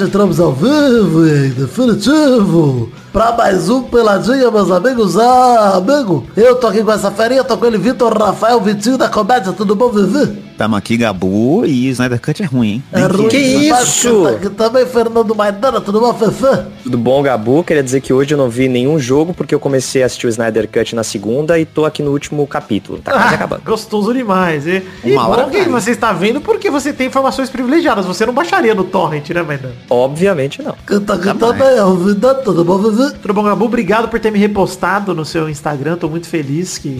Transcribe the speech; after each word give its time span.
entramos 0.00 0.40
ao 0.40 0.52
vivo 0.52 1.26
e 1.26 1.48
definitivo 1.50 2.90
pra 3.12 3.32
mais 3.32 3.68
um 3.68 3.82
Peladinha, 3.82 4.50
meus 4.50 4.70
amigos. 4.70 5.16
Ah, 5.16 5.76
amigo, 5.76 6.24
eu 6.36 6.56
tô 6.56 6.66
aqui 6.66 6.82
com 6.82 6.92
essa 6.92 7.10
ferinha, 7.10 7.44
tô 7.44 7.56
com 7.56 7.66
ele, 7.66 7.78
Vitor 7.78 8.16
Rafael 8.16 8.60
Vitinho 8.60 8.98
da 8.98 9.08
Comédia, 9.08 9.52
tudo 9.52 9.74
bom, 9.74 9.90
Vivi? 9.90 10.43
Tamo 10.56 10.76
aqui, 10.76 10.96
Gabu, 10.96 11.64
e 11.66 11.88
Snyder 11.88 12.20
Cut 12.20 12.40
é 12.40 12.46
ruim, 12.46 12.68
hein? 12.74 12.82
É 12.92 13.00
ruim 13.06 13.26
que 13.28 13.58
demais, 13.64 13.88
isso? 13.88 14.22
Tá 14.22 14.30
aqui 14.30 14.50
também 14.50 14.86
Fernando 14.86 15.34
Maidana, 15.34 15.80
tudo 15.80 15.98
bom, 15.98 16.14
Fefe? 16.14 16.62
Tudo 16.84 16.96
bom, 16.96 17.20
Gabu? 17.24 17.64
Queria 17.64 17.82
dizer 17.82 18.00
que 18.00 18.12
hoje 18.12 18.34
eu 18.34 18.38
não 18.38 18.48
vi 18.48 18.68
nenhum 18.68 18.96
jogo 18.98 19.34
porque 19.34 19.52
eu 19.52 19.58
comecei 19.58 20.04
a 20.04 20.06
assistir 20.06 20.26
o 20.26 20.30
Snyder 20.30 20.68
Cut 20.68 20.94
na 20.94 21.02
segunda 21.02 21.58
e 21.58 21.64
tô 21.64 21.84
aqui 21.84 22.04
no 22.04 22.12
último 22.12 22.46
capítulo. 22.46 22.98
Tá 23.00 23.10
quase 23.10 23.26
Ah, 23.26 23.30
acabando. 23.34 23.62
gostoso 23.64 24.14
demais. 24.14 24.64
E, 24.64 24.80
e 25.04 25.12
Uma 25.12 25.26
hora 25.26 25.44
bom 25.46 25.50
que 25.50 25.64
você 25.68 25.90
está 25.90 26.12
vendo 26.12 26.40
porque 26.40 26.70
você 26.70 26.92
tem 26.92 27.08
informações 27.08 27.50
privilegiadas. 27.50 28.06
Você 28.06 28.24
não 28.24 28.32
baixaria 28.32 28.76
no 28.76 28.84
torrent, 28.84 29.28
né, 29.30 29.42
Maidana? 29.42 29.74
Obviamente 29.90 30.62
não. 30.62 30.76
Canta 30.86 31.14
aqui 31.14 31.34
também, 31.36 31.66
é 31.76 31.82
o 31.84 31.96
Vida, 31.96 32.32
tudo 32.36 32.64
bom, 32.64 32.78
Vivi? 32.78 33.12
Tudo 33.20 33.34
bom, 33.34 33.42
Gabu? 33.42 33.64
Obrigado 33.64 34.06
por 34.08 34.20
ter 34.20 34.30
me 34.30 34.38
repostado 34.38 35.14
no 35.14 35.24
seu 35.24 35.48
Instagram. 35.48 35.96
Tô 35.96 36.08
muito 36.08 36.28
feliz 36.28 36.78
que 36.78 36.96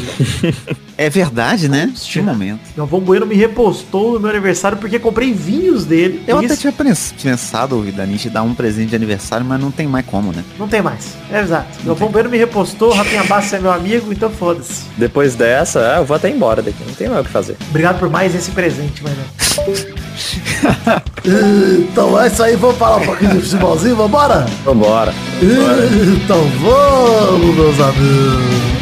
É 0.98 1.10
verdade, 1.10 1.68
né? 1.68 1.92
Que 1.94 2.20
momento. 2.20 2.60
Galvão 2.76 3.00
Bueno 3.00 3.26
me 3.26 3.34
repostou 3.46 4.14
no 4.14 4.20
meu 4.20 4.30
aniversário 4.30 4.78
porque 4.78 4.98
comprei 4.98 5.32
vinhos 5.32 5.84
dele. 5.84 6.22
Eu 6.26 6.36
Isso 6.42 6.52
até 6.52 6.56
tinha 6.60 6.72
pens- 6.72 7.14
pensado, 7.22 7.80
Dani, 7.92 8.16
te 8.16 8.28
dar 8.30 8.42
um 8.42 8.54
presente 8.54 8.90
de 8.90 8.96
aniversário, 8.96 9.44
mas 9.44 9.60
não 9.60 9.70
tem 9.70 9.86
mais 9.86 10.04
como, 10.06 10.32
né? 10.32 10.42
Não 10.58 10.66
tem 10.68 10.80
mais. 10.82 11.14
É 11.30 11.40
exato. 11.40 11.66
Galvão 11.84 12.08
Bueno 12.08 12.30
me 12.30 12.38
repostou, 12.38 12.92
Rafinha 12.92 13.24
Bastos 13.24 13.52
é 13.54 13.58
meu 13.60 13.72
amigo, 13.72 14.12
então 14.12 14.30
foda-se. 14.30 14.82
Depois 14.96 15.34
dessa, 15.34 15.80
é, 15.80 15.98
eu 15.98 16.04
vou 16.04 16.16
até 16.16 16.28
embora 16.30 16.62
daqui. 16.62 16.76
Não 16.86 16.94
tem 16.94 17.08
mais 17.08 17.20
o 17.20 17.24
que 17.24 17.30
fazer. 17.30 17.56
Obrigado 17.70 17.98
por 17.98 18.08
mais 18.10 18.34
esse 18.34 18.50
presente, 18.50 19.02
Maidana. 19.02 19.26
Então 21.26 22.20
é 22.20 22.26
isso 22.28 22.42
aí, 22.42 22.54
vamos 22.56 22.76
falar 22.76 22.96
um 22.98 23.06
pouquinho 23.06 23.32
de 23.36 23.40
futebolzinho, 23.40 23.96
vambora? 23.96 24.46
Vambora. 24.64 25.12
Então 25.42 26.40
vamos, 26.60 27.54
meus 27.56 27.80
amigos. 27.80 28.73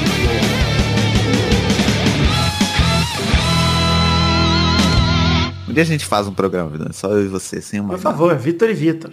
Um 5.72 5.74
dia 5.74 5.84
a 5.84 5.86
gente 5.86 6.04
faz 6.04 6.28
um 6.28 6.34
programa, 6.34 6.70
só 6.92 7.08
eu 7.12 7.24
e 7.24 7.28
você, 7.28 7.62
sem 7.62 7.80
uma... 7.80 7.94
Por 7.94 7.98
favor, 7.98 8.36
Vitor 8.36 8.68
e 8.68 8.74
Vitor. 8.74 9.10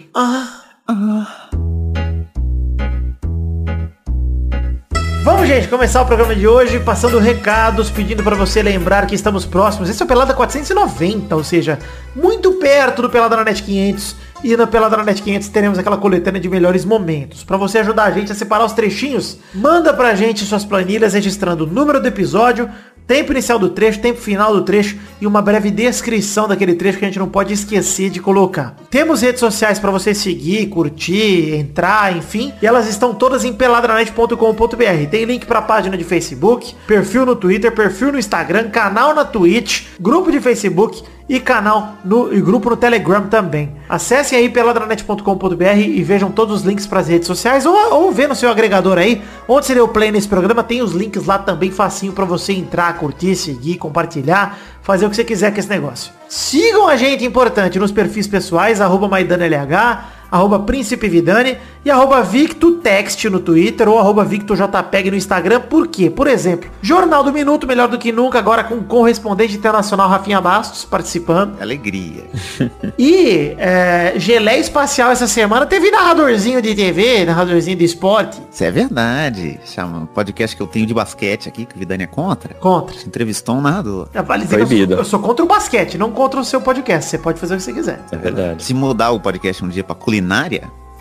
Vamos, 5.24 5.48
gente, 5.48 5.68
começar 5.68 6.02
o 6.02 6.06
programa 6.06 6.36
de 6.36 6.46
hoje 6.46 6.78
passando 6.78 7.18
recados, 7.18 7.88
pedindo 7.88 8.22
para 8.22 8.36
você 8.36 8.62
lembrar 8.62 9.06
que 9.06 9.14
estamos 9.14 9.46
próximos. 9.46 9.88
Esse 9.88 10.02
é 10.02 10.04
o 10.04 10.08
Pelada 10.08 10.34
490, 10.34 11.34
ou 11.34 11.42
seja, 11.42 11.78
muito 12.14 12.52
perto 12.52 13.00
do 13.00 13.08
Pelada 13.08 13.36
na 13.36 13.44
Net 13.44 13.62
500. 13.62 14.16
E 14.44 14.54
na 14.54 14.66
Pelada 14.66 14.98
na 14.98 15.04
Net 15.04 15.22
500 15.22 15.48
teremos 15.48 15.78
aquela 15.78 15.96
coletânea 15.96 16.42
de 16.42 16.48
melhores 16.50 16.84
momentos. 16.84 17.42
Para 17.42 17.56
você 17.56 17.78
ajudar 17.78 18.04
a 18.04 18.10
gente 18.10 18.32
a 18.32 18.34
separar 18.34 18.66
os 18.66 18.72
trechinhos, 18.74 19.38
manda 19.54 19.94
pra 19.94 20.14
gente 20.14 20.44
suas 20.44 20.64
planilhas 20.64 21.14
registrando 21.14 21.64
o 21.64 21.66
número 21.66 22.02
do 22.02 22.08
episódio, 22.08 22.68
tempo 23.10 23.32
inicial 23.32 23.58
do 23.58 23.70
trecho, 23.70 23.98
tempo 23.98 24.20
final 24.20 24.54
do 24.54 24.62
trecho 24.62 24.96
e 25.20 25.26
uma 25.26 25.42
breve 25.42 25.68
descrição 25.68 26.46
daquele 26.46 26.76
trecho 26.76 26.96
que 26.96 27.04
a 27.04 27.08
gente 27.08 27.18
não 27.18 27.28
pode 27.28 27.52
esquecer 27.52 28.08
de 28.08 28.20
colocar. 28.20 28.76
Temos 28.88 29.20
redes 29.20 29.40
sociais 29.40 29.80
para 29.80 29.90
você 29.90 30.14
seguir, 30.14 30.68
curtir, 30.68 31.56
entrar, 31.56 32.16
enfim, 32.16 32.52
e 32.62 32.66
elas 32.68 32.88
estão 32.88 33.12
todas 33.12 33.44
em 33.44 33.52
peladranet.com.br. 33.52 35.10
Tem 35.10 35.24
link 35.24 35.44
para 35.44 35.60
página 35.60 35.98
de 35.98 36.04
Facebook, 36.04 36.72
perfil 36.86 37.26
no 37.26 37.34
Twitter, 37.34 37.74
perfil 37.74 38.12
no 38.12 38.18
Instagram, 38.20 38.70
canal 38.70 39.12
na 39.12 39.24
Twitch, 39.24 39.86
grupo 39.98 40.30
de 40.30 40.40
Facebook 40.40 41.02
e 41.30 41.38
canal 41.38 41.94
no 42.04 42.34
e 42.34 42.40
grupo 42.40 42.68
no 42.68 42.76
Telegram 42.76 43.28
também. 43.28 43.72
Acessem 43.88 44.36
aí 44.36 44.48
peladranet.com.br 44.48 45.78
e 45.78 46.02
vejam 46.02 46.28
todos 46.28 46.56
os 46.56 46.62
links 46.66 46.88
para 46.88 46.98
as 46.98 47.06
redes 47.06 47.28
sociais 47.28 47.64
ou, 47.64 47.72
ou 47.94 48.10
vê 48.10 48.26
no 48.26 48.34
seu 48.34 48.50
agregador 48.50 48.98
aí, 48.98 49.22
onde 49.46 49.64
você 49.66 49.74
deu 49.74 49.86
play 49.86 50.10
nesse 50.10 50.26
programa, 50.26 50.64
tem 50.64 50.82
os 50.82 50.90
links 50.90 51.26
lá 51.26 51.38
também 51.38 51.70
facinho 51.70 52.12
para 52.12 52.24
você 52.24 52.52
entrar, 52.52 52.98
curtir, 52.98 53.36
seguir, 53.36 53.76
compartilhar, 53.76 54.58
fazer 54.82 55.06
o 55.06 55.10
que 55.10 55.14
você 55.14 55.22
quiser 55.22 55.52
com 55.52 55.60
esse 55.60 55.68
negócio. 55.68 56.12
Sigam 56.28 56.88
a 56.88 56.96
gente, 56.96 57.24
importante, 57.24 57.78
nos 57.78 57.92
perfis 57.92 58.26
pessoais, 58.26 58.80
arroba 58.80 59.06
MaidanLH, 59.06 60.04
arroba 60.30 60.58
Príncipe 60.60 61.08
Vidani 61.08 61.56
e 61.84 61.90
arroba 61.90 62.22
VictoText 62.22 63.28
no 63.30 63.40
Twitter 63.40 63.88
ou 63.88 63.98
arroba 63.98 64.24
VictoJPEG 64.24 65.10
no 65.10 65.16
Instagram. 65.16 65.60
Por 65.60 65.88
quê? 65.88 66.10
Por 66.10 66.26
exemplo, 66.26 66.70
Jornal 66.82 67.24
do 67.24 67.32
Minuto, 67.32 67.66
melhor 67.66 67.88
do 67.88 67.98
que 67.98 68.12
nunca, 68.12 68.38
agora 68.38 68.62
com 68.64 68.74
o 68.76 68.84
correspondente 68.84 69.56
internacional 69.56 70.08
Rafinha 70.08 70.40
Bastos 70.40 70.84
participando. 70.84 71.60
Alegria. 71.60 72.24
E 72.98 73.54
é, 73.56 74.14
Geleia 74.16 74.58
Espacial 74.60 75.10
essa 75.10 75.26
semana 75.26 75.64
teve 75.64 75.90
narradorzinho 75.90 76.60
de 76.60 76.74
TV, 76.74 77.24
narradorzinho 77.24 77.76
de 77.76 77.84
esporte. 77.84 78.38
Isso 78.52 78.62
é 78.62 78.70
verdade. 78.70 79.58
Chama 79.64 79.98
um 80.00 80.06
podcast 80.06 80.54
que 80.54 80.62
eu 80.62 80.66
tenho 80.66 80.86
de 80.86 80.92
basquete 80.92 81.48
aqui, 81.48 81.64
que 81.64 81.74
o 81.76 81.78
Vidani 81.78 82.04
é 82.04 82.06
contra. 82.06 82.54
Contra. 82.54 82.94
Entrevistou 83.06 83.56
um 83.56 83.60
narrador. 83.60 84.08
É, 84.12 84.20
Vale 84.22 84.44
dizer 84.44 84.56
que 84.56 84.62
eu 84.62 84.66
Proibido. 84.66 84.92
sou, 84.94 84.98
eu 85.00 85.04
sou 85.04 85.20
contra 85.20 85.44
o 85.44 85.48
basquete, 85.48 85.96
não 85.96 86.10
contra 86.10 86.38
o 86.40 86.44
seu 86.44 86.60
podcast. 86.60 87.08
Você 87.10 87.18
pode 87.18 87.40
fazer 87.40 87.54
o 87.54 87.56
que 87.56 87.62
você 87.62 87.72
quiser. 87.72 88.00
É 88.12 88.16
verdade. 88.16 88.62
Se 88.62 88.74
mudar 88.74 89.10
o 89.12 89.20
podcast 89.20 89.64
um 89.64 89.68
dia 89.68 89.82
pra 89.84 89.94
culinária, 89.94 90.19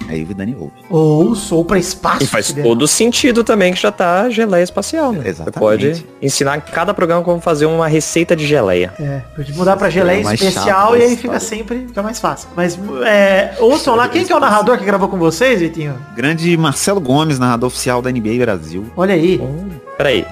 aí 0.10 0.24
o 0.24 0.26
Vidani 0.26 0.56
ouve. 0.58 0.74
Ou 0.90 1.36
sou 1.36 1.64
pra 1.64 1.78
espaço. 1.78 2.24
E 2.24 2.28
faz 2.28 2.48
sideral. 2.48 2.72
todo 2.72 2.88
sentido 2.88 3.44
também 3.44 3.74
que 3.74 3.80
já 3.80 3.92
tá 3.92 4.30
geleia 4.30 4.64
espacial, 4.64 5.12
né? 5.12 5.22
Exatamente. 5.26 5.54
Você 5.54 5.60
pode 5.60 6.06
ensinar 6.22 6.58
em 6.58 6.62
cada 6.62 6.94
programa 6.94 7.24
como 7.24 7.40
fazer 7.40 7.66
uma 7.66 7.88
receita 7.88 8.36
de 8.36 8.46
geleia. 8.46 8.94
É, 9.00 9.22
pode 9.36 9.54
mudar 9.54 9.78
pra 9.78 9.90
geleia 9.90 10.28
É 10.28 10.34
especial 10.34 10.98
e 10.98 11.04
aí 11.04 11.16
fica 11.16 11.40
sempre 11.40 11.86
fica 11.88 12.02
mais 12.02 12.20
fácil. 12.20 12.50
Mas 12.56 12.78
é, 13.06 13.56
ouçam 13.60 13.96
lá, 13.96 14.08
quem 14.08 14.26
que 14.26 14.32
é 14.32 14.36
o 14.36 14.40
narrador 14.40 14.78
que 14.78 14.86
gravou 14.86 15.08
com 15.08 15.18
vocês, 15.18 15.60
Vitinho? 15.60 15.96
Grande 16.16 16.58
Marcelo 16.58 17.00
Gomes, 17.00 17.38
narrador 17.38 17.68
oficial 17.68 18.02
da 18.02 18.12
NBA 18.12 18.38
Brasil. 18.40 18.86
Olha 18.96 19.14
aí. 19.14 19.40
Hum, 19.40 19.70
Peraí. 19.98 20.26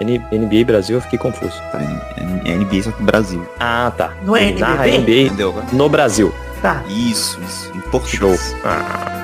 NBA 0.00 0.64
Brasil, 0.66 0.96
eu 0.96 1.00
fiquei 1.00 1.18
confuso. 1.18 1.54
Tá, 1.70 1.80
é 2.44 2.56
NBA 2.56 2.82
só 2.82 2.90
que 2.90 3.02
Brasil. 3.02 3.46
Ah, 3.60 3.92
tá. 3.96 4.12
Não 4.24 4.36
é 4.36 4.50
narra? 4.52 4.86
NBA 4.86 5.32
agora? 5.48 5.66
no 5.72 5.88
Brasil. 5.88 6.34
Tá. 6.64 6.82
Isso, 6.88 7.38
isso. 7.42 7.68
Em 7.74 7.80
Show. 7.82 7.90
português. 7.90 8.56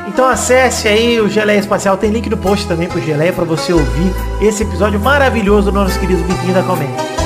Então 0.06 0.28
acesse 0.28 0.86
aí 0.86 1.18
o 1.18 1.26
Geleia 1.26 1.58
Espacial, 1.58 1.96
tem 1.96 2.10
link 2.10 2.28
no 2.28 2.36
post 2.36 2.68
também 2.68 2.86
pro 2.86 3.00
Geleia 3.00 3.32
pra 3.32 3.46
você 3.46 3.72
ouvir 3.72 4.12
esse 4.42 4.62
episódio 4.62 5.00
maravilhoso 5.00 5.72
do 5.72 5.74
nosso 5.74 5.98
querido 5.98 6.22
Vitinho 6.24 6.52
da 6.52 6.62
Comédia. 6.62 7.19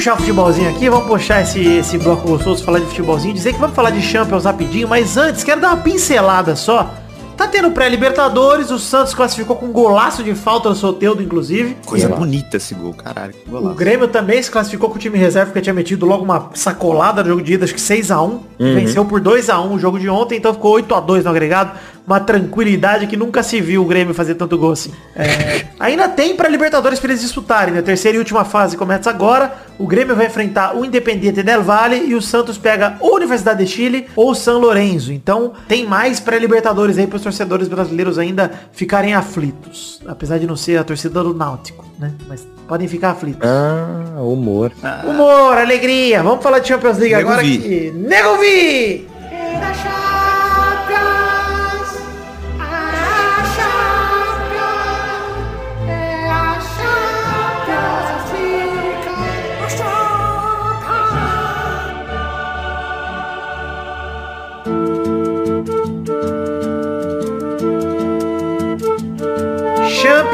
Puxar 0.00 0.14
o 0.14 0.16
futebolzinho 0.16 0.70
aqui, 0.70 0.88
vamos 0.88 1.06
puxar 1.06 1.42
esse, 1.42 1.62
esse 1.62 1.98
bloco 1.98 2.26
gostoso, 2.26 2.64
falar 2.64 2.78
de 2.78 2.86
futebolzinho, 2.86 3.34
dizer 3.34 3.52
que 3.52 3.60
vamos 3.60 3.76
falar 3.76 3.90
de 3.90 4.00
Champions 4.00 4.44
rapidinho, 4.44 4.88
mas 4.88 5.18
antes, 5.18 5.44
quero 5.44 5.60
dar 5.60 5.74
uma 5.74 5.76
pincelada 5.76 6.56
só. 6.56 6.90
Tá 7.36 7.46
tendo 7.46 7.70
pré-libertadores, 7.70 8.70
o 8.70 8.78
Santos 8.78 9.12
classificou 9.12 9.56
com 9.56 9.66
um 9.66 9.72
golaço 9.72 10.22
de 10.22 10.34
falta 10.34 10.70
no 10.70 10.74
Soteudo, 10.74 11.22
inclusive. 11.22 11.76
Coisa 11.84 12.06
Sei 12.06 12.14
lá. 12.14 12.18
bonita 12.18 12.56
esse 12.56 12.74
gol, 12.74 12.94
caralho. 12.94 13.34
Que 13.34 13.54
O. 13.54 13.74
Grêmio 13.74 14.08
também 14.08 14.42
se 14.42 14.50
classificou 14.50 14.88
com 14.88 14.96
o 14.96 14.98
time 14.98 15.18
reserva, 15.18 15.46
porque 15.46 15.60
tinha 15.60 15.74
metido 15.74 16.06
logo 16.06 16.24
uma 16.24 16.50
sacolada 16.54 17.22
no 17.22 17.28
jogo 17.28 17.42
de 17.42 17.54
ida, 17.54 17.64
acho 17.66 17.74
que 17.74 17.80
6x1. 17.80 18.40
Venceu 18.58 19.04
por 19.04 19.20
2x1 19.20 19.70
o 19.70 19.78
jogo 19.78 19.98
de 19.98 20.08
ontem, 20.08 20.36
então 20.36 20.54
ficou 20.54 20.76
8x2 20.76 21.24
no 21.24 21.30
agregado. 21.30 21.78
Uma 22.10 22.18
tranquilidade 22.18 23.06
que 23.06 23.16
nunca 23.16 23.40
se 23.40 23.60
viu 23.60 23.82
o 23.82 23.84
Grêmio 23.84 24.12
fazer 24.12 24.34
tanto 24.34 24.58
gol 24.58 24.72
assim. 24.72 24.90
É, 25.14 25.66
ainda 25.78 26.08
tem 26.08 26.34
pra 26.34 26.48
Libertadores 26.48 26.98
pra 26.98 27.08
eles 27.08 27.22
disputarem, 27.22 27.72
né? 27.72 27.82
Terceira 27.82 28.16
e 28.16 28.18
última 28.18 28.44
fase 28.44 28.76
começa 28.76 29.08
agora. 29.08 29.52
O 29.78 29.86
Grêmio 29.86 30.16
vai 30.16 30.26
enfrentar 30.26 30.76
o 30.76 30.84
Independiente 30.84 31.40
Del 31.40 31.62
Valle 31.62 32.06
e 32.08 32.16
o 32.16 32.20
Santos 32.20 32.58
pega 32.58 32.96
ou 32.98 33.12
a 33.12 33.16
Universidade 33.16 33.64
de 33.64 33.70
Chile 33.70 34.08
ou 34.16 34.32
o 34.32 34.34
San 34.34 34.58
Lorenzo. 34.58 35.12
Então 35.12 35.52
tem 35.68 35.86
mais 35.86 36.18
pré-libertadores 36.18 36.98
aí 36.98 37.06
pros 37.06 37.22
torcedores 37.22 37.68
brasileiros 37.68 38.18
ainda 38.18 38.50
ficarem 38.72 39.14
aflitos. 39.14 40.02
Apesar 40.04 40.38
de 40.38 40.48
não 40.48 40.56
ser 40.56 40.78
a 40.78 40.82
torcida 40.82 41.22
do 41.22 41.32
Náutico, 41.32 41.86
né? 41.96 42.12
Mas 42.28 42.44
podem 42.66 42.88
ficar 42.88 43.10
aflitos. 43.10 43.48
Ah, 43.48 44.20
humor. 44.20 44.72
Humor, 45.08 45.58
alegria. 45.58 46.24
Vamos 46.24 46.42
falar 46.42 46.58
de 46.58 46.66
Champions 46.66 46.98
League 46.98 47.14
Nego 47.14 47.28
agora 47.28 47.42
Vi. 47.46 47.58
que... 47.58 47.92
Nego 47.92 48.36
Vi! 48.38 49.08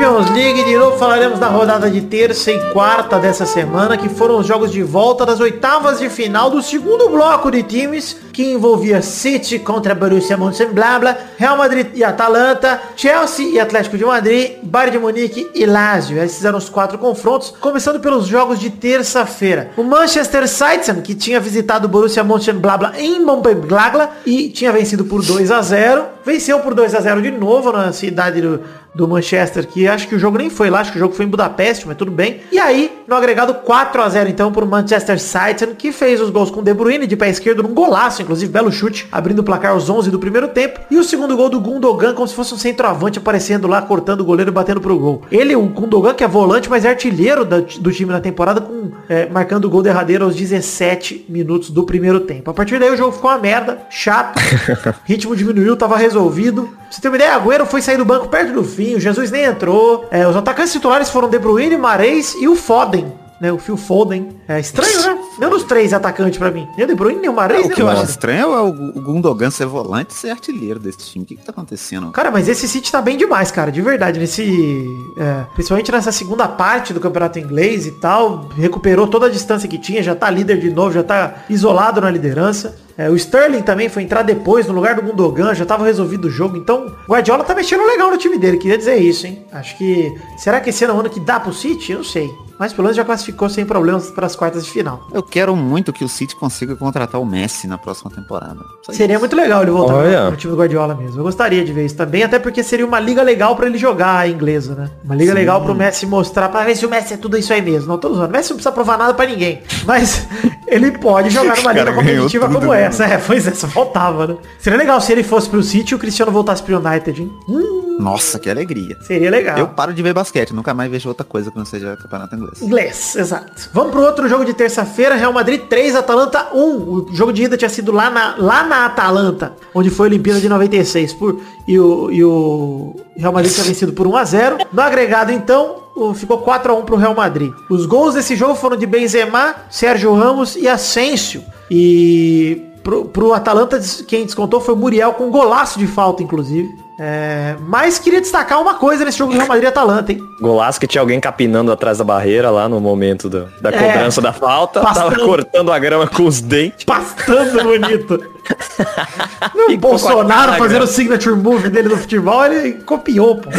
Champions 0.06 0.30
League, 0.30 0.62
de 0.62 0.78
novo 0.78 0.96
falaremos 0.96 1.40
da 1.40 1.48
rodada 1.48 1.90
de 1.90 2.00
terça 2.00 2.52
e 2.52 2.72
quarta 2.72 3.18
dessa 3.18 3.44
semana, 3.44 3.96
que 3.96 4.08
foram 4.08 4.38
os 4.38 4.46
jogos 4.46 4.70
de 4.70 4.80
volta 4.80 5.26
das 5.26 5.40
oitavas 5.40 5.98
de 5.98 6.08
final 6.08 6.48
do 6.48 6.62
segundo 6.62 7.08
bloco 7.08 7.50
de 7.50 7.60
times, 7.64 8.16
que 8.32 8.52
envolvia 8.52 9.02
City 9.02 9.58
contra 9.58 9.96
Borussia 9.96 10.36
Mönchengladbach, 10.36 11.18
Real 11.36 11.56
Madrid 11.56 11.88
e 11.92 12.04
Atalanta, 12.04 12.80
Chelsea 12.94 13.48
e 13.48 13.58
Atlético 13.58 13.98
de 13.98 14.04
Madrid, 14.04 14.58
Bayern 14.62 14.92
de 14.92 14.98
Munique 15.02 15.50
e 15.52 15.66
Lazio. 15.66 16.22
Esses 16.22 16.44
eram 16.44 16.58
os 16.58 16.68
quatro 16.68 16.98
confrontos, 16.98 17.52
começando 17.60 17.98
pelos 17.98 18.28
jogos 18.28 18.60
de 18.60 18.70
terça-feira. 18.70 19.70
O 19.76 19.82
Manchester 19.82 20.46
City, 20.46 21.02
que 21.02 21.16
tinha 21.16 21.40
visitado 21.40 21.86
o 21.86 21.88
Borussia 21.88 22.22
Mönchengladbach 22.22 22.96
em 22.96 23.18
Mönchengladbach 23.24 24.12
e 24.24 24.50
tinha 24.50 24.70
vencido 24.70 25.04
por 25.04 25.20
2 25.24 25.50
a 25.50 25.60
0, 25.62 26.04
venceu 26.24 26.60
por 26.60 26.74
2 26.74 26.94
a 26.94 27.00
0 27.00 27.22
de 27.22 27.32
novo 27.32 27.72
na 27.72 27.92
cidade 27.92 28.40
do 28.40 28.60
do 28.96 29.06
Manchester, 29.06 29.66
que 29.66 29.86
acho 29.86 30.08
que 30.08 30.14
o 30.14 30.18
jogo 30.18 30.38
nem 30.38 30.48
foi 30.48 30.70
lá, 30.70 30.80
acho 30.80 30.90
que 30.90 30.96
o 30.96 31.00
jogo 31.00 31.14
foi 31.14 31.26
em 31.26 31.28
Budapeste, 31.28 31.86
mas 31.86 31.96
tudo 31.96 32.10
bem. 32.10 32.40
E 32.50 32.58
aí, 32.58 32.90
no 33.06 33.14
agregado 33.14 33.52
4 33.54 34.02
a 34.02 34.08
0 34.08 34.30
então 34.30 34.50
pro 34.50 34.66
Manchester 34.66 35.20
City, 35.20 35.66
que 35.76 35.92
fez 35.92 36.18
os 36.18 36.30
gols 36.30 36.50
com 36.50 36.62
De 36.62 36.72
Bruyne 36.72 37.06
de 37.06 37.14
pé 37.14 37.28
esquerdo 37.28 37.62
num 37.62 37.74
golaço, 37.74 38.22
inclusive 38.22 38.50
belo 38.50 38.72
chute, 38.72 39.06
abrindo 39.12 39.40
o 39.40 39.44
placar 39.44 39.72
aos 39.72 39.90
11 39.90 40.10
do 40.10 40.18
primeiro 40.18 40.48
tempo. 40.48 40.80
E 40.90 40.96
o 40.96 41.04
segundo 41.04 41.36
gol 41.36 41.50
do 41.50 41.60
Gundogan, 41.60 42.14
como 42.14 42.26
se 42.26 42.34
fosse 42.34 42.54
um 42.54 42.58
centroavante 42.58 43.18
aparecendo 43.18 43.68
lá, 43.68 43.82
cortando 43.82 44.20
o 44.20 44.24
goleiro 44.24 44.50
e 44.50 44.54
batendo 44.54 44.80
pro 44.80 44.98
gol. 44.98 45.22
Ele, 45.30 45.54
o 45.54 45.66
Gundogan, 45.66 46.14
que 46.14 46.24
é 46.24 46.28
volante, 46.28 46.70
mas 46.70 46.86
é 46.86 46.88
artilheiro 46.88 47.44
da, 47.44 47.60
do 47.60 47.92
time 47.92 48.10
na 48.10 48.20
temporada, 48.20 48.62
com 48.62 48.90
é, 49.10 49.28
marcando 49.28 49.66
o 49.66 49.70
gol 49.70 49.82
derradeiro 49.82 50.24
aos 50.24 50.34
17 50.34 51.26
minutos 51.28 51.68
do 51.70 51.84
primeiro 51.84 52.20
tempo. 52.20 52.50
A 52.50 52.54
partir 52.54 52.78
daí 52.78 52.90
o 52.90 52.96
jogo 52.96 53.12
ficou 53.12 53.30
uma 53.30 53.38
merda, 53.38 53.78
chato, 53.90 54.38
ritmo 55.04 55.36
diminuiu, 55.36 55.76
tava 55.76 55.98
resolvido. 55.98 56.70
Você 56.96 57.02
ter 57.02 57.08
uma 57.08 57.16
ideia, 57.16 57.34
Agüero 57.34 57.66
foi 57.66 57.82
sair 57.82 57.98
do 57.98 58.06
banco 58.06 58.26
perto 58.26 58.54
do 58.54 58.64
fim, 58.64 58.94
o 58.94 59.00
Jesus 59.00 59.30
nem 59.30 59.44
entrou. 59.44 60.06
É, 60.10 60.26
os 60.26 60.34
atacantes 60.34 60.72
titulares 60.72 61.10
foram 61.10 61.28
De 61.28 61.38
Bruyne, 61.38 61.76
Mares 61.76 62.34
e 62.40 62.48
o 62.48 62.56
Foden. 62.56 63.12
Né, 63.38 63.52
o 63.52 63.58
Phil 63.58 63.76
Foden. 63.76 64.30
É 64.48 64.58
estranho, 64.58 65.02
né? 65.02 65.18
Nenhum 65.38 65.50
dos 65.50 65.64
três 65.64 65.92
atacantes 65.92 66.38
pra 66.38 66.50
mim. 66.50 66.66
Nem 66.74 66.86
o 66.86 66.88
De 66.88 66.94
Bruyne, 66.94 67.20
nem 67.20 67.28
o 67.28 67.34
Mares, 67.34 67.58
O 67.58 67.68
nem 67.68 67.70
que 67.70 67.82
o 67.82 67.84
eu 67.84 67.90
acho 67.90 68.04
estranho 68.04 68.54
é 68.54 68.62
o 68.62 68.68
o 68.68 69.02
Gundogan 69.02 69.50
ser 69.50 69.66
volante 69.66 70.14
e 70.14 70.14
ser 70.14 70.30
artilheiro 70.30 70.80
desse 70.80 70.96
time. 70.96 71.22
O 71.22 71.28
que, 71.28 71.36
que 71.36 71.44
tá 71.44 71.52
acontecendo? 71.52 72.10
Cara, 72.12 72.30
mas 72.30 72.48
esse 72.48 72.66
City 72.66 72.90
tá 72.90 73.02
bem 73.02 73.18
demais, 73.18 73.50
cara, 73.50 73.70
de 73.70 73.82
verdade. 73.82 74.18
Nesse. 74.18 74.86
é, 75.18 75.44
principalmente 75.52 75.92
nessa 75.92 76.10
segunda 76.10 76.48
parte 76.48 76.94
do 76.94 77.00
campeonato 77.00 77.38
inglês 77.38 77.86
e 77.86 77.90
tal. 77.90 78.48
Recuperou 78.56 79.06
toda 79.06 79.26
a 79.26 79.28
distância 79.28 79.68
que 79.68 79.76
tinha, 79.76 80.02
já 80.02 80.14
tá 80.14 80.30
líder 80.30 80.58
de 80.58 80.70
novo, 80.70 80.92
já 80.92 81.02
tá 81.02 81.44
isolado 81.50 82.00
na 82.00 82.08
liderança. 82.10 82.85
É, 82.98 83.10
o 83.10 83.16
Sterling 83.16 83.62
também 83.62 83.88
foi 83.88 84.02
entrar 84.02 84.22
depois 84.22 84.66
no 84.66 84.72
lugar 84.72 84.94
do 84.94 85.02
Gundogan, 85.02 85.54
já 85.54 85.66
tava 85.66 85.84
resolvido 85.84 86.26
o 86.26 86.30
jogo. 86.30 86.56
Então, 86.56 86.94
o 87.06 87.12
Guardiola 87.12 87.44
tá 87.44 87.54
mexendo 87.54 87.84
legal 87.86 88.10
no 88.10 88.16
time 88.16 88.38
dele, 88.38 88.56
queria 88.56 88.78
dizer 88.78 88.96
isso, 88.96 89.26
hein? 89.26 89.44
Acho 89.52 89.76
que. 89.76 90.14
Será 90.38 90.60
que 90.60 90.70
esse 90.70 90.84
ano 90.84 90.94
é 90.94 90.96
o 90.96 91.00
ano 91.00 91.10
que 91.10 91.20
dá 91.20 91.38
pro 91.38 91.52
City? 91.52 91.92
Eu 91.92 91.98
não 91.98 92.04
sei. 92.04 92.30
Mas 92.58 92.72
pelo 92.72 92.84
menos 92.84 92.96
já 92.96 93.04
classificou 93.04 93.48
sem 93.48 93.64
problemas 93.66 94.10
para 94.10 94.26
as 94.26 94.34
quartas 94.36 94.64
de 94.64 94.70
final. 94.70 95.06
Eu 95.12 95.22
quero 95.22 95.54
muito 95.54 95.92
que 95.92 96.04
o 96.04 96.08
City 96.08 96.34
consiga 96.36 96.74
contratar 96.76 97.20
o 97.20 97.24
Messi 97.26 97.66
na 97.66 97.76
próxima 97.78 98.10
temporada. 98.10 98.60
Só 98.84 98.92
Seria 98.92 99.14
isso. 99.14 99.20
muito 99.20 99.36
legal 99.36 99.62
ele 99.62 99.70
voltar 99.70 99.94
Olha. 99.94 100.28
pro 100.28 100.36
time 100.36 100.52
do 100.52 100.56
Guardiola 100.58 100.94
mesmo. 100.94 101.20
Eu 101.20 101.24
gostaria 101.24 101.64
de 101.64 101.72
ver 101.72 101.84
isso 101.86 101.96
também, 101.96 102.22
até 102.22 102.38
porque 102.38 102.62
seria 102.62 102.86
uma 102.86 102.98
liga 103.00 103.22
legal 103.22 103.54
pra 103.56 103.66
ele 103.66 103.78
jogar 103.78 104.18
a 104.20 104.28
inglesa, 104.28 104.74
né? 104.74 104.90
Uma 105.04 105.14
liga 105.14 105.32
legal 105.34 105.62
pro 105.62 105.74
Messi 105.74 106.06
mostrar, 106.06 106.48
pra 106.48 106.64
ver 106.64 106.76
se 106.76 106.86
o 106.86 106.90
Messi 106.90 107.14
é 107.14 107.16
tudo 107.16 107.36
isso 107.36 107.52
aí 107.52 107.60
mesmo. 107.62 107.88
Não 107.88 107.98
tô 107.98 108.08
usando. 108.08 108.28
O 108.28 108.32
Messi 108.32 108.50
não 108.50 108.56
precisa 108.56 108.72
provar 108.72 108.96
nada 108.98 109.12
pra 109.14 109.26
ninguém. 109.26 109.62
Mas 109.84 110.26
ele 110.66 110.92
pode 110.92 111.28
jogar 111.30 111.56
numa 111.56 111.72
liga 111.72 111.92
competitiva 111.92 112.46
tudo, 112.46 112.60
como 112.60 112.72
né? 112.72 112.82
essa. 112.82 113.04
É, 113.04 113.18
pois 113.18 113.46
é, 113.46 113.52
só 113.54 113.66
faltava, 113.68 114.26
né? 114.26 114.36
Seria 114.58 114.78
legal 114.78 115.00
se 115.00 115.12
ele 115.12 115.22
fosse 115.22 115.48
pro 115.48 115.62
City 115.62 115.92
e 115.92 115.94
o 115.94 115.98
Cristiano 115.98 116.32
voltasse 116.32 116.62
pro 116.62 116.78
United, 116.78 117.22
hein? 117.22 117.32
Hum, 117.48 117.98
Nossa, 118.00 118.38
que 118.38 118.48
alegria. 118.50 118.96
seria 119.02 119.30
legal. 119.30 119.58
Eu 119.58 119.68
paro 119.68 119.92
de 119.92 120.02
ver 120.02 120.12
basquete, 120.14 120.52
nunca 120.54 120.72
mais 120.74 120.90
vejo 120.90 121.08
outra 121.08 121.24
coisa 121.24 121.50
que 121.50 121.58
não 121.58 121.64
seja 121.64 121.96
campeonato 121.96 122.34
inglês. 122.34 122.45
Inglês, 122.60 123.16
exato. 123.16 123.70
Vamos 123.72 123.92
pro 123.92 124.02
outro 124.02 124.28
jogo 124.28 124.44
de 124.44 124.54
terça-feira, 124.54 125.14
Real 125.14 125.32
Madrid 125.32 125.62
3, 125.68 125.96
Atalanta 125.96 126.48
1. 126.54 126.58
O 126.58 127.08
jogo 127.12 127.32
de 127.32 127.44
ida 127.44 127.56
tinha 127.56 127.68
sido 127.68 127.92
lá 127.92 128.10
na, 128.10 128.36
lá 128.38 128.62
na 128.64 128.86
Atalanta, 128.86 129.54
onde 129.74 129.90
foi 129.90 130.06
a 130.06 130.10
Olimpíada 130.10 130.40
de 130.40 130.48
96. 130.48 131.12
Por, 131.14 131.40
e, 131.66 131.78
o, 131.78 132.10
e 132.10 132.24
o 132.24 132.96
Real 133.16 133.32
Madrid 133.32 133.52
tinha 133.52 133.66
vencido 133.66 133.92
por 133.92 134.06
1 134.06 134.16
a 134.16 134.24
0 134.24 134.58
No 134.72 134.82
agregado, 134.82 135.32
então, 135.32 135.76
ficou 136.14 136.38
4 136.38 136.72
a 136.72 136.74
1 136.76 136.84
pro 136.84 136.96
Real 136.96 137.14
Madrid. 137.14 137.52
Os 137.70 137.86
gols 137.86 138.14
desse 138.14 138.36
jogo 138.36 138.54
foram 138.54 138.76
de 138.76 138.86
Benzema, 138.86 139.54
Sérgio 139.70 140.14
Ramos 140.14 140.56
e 140.56 140.68
Asensio. 140.68 141.42
E 141.70 142.62
pro, 142.82 143.06
pro 143.06 143.32
Atalanta, 143.32 143.80
quem 144.06 144.24
descontou 144.24 144.60
foi 144.60 144.74
o 144.74 144.76
Muriel 144.76 145.14
com 145.14 145.26
um 145.26 145.30
golaço 145.30 145.78
de 145.78 145.86
falta, 145.86 146.22
inclusive. 146.22 146.85
É, 146.98 147.56
mas 147.60 147.98
queria 147.98 148.20
destacar 148.22 148.58
uma 148.60 148.74
coisa 148.74 149.04
nesse 149.04 149.18
jogo 149.18 149.32
do 149.32 149.36
Real 149.36 149.46
Madrid 149.48 149.64
e 149.64 149.66
Atalanta, 149.68 150.12
hein? 150.12 150.18
Golaço 150.40 150.80
que 150.80 150.86
tinha 150.86 151.02
alguém 151.02 151.20
capinando 151.20 151.70
atrás 151.70 151.98
da 151.98 152.04
barreira 152.04 152.50
lá 152.50 152.68
no 152.70 152.80
momento 152.80 153.28
do- 153.28 153.46
da 153.60 153.68
É. 153.68 153.72
cobrança 153.72 154.20
da 154.22 154.32
falta. 154.32 154.80
Pastando. 154.80 155.10
Tava 155.10 155.24
cortando 155.24 155.70
a 155.72 155.78
grama 155.78 156.06
com 156.06 156.24
os 156.24 156.40
dentes. 156.40 156.84
pastando 156.84 157.62
bonito. 157.64 158.18
o 159.68 159.76
Bolsonaro 159.76 160.54
fazendo 160.54 160.84
o 160.84 160.86
signature 160.86 161.36
move 161.36 161.68
dele 161.68 161.88
no 161.90 161.98
futebol, 161.98 162.44
ele 162.46 162.74
copiou, 162.84 163.36
pô. 163.36 163.50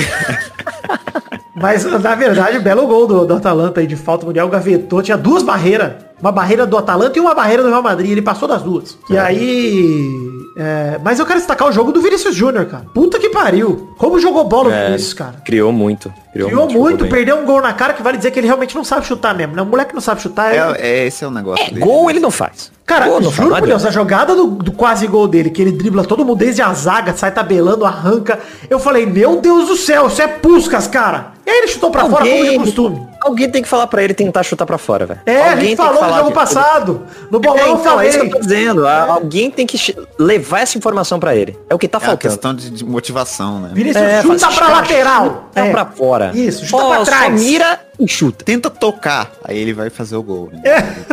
Mas, 1.56 1.84
na 1.86 2.16
verdade, 2.16 2.58
o 2.58 2.62
belo 2.62 2.86
gol 2.88 3.08
do, 3.08 3.26
do 3.26 3.34
Atalanta 3.36 3.80
aí 3.82 3.88
de 3.88 3.96
falta 3.96 4.26
mundial, 4.26 4.48
gavetou, 4.48 5.02
tinha 5.02 5.18
duas 5.18 5.42
barreiras. 5.44 5.94
Uma 6.22 6.32
barreira 6.32 6.66
do 6.66 6.78
Atalanta 6.78 7.18
e 7.18 7.22
uma 7.22 7.34
barreira 7.36 7.62
do 7.64 7.70
Real 7.70 7.82
Madrid. 7.84 8.12
Ele 8.12 8.22
passou 8.22 8.48
das 8.48 8.62
duas. 8.64 8.98
E 9.10 9.18
aí... 9.18 10.27
é, 10.60 11.00
mas 11.04 11.20
eu 11.20 11.26
quero 11.26 11.38
destacar 11.40 11.68
o 11.68 11.72
jogo 11.72 11.92
do 11.92 12.02
Vinícius 12.02 12.34
Júnior, 12.36 12.66
cara. 12.66 12.86
Puta 12.94 13.20
que 13.20 13.30
pariu. 13.30 13.94
Como 13.98 14.20
jogou 14.20 14.44
bola 14.44 14.70
o 14.70 14.72
É, 14.72 14.88
Vinícius, 14.88 15.14
cara. 15.14 15.36
Criou 15.46 15.72
muito. 15.72 16.12
Criou, 16.34 16.50
Criou 16.50 16.70
muito, 16.72 17.06
perdeu 17.08 17.38
um 17.40 17.46
gol 17.46 17.62
na 17.62 17.74
cara 17.74 17.94
que 17.94 18.02
vale 18.02 18.18
dizer 18.18 18.32
que 18.32 18.40
ele 18.40 18.48
realmente 18.48 18.76
não 18.76 18.84
sabe 18.84 19.06
chutar 19.06 19.36
mesmo, 19.36 19.56
né? 19.56 19.62
O 19.62 19.66
moleque 19.66 19.94
não 19.94 20.02
sabe 20.02 20.22
chutar. 20.22 20.54
É, 20.54 20.58
ele- 20.58 20.78
é- 20.80 21.06
esse 21.08 21.24
é 21.24 21.28
o 21.28 21.32
negócio 21.32 21.66
dele. 21.68 21.80
Gol 21.80 22.10
ele 22.10 22.20
não 22.20 22.32
faz. 22.32 22.72
Cara, 22.86 23.06
não 23.08 23.22
juro 23.32 23.50
por 23.56 23.68
Deus, 23.68 23.86
a 23.86 23.92
jogada 23.92 24.36
do, 24.36 24.48
do 24.48 24.72
quase 24.72 25.06
gol 25.08 25.28
dele, 25.28 25.50
que 25.50 25.62
ele 25.62 25.72
dribla 25.74 26.04
todo 26.06 26.24
mundo 26.26 26.38
desde 26.40 26.62
a 26.62 26.72
zaga, 26.74 27.14
sai 27.16 27.32
tabelando, 27.32 27.86
arranca. 27.86 28.40
Eu 28.70 28.80
falei, 28.80 29.06
meu 29.06 29.42
Deus 29.42 29.68
do 29.68 29.76
céu, 29.76 30.08
isso 30.08 30.22
é 30.22 30.28
Puscas, 30.28 30.88
cara. 30.88 31.37
E 31.48 31.50
aí 31.50 31.58
ele 31.60 31.68
chutou 31.70 31.90
pra 31.90 32.02
fora 32.10 32.26
como 32.26 32.46
de 32.46 32.58
costume. 32.60 33.08
Alguém 33.22 33.50
tem 33.50 33.62
que 33.62 33.70
falar 33.70 33.88
pra 33.88 34.04
ele 34.04 34.14
tentar 34.14 34.44
chutar 34.44 34.66
pra 34.66 34.78
fora, 34.78 35.06
velho. 35.06 35.22
É, 35.26 35.38
a 35.44 35.52
Alguém 35.52 35.70
gente 35.70 35.78
tem 35.78 35.88
que 35.88 35.94
falou 35.94 36.04
no 36.12 36.18
jogo 36.18 36.32
passado. 36.34 37.04
No 37.32 37.40
bolão 37.40 37.58
É, 37.58 37.62
eu 37.70 37.76
então, 37.76 37.84
falei. 37.94 38.06
é 38.06 38.10
isso 38.10 38.20
que 38.20 38.26
eu 38.26 38.32
tô 38.32 38.40
dizendo. 38.40 38.86
A- 38.86 39.04
Alguém 39.14 39.50
tem 39.50 39.66
que 39.66 39.96
levar 40.20 40.60
essa 40.60 40.78
informação 40.78 41.20
pra 41.22 41.34
ele. 41.36 41.58
É 41.70 41.74
o 41.74 41.80
que 41.80 41.88
tá 41.88 41.98
É 41.98 42.02
uma 42.02 42.06
faltando. 42.08 42.32
questão 42.34 42.54
de, 42.54 42.70
de 42.70 42.84
motivação, 42.84 43.62
né? 43.62 43.70
Vinícius, 43.74 44.04
É, 44.04 44.22
chuta 44.22 44.40
faz- 44.40 44.56
pra 44.58 44.68
lateral. 44.68 45.26
Chuta 45.48 45.60
É. 45.62 45.72
pra 45.72 45.86
fora. 45.86 46.32
Isso, 46.36 46.66
chuta 46.66 46.84
Ó, 46.84 46.90
pra 46.90 46.98
Só 47.00 47.06
trás. 47.06 47.42
mira 47.42 47.80
e 47.98 48.08
chuta. 48.10 48.44
Tenta 48.44 48.70
tocar, 48.70 49.32
aí 49.44 49.58
ele 49.58 49.74
vai 49.74 49.90
fazer 49.90 50.18
o 50.18 50.24
gol. 50.24 50.50
Né? 50.52 50.62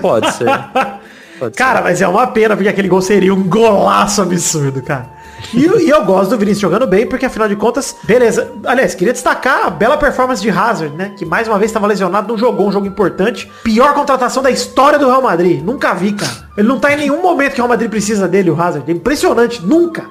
Pode 0.01 0.33
ser. 0.35 0.47
Pode 1.39 1.57
Cara, 1.57 1.81
mas 1.81 2.01
é 2.03 2.09
uma 2.09 2.27
pena, 2.27 2.57
porque 2.57 2.69
aquele 2.69 2.89
gol 2.89 3.01
seria 3.03 3.33
um 3.35 3.43
golaço 3.49 4.21
absurdo, 4.23 4.83
cara. 4.83 5.07
E, 5.53 5.85
e 5.85 5.91
eu 5.91 6.05
gosto 6.05 6.31
do 6.31 6.39
Vinícius 6.39 6.61
jogando 6.61 6.87
bem, 6.87 7.07
porque 7.07 7.27
afinal 7.27 7.49
de 7.49 7.57
contas, 7.57 7.97
beleza. 8.05 8.53
Aliás, 8.65 8.95
queria 8.95 9.13
destacar 9.13 9.67
a 9.67 9.71
bela 9.71 9.97
performance 9.97 10.41
de 10.43 10.51
Hazard, 10.51 10.97
né? 10.97 11.13
Que 11.17 11.25
mais 11.25 11.47
uma 11.49 11.59
vez 11.59 11.71
estava 11.71 11.87
lesionado, 11.87 12.29
não 12.29 12.39
jogou 12.39 12.69
um 12.69 12.73
jogo 12.73 12.87
importante. 12.87 13.51
Pior 13.63 13.93
contratação 13.95 14.43
da 14.43 14.51
história 14.51 14.99
do 14.99 15.07
Real 15.07 15.23
Madrid. 15.23 15.63
Nunca 15.63 15.93
vi, 15.95 16.13
cara. 16.13 16.45
Ele 16.57 16.69
não 16.69 16.79
tá 16.79 16.93
em 16.93 16.97
nenhum 16.97 17.21
momento 17.21 17.51
que 17.55 17.61
o 17.61 17.65
Real 17.65 17.69
Madrid 17.69 17.91
precisa 17.91 18.27
dele, 18.29 18.51
o 18.51 18.61
Hazard. 18.61 18.89
É 18.91 18.95
impressionante, 18.95 19.61
nunca. 19.65 20.05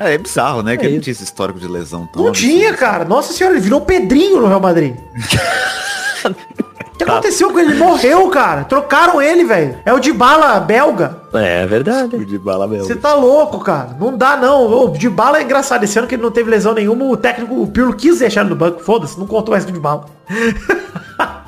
É, 0.00 0.14
é 0.14 0.18
bizarro, 0.18 0.62
né? 0.62 0.76
Que 0.76 0.84
É 0.84 0.86
ele 0.88 0.96
não 0.96 1.02
tinha 1.02 1.12
esse 1.12 1.24
histórico 1.24 1.58
de 1.58 1.66
lesão 1.68 2.06
tão 2.12 2.22
Não 2.22 2.28
absurdo. 2.30 2.50
tinha, 2.52 2.72
cara. 2.74 3.04
Nossa 3.04 3.32
senhora, 3.32 3.54
ele 3.56 3.62
virou 3.62 3.80
Pedrinho 3.80 4.40
no 4.40 4.46
Real 4.48 4.60
Madrid. 4.60 4.94
O 6.98 7.04
que 7.04 7.04
aconteceu 7.04 7.52
com 7.52 7.60
ele? 7.60 7.70
Ele 7.72 7.78
morreu, 7.78 8.28
cara. 8.28 8.64
Trocaram 8.64 9.22
ele, 9.22 9.44
velho. 9.44 9.78
É 9.84 9.92
o 9.92 10.00
de 10.00 10.12
bala 10.12 10.58
belga. 10.58 11.18
é 11.32 11.64
verdade. 11.64 12.24
De 12.24 12.38
bala 12.38 12.66
mesmo. 12.66 12.86
Você 12.86 12.96
tá 12.96 13.14
louco, 13.14 13.60
cara. 13.60 13.96
Não 14.00 14.16
dá, 14.16 14.36
não. 14.36 14.66
O 14.66 14.88
de 14.90 15.08
bala 15.08 15.38
é 15.38 15.42
engraçado. 15.42 15.84
Esse 15.84 15.96
ano 15.96 16.08
que 16.08 16.16
ele 16.16 16.22
não 16.22 16.32
teve 16.32 16.50
lesão 16.50 16.74
nenhuma, 16.74 17.04
o 17.04 17.16
técnico, 17.16 17.62
o 17.62 17.68
Pirlo 17.68 17.94
quis 17.94 18.18
deixar 18.18 18.40
ele 18.40 18.50
no 18.50 18.56
banco. 18.56 18.82
Foda-se, 18.82 19.16
não 19.16 19.28
contou 19.28 19.52
mais 19.52 19.64
com 19.64 19.70
o 19.70 19.74
de 19.74 19.78
bala. 19.78 20.06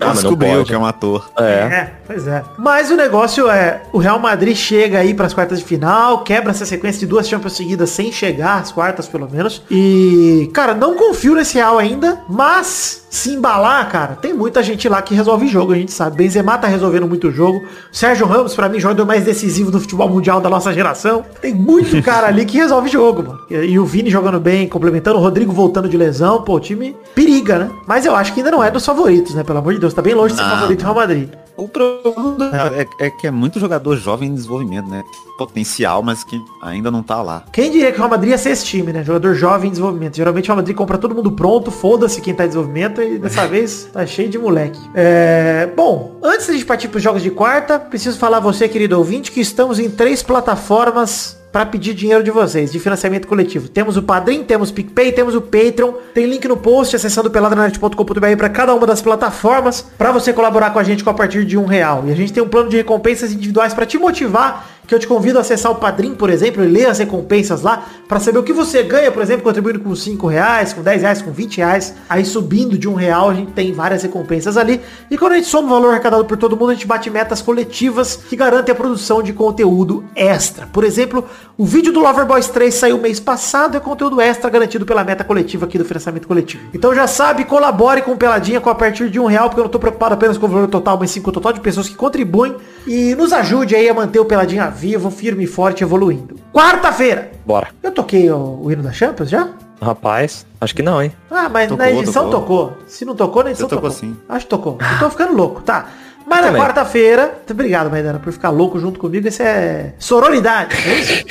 Ah, 0.00 0.12
descobriu 0.12 0.64
que 0.64 0.72
é 0.72 0.78
um 0.78 0.86
ator. 0.86 1.30
É. 1.38 1.42
É, 1.42 1.92
pois 2.06 2.26
é. 2.26 2.42
Mas 2.56 2.90
o 2.90 2.96
negócio 2.96 3.50
é, 3.50 3.82
o 3.92 3.98
Real 3.98 4.18
Madrid 4.18 4.56
chega 4.56 4.98
aí 4.98 5.12
pras 5.12 5.34
quartas 5.34 5.58
de 5.58 5.64
final, 5.64 6.24
quebra 6.24 6.52
essa 6.52 6.64
sequência 6.64 7.00
de 7.00 7.06
duas 7.06 7.28
Champions 7.28 7.54
seguidas 7.54 7.90
sem 7.90 8.10
chegar 8.10 8.62
às 8.62 8.72
quartas, 8.72 9.06
pelo 9.06 9.30
menos. 9.30 9.62
E, 9.70 10.50
cara, 10.54 10.74
não 10.74 10.94
confio 10.94 11.34
nesse 11.34 11.54
Real 11.54 11.76
ainda, 11.76 12.22
mas 12.28 13.03
se 13.14 13.30
embalar, 13.30 13.88
cara, 13.90 14.16
tem 14.16 14.34
muita 14.34 14.60
gente 14.60 14.88
lá 14.88 15.00
que 15.00 15.14
resolve 15.14 15.46
jogo, 15.46 15.72
a 15.72 15.76
gente 15.76 15.92
sabe. 15.92 16.16
Benzema 16.16 16.58
tá 16.58 16.66
resolvendo 16.66 17.06
muito 17.06 17.30
jogo. 17.30 17.64
Sérgio 17.92 18.26
Ramos, 18.26 18.54
pra 18.54 18.68
mim, 18.68 18.80
jogador 18.80 19.06
mais 19.06 19.24
decisivo 19.24 19.70
do 19.70 19.80
futebol 19.80 20.08
mundial 20.08 20.40
da 20.40 20.50
nossa 20.50 20.72
geração. 20.72 21.24
Tem 21.40 21.54
muito 21.54 22.00
cara 22.02 22.26
ali 22.26 22.44
que 22.44 22.56
resolve 22.56 22.88
jogo, 22.88 23.22
mano. 23.22 23.40
E, 23.48 23.78
o 23.78 23.84
Vini 23.84 24.10
jogando 24.10 24.40
bem, 24.40 24.68
complementando, 24.68 25.18
o 25.18 25.22
Rodrigo 25.22 25.52
voltando 25.52 25.88
de 25.88 25.96
lesão, 25.96 26.42
pô, 26.42 26.56
o 26.56 26.60
time 26.60 26.96
periga, 27.14 27.56
né? 27.58 27.70
Mas 27.86 28.04
eu 28.04 28.16
acho 28.16 28.32
que 28.32 28.40
ainda 28.40 28.50
não 28.50 28.64
é 28.64 28.70
dos 28.70 28.84
favoritos, 28.84 29.32
né? 29.34 29.44
Pelo 29.44 29.60
amor 29.60 29.74
de 29.74 29.78
Deus, 29.78 29.94
tá 29.94 30.02
bem 30.02 30.14
longe 30.14 30.34
de 30.34 30.40
ser 30.40 30.48
favorito 30.48 30.80
do 30.80 30.82
Real 30.82 30.94
Madrid. 30.96 31.28
O 31.56 31.68
problema 31.68 32.50
é, 32.76 33.06
é 33.06 33.10
que 33.10 33.26
é 33.26 33.30
muito 33.30 33.60
jogador 33.60 33.96
jovem 33.96 34.28
em 34.28 34.34
desenvolvimento, 34.34 34.88
né? 34.88 35.02
Potencial, 35.38 36.02
mas 36.02 36.24
que 36.24 36.40
ainda 36.62 36.90
não 36.90 37.02
tá 37.02 37.22
lá. 37.22 37.44
Quem 37.52 37.70
diria 37.70 37.90
que 37.92 37.96
o 37.96 37.98
Real 37.98 38.10
Madrid 38.10 38.30
ia 38.32 38.38
ser 38.38 38.50
esse 38.50 38.64
time, 38.64 38.92
né? 38.92 39.04
Jogador 39.04 39.34
jovem 39.34 39.68
em 39.68 39.70
desenvolvimento. 39.70 40.16
Geralmente 40.16 40.46
o 40.46 40.48
Real 40.48 40.56
Madrid 40.56 40.76
compra 40.76 40.98
todo 40.98 41.14
mundo 41.14 41.30
pronto, 41.32 41.70
foda-se 41.70 42.20
quem 42.20 42.34
tá 42.34 42.44
em 42.44 42.48
desenvolvimento 42.48 43.00
e 43.00 43.18
dessa 43.18 43.46
vez 43.48 43.88
tá 43.92 44.04
cheio 44.04 44.28
de 44.28 44.38
moleque. 44.38 44.80
É... 44.94 45.70
Bom, 45.76 46.18
antes 46.22 46.46
da 46.46 46.52
gente 46.52 46.64
partir 46.64 46.88
pros 46.88 47.02
jogos 47.02 47.22
de 47.22 47.30
quarta, 47.30 47.78
preciso 47.78 48.18
falar 48.18 48.38
a 48.38 48.40
você, 48.40 48.68
querido 48.68 48.98
ouvinte, 48.98 49.30
que 49.30 49.40
estamos 49.40 49.78
em 49.78 49.88
três 49.88 50.22
plataformas 50.22 51.43
para 51.54 51.64
pedir 51.64 51.94
dinheiro 51.94 52.24
de 52.24 52.32
vocês, 52.32 52.72
de 52.72 52.80
financiamento 52.80 53.28
coletivo. 53.28 53.68
Temos 53.68 53.96
o 53.96 54.02
Padrim, 54.02 54.42
temos 54.42 54.70
o 54.70 54.74
PicPay, 54.74 55.12
temos 55.12 55.36
o 55.36 55.40
Patreon. 55.40 55.92
Tem 56.12 56.26
link 56.26 56.48
no 56.48 56.56
post 56.56 56.96
acessando 56.96 57.30
peladranet.com.br 57.30 58.36
para 58.36 58.48
cada 58.48 58.74
uma 58.74 58.84
das 58.84 59.00
plataformas 59.00 59.86
para 59.96 60.10
você 60.10 60.32
colaborar 60.32 60.70
com 60.70 60.80
a 60.80 60.82
gente 60.82 61.04
com 61.04 61.10
a 61.10 61.14
partir 61.14 61.44
de 61.44 61.56
um 61.56 61.64
real. 61.64 62.02
E 62.08 62.10
a 62.10 62.16
gente 62.16 62.32
tem 62.32 62.42
um 62.42 62.48
plano 62.48 62.68
de 62.68 62.76
recompensas 62.76 63.30
individuais 63.30 63.72
para 63.72 63.86
te 63.86 63.96
motivar 63.96 64.66
que 64.84 64.94
eu 64.94 64.98
te 64.98 65.06
convido 65.06 65.38
a 65.38 65.42
acessar 65.42 65.72
o 65.72 65.76
Padrim, 65.76 66.14
por 66.14 66.28
exemplo, 66.28 66.62
e 66.62 66.66
ler 66.66 66.86
as 66.86 66.98
recompensas 66.98 67.62
lá, 67.62 67.86
para 68.14 68.20
saber 68.20 68.38
o 68.38 68.44
que 68.44 68.52
você 68.52 68.80
ganha, 68.84 69.10
por 69.10 69.20
exemplo, 69.20 69.42
contribuindo 69.42 69.80
com 69.80 69.92
5 69.92 70.28
reais, 70.28 70.72
com 70.72 70.82
10 70.82 71.02
reais, 71.02 71.20
com 71.20 71.32
20 71.32 71.56
reais. 71.56 71.96
Aí 72.08 72.24
subindo 72.24 72.78
de 72.78 72.88
um 72.88 72.94
real, 72.94 73.30
a 73.30 73.34
gente 73.34 73.50
tem 73.50 73.72
várias 73.72 74.04
recompensas 74.04 74.56
ali. 74.56 74.80
E 75.10 75.18
quando 75.18 75.32
a 75.32 75.34
gente 75.34 75.48
soma 75.48 75.66
o 75.66 75.70
valor 75.72 75.90
arrecadado 75.90 76.24
por 76.24 76.36
todo 76.36 76.56
mundo, 76.56 76.70
a 76.70 76.74
gente 76.74 76.86
bate 76.86 77.10
metas 77.10 77.42
coletivas 77.42 78.14
que 78.14 78.36
garantem 78.36 78.72
a 78.72 78.76
produção 78.76 79.20
de 79.20 79.32
conteúdo 79.32 80.04
extra. 80.14 80.64
Por 80.68 80.84
exemplo, 80.84 81.24
o 81.58 81.64
vídeo 81.64 81.92
do 81.92 81.98
Loverboys 81.98 82.46
3 82.46 82.72
saiu 82.72 82.98
mês 82.98 83.18
passado, 83.18 83.76
é 83.76 83.80
conteúdo 83.80 84.20
extra 84.20 84.48
garantido 84.48 84.86
pela 84.86 85.02
meta 85.02 85.24
coletiva 85.24 85.66
aqui 85.66 85.76
do 85.76 85.84
financiamento 85.84 86.28
coletivo. 86.28 86.62
Então 86.72 86.94
já 86.94 87.08
sabe, 87.08 87.44
colabore 87.44 88.02
com 88.02 88.16
Peladinha 88.16 88.60
com 88.60 88.70
a 88.70 88.76
partir 88.76 89.10
de 89.10 89.18
um 89.18 89.26
real, 89.26 89.48
porque 89.48 89.58
eu 89.58 89.64
não 89.64 89.70
tô 89.70 89.80
preocupado 89.80 90.14
apenas 90.14 90.38
com 90.38 90.46
o 90.46 90.48
valor 90.48 90.68
total, 90.68 90.96
mas 91.00 91.10
sim 91.10 91.20
com 91.20 91.30
o 91.30 91.32
total 91.32 91.52
de 91.52 91.58
pessoas 91.58 91.88
que 91.88 91.96
contribuem. 91.96 92.54
E 92.86 93.12
nos 93.16 93.32
ajude 93.32 93.74
aí 93.74 93.88
a 93.88 93.94
manter 93.94 94.20
o 94.20 94.24
Peladinha 94.24 94.70
vivo, 94.70 95.10
firme 95.10 95.42
e 95.42 95.46
forte, 95.48 95.82
evoluindo. 95.82 96.36
Quarta-feira. 96.52 97.32
Bora. 97.44 97.68
Eu 97.82 97.90
toquei 98.04 98.30
o, 98.30 98.60
o 98.62 98.70
hino 98.70 98.82
da 98.82 98.92
Champions 98.92 99.30
já? 99.30 99.48
Rapaz, 99.80 100.46
acho 100.60 100.74
que 100.74 100.82
não, 100.82 101.02
hein? 101.02 101.12
Ah, 101.30 101.48
mas 101.48 101.68
Tocou, 101.68 101.84
na 101.84 101.90
edição 101.90 102.30
tocou. 102.30 102.68
tocou. 102.68 102.82
Se 102.86 103.04
não 103.04 103.14
tocou, 103.14 103.44
na 103.44 103.50
edição 103.50 103.68
tocou 103.68 103.90
tocou. 103.90 104.08
sim. 104.08 104.16
Acho 104.28 104.46
que 104.46 104.50
tocou. 104.50 104.78
Eu 104.80 104.98
tô 104.98 105.10
ficando 105.10 105.34
louco, 105.34 105.60
tá. 105.62 105.86
Mas 106.26 106.40
na 106.40 106.58
quarta-feira, 106.58 107.34
obrigado, 107.50 107.90
Maidana, 107.90 108.18
por 108.18 108.32
ficar 108.32 108.48
louco 108.48 108.80
junto 108.80 108.98
comigo. 108.98 109.28
Esse 109.28 109.42
é 109.42 109.94
sororidade. 109.98 110.74
é 110.88 111.00
isso? 111.00 111.24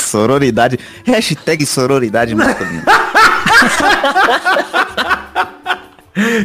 Sororidade. 0.06 0.78
Hashtag 1.04 1.66
sororidade 1.66 2.34
masculina. 2.34 2.82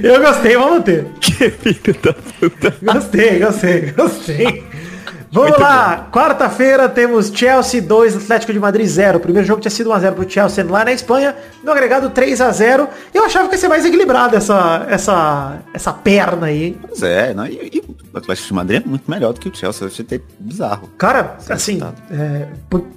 Eu 0.04 0.22
gostei, 0.22 0.58
vamos 0.58 0.84
ter. 0.84 1.06
Que 1.22 1.50
filho 1.50 1.96
da 2.04 2.14
puta. 2.14 2.76
Gostei, 2.82 3.40
gostei, 3.40 3.92
gostei. 3.92 4.64
Vamos 5.34 5.58
lá, 5.58 6.10
quarta-feira 6.12 6.90
temos 6.90 7.32
Chelsea 7.34 7.82
2, 7.82 8.18
Atlético 8.18 8.52
de 8.52 8.60
Madrid 8.60 8.86
0. 8.86 9.18
O 9.18 9.22
primeiro 9.22 9.48
jogo 9.48 9.62
tinha 9.62 9.72
sido 9.72 9.90
1x0 9.90 10.14
pro 10.14 10.30
Chelsea 10.30 10.66
lá 10.70 10.84
na 10.84 10.92
Espanha, 10.92 11.34
no 11.64 11.72
agregado 11.72 12.10
3x0. 12.10 12.88
Eu 13.14 13.24
achava 13.24 13.48
que 13.48 13.56
ia 13.56 13.58
ser 13.60 13.70
mais 13.70 13.86
equilibrado 13.86 14.36
essa, 14.36 14.86
essa, 14.90 15.60
essa 15.74 15.94
perna 15.94 16.48
aí. 16.48 16.64
hein? 16.66 16.78
Pois 16.86 17.02
é, 17.02 17.34
não, 17.34 17.48
e, 17.48 17.54
e 17.74 17.84
o 18.14 18.18
Atlético 18.18 18.48
de 18.50 18.54
Madrid 18.54 18.84
é 18.86 18.90
muito 18.90 19.10
melhor 19.10 19.32
do 19.32 19.40
que 19.40 19.48
o 19.48 19.56
Chelsea. 19.56 19.84
Eu 19.86 19.88
achei 19.88 20.04
até 20.06 20.20
bizarro. 20.38 20.90
Cara, 20.98 21.38
assim, 21.50 21.82
é, 22.12 22.48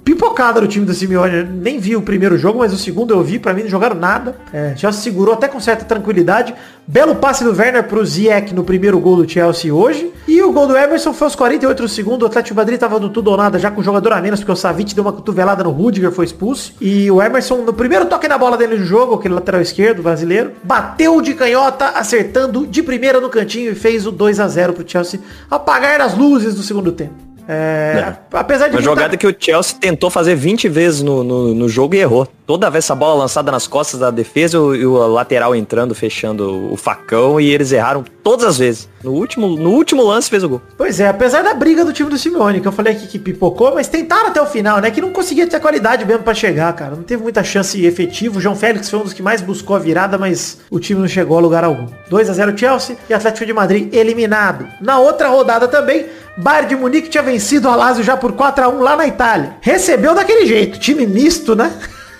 pipocada 0.03 0.59
no 0.59 0.67
time 0.67 0.85
do 0.85 0.93
Simeone. 0.93 1.37
Eu 1.37 1.45
nem 1.45 1.79
vi 1.79 1.95
o 1.95 2.01
primeiro 2.01 2.37
jogo, 2.37 2.59
mas 2.59 2.73
o 2.73 2.77
segundo 2.77 3.13
eu 3.13 3.23
vi, 3.23 3.39
pra 3.39 3.53
mim 3.53 3.61
não 3.63 3.69
jogaram 3.69 3.95
nada. 3.95 4.35
É, 4.51 4.75
Chelsea 4.75 5.01
segurou 5.01 5.35
até 5.35 5.47
com 5.47 5.59
certa 5.61 5.85
tranquilidade. 5.85 6.53
Belo 6.87 7.15
passe 7.15 7.43
do 7.43 7.51
Werner 7.51 7.83
pro 7.87 8.05
Ziyech 8.05 8.53
no 8.53 8.63
primeiro 8.63 8.99
gol 8.99 9.15
do 9.15 9.27
Chelsea 9.27 9.73
hoje. 9.73 10.13
E 10.27 10.39
o 10.43 10.51
gol 10.51 10.67
do 10.67 10.77
Emerson 10.77 11.13
foi 11.13 11.25
aos 11.25 11.35
48 11.35 11.81
do 11.81 11.89
segundo. 11.89 12.21
O 12.21 12.25
Atlético 12.27 12.55
Madrid 12.55 12.79
tava 12.79 12.99
no 12.99 13.09
tudo 13.09 13.31
ou 13.31 13.37
nada, 13.37 13.57
já 13.57 13.71
com 13.71 13.81
o 13.81 13.83
jogador 13.83 14.13
a 14.13 14.21
menos, 14.21 14.39
porque 14.39 14.51
o 14.51 14.55
Savic 14.55 14.93
deu 14.93 15.03
uma 15.03 15.11
cotovelada 15.11 15.63
no 15.63 15.71
Rudiger, 15.71 16.11
foi 16.11 16.25
expulso. 16.25 16.73
E 16.79 17.09
o 17.09 17.19
Emerson, 17.19 17.63
no 17.63 17.73
primeiro 17.73 18.05
toque 18.05 18.27
na 18.27 18.37
bola 18.37 18.55
dele 18.55 18.77
no 18.77 18.85
jogo, 18.85 19.15
aquele 19.15 19.33
lateral 19.33 19.61
esquerdo 19.61 20.03
brasileiro, 20.03 20.51
bateu 20.63 21.19
de 21.21 21.33
canhota, 21.33 21.87
acertando 21.89 22.67
de 22.67 22.83
primeira 22.83 23.19
no 23.19 23.29
cantinho 23.29 23.71
e 23.71 23.75
fez 23.75 24.05
o 24.05 24.11
2 24.11 24.39
a 24.39 24.47
0 24.47 24.73
pro 24.73 24.87
Chelsea 24.87 25.19
apagar 25.49 25.99
as 26.01 26.15
luzes 26.15 26.53
do 26.53 26.61
segundo 26.61 26.91
tempo. 26.91 27.24
É, 27.47 28.15
Apesar 28.31 28.69
de 28.69 28.75
Uma 28.75 28.81
jogada 28.81 29.15
que 29.15 29.27
o 29.27 29.35
Chelsea 29.37 29.77
tentou 29.79 30.09
fazer 30.09 30.35
20 30.35 30.67
vezes 30.67 31.01
no, 31.03 31.23
no, 31.23 31.53
no 31.53 31.69
jogo 31.69 31.95
e 31.95 31.99
errou. 31.99 32.27
Toda 32.45 32.69
vez 32.69 32.85
essa 32.85 32.95
bola 32.95 33.15
lançada 33.15 33.51
nas 33.51 33.67
costas 33.67 33.99
da 33.99 34.09
defesa 34.09 34.57
e 34.57 34.59
o, 34.59 34.75
e 34.75 34.85
o 34.85 35.07
lateral 35.07 35.55
entrando, 35.55 35.93
fechando 35.93 36.71
o 36.71 36.75
facão 36.75 37.39
e 37.39 37.49
eles 37.49 37.71
erraram 37.71 38.03
todas 38.23 38.45
as 38.45 38.57
vezes. 38.57 38.89
No 39.05 39.11
último, 39.11 39.47
no 39.47 39.69
último 39.69 40.01
lance 40.01 40.27
fez 40.27 40.43
o 40.43 40.49
gol. 40.49 40.61
Pois 40.75 40.99
é, 40.99 41.07
apesar 41.07 41.43
da 41.43 41.53
briga 41.53 41.85
do 41.85 41.93
time 41.93 42.09
do 42.09 42.17
Simeone, 42.17 42.59
que 42.59 42.67
eu 42.67 42.71
falei 42.71 42.93
aqui 42.93 43.05
que 43.05 43.19
pipocou, 43.19 43.75
mas 43.75 43.87
tentaram 43.87 44.29
até 44.29 44.41
o 44.41 44.47
final, 44.47 44.81
né? 44.81 44.89
Que 44.89 44.99
não 44.99 45.11
conseguia 45.11 45.45
ter 45.45 45.59
qualidade 45.59 46.03
mesmo 46.03 46.23
pra 46.23 46.33
chegar, 46.33 46.73
cara. 46.73 46.95
Não 46.95 47.03
teve 47.03 47.21
muita 47.21 47.43
chance 47.43 47.85
efetiva. 47.85 48.39
O 48.39 48.41
João 48.41 48.55
Félix 48.55 48.89
foi 48.89 48.97
um 48.97 49.03
dos 49.03 49.13
que 49.13 49.21
mais 49.21 49.41
buscou 49.41 49.75
a 49.75 49.79
virada, 49.79 50.17
mas 50.17 50.57
o 50.71 50.79
time 50.79 50.99
não 50.99 51.07
chegou 51.07 51.37
a 51.37 51.39
lugar 51.41 51.63
algum. 51.63 51.85
2 52.09 52.31
a 52.31 52.33
0 52.33 52.57
Chelsea 52.57 52.97
e 53.07 53.13
Atlético 53.13 53.45
de 53.45 53.53
Madrid 53.53 53.93
eliminado. 53.93 54.67
Na 54.81 54.97
outra 54.97 55.27
rodada 55.27 55.67
também, 55.67 56.07
Bayern 56.35 56.67
de 56.67 56.75
Munique 56.75 57.07
tinha 57.07 57.21
vencido 57.21 57.69
a 57.69 57.75
Lazio 57.75 58.03
já 58.03 58.17
por 58.17 58.31
4 58.31 58.65
a 58.65 58.69
1 58.69 58.81
lá 58.81 58.95
na 58.95 59.05
Itália. 59.05 59.55
Recebeu 59.61 60.15
daquele 60.15 60.47
jeito, 60.47 60.79
time 60.79 61.05
misto, 61.05 61.55
né? 61.55 61.71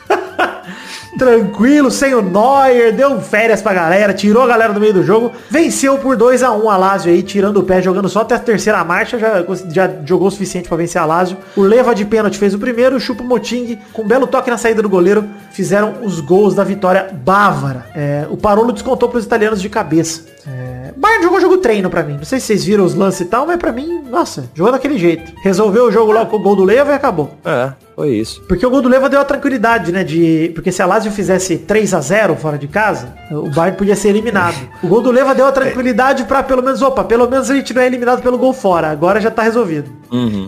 Tranquilo, 1.17 1.89
sem 1.89 2.13
o 2.13 2.21
Neuer, 2.21 2.93
deu 2.93 3.21
férias 3.21 3.61
pra 3.61 3.73
galera, 3.73 4.13
tirou 4.13 4.43
a 4.43 4.47
galera 4.47 4.73
do 4.73 4.81
meio 4.81 4.93
do 4.93 5.03
jogo, 5.03 5.31
venceu 5.49 5.97
por 5.97 6.17
2 6.17 6.43
a 6.43 6.51
1 6.51 6.69
a 6.69 6.77
Lazio 6.77 7.11
aí, 7.11 7.23
tirando 7.23 7.57
o 7.57 7.63
pé, 7.63 7.81
jogando 7.81 8.09
só 8.09 8.21
até 8.21 8.35
a 8.35 8.39
terceira 8.39 8.83
marcha, 8.83 9.17
já, 9.17 9.45
já 9.69 9.89
jogou 10.05 10.27
o 10.27 10.31
suficiente 10.31 10.67
pra 10.67 10.77
vencer 10.77 11.01
a 11.01 11.05
Lazio. 11.05 11.37
O 11.55 11.61
Leva 11.61 11.95
de 11.95 12.03
pênalti 12.03 12.37
fez 12.37 12.53
o 12.53 12.59
primeiro, 12.59 12.97
o 12.97 12.99
Chupo 12.99 13.23
Moting, 13.23 13.79
com 13.93 14.01
um 14.01 14.07
belo 14.07 14.27
toque 14.27 14.49
na 14.49 14.57
saída 14.57 14.81
do 14.81 14.89
goleiro, 14.89 15.25
fizeram 15.51 16.03
os 16.03 16.19
gols 16.19 16.53
da 16.53 16.65
vitória 16.65 17.09
bávara. 17.13 17.85
É, 17.95 18.27
o 18.29 18.35
Parolo 18.35 18.73
descontou 18.73 19.07
pros 19.07 19.23
italianos 19.23 19.61
de 19.61 19.69
cabeça. 19.69 20.21
É, 20.45 20.84
Bayern 20.97 21.23
jogou 21.23 21.39
jogo 21.41 21.57
treino 21.57 21.89
pra 21.89 22.03
mim. 22.03 22.13
Não 22.17 22.23
sei 22.25 22.39
se 22.39 22.47
vocês 22.47 22.63
viram 22.65 22.85
os 22.85 22.95
lances 22.95 23.21
e 23.21 23.25
tal, 23.25 23.45
mas 23.45 23.57
pra 23.57 23.71
mim, 23.71 24.01
nossa, 24.09 24.49
jogou 24.53 24.71
daquele 24.71 24.97
jeito. 24.97 25.31
Resolveu 25.43 25.85
o 25.85 25.91
jogo 25.91 26.11
logo 26.11 26.29
com 26.29 26.37
o 26.37 26.39
gol 26.39 26.55
do 26.55 26.63
Leva 26.63 26.91
e 26.91 26.95
acabou. 26.95 27.35
É, 27.43 27.71
foi 27.95 28.09
isso. 28.15 28.41
Porque 28.47 28.65
o 28.65 28.69
gol 28.69 28.81
do 28.81 28.89
Leva 28.89 29.09
deu 29.09 29.19
a 29.19 29.25
tranquilidade, 29.25 29.91
né? 29.91 30.03
De. 30.03 30.51
Porque 30.55 30.71
se 30.71 30.81
a 30.81 30.85
Lazio 30.85 31.11
fizesse 31.11 31.57
3 31.57 31.93
a 31.93 32.01
0 32.01 32.35
fora 32.35 32.57
de 32.57 32.67
casa, 32.67 33.13
o 33.31 33.49
Bayern 33.49 33.77
podia 33.77 33.95
ser 33.95 34.09
eliminado. 34.09 34.55
O 34.83 34.87
gol 34.87 35.01
do 35.01 35.09
Leva 35.11 35.33
deu 35.33 35.45
a 35.47 35.51
tranquilidade 35.51 36.25
pra 36.25 36.43
pelo 36.43 36.61
menos, 36.61 36.81
opa, 36.81 37.03
pelo 37.03 37.27
menos 37.29 37.49
a 37.49 37.55
gente 37.55 37.73
não 37.73 37.81
é 37.81 37.87
eliminado 37.87 38.21
pelo 38.21 38.37
gol 38.37 38.53
fora. 38.53 38.89
Agora 38.91 39.19
já 39.19 39.31
tá 39.31 39.41
resolvido. 39.41 39.89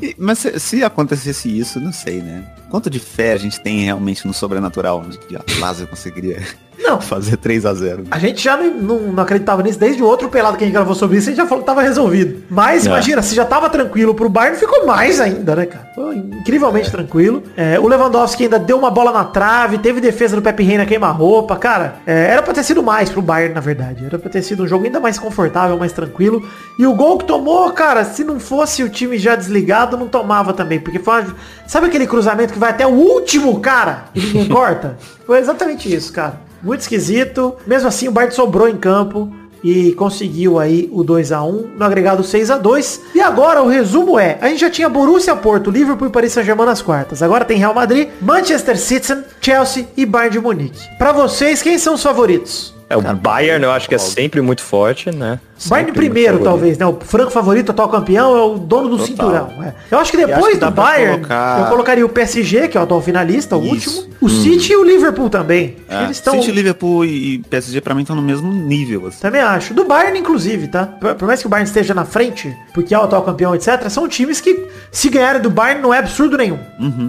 E- 0.01 0.15
mas 0.17 0.37
se, 0.39 0.59
se 0.59 0.83
acontecesse 0.83 1.49
isso, 1.59 1.79
não 1.79 1.91
sei, 1.91 2.21
né? 2.21 2.43
Quanto 2.69 2.89
de 2.89 2.99
fé 2.99 3.33
a 3.33 3.37
gente 3.37 3.59
tem 3.61 3.79
realmente 3.83 4.25
no 4.27 4.33
sobrenatural 4.33 5.01
de 5.01 5.17
que 5.17 5.35
a 5.35 5.41
Lázaro 5.59 5.87
conseguiria 5.87 6.41
Não. 6.77 6.99
fazer 7.01 7.37
3 7.37 7.65
a 7.65 7.73
0 7.73 8.03
A 8.11 8.19
gente 8.19 8.43
já 8.43 8.57
não, 8.57 8.99
não, 9.13 9.23
acreditava 9.23 9.63
nisso 9.63 9.79
desde 9.79 10.01
o 10.03 10.05
outro 10.05 10.29
pelado 10.29 10.57
que 10.57 10.63
a 10.63 10.67
gente 10.67 10.73
gravou 10.75 10.93
sobre 10.93 11.17
isso, 11.17 11.27
a 11.29 11.31
gente 11.31 11.37
já 11.41 11.47
falou 11.47 11.63
que 11.63 11.65
tava 11.67 11.81
resolvido. 11.81 12.43
Mas 12.49 12.85
É. 12.85 12.89
imagina, 12.89 13.21
se 13.21 13.33
já 13.35 13.45
tava 13.45 13.69
tranquilo 13.69 14.13
pro 14.13 14.29
Bayern, 14.29 14.57
ficou 14.59 14.85
mais 14.85 15.19
ainda, 15.19 15.55
né, 15.55 15.65
cara? 15.65 15.87
Foi 15.95 16.15
incrivelmente 16.17 16.91
tranquilo. 16.91 17.41
É, 17.55 17.79
o 17.79 17.87
Lewandowski 17.87 18.43
ainda 18.43 18.59
deu 18.59 18.77
uma 18.77 18.91
bola 18.91 19.11
na 19.11 19.23
trave, 19.23 19.77
teve 19.79 19.99
defesa 19.99 20.35
do 20.35 20.41
Pepe 20.41 20.63
Reina 20.63 20.85
queima-roupa, 20.85 21.55
cara. 21.55 21.95
é, 22.05 22.27
era 22.31 22.43
pra 22.43 22.53
ter 22.53 22.63
sido 22.63 22.83
mais 22.83 23.09
pro 23.09 23.21
Bayern, 23.21 23.55
na 23.55 23.61
verdade. 23.61 24.05
Era 24.05 24.19
pra 24.19 24.29
ter 24.29 24.41
sido 24.43 24.63
um 24.63 24.67
jogo 24.67 24.85
ainda 24.85 24.99
mais 24.99 25.17
confortável, 25.17 25.77
mais 25.77 25.91
tranquilo. 25.93 26.47
E 26.77 26.85
o 26.85 26.93
gol 26.93 27.17
que 27.17 27.25
tomou, 27.25 27.71
cara, 27.71 28.05
se 28.05 28.23
não 28.23 28.39
fosse 28.39 28.83
o 28.83 28.89
time 28.89 29.17
já 29.17 29.35
desligado, 29.35 29.97
não 29.97 30.07
tomava 30.07 30.53
também. 30.53 30.79
Porque 30.79 30.99
foi 30.99 31.21
uma... 31.21 31.35
Sabe 31.65 31.87
aquele 31.87 32.05
cruzamento 32.07 32.53
que 32.53 32.56
vai 32.57 32.71
até 32.71 32.85
o 32.85 32.91
último 32.91 33.59
cara 33.59 34.05
e 34.13 34.19
ninguém 34.19 34.47
corta? 34.49 34.97
Foi 35.25 35.39
exatamente 35.39 35.93
isso, 35.93 36.11
cara. 36.11 36.41
Muito 36.61 36.81
esquisito. 36.81 37.55
Mesmo 37.65 37.87
assim, 37.87 38.07
o 38.07 38.11
Bayern 38.11 38.33
sobrou 38.33 38.67
em 38.67 38.77
campo 38.77 39.31
e 39.63 39.93
conseguiu 39.93 40.59
aí 40.59 40.89
o 40.91 41.03
2 41.03 41.31
a 41.31 41.43
1 41.43 41.71
no 41.77 41.83
agregado 41.83 42.23
6 42.23 42.51
a 42.51 42.57
2 42.57 43.01
E 43.15 43.21
agora 43.21 43.61
o 43.61 43.67
resumo 43.67 44.19
é, 44.19 44.37
a 44.39 44.47
gente 44.47 44.61
já 44.61 44.69
tinha 44.69 44.87
Borussia 44.87 45.35
Porto, 45.35 45.71
Liverpool 45.71 46.07
e 46.07 46.11
Paris 46.11 46.33
Saint-Germain 46.33 46.65
nas 46.65 46.81
quartas. 46.81 47.23
Agora 47.23 47.43
tem 47.45 47.57
Real 47.57 47.73
Madrid, 47.73 48.09
Manchester 48.21 48.77
City, 48.77 49.17
Chelsea 49.41 49.87
e 49.97 50.05
Bayern 50.05 50.33
de 50.33 50.39
Munique. 50.39 50.79
Pra 50.97 51.11
vocês, 51.11 51.61
quem 51.61 51.77
são 51.77 51.95
os 51.95 52.03
favoritos? 52.03 52.76
É, 52.89 52.95
o 52.95 53.01
Bayern 53.01 53.63
eu 53.63 53.71
acho 53.71 53.89
que 53.89 53.95
é 53.95 53.97
sempre 53.97 54.39
muito 54.41 54.61
forte, 54.61 55.11
né? 55.11 55.39
Bayern 55.39 55.41
Sempre 55.57 55.83
muito 55.83 55.93
primeiro, 55.95 56.39
talvez, 56.39 56.77
né? 56.77 56.85
O 56.85 56.97
franco 57.01 57.31
favorito, 57.31 57.71
atual 57.71 57.89
campeão, 57.89 58.37
é 58.37 58.41
o 58.41 58.57
dono 58.57 58.89
do 58.89 58.97
Total. 58.97 59.07
cinturão. 59.07 59.49
é. 59.63 59.73
Eu 59.91 59.97
acho 59.99 60.11
que 60.11 60.17
depois 60.17 60.37
acho 60.45 60.59
que 60.59 60.65
do 60.65 60.71
Bayern, 60.71 61.15
colocar- 61.15 61.59
eu 61.59 61.65
colocaria 61.65 62.05
o 62.05 62.09
PSG, 62.09 62.67
que 62.67 62.77
é 62.77 62.79
o 62.79 62.83
atual 62.83 63.01
finalista, 63.01 63.57
o 63.57 63.63
Isso. 63.75 63.99
último. 64.01 64.17
O 64.21 64.29
City 64.29 64.71
e 64.73 64.75
o 64.77 64.83
Liverpool 64.83 65.29
também. 65.29 65.77
É, 65.89 66.03
Eles 66.03 66.17
estão... 66.17 66.35
City, 66.39 66.51
Liverpool 66.51 67.05
e 67.05 67.39
PSG 67.49 67.81
pra 67.81 67.93
mim 67.93 68.01
estão 68.01 68.15
no 68.15 68.21
mesmo 68.21 68.51
nível. 68.51 69.07
Assim. 69.07 69.19
Também 69.19 69.41
acho. 69.41 69.73
Do 69.73 69.83
Bayern, 69.83 70.17
inclusive, 70.19 70.67
tá? 70.67 70.85
Por, 70.85 71.15
por 71.15 71.27
mais 71.27 71.41
que 71.41 71.47
o 71.47 71.49
Bayern 71.49 71.67
esteja 71.67 71.93
na 71.93 72.05
frente, 72.05 72.55
porque 72.73 72.93
é 72.95 72.99
o 72.99 73.03
atual 73.03 73.21
campeão, 73.23 73.53
etc., 73.53 73.89
são 73.89 74.07
times 74.07 74.39
que, 74.39 74.65
se 74.91 75.09
ganharem 75.09 75.41
do 75.41 75.49
Bayern, 75.49 75.81
não 75.81 75.93
é 75.93 75.97
absurdo 75.99 76.37
nenhum. 76.37 76.59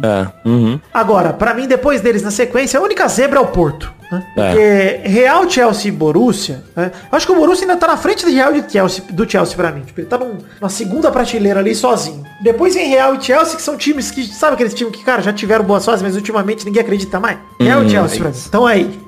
É, 0.03 0.49
uhum. 0.49 0.81
Agora, 0.93 1.33
pra 1.33 1.55
mim, 1.55 1.67
depois 1.69 2.01
deles 2.01 2.23
na 2.23 2.31
sequência, 2.31 2.81
a 2.81 2.83
única 2.83 3.07
zebra 3.09 3.39
é 3.39 3.43
o 3.43 3.47
Porto. 3.47 3.93
Né? 4.11 4.25
É. 4.37 4.51
Porque 5.03 5.09
Real, 5.09 5.49
Chelsea 5.51 5.68
e 5.89 5.91
Borussia, 5.91 6.63
né? 6.75 6.91
eu 7.11 7.17
acho 7.17 7.27
que 7.27 7.33
o 7.33 7.37
Borussia 7.37 7.65
ainda 7.65 7.77
tá 7.77 7.87
na 7.87 7.97
frente 7.97 8.25
de 8.25 8.33
Real 8.33 8.53
de 8.53 8.71
Chelsea, 8.71 9.05
do 9.11 9.29
Chelsea 9.29 9.57
pra 9.57 9.73
mim. 9.73 9.83
Tipo, 9.83 10.01
ele 10.01 10.07
tá 10.07 10.19
num, 10.19 10.39
numa 10.61 10.69
segunda 10.69 11.11
prateleira 11.11 11.61
ali 11.61 11.75
sozinho. 11.75 12.25
Depois 12.43 12.75
vem 12.75 12.89
Real 12.89 13.15
e 13.15 13.21
Chelsea, 13.23 13.57
que 13.57 13.63
são 13.63 13.77
times 13.77 14.11
que, 14.11 14.25
sabe 14.27 14.55
aqueles 14.55 14.75
times 14.75 14.95
que, 14.95 15.05
cara, 15.05 15.23
já 15.23 15.33
tiveram 15.33 15.65
boas 15.65 15.85
fases, 15.85 16.03
mas 16.03 16.15
ultimamente 16.15 16.65
ninguém 16.65 16.83
acredita 16.83 17.19
mais? 17.21 17.39
Real 17.61 17.85
e 17.85 17.91
Chelsea 17.91 18.19
pra 18.19 18.31
mim. 18.31 18.37
Então 18.47 18.67
aí. 18.67 19.01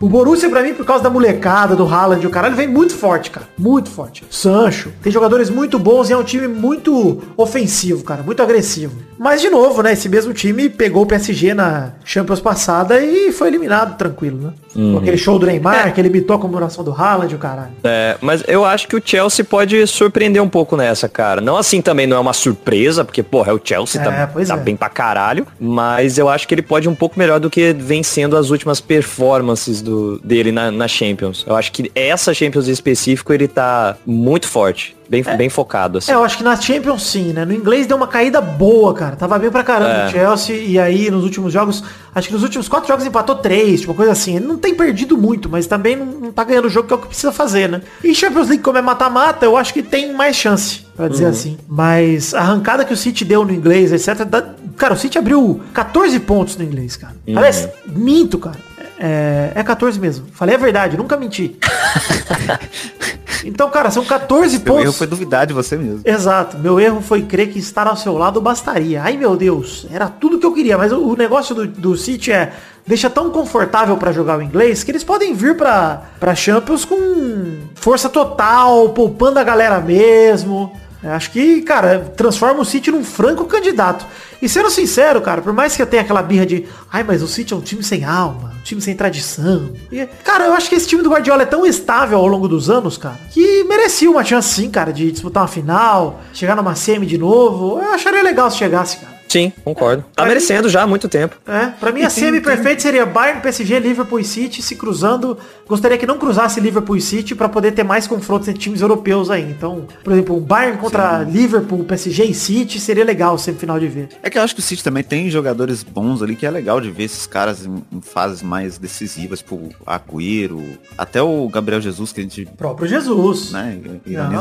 O 0.00 0.08
Borussia, 0.08 0.48
pra 0.50 0.62
mim, 0.62 0.74
por 0.74 0.84
causa 0.84 1.02
da 1.04 1.10
molecada, 1.10 1.74
do 1.74 1.86
Haaland 1.86 2.22
e 2.22 2.26
o 2.26 2.30
caralho, 2.30 2.54
vem 2.56 2.68
muito 2.68 2.94
forte, 2.94 3.30
cara. 3.30 3.46
Muito 3.58 3.88
forte. 3.90 4.24
Sancho. 4.30 4.92
Tem 5.02 5.10
jogadores 5.12 5.48
muito 5.50 5.78
bons 5.78 6.10
e 6.10 6.12
é 6.12 6.16
um 6.16 6.22
time 6.24 6.46
muito 6.48 7.22
ofensivo, 7.36 8.02
cara. 8.04 8.22
Muito 8.22 8.42
agressivo. 8.42 8.94
Mas, 9.18 9.40
de 9.40 9.48
novo, 9.48 9.82
né? 9.82 9.92
Esse 9.92 10.08
mesmo 10.08 10.34
time 10.34 10.68
pegou 10.68 11.02
o 11.04 11.06
PSG 11.06 11.54
na 11.54 11.92
Champions 12.04 12.40
passada 12.40 13.00
e 13.00 13.32
foi 13.32 13.48
eliminado 13.48 13.96
tranquilo, 13.96 14.38
né? 14.38 14.52
Com 14.74 14.98
aquele 14.98 15.16
show 15.16 15.38
do 15.38 15.46
Neymar, 15.46 15.94
que 15.94 16.00
ele 16.00 16.08
imitou 16.08 16.36
a 16.36 16.38
comemoração 16.38 16.84
do 16.84 16.92
Haaland 16.92 17.32
e 17.32 17.36
o 17.36 17.38
caralho. 17.38 17.70
É, 17.82 18.18
mas 18.20 18.44
eu 18.46 18.62
acho 18.62 18.86
que 18.86 18.94
o 18.94 19.00
Chelsea 19.02 19.42
pode 19.42 19.86
surpreender 19.86 20.42
um 20.42 20.48
pouco 20.50 20.76
nessa, 20.76 21.08
cara. 21.08 21.40
Não 21.40 21.56
assim 21.56 21.80
também 21.80 22.06
não 22.06 22.18
é 22.18 22.20
uma 22.20 22.34
surpresa, 22.34 23.02
porque, 23.02 23.22
porra, 23.22 23.52
é 23.52 23.54
o 23.54 23.60
Chelsea, 23.62 23.98
É, 24.02 24.04
tá, 24.04 24.30
pois 24.30 24.48
tá 24.48 24.54
é. 24.54 24.58
bem 24.58 24.76
pra 24.76 24.90
caralho. 24.90 25.46
Mas 25.58 26.18
eu 26.18 26.28
acho 26.28 26.46
que 26.46 26.52
ele 26.54 26.60
pode 26.60 26.86
ir 26.86 26.90
um 26.90 26.94
pouco 26.94 27.18
melhor 27.18 27.40
do 27.40 27.48
que 27.48 27.72
vem 27.72 28.02
sendo 28.02 28.36
as 28.36 28.50
últimas 28.50 28.78
performances 28.78 29.80
do, 29.86 30.18
dele 30.22 30.52
na, 30.52 30.70
na 30.70 30.86
Champions. 30.86 31.44
Eu 31.46 31.56
acho 31.56 31.72
que 31.72 31.90
essa 31.94 32.34
Champions 32.34 32.68
em 32.68 32.72
específico, 32.72 33.32
ele 33.32 33.48
tá 33.48 33.96
muito 34.06 34.46
forte. 34.46 34.94
Bem, 35.08 35.22
bem 35.22 35.48
focado, 35.48 35.98
assim. 35.98 36.10
É, 36.10 36.14
eu 36.16 36.24
acho 36.24 36.36
que 36.36 36.42
na 36.42 36.56
Champions 36.60 37.04
sim, 37.08 37.32
né? 37.32 37.44
No 37.44 37.54
inglês 37.54 37.86
deu 37.86 37.96
uma 37.96 38.08
caída 38.08 38.40
boa, 38.40 38.92
cara. 38.92 39.14
Tava 39.14 39.38
bem 39.38 39.52
pra 39.52 39.62
caramba 39.62 39.88
É. 39.90 40.06
o 40.08 40.10
Chelsea. 40.10 40.56
E 40.56 40.80
aí, 40.80 41.08
nos 41.12 41.22
últimos 41.22 41.52
jogos, 41.52 41.84
acho 42.12 42.26
que 42.26 42.34
nos 42.34 42.42
últimos 42.42 42.66
quatro 42.68 42.88
jogos 42.88 43.06
empatou 43.06 43.36
três, 43.36 43.82
tipo, 43.82 43.94
coisa 43.94 44.10
assim. 44.10 44.34
Ele 44.34 44.44
não 44.46 44.58
tem 44.58 44.74
perdido 44.74 45.16
muito, 45.16 45.48
mas 45.48 45.68
também 45.68 45.94
não, 45.94 46.06
não 46.06 46.32
tá 46.32 46.42
ganhando 46.42 46.64
o 46.64 46.68
jogo 46.68 46.88
que 46.88 46.92
é 46.92 46.96
o 46.96 46.98
que 46.98 47.06
precisa 47.06 47.30
fazer, 47.30 47.68
né? 47.68 47.82
E 48.02 48.12
Champions 48.16 48.48
League, 48.48 48.64
como 48.64 48.78
é 48.78 48.82
mata-mata, 48.82 49.46
eu 49.46 49.56
acho 49.56 49.72
que 49.72 49.80
tem 49.80 50.12
mais 50.12 50.34
chance, 50.34 50.80
pra 50.96 51.06
dizer 51.06 51.26
assim. 51.26 51.56
Mas 51.68 52.34
a 52.34 52.40
arrancada 52.40 52.84
que 52.84 52.92
o 52.92 52.96
City 52.96 53.24
deu 53.24 53.44
no 53.44 53.52
inglês, 53.54 53.92
etc. 53.92 54.24
dá- 54.24 54.44
Cara, 54.76 54.94
o 54.94 54.96
City 54.98 55.16
abriu 55.18 55.60
14 55.72 56.18
pontos 56.18 56.56
no 56.56 56.64
inglês, 56.64 56.96
cara. 56.96 57.14
Aliás, 57.28 57.68
minto, 57.86 58.38
cara. 58.38 58.56
É, 58.98 59.52
é 59.54 59.62
14 59.62 59.98
mesmo. 60.00 60.26
Falei 60.32 60.54
a 60.54 60.58
verdade, 60.58 60.96
nunca 60.96 61.16
menti. 61.16 61.56
Então, 63.44 63.70
cara, 63.70 63.92
são 63.92 64.04
14 64.04 64.56
Seu 64.56 64.60
pontos. 64.60 64.82
erro 64.82 64.92
foi 64.92 65.06
duvidar 65.06 65.46
de 65.46 65.52
você 65.52 65.76
mesmo. 65.76 66.00
Exato. 66.04 66.58
Meu 66.58 66.80
erro 66.80 67.00
foi 67.00 67.22
crer 67.22 67.48
que 67.48 67.60
estar 67.60 67.86
ao 67.86 67.96
seu 67.96 68.18
lado 68.18 68.40
bastaria. 68.40 69.00
Ai, 69.02 69.16
meu 69.16 69.36
Deus. 69.36 69.86
Era 69.92 70.08
tudo 70.08 70.38
que 70.38 70.46
eu 70.46 70.52
queria. 70.52 70.76
Mas 70.76 70.90
o, 70.90 71.14
negócio 71.16 71.54
do, 71.54 71.66
do 71.66 71.96
City 71.96 72.32
é... 72.32 72.52
Deixa 72.84 73.10
tão 73.10 73.30
confortável 73.30 73.96
pra 73.96 74.12
jogar 74.12 74.38
o 74.38 74.42
inglês 74.42 74.84
que 74.84 74.92
eles 74.92 75.02
podem 75.02 75.34
vir 75.34 75.56
pra, 75.56 76.02
pra 76.20 76.36
Champions 76.36 76.84
com 76.84 77.58
força 77.74 78.08
total, 78.08 78.90
poupando 78.90 79.40
a 79.40 79.44
galera 79.44 79.80
mesmo. 79.80 80.72
Acho 81.02 81.30
que, 81.30 81.62
cara, 81.62 82.12
transforma 82.16 82.60
o 82.60 82.64
City 82.64 82.90
num 82.90 83.04
franco 83.04 83.44
candidato. 83.44 84.06
E 84.40 84.48
sendo 84.48 84.70
sincero, 84.70 85.20
cara, 85.20 85.40
por 85.40 85.52
mais 85.52 85.74
que 85.74 85.82
eu 85.82 85.86
tenha 85.86 86.02
aquela 86.02 86.22
birra 86.22 86.44
de 86.44 86.66
ai, 86.92 87.02
mas 87.02 87.22
o 87.22 87.28
City 87.28 87.54
é 87.54 87.56
um 87.56 87.60
time 87.60 87.82
sem 87.82 88.04
alma, 88.04 88.52
um 88.58 88.62
time 88.62 88.80
sem 88.80 88.94
tradição. 88.94 89.72
E, 89.90 90.04
cara, 90.24 90.44
eu 90.46 90.52
acho 90.52 90.68
que 90.68 90.74
esse 90.74 90.86
time 90.86 91.02
do 91.02 91.10
Guardiola 91.10 91.42
é 91.42 91.46
tão 91.46 91.64
estável 91.64 92.18
ao 92.18 92.26
longo 92.26 92.48
dos 92.48 92.68
anos, 92.68 92.98
cara, 92.98 93.18
que 93.30 93.64
merecia 93.64 94.10
uma 94.10 94.24
chance 94.24 94.54
sim, 94.54 94.70
cara, 94.70 94.92
de 94.92 95.10
disputar 95.10 95.42
uma 95.42 95.48
final, 95.48 96.20
chegar 96.32 96.54
numa 96.54 96.74
semi 96.74 97.06
de 97.06 97.18
novo. 97.18 97.80
Eu 97.80 97.92
acharia 97.92 98.22
legal 98.22 98.50
se 98.50 98.58
chegasse, 98.58 98.98
cara. 98.98 99.15
Sim, 99.28 99.52
concordo. 99.64 100.02
Tá 100.14 100.22
Pra 100.22 100.26
merecendo 100.26 100.68
já 100.68 100.82
há 100.82 100.86
muito 100.86 101.08
tempo. 101.08 101.36
É, 101.46 101.66
pra 101.66 101.92
mim 101.92 102.02
a 102.02 102.10
semi 102.10 102.40
perfeita 102.40 102.80
seria 102.82 103.04
Bayern, 103.04 103.40
PSG, 103.40 103.78
Liverpool 103.80 104.20
e 104.20 104.24
City 104.24 104.62
se 104.62 104.76
cruzando. 104.76 105.36
Gostaria 105.68 105.98
que 105.98 106.06
não 106.06 106.16
cruzasse 106.16 106.60
Liverpool 106.60 106.96
e 106.96 107.00
City 107.00 107.34
pra 107.34 107.48
poder 107.48 107.72
ter 107.72 107.82
mais 107.82 108.06
confrontos 108.06 108.46
entre 108.48 108.60
times 108.60 108.80
europeus 108.80 109.30
aí. 109.30 109.42
Então, 109.42 109.86
por 110.04 110.12
exemplo, 110.12 110.36
um 110.36 110.40
Bayern 110.40 110.78
contra 110.78 111.22
Liverpool, 111.24 111.84
PSG 111.84 112.24
e 112.24 112.34
City 112.34 112.78
seria 112.78 113.04
legal 113.04 113.36
semifinal 113.36 113.78
de 113.80 113.88
ver. 113.88 114.08
É 114.22 114.30
que 114.30 114.38
eu 114.38 114.42
acho 114.42 114.54
que 114.54 114.60
o 114.60 114.62
City 114.62 114.82
também 114.84 115.02
tem 115.02 115.28
jogadores 115.28 115.82
bons 115.82 116.22
ali, 116.22 116.36
que 116.36 116.46
é 116.46 116.50
legal 116.50 116.80
de 116.80 116.90
ver 116.90 117.04
esses 117.04 117.26
caras 117.26 117.66
em, 117.66 117.82
em 117.92 118.00
fases 118.00 118.42
mais 118.42 118.78
decisivas, 118.78 119.40
tipo 119.40 119.56
o 119.56 119.70
Agüero, 119.84 120.62
até 120.96 121.20
o 121.20 121.48
Gabriel 121.48 121.80
Jesus, 121.80 122.12
que 122.12 122.20
a 122.20 122.22
gente, 122.22 122.46
Próprio 122.56 122.88
Jesus. 122.88 123.50
né, 123.52 123.78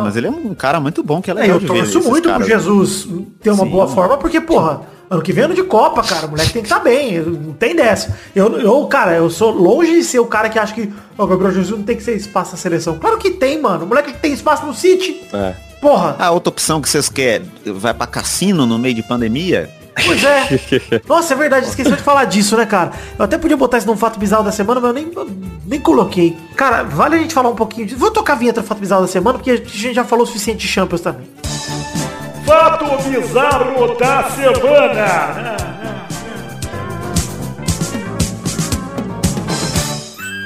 mas 0.04 0.16
ele 0.16 0.28
é 0.28 0.30
um 0.30 0.54
cara 0.54 0.80
muito 0.80 1.02
bom, 1.04 1.22
que 1.22 1.32
é 1.32 1.34
É, 1.34 1.38
legal 1.38 1.56
eu 1.56 1.60
de 1.60 1.66
ver 1.66 1.74
torço 1.80 1.98
esses 2.00 2.10
muito 2.10 2.32
pro. 2.32 2.44
Jesus 2.46 3.08
ter 3.42 3.50
uma 3.52 3.64
Sim. 3.66 3.70
boa 3.72 3.88
forma, 3.88 4.18
porque, 4.18 4.40
porra, 4.40 4.75
ano 5.10 5.22
que 5.22 5.32
vem 5.32 5.44
é 5.44 5.46
ano 5.46 5.56
de 5.56 5.64
Copa, 5.64 6.04
cara. 6.04 6.28
O 6.28 6.30
moleque 6.32 6.54
tem 6.54 6.62
que 6.62 6.68
estar 6.68 6.80
bem. 6.80 7.20
Não 7.20 7.54
tem 7.54 7.76
dessa. 7.76 8.18
Eu, 8.36 8.60
eu, 8.60 8.86
cara, 8.88 9.14
eu 9.14 9.30
sou 9.30 9.52
longe 9.52 9.92
de 9.92 10.04
ser 10.04 10.20
o 10.20 10.26
cara 10.26 10.50
que 10.50 10.60
acha 10.60 10.74
que 10.74 10.92
o 11.18 11.28
Gabriel 11.28 11.54
Jesus 11.54 11.78
não 11.78 11.86
tem 11.86 11.96
que 11.96 12.04
ser 12.04 12.16
espaço 12.16 12.52
na 12.52 12.58
seleção. 12.58 12.98
Claro 13.00 13.18
que 13.18 13.32
tem, 13.32 13.62
mano. 13.62 13.86
O 13.86 13.88
moleque 13.88 14.14
tem 14.14 14.34
espaço 14.34 14.66
no 14.66 14.74
City. 14.74 15.22
É. 15.34 15.54
Porra. 15.82 16.16
A 16.18 16.32
outra 16.32 16.50
opção 16.50 16.82
que 16.82 16.90
vocês 16.90 17.10
querem, 17.10 17.50
vai 17.66 17.94
pra 17.94 18.08
cassino 18.08 18.66
no 18.66 18.80
meio 18.80 18.96
de 18.96 19.04
pandemia? 19.04 19.70
Pois 20.04 20.24
é. 20.24 21.02
Nossa, 21.08 21.34
é 21.34 21.38
verdade, 21.38 21.68
esqueci 21.68 21.92
de 21.92 22.02
falar 22.02 22.26
disso, 22.26 22.58
né, 22.58 22.66
cara? 22.66 22.92
Eu 23.18 23.24
até 23.24 23.38
podia 23.38 23.56
botar 23.56 23.78
isso 23.78 23.88
num 23.88 23.96
fato 23.96 24.20
bizarro 24.20 24.44
da 24.44 24.52
semana, 24.52 24.82
mas 24.82 24.90
eu 24.90 24.94
nem, 24.94 25.12
nem 25.66 25.80
coloquei. 25.80 26.36
Cara, 26.56 26.84
vale 26.84 27.16
a 27.16 27.20
gente 27.20 27.34
falar 27.34 27.50
um 27.50 27.56
pouquinho 27.56 27.88
disso. 27.88 28.00
Vou 28.00 28.12
tocar 28.12 28.34
a 28.34 28.36
vinheta 28.36 28.62
do 28.62 28.68
fato 28.68 28.80
bizarro 28.80 29.04
da 29.04 29.08
semana, 29.08 29.38
porque 29.38 29.52
a 29.52 29.56
gente 29.56 29.94
já 29.94 30.04
falou 30.04 30.26
o 30.26 30.28
suficiente 30.28 30.60
de 30.60 30.68
Champions 30.68 31.02
também. 31.02 31.28
Fato 32.46 32.86
bizarro 33.10 33.98
da 33.98 34.24
semana. 34.30 35.56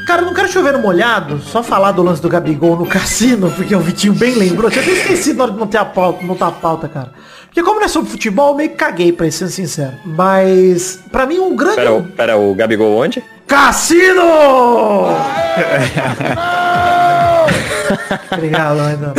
Cara, 0.07 0.21
não 0.23 0.33
quero 0.33 0.47
chover 0.47 0.73
no 0.73 0.79
molhado, 0.79 1.39
só 1.39 1.61
falar 1.61 1.91
do 1.91 2.01
lance 2.01 2.21
do 2.21 2.29
Gabigol 2.29 2.77
no 2.77 2.87
cassino, 2.87 3.51
porque 3.51 3.75
o 3.75 3.79
Vitinho 3.79 4.13
bem 4.13 4.33
lembrou. 4.33 4.67
Eu 4.67 4.71
tinha 4.71 4.83
até 4.83 4.93
esquecido 4.93 5.37
na 5.37 5.43
hora 5.43 5.53
de 5.53 5.59
não 5.59 5.67
ter 5.67 5.77
a 5.77 5.85
pauta, 5.85 6.25
não 6.25 6.35
tá 6.35 6.47
a 6.47 6.51
pauta, 6.51 6.87
cara. 6.87 7.11
Porque 7.45 7.61
como 7.61 7.79
não 7.79 7.85
é 7.85 7.89
sobre 7.89 8.09
futebol, 8.09 8.51
eu 8.51 8.55
meio 8.55 8.69
que 8.69 8.75
caguei, 8.75 9.11
pra 9.11 9.29
ser 9.29 9.49
sincero. 9.49 9.93
Mas, 10.03 10.99
pra 11.11 11.27
mim, 11.27 11.39
um 11.39 11.55
grande... 11.55 11.75
Pera, 11.75 12.01
pera, 12.15 12.37
o 12.37 12.55
Gabigol 12.55 12.97
onde? 12.97 13.23
Cassino! 13.45 14.23
Obrigado, 18.31 18.79
ainda. 18.79 19.13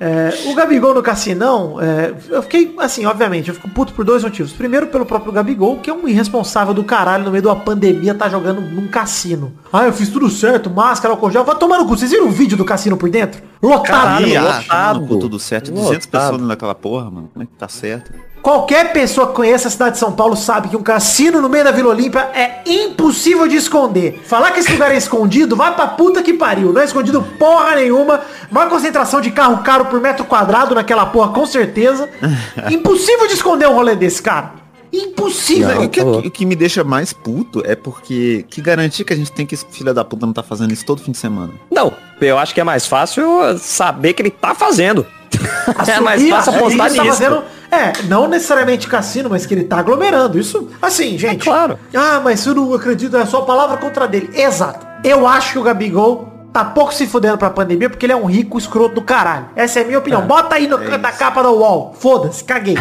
É, 0.00 0.50
o 0.50 0.54
Gabigol 0.54 0.94
no 0.94 1.02
Cassinão, 1.02 1.80
é, 1.80 2.14
eu 2.28 2.42
fiquei, 2.42 2.74
assim, 2.78 3.06
obviamente, 3.06 3.48
eu 3.48 3.54
fico 3.54 3.68
puto 3.70 3.92
por 3.92 4.04
dois 4.04 4.22
motivos. 4.22 4.52
Primeiro, 4.52 4.86
pelo 4.88 5.06
próprio 5.06 5.32
Gabigol, 5.32 5.78
que 5.78 5.90
é 5.90 5.92
um 5.92 6.08
irresponsável 6.08 6.74
do 6.74 6.84
caralho 6.84 7.24
no 7.24 7.30
meio 7.30 7.42
de 7.42 7.48
uma 7.48 7.56
pandemia, 7.56 8.14
tá 8.14 8.28
jogando 8.28 8.60
num 8.60 8.88
cassino. 8.88 9.52
Ah, 9.72 9.84
eu 9.84 9.92
fiz 9.92 10.08
tudo 10.08 10.28
certo, 10.28 10.70
máscara, 10.70 11.14
álcool 11.14 11.30
gel, 11.30 11.44
vai 11.44 11.56
tomar 11.56 11.78
no 11.78 11.86
cu. 11.86 11.96
Vocês 11.96 12.10
viram 12.10 12.26
o 12.26 12.30
vídeo 12.30 12.56
do 12.56 12.64
cassino 12.64 12.96
por 12.96 13.10
dentro? 13.10 13.42
Lotado. 13.62 13.84
Caralho, 13.84 14.42
lotado. 14.42 15.18
tudo 15.18 15.38
certo. 15.38 15.70
200 15.70 16.06
Lotado. 16.06 16.10
pessoas 16.10 16.48
naquela 16.48 16.74
porra, 16.74 17.10
mano. 17.10 17.30
Como 17.32 17.42
é 17.42 17.46
que 17.46 17.52
tá 17.52 17.68
certo? 17.68 18.12
Qualquer 18.44 18.92
pessoa 18.92 19.28
que 19.28 19.32
conheça 19.32 19.68
a 19.68 19.70
cidade 19.70 19.92
de 19.92 19.98
São 19.98 20.12
Paulo 20.12 20.36
sabe 20.36 20.68
que 20.68 20.76
um 20.76 20.82
cassino 20.82 21.40
no 21.40 21.48
meio 21.48 21.64
da 21.64 21.70
Vila 21.70 21.88
Olímpia 21.88 22.28
é 22.34 22.60
impossível 22.66 23.48
de 23.48 23.56
esconder. 23.56 24.20
Falar 24.26 24.50
que 24.50 24.60
esse 24.60 24.70
lugar 24.70 24.92
é 24.92 24.98
escondido, 24.98 25.56
vai 25.56 25.74
pra 25.74 25.86
puta 25.86 26.22
que 26.22 26.34
pariu. 26.34 26.70
Não 26.70 26.82
é 26.82 26.84
escondido 26.84 27.22
porra 27.38 27.76
nenhuma. 27.76 28.20
Maior 28.50 28.68
concentração 28.68 29.22
de 29.22 29.30
carro 29.30 29.62
caro 29.62 29.86
por 29.86 29.98
metro 29.98 30.26
quadrado 30.26 30.74
naquela 30.74 31.06
porra, 31.06 31.32
com 31.32 31.46
certeza. 31.46 32.06
Impossível 32.70 33.26
de 33.26 33.32
esconder 33.32 33.66
um 33.66 33.72
rolê 33.72 33.96
desse, 33.96 34.20
cara. 34.20 34.52
Impossível. 34.92 35.80
o, 35.80 35.88
que, 35.88 36.04
tá 36.04 36.06
o 36.06 36.30
que 36.30 36.44
me 36.44 36.54
deixa 36.54 36.84
mais 36.84 37.14
puto 37.14 37.62
é 37.64 37.74
porque 37.74 38.44
que 38.50 38.60
garantia 38.60 39.06
que 39.06 39.12
a 39.14 39.16
gente 39.16 39.32
tem 39.32 39.46
que 39.46 39.54
esse 39.54 39.64
filho 39.70 39.94
da 39.94 40.04
puta 40.04 40.26
não 40.26 40.34
tá 40.34 40.42
fazendo 40.42 40.70
isso 40.70 40.84
todo 40.84 41.00
fim 41.00 41.12
de 41.12 41.18
semana? 41.18 41.54
Não, 41.70 41.94
eu 42.20 42.36
acho 42.36 42.52
que 42.52 42.60
é 42.60 42.64
mais 42.64 42.86
fácil 42.86 43.26
saber 43.58 44.12
que 44.12 44.20
ele 44.20 44.30
tá 44.30 44.54
fazendo. 44.54 45.06
é 45.88 46.00
mais 46.00 46.28
fácil 46.28 46.54
apostar 46.54 46.86
tá 46.92 47.02
nisso. 47.02 47.06
fazendo- 47.16 47.42
É, 47.70 47.92
não 48.04 48.28
necessariamente 48.28 48.86
cassino, 48.86 49.28
mas 49.28 49.44
que 49.46 49.54
ele 49.54 49.64
tá 49.64 49.78
aglomerando. 49.78 50.38
Isso, 50.38 50.68
assim, 50.80 51.18
gente. 51.18 51.44
claro. 51.44 51.78
Ah, 51.94 52.20
mas 52.22 52.44
eu 52.46 52.54
não 52.54 52.72
acredito, 52.72 53.16
é 53.16 53.22
a 53.22 53.26
sua 53.26 53.42
palavra 53.42 53.76
contra 53.78 54.06
dele. 54.06 54.30
Exato. 54.32 54.86
Eu 55.02 55.26
acho 55.26 55.52
que 55.54 55.58
o 55.58 55.62
Gabigol 55.62 56.28
tá 56.52 56.64
pouco 56.64 56.94
se 56.94 57.04
fudendo 57.06 57.36
pra 57.36 57.50
pandemia 57.50 57.90
porque 57.90 58.06
ele 58.06 58.12
é 58.12 58.16
um 58.16 58.26
rico 58.26 58.56
escroto 58.56 58.94
do 58.94 59.02
caralho. 59.02 59.46
Essa 59.56 59.80
é 59.80 59.82
a 59.82 59.86
minha 59.86 59.98
opinião. 59.98 60.22
Bota 60.22 60.54
aí 60.54 60.68
no, 60.68 60.78
na 60.98 61.10
capa 61.10 61.42
da 61.42 61.50
UOL. 61.50 61.94
Foda-se, 61.98 62.44
caguei. 62.44 62.78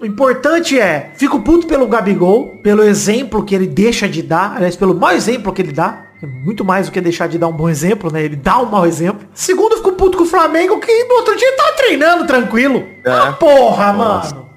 O 0.00 0.06
importante 0.06 0.78
é, 0.78 1.10
fico 1.16 1.40
puto 1.40 1.66
pelo 1.66 1.86
Gabigol, 1.88 2.58
pelo 2.62 2.82
exemplo 2.84 3.44
que 3.44 3.54
ele 3.54 3.66
deixa 3.66 4.08
de 4.08 4.22
dar, 4.22 4.54
aliás, 4.56 4.74
pelo 4.76 4.94
mau 4.94 5.10
exemplo 5.10 5.52
que 5.52 5.60
ele 5.60 5.72
dá. 5.72 6.04
Muito 6.26 6.64
mais 6.64 6.86
do 6.86 6.92
que 6.92 7.00
deixar 7.00 7.28
de 7.28 7.38
dar 7.38 7.48
um 7.48 7.52
bom 7.52 7.68
exemplo, 7.68 8.12
né? 8.12 8.22
Ele 8.22 8.36
dá 8.36 8.60
um 8.60 8.66
mau 8.66 8.86
exemplo. 8.86 9.26
Segundo, 9.34 9.72
eu 9.72 9.78
fico 9.78 9.92
puto 9.92 10.18
com 10.18 10.24
o 10.24 10.26
Flamengo, 10.26 10.78
que 10.78 11.04
no 11.04 11.14
outro 11.14 11.36
dia 11.36 11.56
tava 11.56 11.72
treinando 11.72 12.26
tranquilo. 12.26 12.84
É. 13.04 13.10
Ah, 13.10 13.32
porra, 13.32 13.92
mano. 13.92 14.49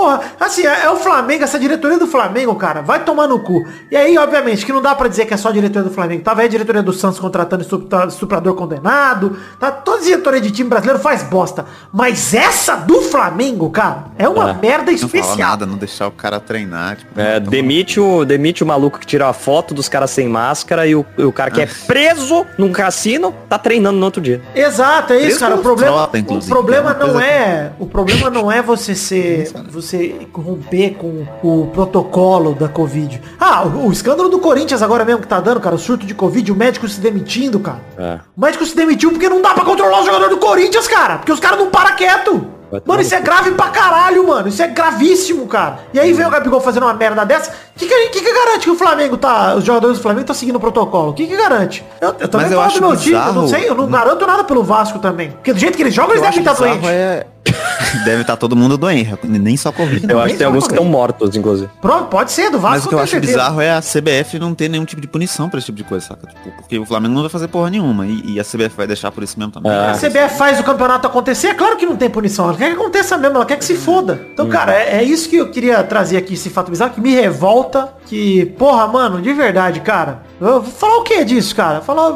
Porra, 0.00 0.20
assim, 0.40 0.66
é, 0.66 0.84
é 0.84 0.90
o 0.90 0.96
Flamengo, 0.96 1.44
essa 1.44 1.58
diretoria 1.58 1.98
do 1.98 2.06
Flamengo, 2.06 2.54
cara, 2.54 2.80
vai 2.80 3.04
tomar 3.04 3.26
no 3.28 3.38
cu. 3.40 3.66
E 3.90 3.96
aí, 3.96 4.16
obviamente, 4.16 4.64
que 4.64 4.72
não 4.72 4.80
dá 4.80 4.94
pra 4.94 5.08
dizer 5.08 5.26
que 5.26 5.34
é 5.34 5.36
só 5.36 5.50
a 5.50 5.52
diretoria 5.52 5.86
do 5.86 5.94
Flamengo. 5.94 6.22
Tava 6.22 6.40
aí 6.40 6.46
a 6.46 6.48
diretoria 6.50 6.82
do 6.82 6.90
Santos 6.90 7.18
contratando 7.20 7.60
estupra- 7.62 8.06
estuprador 8.06 8.54
condenado. 8.54 9.36
Tá, 9.58 9.70
toda 9.70 10.02
diretoria 10.02 10.40
de 10.40 10.50
time 10.50 10.70
brasileiro 10.70 10.98
faz 11.02 11.22
bosta. 11.22 11.66
Mas 11.92 12.32
essa 12.32 12.76
do 12.76 13.02
Flamengo, 13.02 13.68
cara, 13.68 14.04
é 14.16 14.26
uma 14.26 14.52
É. 14.52 14.54
merda 14.54 14.90
Não 14.90 14.94
especial. 14.96 15.36
nada, 15.36 15.66
não 15.66 15.76
deixar 15.76 16.06
o 16.06 16.10
cara 16.12 16.40
treinar. 16.40 16.96
Tipo, 16.96 17.20
É, 17.20 17.38
não- 17.38 17.50
demite, 17.50 18.00
o, 18.00 18.24
demite 18.24 18.64
o 18.64 18.66
maluco 18.66 18.98
que 18.98 19.06
tira 19.06 19.28
a 19.28 19.34
foto 19.34 19.74
dos 19.74 19.86
caras 19.86 20.10
sem 20.10 20.26
máscara 20.30 20.86
e 20.86 20.94
o, 20.94 21.04
e 21.18 21.24
o 21.24 21.30
cara 21.32 21.50
que 21.50 21.60
é 21.60 21.68
preso 21.86 22.46
num 22.56 22.72
cassino 22.72 23.34
tá 23.50 23.58
treinando 23.58 23.98
no 23.98 24.04
outro 24.06 24.22
dia. 24.22 24.40
Exato, 24.54 25.12
é 25.12 25.16
isso, 25.18 25.26
Mesmo 25.26 25.40
cara. 25.40 25.54
O 25.56 25.58
problema, 25.58 25.92
frota, 26.08 26.18
o 26.34 26.46
problema 26.48 26.90
é 26.92 27.06
não 27.06 27.20
é, 27.20 27.72
o 27.78 27.86
problema 27.86 28.30
não 28.30 28.50
é 28.50 28.62
você 28.62 28.94
ser, 29.10 29.50
você 29.68 29.89
romper 30.32 30.96
com 30.96 31.26
o 31.42 31.66
protocolo 31.68 32.54
da 32.54 32.68
Covid. 32.68 33.20
Ah, 33.38 33.64
o, 33.64 33.88
o 33.88 33.92
escândalo 33.92 34.28
do 34.28 34.38
Corinthians 34.38 34.82
agora 34.82 35.04
mesmo 35.04 35.22
que 35.22 35.28
tá 35.28 35.40
dando, 35.40 35.60
cara, 35.60 35.74
o 35.74 35.78
surto 35.78 36.06
de 36.06 36.14
Covid, 36.14 36.50
o 36.52 36.56
médico 36.56 36.88
se 36.88 37.00
demitindo, 37.00 37.60
cara. 37.60 37.80
É. 37.98 38.18
O 38.36 38.40
médico 38.40 38.64
se 38.64 38.76
demitiu 38.76 39.10
porque 39.10 39.28
não 39.28 39.42
dá 39.42 39.54
pra 39.54 39.64
controlar 39.64 40.00
o 40.02 40.04
jogador 40.04 40.28
do 40.28 40.38
Corinthians, 40.38 40.88
cara. 40.88 41.18
Porque 41.18 41.32
os 41.32 41.40
caras 41.40 41.58
não 41.58 41.70
param 41.70 41.96
quieto. 41.96 42.46
Mano, 42.86 43.02
isso 43.02 43.14
é 43.14 43.20
grave 43.20 43.50
pra 43.52 43.68
caralho, 43.68 44.26
mano. 44.28 44.48
Isso 44.48 44.62
é 44.62 44.68
gravíssimo, 44.68 45.46
cara. 45.46 45.80
E 45.92 45.98
aí 45.98 46.12
vem 46.12 46.24
o 46.24 46.30
Gabigol 46.30 46.60
fazendo 46.60 46.84
uma 46.84 46.94
merda 46.94 47.24
dessa. 47.24 47.52
O 47.80 47.88
que, 47.88 47.88
que, 47.88 48.08
que, 48.10 48.20
que 48.20 48.32
garante 48.32 48.64
que 48.64 48.70
o 48.70 48.76
Flamengo 48.76 49.16
tá. 49.16 49.54
Os 49.54 49.64
jogadores 49.64 49.96
do 49.96 50.02
Flamengo 50.02 50.20
estão 50.22 50.36
seguindo 50.36 50.56
o 50.56 50.60
protocolo? 50.60 51.10
O 51.10 51.14
que, 51.14 51.26
que 51.26 51.34
garante? 51.34 51.82
Eu, 52.00 52.08
eu 52.20 52.28
também 52.28 52.46
Mas 52.46 52.52
eu 52.52 52.60
falo 52.60 52.72
do 52.74 52.80
meu 52.80 52.96
time, 52.96 53.14
eu 53.14 53.32
não 53.32 53.48
sei, 53.48 53.68
eu 53.68 53.74
não 53.74 53.86
garanto 53.86 54.26
nada 54.26 54.44
pelo 54.44 54.62
Vasco 54.62 54.98
também. 54.98 55.30
Porque 55.30 55.52
do 55.52 55.58
jeito 55.58 55.76
que 55.76 55.82
eles 55.82 55.94
jogam, 55.94 56.12
eles 56.12 56.22
devem 56.22 56.40
estar 56.40 56.52
bizarro 56.52 56.80
doentes. 56.80 56.90
é... 56.90 57.26
Deve 58.04 58.22
estar 58.22 58.36
todo 58.36 58.54
mundo 58.54 58.76
doente, 58.76 59.10
nem 59.24 59.56
só 59.56 59.72
Covid. 59.72 60.06
Eu 60.10 60.20
acho 60.20 60.32
que 60.32 60.38
tem 60.38 60.46
alguns 60.46 60.66
que 60.66 60.72
estão 60.72 60.84
mortos, 60.84 61.34
inclusive. 61.36 61.70
Pronto, 61.80 62.06
pode 62.06 62.32
ser, 62.32 62.50
do 62.50 62.58
Vasco 62.58 62.76
Mas 62.76 62.86
o 62.86 62.88
que 62.88 62.94
eu 62.94 62.98
acho 62.98 63.12
certeza. 63.12 63.32
bizarro 63.32 63.60
é 63.60 63.72
a 63.72 63.80
CBF 63.80 64.38
não 64.38 64.54
ter 64.54 64.68
nenhum 64.68 64.84
tipo 64.84 65.00
de 65.00 65.08
punição 65.08 65.48
pra 65.48 65.58
esse 65.58 65.66
tipo 65.66 65.78
de 65.78 65.84
coisa, 65.84 66.06
saca? 66.06 66.26
Tipo, 66.26 66.50
porque 66.56 66.78
o 66.78 66.86
Flamengo 66.86 67.14
não 67.14 67.22
vai 67.22 67.30
fazer 67.30 67.48
porra 67.48 67.70
nenhuma. 67.70 68.06
E, 68.06 68.34
e 68.34 68.40
a 68.40 68.44
CBF 68.44 68.76
vai 68.76 68.86
deixar 68.86 69.10
por 69.10 69.22
isso 69.22 69.38
mesmo 69.38 69.52
também. 69.52 69.72
Ah. 69.72 69.92
A 69.92 69.94
CBF 69.94 70.36
faz 70.36 70.60
o 70.60 70.62
campeonato 70.62 71.06
acontecer, 71.06 71.48
é 71.48 71.54
claro 71.54 71.76
que 71.76 71.86
não 71.86 71.96
tem 71.96 72.10
punição. 72.10 72.48
Ela 72.48 72.56
quer 72.56 72.68
que 72.68 72.76
aconteça 72.76 73.16
mesmo, 73.16 73.36
ela 73.36 73.46
quer 73.46 73.56
que 73.56 73.64
se 73.64 73.74
foda. 73.74 74.20
Então, 74.32 74.48
cara, 74.48 74.72
é, 74.72 74.98
é 74.98 75.02
isso 75.02 75.28
que 75.28 75.36
eu 75.36 75.50
queria 75.50 75.82
trazer 75.82 76.16
aqui, 76.16 76.34
esse 76.34 76.50
fato 76.50 76.70
bizarro, 76.70 76.92
que 76.92 77.00
me 77.00 77.14
revolta. 77.14 77.69
Que, 78.06 78.46
porra, 78.58 78.86
mano, 78.86 79.20
de 79.20 79.32
verdade, 79.32 79.80
cara. 79.80 80.22
Eu 80.40 80.60
vou 80.62 80.72
falar 80.72 80.96
o 80.98 81.02
que 81.02 81.24
disso, 81.24 81.54
cara? 81.54 81.80
Falar. 81.80 82.12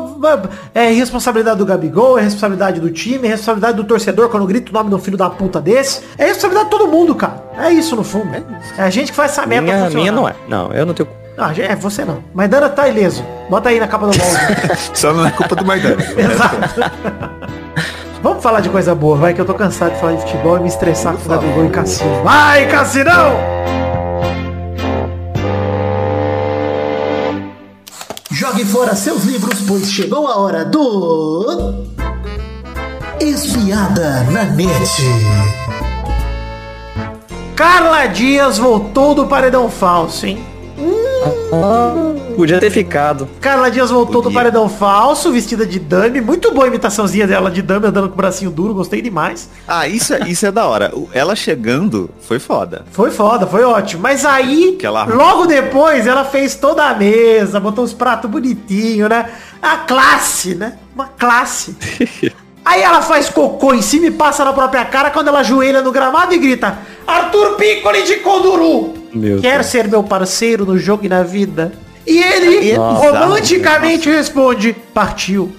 É 0.75 0.89
responsabilidade 0.91 1.59
do 1.59 1.67
Gabigol, 1.67 2.19
é 2.19 2.23
responsabilidade 2.23 2.81
do 2.81 2.91
time, 2.91 3.27
é 3.27 3.31
responsabilidade 3.31 3.77
do 3.77 3.85
torcedor 3.85 4.29
quando 4.29 4.47
grita 4.47 4.71
o 4.71 4.75
nome 4.75 4.91
do 4.91 4.99
filho 4.99 5.17
da 5.17 5.31
puta 5.31 5.61
desse. 5.61 6.03
É 6.19 6.25
responsabilidade 6.27 6.71
de 6.71 6.79
todo 6.79 6.91
mundo, 6.91 7.15
cara. 7.15 7.45
É 7.59 7.71
isso 7.71 7.95
no 7.95 8.03
fundo. 8.05 8.29
É 8.79 8.83
a 8.83 8.91
gente 8.91 9.11
que 9.11 9.17
faz 9.17 9.33
essa 9.33 9.47
merda 9.47 9.63
Minha, 9.65 9.85
funcionar. 9.85 10.01
minha 10.01 10.13
não 10.13 10.29
é. 10.29 10.35
Não, 10.49 10.73
eu 10.73 10.85
não 10.87 10.95
tenho. 10.95 11.09
Ah, 11.37 11.53
é 11.57 11.75
você 11.75 12.05
não. 12.05 12.23
Mas 12.33 12.49
Dana 12.49 12.69
tá 12.69 12.89
ileso. 12.89 13.25
Bota 13.51 13.69
aí 13.69 13.81
na 13.81 13.89
capa 13.89 14.07
do 14.07 14.17
balde. 14.17 14.79
Só 14.95 15.13
não 15.13 15.27
é 15.27 15.31
culpa 15.31 15.57
do 15.57 15.65
Maidana. 15.65 16.03
Exato. 16.17 16.57
Vamos 18.23 18.43
falar 18.43 18.61
de 18.61 18.71
coisa 18.71 18.95
boa, 18.95 19.17
vai, 19.19 19.35
que 19.35 19.41
eu 19.41 19.45
tô 19.45 19.53
cansado 19.53 19.93
de 19.93 20.01
falar 20.01 20.13
de 20.13 20.23
futebol 20.23 20.57
e 20.57 20.61
me 20.61 20.69
estressar 20.69 21.15
com 21.15 21.27
o 21.27 21.29
Gabigol 21.29 21.67
e 21.67 21.69
Cassino. 21.69 22.23
Vai, 22.23 22.67
Cassinão! 22.69 23.84
Jogue 28.35 28.65
fora 28.65 28.97
seus 28.97 29.23
livros, 29.23 29.61
pois 29.61 29.89
chegou 29.89 30.27
a 30.27 30.37
hora 30.37 30.65
do. 30.65 31.87
Espiada 33.21 34.25
na 34.25 34.43
net. 34.43 34.91
Carla 37.55 38.07
Dias 38.09 38.59
voltou 38.59 39.15
do 39.15 39.29
paredão 39.29 39.71
falso, 39.71 40.27
hein? 40.27 40.45
Podia 42.37 42.59
ter 42.59 42.71
ficado. 42.71 43.29
Carla 43.41 43.71
Dias 43.71 43.91
voltou 43.91 44.17
do 44.21 44.25
Podia. 44.25 44.39
paredão 44.41 44.69
falso, 44.69 45.31
vestida 45.33 45.65
de 45.65 45.79
dame. 45.79 46.21
Muito 46.21 46.51
boa 46.53 46.65
a 46.65 46.69
imitaçãozinha 46.69 47.27
dela 47.27 47.51
de 47.51 47.63
dame, 47.63 47.87
andando 47.87 48.09
com 48.09 48.15
o 48.15 48.17
bracinho 48.17 48.51
duro, 48.51 48.75
gostei 48.75 49.01
demais. 49.01 49.49
Ah, 49.69 49.87
isso 49.87 50.13
é, 50.15 50.29
isso 50.29 50.45
é 50.45 50.51
da 50.51 50.67
hora. 50.67 50.93
Ela 51.13 51.37
chegando 51.37 52.11
foi 52.23 52.39
foda. 52.41 52.85
Foi 52.91 53.11
foda, 53.13 53.47
foi 53.47 53.63
ótimo. 53.63 54.03
Mas 54.03 54.25
aí, 54.25 54.77
Que 54.79 54.85
ela- 54.87 55.05
logo 55.05 55.47
depois, 55.47 56.07
ela 56.07 56.25
fez 56.25 56.57
toda 56.57 56.85
a 56.85 56.95
mesa, 56.95 57.61
botou 57.61 57.85
os 57.85 57.93
pratos 57.93 58.29
bonitinhos, 58.29 59.09
né? 59.09 59.31
A 59.63 59.77
classe, 59.79 60.55
né? 60.57 60.77
Uma 60.95 61.07
classe. 61.07 61.77
aí 62.65 62.83
ela 62.83 63.01
faz 63.01 63.29
cocô 63.29 63.73
em 63.75 63.83
cima 63.83 64.07
e 64.07 64.11
passa 64.11 64.45
na 64.45 64.53
própria 64.53 64.85
cara 64.85 65.11
quando 65.11 65.29
ela 65.29 65.41
ajoelha 65.41 65.83
no 65.83 65.93
gramado 65.93 66.35
e 66.35 66.39
grita 66.39 66.79
Arthur 67.07 67.55
Piccoli 67.57 68.03
de 68.03 68.17
Conduru! 68.17 69.04
Meu 69.15 69.41
Quer 69.41 69.59
Deus. 69.59 69.67
ser 69.67 69.89
meu 69.89 70.03
parceiro 70.03 70.65
no 70.67 70.79
jogo 70.79 71.05
e 71.07 71.09
na 71.09 71.23
vida? 71.23 71.73
E 72.07 72.23
ele 72.23 72.61
bizarro, 72.61 72.95
romanticamente 72.95 74.11
responde, 74.11 74.75
partiu. 74.93 75.55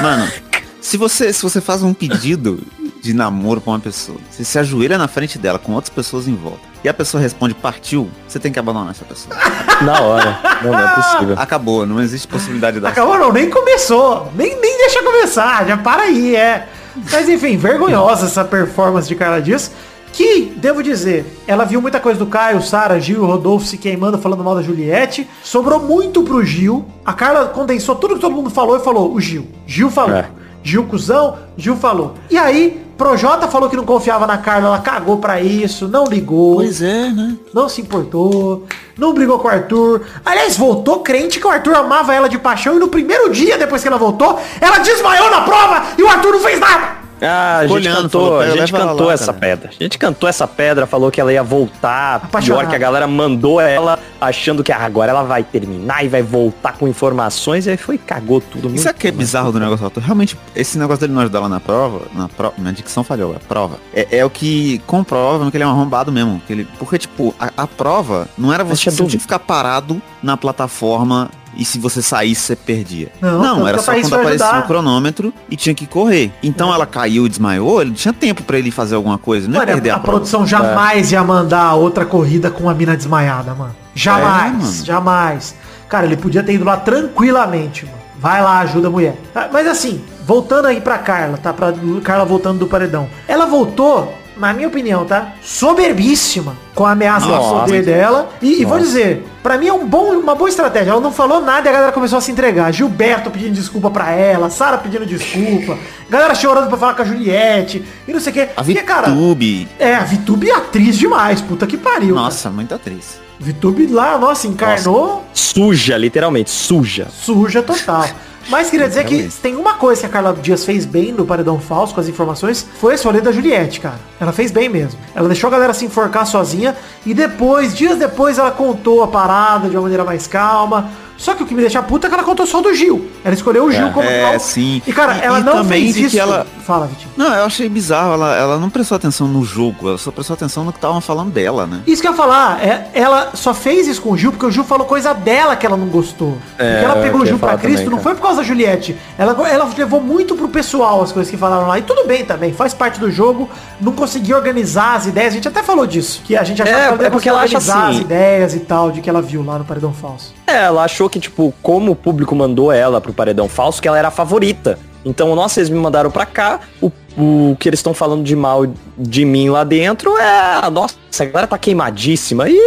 Mano, 0.00 0.28
se 0.80 0.96
você, 0.96 1.32
se 1.32 1.42
você 1.42 1.60
faz 1.60 1.82
um 1.82 1.94
pedido 1.94 2.60
de 3.00 3.14
namoro 3.14 3.60
pra 3.60 3.72
uma 3.72 3.78
pessoa, 3.78 4.18
você 4.30 4.44
se 4.44 4.58
ajoelha 4.58 4.98
na 4.98 5.06
frente 5.06 5.38
dela 5.38 5.58
com 5.58 5.72
outras 5.72 5.94
pessoas 5.94 6.26
em 6.26 6.34
volta, 6.34 6.60
e 6.82 6.88
a 6.88 6.94
pessoa 6.94 7.20
responde 7.22 7.54
partiu, 7.54 8.10
você 8.26 8.38
tem 8.38 8.50
que 8.50 8.58
abandonar 8.58 8.90
essa 8.90 9.04
pessoa. 9.04 9.36
Na 9.82 10.00
hora. 10.00 10.38
Não, 10.62 10.72
não 10.72 10.78
é 10.78 10.94
possível. 10.94 11.34
Acabou, 11.38 11.86
não 11.86 12.00
existe 12.00 12.28
possibilidade 12.28 12.80
da 12.80 12.88
Acabou 12.90 13.18
não, 13.18 13.32
nem 13.32 13.50
começou. 13.50 14.32
Nem, 14.36 14.58
nem 14.60 14.78
deixa 14.78 15.02
começar, 15.02 15.66
já 15.66 15.76
para 15.76 16.02
aí, 16.02 16.36
é. 16.36 16.68
Mas 17.10 17.28
enfim, 17.28 17.56
vergonhosa 17.56 18.26
essa 18.26 18.44
performance 18.44 19.08
de 19.08 19.14
Carla 19.14 19.42
Dias. 19.42 19.70
Que, 20.14 20.52
devo 20.56 20.80
dizer, 20.80 21.26
ela 21.44 21.64
viu 21.64 21.82
muita 21.82 21.98
coisa 21.98 22.18
do 22.18 22.26
Caio, 22.26 22.62
Sara, 22.62 23.00
Gil, 23.00 23.26
Rodolfo 23.26 23.66
se 23.66 23.76
queimando, 23.76 24.16
falando 24.16 24.44
mal 24.44 24.54
da 24.54 24.62
Juliette. 24.62 25.28
Sobrou 25.42 25.80
muito 25.80 26.22
pro 26.22 26.44
Gil. 26.44 26.84
A 27.04 27.12
Carla 27.12 27.46
condensou 27.46 27.96
tudo 27.96 28.14
que 28.14 28.20
todo 28.20 28.34
mundo 28.34 28.48
falou 28.48 28.76
e 28.76 28.80
falou, 28.80 29.12
o 29.12 29.20
Gil. 29.20 29.48
Gil 29.66 29.90
falou. 29.90 30.16
É. 30.16 30.30
Gil 30.62 30.84
cuzão, 30.84 31.36
Gil 31.56 31.76
falou. 31.76 32.14
E 32.30 32.38
aí, 32.38 32.80
Projota 32.96 33.48
falou 33.48 33.68
que 33.68 33.76
não 33.76 33.84
confiava 33.84 34.24
na 34.24 34.38
Carla, 34.38 34.68
ela 34.68 34.78
cagou 34.78 35.18
pra 35.18 35.40
isso, 35.40 35.88
não 35.88 36.04
ligou 36.04 36.56
Pois 36.56 36.80
é, 36.80 37.10
né? 37.10 37.36
não 37.52 37.68
se 37.68 37.80
importou, 37.80 38.64
não 38.96 39.12
brigou 39.12 39.40
com 39.40 39.48
o 39.48 39.50
Arthur. 39.50 40.02
Aliás, 40.24 40.56
voltou 40.56 41.00
crente 41.00 41.40
que 41.40 41.46
o 41.46 41.50
Arthur 41.50 41.74
amava 41.74 42.14
ela 42.14 42.28
de 42.28 42.38
paixão 42.38 42.76
e 42.76 42.78
no 42.78 42.86
primeiro 42.88 43.30
dia 43.30 43.58
depois 43.58 43.82
que 43.82 43.88
ela 43.88 43.98
voltou, 43.98 44.38
ela 44.60 44.78
desmaiou 44.78 45.28
na 45.28 45.40
prova 45.40 45.82
e 45.98 46.02
o 46.02 46.08
Arthur 46.08 46.32
não 46.32 46.40
fez 46.40 46.60
nada. 46.60 47.03
Ah, 47.24 47.58
a 47.58 47.66
gente 47.66 47.88
cantou, 47.88 48.40
a 48.40 48.44
"Pega, 48.44 48.56
gente 48.58 48.72
cantou 48.72 49.06
lá, 49.06 49.12
essa 49.12 49.26
cara." 49.26 49.38
pedra. 49.38 49.70
A 49.78 49.82
gente 49.82 49.98
cantou 49.98 50.28
essa 50.28 50.46
pedra, 50.46 50.86
falou 50.86 51.10
que 51.10 51.20
ela 51.20 51.32
ia 51.32 51.42
voltar. 51.42 52.16
Apaixonada. 52.16 52.62
Pior 52.62 52.70
que 52.70 52.76
a 52.76 52.78
galera 52.78 53.06
mandou 53.06 53.60
ela 53.60 53.98
achando 54.20 54.62
que 54.62 54.72
ah, 54.72 54.78
agora 54.84 55.10
ela 55.10 55.22
vai 55.22 55.42
terminar 55.42 56.04
e 56.04 56.08
vai 56.08 56.22
voltar 56.22 56.72
com 56.72 56.88
informações 56.88 57.66
e 57.66 57.70
aí 57.70 57.76
foi 57.76 57.98
cagou 57.98 58.40
tudo. 58.40 58.74
Isso 58.74 58.88
é 58.88 58.92
que 58.92 59.08
é 59.08 59.10
bizarro 59.10 59.52
do 59.52 59.60
negócio. 59.60 59.90
Realmente, 60.00 60.36
esse 60.54 60.78
negócio 60.78 61.00
dele 61.00 61.12
não 61.12 61.22
ajudar 61.22 61.40
lá 61.40 61.48
na 61.48 61.60
prova, 61.60 62.02
na 62.14 62.28
prova, 62.28 62.54
minha 62.58 62.72
dicção 62.72 63.04
falhou, 63.04 63.34
a 63.34 63.38
prova, 63.38 63.78
é, 63.92 64.18
é 64.18 64.24
o 64.24 64.30
que 64.30 64.78
comprova 64.86 65.50
que 65.50 65.56
ele 65.56 65.64
é 65.64 65.66
um 65.66 65.70
arrombado 65.70 66.10
mesmo. 66.10 66.40
Que 66.46 66.52
ele, 66.52 66.68
porque, 66.78 66.98
tipo, 66.98 67.34
a, 67.38 67.50
a 67.56 67.66
prova 67.66 68.28
não 68.36 68.52
era 68.52 68.64
você, 68.64 68.90
tinha 68.90 69.08
que 69.08 69.18
ficar 69.18 69.38
parado 69.38 70.00
na 70.22 70.36
plataforma 70.36 71.30
e 71.56 71.64
se 71.64 71.78
você 71.78 72.02
saísse, 72.02 72.42
você 72.42 72.56
perdia. 72.56 73.12
Não, 73.20 73.40
tanto 73.40 73.66
era 73.68 73.78
só 73.78 73.92
quando 73.92 74.14
aparecia 74.14 74.58
o 74.60 74.62
cronômetro 74.66 75.32
e 75.50 75.56
tinha 75.56 75.74
que 75.74 75.86
correr. 75.86 76.32
Então 76.42 76.72
ela 76.72 76.86
caiu 76.86 77.26
e 77.26 77.28
desmaiou, 77.28 77.82
ele 77.82 77.92
tinha 77.92 78.12
tempo 78.12 78.42
pra 78.42 78.58
ele 78.58 78.70
fazer 78.70 78.94
alguma 78.94 79.18
coisa, 79.18 79.48
não 79.48 79.58
Mano, 79.58 79.66
perder 79.66 79.90
a, 79.90 79.96
a, 79.96 80.00
produção 80.00 80.46
jamais 80.46 81.12
ia 81.12 81.22
mandar 81.22 81.74
outra 81.74 82.04
corrida 82.04 82.50
com 82.50 82.68
a 82.68 82.74
mina 82.74 82.96
desmaiada, 82.96 83.54
mano. 83.54 83.74
Jamais, 83.94 84.82
É, 84.82 84.84
jamais. 84.86 85.54
Cara, 85.88 86.06
ele 86.06 86.16
podia 86.16 86.42
ter 86.42 86.54
ido 86.54 86.64
lá 86.64 86.76
tranquilamente, 86.76 87.84
mano. 87.84 87.98
Vai 88.18 88.42
lá, 88.42 88.60
ajuda 88.60 88.88
a 88.88 88.90
mulher. 88.90 89.16
Ah, 89.34 89.48
Mas 89.52 89.66
assim, 89.66 90.02
voltando 90.26 90.66
aí 90.66 90.80
pra 90.80 90.98
Carla, 90.98 91.36
tá? 91.36 91.52
Pra 91.52 91.72
Carla 92.02 92.24
voltando 92.24 92.58
do 92.58 92.66
paredão. 92.66 93.08
Ela 93.28 93.44
voltou, 93.46 94.12
na 94.36 94.52
minha 94.52 94.68
opinião, 94.68 95.04
tá? 95.04 95.32
Soberbíssima 95.42 96.56
com 96.74 96.84
a 96.84 96.92
ameaça 96.92 97.26
do 97.26 97.32
Nossa. 97.32 97.60
poder 97.66 97.84
dela. 97.84 98.30
E, 98.42 98.60
e 98.62 98.64
vou 98.64 98.78
dizer, 98.78 99.24
pra 99.42 99.56
mim 99.58 99.68
é 99.68 99.72
um 99.72 99.86
bom, 99.86 100.12
uma 100.18 100.34
boa 100.34 100.48
estratégia. 100.48 100.90
Ela 100.90 101.00
não 101.00 101.12
falou 101.12 101.40
nada 101.40 101.66
e 101.66 101.70
a 101.70 101.72
galera 101.72 101.92
começou 101.92 102.18
a 102.18 102.20
se 102.20 102.30
entregar. 102.32 102.72
Gilberto 102.72 103.30
pedindo 103.30 103.52
desculpa 103.54 103.90
pra 103.90 104.10
ela, 104.10 104.50
Sara 104.50 104.78
pedindo 104.78 105.06
desculpa, 105.06 105.78
galera 106.10 106.34
chorando 106.34 106.68
pra 106.68 106.76
falar 106.76 106.94
com 106.94 107.02
a 107.02 107.04
Juliette 107.04 107.84
e 108.08 108.12
não 108.12 108.20
sei 108.20 108.30
o 108.30 108.34
quê. 108.34 108.48
A 108.56 108.62
Porque, 108.64 108.82
cara, 108.82 109.08
VTube, 109.10 109.68
é, 109.78 109.94
a 109.94 110.04
Vitube 110.04 110.50
é 110.50 110.54
atriz 110.54 110.96
demais, 110.96 111.40
puta 111.40 111.66
que 111.66 111.76
pariu. 111.76 112.14
nossa, 112.14 112.50
muita 112.50 112.74
atriz. 112.76 113.12
cara. 113.18 113.24
Vitube 113.40 113.86
lá, 113.88 114.16
nossa, 114.16 114.46
encarnou 114.46 115.24
Suja, 115.34 115.96
literalmente, 115.96 116.50
suja. 116.50 117.08
suja 117.12 117.62
total. 117.62 118.08
Mas 118.48 118.70
queria 118.70 118.88
dizer 118.88 119.04
que 119.04 119.28
tem 119.42 119.56
uma 119.56 119.74
coisa 119.74 120.02
que 120.02 120.06
a 120.06 120.10
Carla 120.10 120.34
Dias 120.34 120.64
fez 120.64 120.84
bem 120.84 121.12
no 121.12 121.24
Paredão 121.24 121.58
Falso 121.58 121.94
com 121.94 122.00
as 122.00 122.08
informações, 122.08 122.66
foi 122.78 122.94
esse 122.94 123.04
rolê 123.04 123.20
da 123.20 123.32
Juliette, 123.32 123.80
cara. 123.80 123.98
Ela 124.20 124.32
fez 124.32 124.50
bem 124.50 124.68
mesmo. 124.68 125.00
Ela 125.14 125.28
deixou 125.28 125.48
a 125.48 125.50
galera 125.50 125.72
se 125.72 125.84
enforcar 125.84 126.26
sozinha 126.26 126.76
e 127.06 127.14
depois, 127.14 127.74
dias 127.74 127.98
depois, 127.98 128.38
ela 128.38 128.50
contou 128.50 129.02
a 129.02 129.08
parada 129.08 129.68
de 129.68 129.76
uma 129.76 129.82
maneira 129.82 130.04
mais 130.04 130.26
calma. 130.26 130.90
Só 131.16 131.34
que 131.34 131.42
o 131.42 131.46
que 131.46 131.54
me 131.54 131.60
deixa 131.60 131.82
puta 131.82 132.06
é 132.06 132.08
que 132.08 132.14
ela 132.14 132.24
contou 132.24 132.46
só 132.46 132.60
do 132.60 132.74
Gil. 132.74 133.08
Ela 133.24 133.34
escolheu 133.34 133.64
o 133.64 133.72
Gil 133.72 133.90
como 133.92 134.08
é, 134.08 134.24
vilão. 134.26 134.38
sim. 134.40 134.82
E, 134.86 134.92
cara, 134.92 135.16
E- 135.16 135.22
ela 135.24 135.40
e 135.40 135.42
não 135.44 135.64
fez 135.64 135.96
isso. 135.96 136.18
ela- 136.18 136.46
Fala, 136.64 136.86
Vitinho. 136.86 137.10
Não, 137.14 137.26
eu 137.34 137.44
achei 137.44 137.68
bizarro, 137.68 138.14
ela, 138.14 138.34
ela 138.34 138.58
não 138.58 138.70
prestou 138.70 138.96
atenção 138.96 139.28
no 139.28 139.44
jogo, 139.44 139.86
ela 139.88 139.98
só 139.98 140.10
prestou 140.10 140.32
atenção 140.32 140.64
no 140.64 140.72
que 140.72 140.78
estavam 140.78 140.98
falando 141.00 141.30
dela, 141.30 141.66
né? 141.66 141.80
Isso 141.86 142.00
que 142.00 142.08
eu 142.08 142.12
ia 142.12 142.16
falar, 142.16 142.58
é, 142.64 142.88
ela 142.94 143.32
só 143.34 143.52
fez 143.52 143.86
isso 143.86 144.00
com 144.00 144.12
o 144.12 144.16
Gil 144.16 144.32
porque 144.32 144.46
o 144.46 144.50
Gil 144.50 144.64
falou 144.64 144.86
coisa 144.86 145.12
dela 145.12 145.56
que 145.56 145.66
ela 145.66 145.76
não 145.76 145.88
gostou. 145.88 146.38
É, 146.58 146.72
porque 146.80 146.84
ela 146.90 147.02
pegou 147.02 147.20
o 147.20 147.26
Gil 147.26 147.38
pra 147.38 147.58
Cristo 147.58 147.84
também, 147.84 147.90
não 147.96 148.02
foi 148.02 148.14
por 148.14 148.22
causa 148.22 148.38
da 148.38 148.42
Juliette. 148.42 148.96
Ela, 149.18 149.36
ela 149.48 149.68
levou 149.76 150.00
muito 150.00 150.34
pro 150.34 150.48
pessoal 150.48 151.02
as 151.02 151.12
coisas 151.12 151.30
que 151.30 151.36
falaram 151.36 151.68
lá. 151.68 151.78
E 151.78 151.82
tudo 151.82 152.06
bem 152.06 152.24
também, 152.24 152.52
faz 152.54 152.72
parte 152.72 152.98
do 152.98 153.10
jogo. 153.10 153.48
Não 153.78 153.92
conseguiu 153.92 154.36
organizar 154.38 154.94
as 154.96 155.04
ideias. 155.06 155.32
A 155.32 155.36
gente 155.36 155.48
até 155.48 155.62
falou 155.62 155.86
disso. 155.86 156.22
Que 156.24 156.34
a 156.34 156.44
gente 156.44 156.62
achava 156.62 156.78
É, 156.78 156.82
que 156.88 156.94
ela 156.94 157.06
é 157.06 157.10
porque 157.10 157.28
ela 157.28 157.42
acha 157.42 157.56
organizar 157.58 157.88
assim- 157.88 157.96
as 157.98 158.00
ideias 158.04 158.54
e 158.54 158.60
tal 158.60 158.90
de 158.90 159.02
que 159.02 159.10
ela 159.10 159.20
viu 159.20 159.44
lá 159.44 159.58
no 159.58 159.64
Paredão 159.66 159.92
Falso. 159.92 160.32
É, 160.46 160.64
ela 160.64 160.84
achou 160.84 161.03
que, 161.08 161.20
tipo, 161.20 161.52
como 161.62 161.92
o 161.92 161.96
público 161.96 162.34
mandou 162.34 162.70
ela 162.72 163.00
pro 163.00 163.12
paredão 163.12 163.48
falso, 163.48 163.80
que 163.82 163.88
ela 163.88 163.98
era 163.98 164.08
a 164.08 164.10
favorita. 164.10 164.78
Então, 165.04 165.34
nossa, 165.36 165.60
eles 165.60 165.68
me 165.68 165.78
mandaram 165.78 166.10
pra 166.10 166.24
cá, 166.24 166.60
o, 166.80 166.90
o 167.18 167.54
que 167.60 167.68
eles 167.68 167.78
estão 167.80 167.92
falando 167.92 168.24
de 168.24 168.34
mal 168.34 168.64
de 168.96 169.24
mim 169.26 169.50
lá 169.50 169.62
dentro 169.62 170.16
é, 170.16 170.70
nossa, 170.70 170.94
a 171.20 171.24
galera 171.26 171.46
tá 171.46 171.58
queimadíssima 171.58 172.48
e 172.48 172.58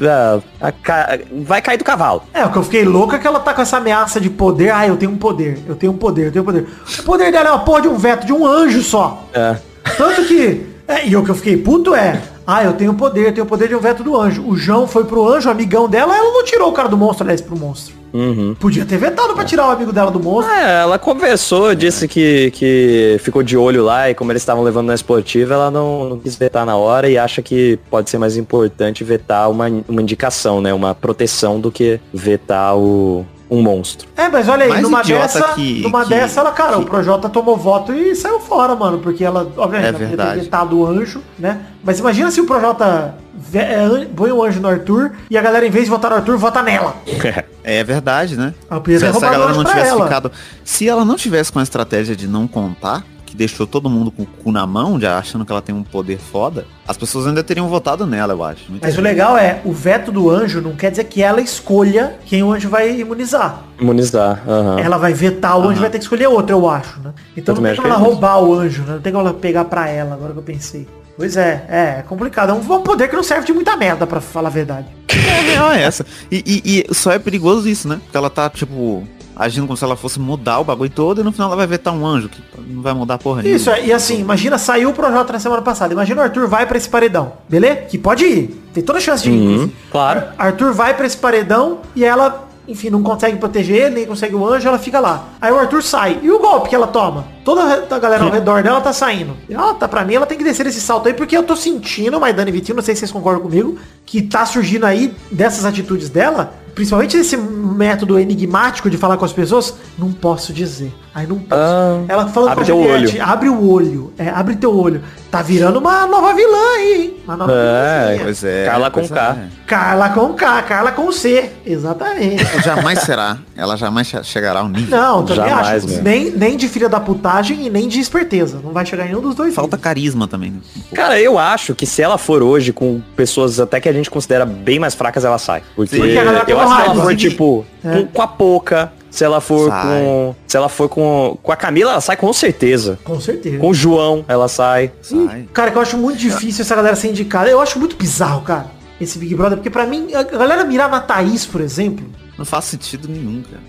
é, 0.00 0.40
a 0.62 0.72
ca- 0.72 1.18
vai 1.42 1.60
cair 1.60 1.76
do 1.76 1.84
cavalo. 1.84 2.22
É, 2.32 2.42
o 2.44 2.50
que 2.50 2.56
eu 2.56 2.62
fiquei 2.62 2.84
louco 2.84 3.14
é 3.14 3.18
que 3.18 3.26
ela 3.26 3.38
tá 3.38 3.52
com 3.52 3.60
essa 3.60 3.76
ameaça 3.76 4.18
de 4.18 4.30
poder. 4.30 4.70
Ah, 4.72 4.86
eu 4.86 4.96
tenho 4.96 5.12
um 5.12 5.18
poder, 5.18 5.58
eu 5.68 5.76
tenho 5.76 5.92
um 5.92 5.96
poder, 5.98 6.26
eu 6.28 6.32
tenho 6.32 6.42
um 6.42 6.46
poder. 6.46 6.66
O 7.00 7.02
poder 7.02 7.30
dela 7.30 7.50
é 7.50 7.52
uma 7.52 7.64
porra 7.64 7.82
de 7.82 7.88
um 7.88 7.96
veto, 7.98 8.24
de 8.26 8.32
um 8.32 8.46
anjo 8.46 8.80
só. 8.82 9.22
É. 9.34 9.56
Tanto 9.98 10.24
que. 10.24 10.66
É, 10.88 11.06
e 11.06 11.14
o 11.14 11.22
que 11.22 11.30
eu 11.30 11.34
fiquei 11.34 11.56
puto 11.58 11.94
é. 11.94 12.20
Ah, 12.46 12.62
eu 12.64 12.74
tenho 12.74 12.94
poder, 12.94 13.28
eu 13.28 13.32
tenho 13.32 13.46
o 13.46 13.48
poder 13.48 13.68
de 13.68 13.74
um 13.74 13.80
veto 13.80 14.02
do 14.02 14.20
anjo. 14.20 14.46
O 14.46 14.56
João 14.56 14.86
foi 14.86 15.04
pro 15.04 15.26
anjo, 15.26 15.48
amigão 15.48 15.88
dela, 15.88 16.16
ela 16.16 16.32
não 16.32 16.44
tirou 16.44 16.68
o 16.68 16.72
cara 16.72 16.88
do 16.88 16.96
monstro, 16.96 17.24
aliás, 17.24 17.40
pro 17.40 17.58
monstro. 17.58 17.94
Uhum. 18.14 18.54
Podia 18.54 18.84
ter 18.84 18.96
vetado 18.96 19.34
pra 19.34 19.44
tirar 19.44 19.66
o 19.66 19.70
amigo 19.70 19.92
dela 19.92 20.08
do 20.08 20.20
monstro. 20.20 20.54
É, 20.54 20.82
ela 20.82 20.98
conversou, 21.00 21.74
disse 21.74 22.06
que, 22.06 22.52
que 22.52 23.16
ficou 23.18 23.42
de 23.42 23.56
olho 23.56 23.82
lá 23.82 24.08
e 24.08 24.14
como 24.14 24.30
eles 24.30 24.42
estavam 24.42 24.62
levando 24.62 24.86
na 24.86 24.94
esportiva, 24.94 25.54
ela 25.54 25.68
não, 25.68 26.10
não 26.10 26.18
quis 26.18 26.36
vetar 26.36 26.64
na 26.64 26.76
hora 26.76 27.08
e 27.08 27.18
acha 27.18 27.42
que 27.42 27.76
pode 27.90 28.08
ser 28.08 28.18
mais 28.18 28.36
importante 28.36 29.02
vetar 29.02 29.50
uma, 29.50 29.66
uma 29.88 30.00
indicação, 30.00 30.60
né? 30.60 30.72
Uma 30.72 30.94
proteção 30.94 31.58
do 31.58 31.72
que 31.72 31.98
vetar 32.12 32.76
o, 32.76 33.26
um 33.54 33.62
monstro. 33.62 34.08
É, 34.16 34.28
mas 34.28 34.48
olha 34.48 34.64
aí, 34.64 34.70
Mais 34.70 34.82
numa 34.82 35.02
dessa, 35.02 35.42
que- 35.54 35.82
numa 35.82 36.02
que- 36.02 36.08
dessa, 36.10 36.40
ela, 36.40 36.52
cara, 36.52 36.76
que- 36.76 36.82
o 36.82 36.84
Projota 36.86 37.28
tomou 37.28 37.56
voto 37.56 37.92
e 37.92 38.14
saiu 38.14 38.40
fora, 38.40 38.74
mano, 38.74 38.98
porque 38.98 39.24
ela, 39.24 39.50
obviamente, 39.56 39.86
É 39.86 40.04
ela 40.04 40.16
podia 40.26 40.42
vetado 40.42 40.78
o 40.78 40.86
anjo, 40.86 41.22
né? 41.38 41.60
Mas 41.82 41.98
imagina 41.98 42.30
se 42.30 42.40
o 42.40 42.46
Projota 42.46 43.14
é, 43.52 44.06
põe 44.16 44.30
o 44.32 44.42
anjo 44.42 44.60
no 44.60 44.68
Arthur 44.68 45.12
e 45.30 45.36
a 45.38 45.42
galera, 45.42 45.66
em 45.66 45.70
vez 45.70 45.84
de 45.84 45.90
votar 45.90 46.10
no 46.10 46.16
Arthur, 46.18 46.36
vota 46.38 46.62
nela. 46.62 46.94
É 47.66 47.82
verdade, 47.82 48.36
né? 48.36 48.52
Se 48.98 49.06
essa 49.06 49.20
galera 49.20 49.54
não 49.54 49.64
tivesse 49.64 49.88
ela. 49.88 50.04
ficado. 50.04 50.30
Se 50.62 50.86
ela 50.86 51.02
não 51.02 51.16
tivesse 51.16 51.50
com 51.50 51.58
a 51.58 51.62
estratégia 51.62 52.14
de 52.14 52.28
não 52.28 52.46
contar, 52.46 53.02
que 53.34 53.38
deixou 53.38 53.66
todo 53.66 53.90
mundo 53.90 54.10
com 54.12 54.22
o 54.22 54.26
cu 54.26 54.52
na 54.52 54.64
mão, 54.66 54.98
já 55.00 55.18
achando 55.18 55.44
que 55.44 55.50
ela 55.50 55.60
tem 55.60 55.74
um 55.74 55.82
poder 55.82 56.18
foda, 56.18 56.66
as 56.86 56.96
pessoas 56.96 57.26
ainda 57.26 57.42
teriam 57.42 57.68
votado 57.68 58.06
nela, 58.06 58.32
eu 58.32 58.44
acho. 58.44 58.70
Muita 58.70 58.86
Mas 58.86 58.96
o 58.96 59.00
legal 59.00 59.36
é, 59.36 59.60
o 59.64 59.72
veto 59.72 60.12
do 60.12 60.30
anjo 60.30 60.60
não 60.60 60.72
quer 60.76 60.90
dizer 60.90 61.04
que 61.04 61.20
ela 61.20 61.40
escolha 61.40 62.16
quem 62.24 62.42
o 62.42 62.52
anjo 62.52 62.68
vai 62.68 63.00
imunizar. 63.00 63.64
Imunizar. 63.80 64.42
aham. 64.48 64.78
Ela 64.78 64.96
vai 64.96 65.12
vetar, 65.12 65.56
o 65.58 65.62
anjo 65.62 65.72
Aham. 65.72 65.80
vai 65.80 65.90
ter 65.90 65.98
que 65.98 66.04
escolher 66.04 66.28
outro, 66.28 66.54
eu 66.56 66.68
acho, 66.68 67.00
né? 67.00 67.12
Então 67.36 67.54
Eu 67.54 67.60
não 67.60 67.68
tem 67.68 67.76
como 67.76 67.88
ela 67.88 67.96
é 67.96 67.98
roubar 67.98 68.40
o 68.42 68.54
anjo, 68.54 68.82
né? 68.82 68.94
Não 68.94 69.00
tem 69.00 69.12
como 69.12 69.26
ela 69.26 69.34
pegar 69.36 69.64
pra 69.64 69.88
ela, 69.88 70.14
agora 70.14 70.32
que 70.32 70.38
eu 70.38 70.42
pensei. 70.42 70.86
Pois 71.16 71.36
é, 71.36 71.64
é, 71.68 71.80
é 72.00 72.04
complicado. 72.08 72.50
É 72.50 72.52
um 72.52 72.60
poder 72.82 73.08
que 73.08 73.14
não 73.14 73.22
serve 73.22 73.46
de 73.46 73.52
muita 73.52 73.76
merda, 73.76 74.04
pra 74.06 74.20
falar 74.20 74.48
a 74.48 74.52
verdade. 74.52 74.86
É, 75.14 75.40
real 75.52 75.70
é 75.72 75.82
essa. 75.82 76.04
E, 76.30 76.42
e- 76.64 76.84
e 76.90 76.94
só 76.94 77.10
é 77.12 77.18
perigoso 77.20 77.68
isso, 77.68 77.88
né? 77.88 78.00
Porque 78.04 78.16
ela 78.16 78.28
tá, 78.28 78.50
tipo, 78.50 79.06
agindo 79.36 79.66
como 79.66 79.76
se 79.76 79.84
ela 79.84 79.96
fosse 79.96 80.18
mudar 80.20 80.60
o 80.60 80.64
bagulho 80.64 80.90
todo 80.90 81.20
e 81.20 81.24
no 81.24 81.32
final 81.32 81.48
ela 81.48 81.56
vai 81.56 81.66
vetar 81.66 81.92
um 81.94 82.06
anjo, 82.06 82.28
que 82.28 82.40
não 82.68 82.82
vai 82.82 82.92
mudar 82.94 83.18
porra 83.18 83.42
nenhuma. 83.42 83.56
Isso, 83.56 83.70
é, 83.70 83.84
e 83.86 83.92
assim, 83.92 84.20
imagina, 84.20 84.58
saiu 84.58 84.90
o 84.90 84.92
Projota 84.92 85.32
na 85.32 85.38
semana 85.38 85.62
passada. 85.62 85.92
Imagina 85.92 86.20
o 86.20 86.24
Arthur 86.24 86.46
vai 86.48 86.66
pra 86.66 86.76
esse 86.76 86.88
paredão, 86.88 87.32
beleza? 87.48 87.76
Que 87.82 87.98
pode 87.98 88.24
ir. 88.24 88.62
Tem 88.72 88.82
toda 88.82 88.98
a 88.98 89.02
chance 89.02 89.22
de 89.22 89.30
ir, 89.30 89.32
Uhum, 89.38 89.44
inclusive. 89.52 89.76
claro. 89.90 90.20
Ar- 90.20 90.46
Arthur 90.48 90.72
vai 90.72 90.94
pra 90.94 91.06
esse 91.06 91.16
paredão 91.16 91.78
e 91.94 92.04
ela, 92.04 92.48
enfim, 92.66 92.90
não 92.90 93.02
consegue 93.02 93.36
proteger 93.36 93.76
ele, 93.86 93.94
nem 93.96 94.06
consegue 94.06 94.34
o 94.34 94.46
anjo, 94.46 94.66
ela 94.68 94.78
fica 94.78 94.98
lá. 95.00 95.24
Aí 95.40 95.52
o 95.52 95.58
Arthur 95.58 95.82
sai. 95.82 96.18
E 96.22 96.30
o 96.30 96.38
golpe 96.38 96.68
que 96.68 96.74
ela 96.74 96.86
toma? 96.86 97.24
Toda 97.44 97.84
a 97.90 97.98
galera 97.98 98.24
ao 98.24 98.30
redor 98.30 98.62
dela 98.62 98.80
tá 98.80 98.92
saindo. 98.92 99.36
E 99.48 99.54
ela 99.54 99.74
tá, 99.74 99.86
pra 99.86 100.04
mim, 100.04 100.14
ela 100.14 100.26
tem 100.26 100.38
que 100.38 100.44
descer 100.44 100.66
esse 100.66 100.80
salto 100.80 101.06
aí, 101.08 101.14
porque 101.14 101.36
eu 101.36 101.42
tô 101.42 101.54
sentindo, 101.54 102.18
Maidana 102.18 102.48
e 102.48 102.52
Vitinho, 102.52 102.76
não 102.76 102.82
sei 102.82 102.94
se 102.94 103.00
vocês 103.00 103.12
concordam 103.12 103.42
comigo, 103.42 103.76
que 104.06 104.22
tá 104.22 104.46
surgindo 104.46 104.86
aí 104.86 105.14
dessas 105.30 105.64
atitudes 105.64 106.08
dela, 106.08 106.54
principalmente 106.74 107.16
esse 107.16 107.36
método 107.36 108.18
enigmático 108.18 108.88
de 108.90 108.96
falar 108.96 109.16
com 109.16 109.24
as 109.24 109.32
pessoas, 109.32 109.74
não 109.98 110.12
posso 110.12 110.52
dizer. 110.52 110.92
Aí 111.14 111.26
não 111.28 111.38
posso. 111.38 111.60
Ah, 111.62 112.00
ela 112.08 112.26
falando 112.28 112.50
abre 112.50 112.64
com 112.64 112.72
a 112.72 112.74
Juliette, 112.74 113.14
olho. 113.16 113.24
abre 113.24 113.48
o 113.48 113.70
olho. 113.70 114.12
É, 114.18 114.28
abre 114.30 114.56
teu 114.56 114.76
olho. 114.76 115.00
Tá 115.30 115.42
virando 115.42 115.78
uma 115.78 116.06
nova 116.06 116.32
vilã 116.34 116.58
aí, 116.76 117.02
hein? 117.02 117.14
Uma 117.24 117.36
nova 117.36 117.52
É. 117.52 118.18
Pois 118.20 118.42
é. 118.42 118.64
Carla 118.66 118.90
com 118.90 119.08
K. 119.08 119.36
é. 119.38 119.48
Carla 119.66 120.08
com 120.10 120.34
K, 120.34 120.62
Carla 120.62 120.90
com 120.92 121.12
C. 121.12 121.50
Exatamente. 121.64 122.44
Jamais 122.64 122.98
será. 123.00 123.38
Ela 123.56 123.76
jamais 123.76 124.08
che- 124.08 124.22
chegará 124.24 124.60
ao 124.60 124.68
nível. 124.68 124.98
Não, 124.98 125.24
também 125.24 125.48
Jamais, 125.48 125.84
acho. 125.84 126.02
Nem, 126.02 126.30
nem 126.32 126.56
de 126.56 126.68
filha 126.68 126.88
da 126.88 126.98
putagem 126.98 127.64
e 127.66 127.70
nem 127.70 127.86
de 127.88 128.00
esperteza. 128.00 128.60
Não 128.62 128.72
vai 128.72 128.84
chegar 128.84 129.04
em 129.04 129.08
nenhum 129.10 129.20
dos 129.20 129.36
dois. 129.36 129.54
Falta 129.54 129.76
níveis. 129.76 129.82
carisma 129.84 130.26
também. 130.26 130.50
Né? 130.50 130.58
Um. 130.92 130.94
Cara, 130.96 131.20
eu 131.20 131.38
acho 131.38 131.74
que 131.76 131.86
se 131.86 132.02
ela 132.02 132.18
for 132.18 132.42
hoje 132.42 132.72
com 132.72 133.00
pessoas 133.14 133.60
até 133.60 133.80
que 133.80 133.88
a 133.88 133.92
gente 133.92 134.10
considera 134.10 134.44
bem 134.44 134.80
mais 134.80 134.94
fracas, 134.94 135.24
ela 135.24 135.38
sai. 135.38 135.62
Porque, 135.76 135.94
Sim. 135.94 136.02
Porque 136.02 136.18
a 136.18 136.24
galera 136.24 136.44
tem 136.44 136.54
eu 136.54 136.60
se 136.68 136.82
ela 136.82 136.94
for, 137.02 137.16
tipo, 137.16 137.64
É. 137.84 137.90
com, 137.92 138.06
com 138.08 138.22
a 138.22 138.26
Poca, 138.26 138.92
se 139.10 139.24
ela 139.24 139.40
for 139.40 139.68
Sai. 139.68 139.82
com. 140.02 140.34
Se 140.46 140.56
ela 140.56 140.68
for 140.68 140.88
com. 140.88 141.38
Com 141.42 141.52
a 141.52 141.56
Camila, 141.56 141.92
ela 141.92 142.00
sai 142.00 142.16
com 142.16 142.32
certeza. 142.32 142.98
Com 143.04 143.20
certeza. 143.20 143.58
Com 143.58 143.68
o 143.70 143.74
João, 143.74 144.24
ela 144.26 144.48
sai. 144.48 144.90
Sai. 145.02 145.48
Cara, 145.52 145.70
que 145.70 145.78
eu 145.78 145.82
acho 145.82 145.96
muito 145.96 146.18
difícil 146.18 146.62
essa 146.62 146.74
galera 146.74 146.96
ser 146.96 147.08
indicada. 147.08 147.48
Eu 147.48 147.60
acho 147.60 147.78
muito 147.78 147.96
bizarro, 147.96 148.42
cara, 148.42 148.66
esse 149.00 149.18
Big 149.18 149.34
Brother. 149.34 149.58
Porque 149.58 149.70
pra 149.70 149.86
mim, 149.86 150.08
a 150.14 150.22
galera 150.24 150.64
mirar 150.64 150.90
na 150.90 151.00
Thaís, 151.00 151.46
por 151.46 151.60
exemplo. 151.60 152.04
Não 152.36 152.44
faz 152.44 152.64
sentido 152.64 153.08
nenhum, 153.08 153.42
cara. 153.42 153.62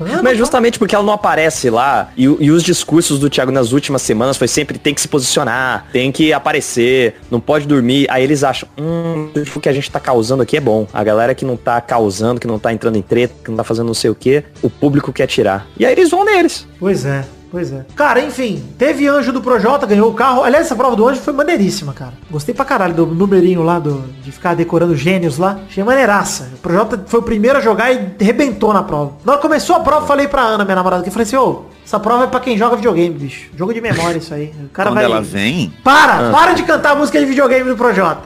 ah, 0.18 0.22
Mas 0.22 0.38
justamente 0.38 0.78
porque 0.78 0.94
ela 0.94 1.04
não 1.04 1.12
aparece 1.12 1.68
lá, 1.70 2.10
e, 2.16 2.24
e 2.24 2.50
os 2.50 2.62
discursos 2.62 3.18
do 3.18 3.28
Thiago 3.28 3.52
nas 3.52 3.72
últimas 3.72 4.02
semanas 4.02 4.36
foi 4.36 4.48
sempre 4.48 4.78
tem 4.78 4.94
que 4.94 5.00
se 5.00 5.08
posicionar, 5.08 5.86
tem 5.92 6.10
que 6.10 6.32
aparecer, 6.32 7.16
não 7.30 7.40
pode 7.40 7.66
dormir. 7.66 8.06
Aí 8.10 8.22
eles 8.22 8.42
acham, 8.44 8.68
hum, 8.78 9.30
o 9.54 9.60
que 9.60 9.68
a 9.68 9.72
gente 9.72 9.90
tá 9.90 10.00
causando 10.00 10.42
aqui 10.42 10.56
é 10.56 10.60
bom. 10.60 10.86
A 10.92 11.04
galera 11.04 11.34
que 11.34 11.44
não 11.44 11.56
tá 11.56 11.80
causando, 11.80 12.40
que 12.40 12.46
não 12.46 12.58
tá 12.58 12.72
entrando 12.72 12.96
em 12.96 13.02
treta, 13.02 13.34
que 13.44 13.50
não 13.50 13.56
tá 13.56 13.64
fazendo 13.64 13.86
não 13.86 13.94
sei 13.94 14.10
o 14.10 14.14
que, 14.14 14.44
o 14.62 14.70
público 14.70 15.12
quer 15.12 15.26
tirar. 15.26 15.66
E 15.78 15.84
aí 15.84 15.92
eles 15.92 16.10
vão 16.10 16.24
neles. 16.24 16.66
Pois 16.78 17.04
é, 17.04 17.24
pois 17.50 17.72
é. 17.72 17.84
Cara, 17.94 18.20
enfim, 18.20 18.62
teve 18.76 19.06
anjo 19.06 19.32
do 19.32 19.40
Projota, 19.40 19.86
ganhou 19.86 20.10
o 20.10 20.14
carro. 20.14 20.42
Aliás, 20.42 20.66
essa 20.66 20.76
prova 20.76 20.96
do 20.96 21.06
anjo 21.08 21.20
foi 21.20 21.32
maneiríssima, 21.32 21.92
cara. 21.92 22.14
Gostei 22.30 22.54
pra 22.54 22.64
caralho 22.64 22.94
do 22.94 23.06
numerinho 23.06 23.62
lá, 23.62 23.78
do, 23.78 24.04
de 24.22 24.32
ficar 24.32 24.54
decorando 24.54 24.96
gênios 24.96 25.38
lá. 25.38 25.58
Achei 25.68 25.82
maneiraça. 25.82 26.50
O 26.54 26.58
Projota 26.58 27.04
foi 27.06 27.20
o 27.20 27.22
primeiro 27.22 27.58
a 27.58 27.60
jogar 27.60 27.92
e 27.92 28.14
arrebentou 28.20 28.72
na 28.72 28.82
prova. 28.82 29.12
Na 29.24 29.32
hora 29.32 29.40
que 29.40 29.46
começou 29.46 29.76
a 29.76 29.80
prova, 29.80 30.06
falei 30.06 30.28
pra 30.28 30.42
Ana, 30.42 30.64
minha 30.64 30.76
namorada, 30.76 31.02
que 31.02 31.08
eu 31.08 31.12
falei 31.12 31.26
assim, 31.26 31.36
ô, 31.36 31.62
essa 31.84 31.98
prova 31.98 32.24
é 32.24 32.26
pra 32.26 32.40
quem 32.40 32.56
joga 32.56 32.76
videogame, 32.76 33.14
bicho. 33.14 33.48
Jogo 33.56 33.72
de 33.72 33.80
memória 33.80 34.18
isso 34.18 34.34
aí. 34.34 34.52
O 34.64 34.68
cara 34.68 34.90
Quando 34.90 34.96
vai... 34.96 35.04
ela 35.04 35.22
vem, 35.22 35.72
Para! 35.82 36.30
Para 36.30 36.52
de 36.52 36.62
cantar 36.62 36.92
a 36.92 36.94
música 36.94 37.18
de 37.18 37.24
videogame 37.26 37.70
do 37.70 37.76
Projota. 37.76 38.22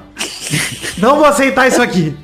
Não 0.99 1.17
vou 1.17 1.25
aceitar 1.25 1.69
isso 1.69 1.81
aqui. 1.81 2.15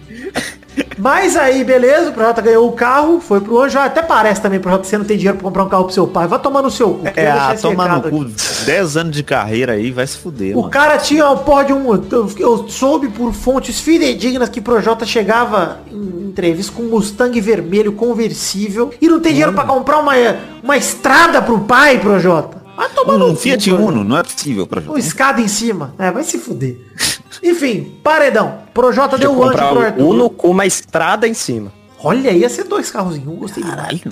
Mas 0.98 1.36
aí, 1.36 1.62
beleza, 1.64 2.10
o 2.10 2.12
Projota 2.12 2.40
ganhou 2.42 2.68
o 2.68 2.72
carro, 2.72 3.20
foi 3.20 3.40
pro 3.40 3.60
anjo. 3.62 3.78
Ah, 3.78 3.84
Até 3.84 4.02
parece 4.02 4.40
também, 4.42 4.58
Projota, 4.60 4.82
que 4.82 4.88
você 4.88 4.98
não 4.98 5.04
tem 5.04 5.16
dinheiro 5.16 5.38
pra 5.38 5.44
comprar 5.44 5.64
um 5.64 5.68
carro 5.68 5.84
pro 5.84 5.94
seu 5.94 6.06
pai. 6.06 6.26
Vai 6.26 6.38
tomar 6.40 6.62
no 6.62 6.70
seu 6.70 6.94
cu. 6.94 7.06
é, 7.06 7.10
Queria 7.10 7.30
deixar 7.32 7.50
a 7.50 7.54
esse 7.54 7.62
tomar 7.62 7.88
no 7.96 8.02
cu, 8.10 8.22
aqui. 8.22 8.34
10 8.66 8.96
anos 8.96 9.16
de 9.16 9.22
carreira 9.22 9.72
aí, 9.74 9.90
vai 9.90 10.06
se 10.06 10.18
fuder, 10.18 10.56
O 10.56 10.60
mano. 10.60 10.70
cara 10.70 10.98
tinha 10.98 11.24
uma 11.26 11.36
porra 11.36 11.64
de 11.66 11.72
um. 11.72 11.94
Eu, 11.94 12.30
eu 12.38 12.68
soube 12.68 13.08
por 13.08 13.32
fontes 13.32 13.80
fidedignas 13.80 14.48
que 14.48 14.60
Projota 14.60 15.06
chegava 15.06 15.78
em 15.90 16.28
entrevista 16.28 16.72
com 16.72 16.82
um 16.82 16.88
Mustang 16.90 17.40
vermelho 17.40 17.92
conversível 17.92 18.90
e 19.00 19.08
não 19.08 19.20
tem 19.20 19.32
dinheiro 19.32 19.52
pra 19.52 19.64
comprar 19.64 19.98
uma, 19.98 20.12
uma 20.62 20.76
estrada 20.76 21.40
pro 21.40 21.60
pai, 21.60 21.98
Projota. 21.98 22.58
Vai 22.76 22.88
tomar 22.90 23.18
no 23.18 23.30
Um 23.32 23.36
Fiat 23.36 23.68
Projota. 23.70 23.90
Uno, 23.92 24.04
não 24.04 24.16
é 24.18 24.22
possível 24.22 24.64
pra 24.66 24.80
Uma 24.80 24.98
escada 24.98 25.40
em 25.40 25.48
cima. 25.48 25.94
É, 25.98 26.10
vai 26.12 26.22
se 26.22 26.38
fuder. 26.38 26.76
Enfim, 27.42 27.98
paredão. 28.02 28.58
Projota 28.74 29.18
deu 29.18 29.32
o 29.34 29.42
anjo 29.44 29.56
pro 29.56 29.80
Arthur. 29.80 30.04
Uno 30.04 30.30
com 30.30 30.50
uma 30.50 30.66
estrada 30.66 31.26
em 31.26 31.34
cima. 31.34 31.72
Olha, 32.02 32.30
ia 32.30 32.48
ser 32.48 32.64
dois 32.64 32.90
carrozinhos. 32.90 33.38
Gostei. 33.38 33.62
Caralho. 33.62 34.00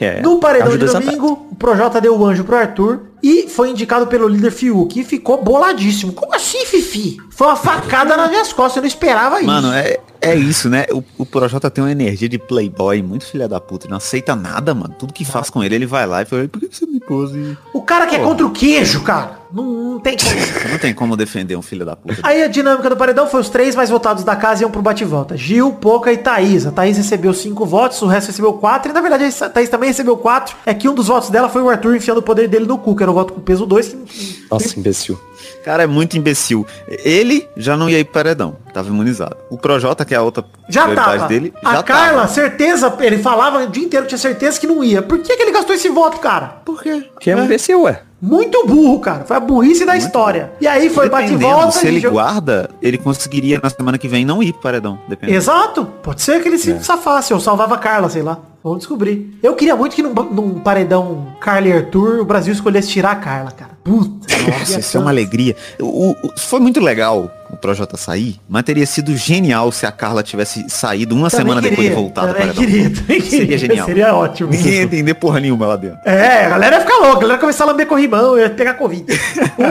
É, 0.00 0.20
No 0.22 0.38
paredão 0.38 0.76
de 0.76 0.86
domingo, 0.86 1.46
o 1.50 1.54
Projota 1.54 2.00
deu 2.00 2.18
o 2.18 2.24
anjo 2.26 2.42
pro 2.42 2.56
Arthur 2.56 3.00
e 3.22 3.48
foi 3.48 3.70
indicado 3.70 4.06
pelo 4.06 4.26
líder 4.26 4.50
Fiuk 4.50 4.98
e 4.98 5.04
ficou 5.04 5.42
boladíssimo. 5.42 6.12
Como 6.12 6.34
assim, 6.34 6.64
Fifi? 6.64 7.18
Foi 7.30 7.46
uma 7.48 7.56
facada 7.56 8.16
nas 8.16 8.30
minhas 8.30 8.52
costas, 8.52 8.76
eu 8.76 8.82
não 8.82 8.88
esperava 8.88 9.36
isso. 9.38 9.46
Mano, 9.46 9.72
é, 9.72 10.00
É 10.24 10.34
isso, 10.34 10.68
né? 10.68 10.86
O, 10.90 11.02
o 11.18 11.26
Projota 11.26 11.70
tem 11.70 11.82
uma 11.84 11.92
energia 11.92 12.28
de 12.28 12.38
playboy 12.38 13.02
muito 13.02 13.26
filha 13.26 13.48
da 13.48 13.60
puta. 13.60 13.86
Ele 13.86 13.90
não 13.90 13.98
aceita 13.98 14.34
nada, 14.34 14.74
mano. 14.74 14.94
Tudo 14.98 15.12
que 15.12 15.24
faz 15.24 15.50
com 15.50 15.62
ele, 15.62 15.74
ele 15.74 15.86
vai 15.86 16.06
lá 16.06 16.22
e 16.22 16.24
fala, 16.24 16.48
por 16.48 16.60
que 16.60 16.68
você 16.70 16.86
me 16.86 17.00
pôs? 17.00 17.32
e-" 17.32 17.56
O 17.72 17.82
cara 17.82 18.06
que 18.06 18.16
é 18.16 18.18
contra 18.18 18.46
o 18.46 18.50
queijo, 18.50 19.02
cara. 19.02 19.44
Não, 19.52 19.64
não 19.64 20.00
tem 20.00 20.16
como. 20.16 20.70
Não 20.72 20.78
tem 20.78 20.94
como 20.94 21.16
defender 21.16 21.56
um 21.56 21.62
filho 21.62 21.84
da 21.84 21.94
puta. 21.94 22.16
Aí 22.24 22.42
a 22.42 22.48
dinâmica 22.48 22.90
do 22.90 22.96
paredão 22.96 23.28
foi 23.28 23.40
os 23.40 23.48
três 23.48 23.76
mais 23.76 23.88
votados 23.88 24.24
da 24.24 24.34
casa 24.34 24.62
iam 24.62 24.70
pro 24.70 24.82
bate-volta. 24.82 25.36
Gil, 25.36 25.72
Poca 25.74 26.12
e 26.12 26.16
Thaís. 26.16 26.66
A 26.66 26.72
Thaís 26.72 26.96
recebeu 26.96 27.32
cinco 27.32 27.64
votos, 27.64 28.02
o 28.02 28.06
resto 28.06 28.28
recebeu 28.28 28.54
quatro. 28.54 28.90
E 28.90 28.94
na 28.94 29.00
verdade 29.00 29.24
a 29.24 29.48
Thaís 29.48 29.68
também 29.68 29.88
recebeu 29.90 30.16
quatro. 30.16 30.56
É 30.66 30.74
que 30.74 30.88
um 30.88 30.94
dos 30.94 31.06
votos 31.06 31.30
dela 31.30 31.48
foi 31.48 31.62
o 31.62 31.68
Arthur 31.68 31.94
enfiando 31.94 32.18
o 32.18 32.22
poder 32.22 32.48
dele 32.48 32.66
no 32.66 32.78
cu, 32.78 32.96
que 32.96 33.02
era 33.02 33.12
o 33.12 33.14
voto 33.14 33.34
com 33.34 33.40
peso 33.40 33.64
2. 33.64 33.88
Que... 33.88 34.44
Nossa, 34.50 34.78
imbecil. 34.78 35.20
Cara, 35.64 35.82
é 35.84 35.86
muito 35.86 36.16
imbecil. 36.16 36.66
Ele 36.88 37.48
já 37.56 37.76
não 37.76 37.88
ia 37.88 37.98
ir 37.98 38.04
pro 38.04 38.14
paredão. 38.14 38.56
Tava 38.72 38.88
imunizado. 38.88 39.36
O 39.50 39.56
Projota, 39.58 40.04
que 40.04 40.14
é 40.14 40.16
a 40.16 40.22
outra 40.22 40.44
Já 40.68 40.82
prioridade 40.82 41.16
tava. 41.18 41.28
dele, 41.28 41.54
a 41.64 41.72
já 41.76 41.82
Carla, 41.82 42.20
tava. 42.22 42.28
certeza, 42.28 42.94
ele 43.00 43.18
falava 43.18 43.62
o 43.64 43.66
dia 43.68 43.84
inteiro, 43.84 44.06
tinha 44.06 44.18
certeza 44.18 44.58
que 44.58 44.66
não 44.66 44.82
ia. 44.82 45.00
Por 45.02 45.18
que, 45.18 45.36
que 45.36 45.42
ele 45.42 45.52
gastou 45.52 45.74
esse 45.74 45.88
voto, 45.88 46.18
cara? 46.18 46.46
Por 46.64 46.82
quê? 46.82 47.08
Que 47.20 47.30
é 47.30 47.36
um 47.36 47.44
imbecil, 47.44 47.82
ué. 47.82 48.02
Muito 48.26 48.66
burro, 48.66 49.00
cara. 49.00 49.24
Foi 49.24 49.36
a 49.36 49.40
burrice 49.40 49.84
da 49.84 49.96
história. 49.96 50.52
E 50.60 50.66
aí 50.66 50.88
foi 50.88 51.08
Dependendo, 51.08 51.38
bate-volta. 51.40 51.72
se 51.78 51.86
ele 51.86 51.98
e 52.06 52.08
guarda, 52.08 52.70
ele 52.80 52.96
conseguiria 52.98 53.60
na 53.62 53.68
semana 53.70 53.98
que 53.98 54.08
vem 54.08 54.24
não 54.24 54.42
ir 54.42 54.52
pro 54.52 54.62
paredão. 54.62 54.98
Dependendo. 55.08 55.36
Exato. 55.38 55.84
Pode 56.02 56.22
ser 56.22 56.42
que 56.42 56.48
ele 56.48 56.58
se 56.58 56.82
safasse 56.82 57.32
ou 57.34 57.40
salvava 57.40 57.74
a 57.74 57.78
Carla, 57.78 58.08
sei 58.08 58.22
lá. 58.22 58.38
Vamos 58.62 58.78
descobrir. 58.78 59.38
Eu 59.42 59.54
queria 59.54 59.76
muito 59.76 59.94
que 59.94 60.02
num, 60.02 60.14
num 60.14 60.54
paredão 60.60 61.26
Carla 61.38 61.68
e 61.68 61.72
Arthur, 61.72 62.20
o 62.20 62.24
Brasil 62.24 62.52
escolhesse 62.52 62.88
tirar 62.88 63.10
a 63.10 63.16
Carla, 63.16 63.50
cara. 63.50 63.72
Puta. 63.84 64.26
Nossa, 64.58 64.80
isso 64.80 64.96
é 64.96 65.00
uma 65.00 65.10
alegria. 65.10 65.54
O, 65.78 66.12
o- 66.12 66.16
foi 66.38 66.60
muito 66.60 66.80
legal 66.80 67.30
o 67.54 67.56
Projota 67.56 67.96
sair, 67.96 68.36
mas 68.48 68.62
teria 68.62 68.86
sido 68.86 69.16
genial 69.16 69.72
se 69.72 69.86
a 69.86 69.92
Carla 69.92 70.22
tivesse 70.22 70.68
saído 70.68 71.14
uma 71.14 71.30
Também 71.30 71.44
semana 71.46 71.60
depois 71.60 71.78
de 71.78 71.82
queria, 71.84 71.96
voltar 71.96 72.26
do 72.26 72.34
também 72.34 72.42
paredão. 72.42 72.64
queria, 72.64 72.90
queria. 73.20 73.30
Seria 73.30 73.58
genial. 73.58 73.86
Seria 73.86 74.14
ótimo. 74.14 74.50
Ninguém 74.50 74.72
ia 74.74 74.82
entender 74.82 75.14
porra 75.14 75.40
nenhuma 75.40 75.66
lá 75.66 75.76
dentro. 75.76 75.98
É, 76.04 76.46
a 76.46 76.50
galera 76.50 76.76
ia 76.76 76.80
ficar 76.82 76.96
louca, 76.96 77.10
a 77.10 77.20
galera 77.20 77.34
ia 77.34 77.38
começar 77.40 77.64
a 77.64 77.66
lamber 77.68 77.86
corrimão, 77.86 78.38
ia 78.38 78.50
pegar 78.50 78.74
Covid. 78.74 79.06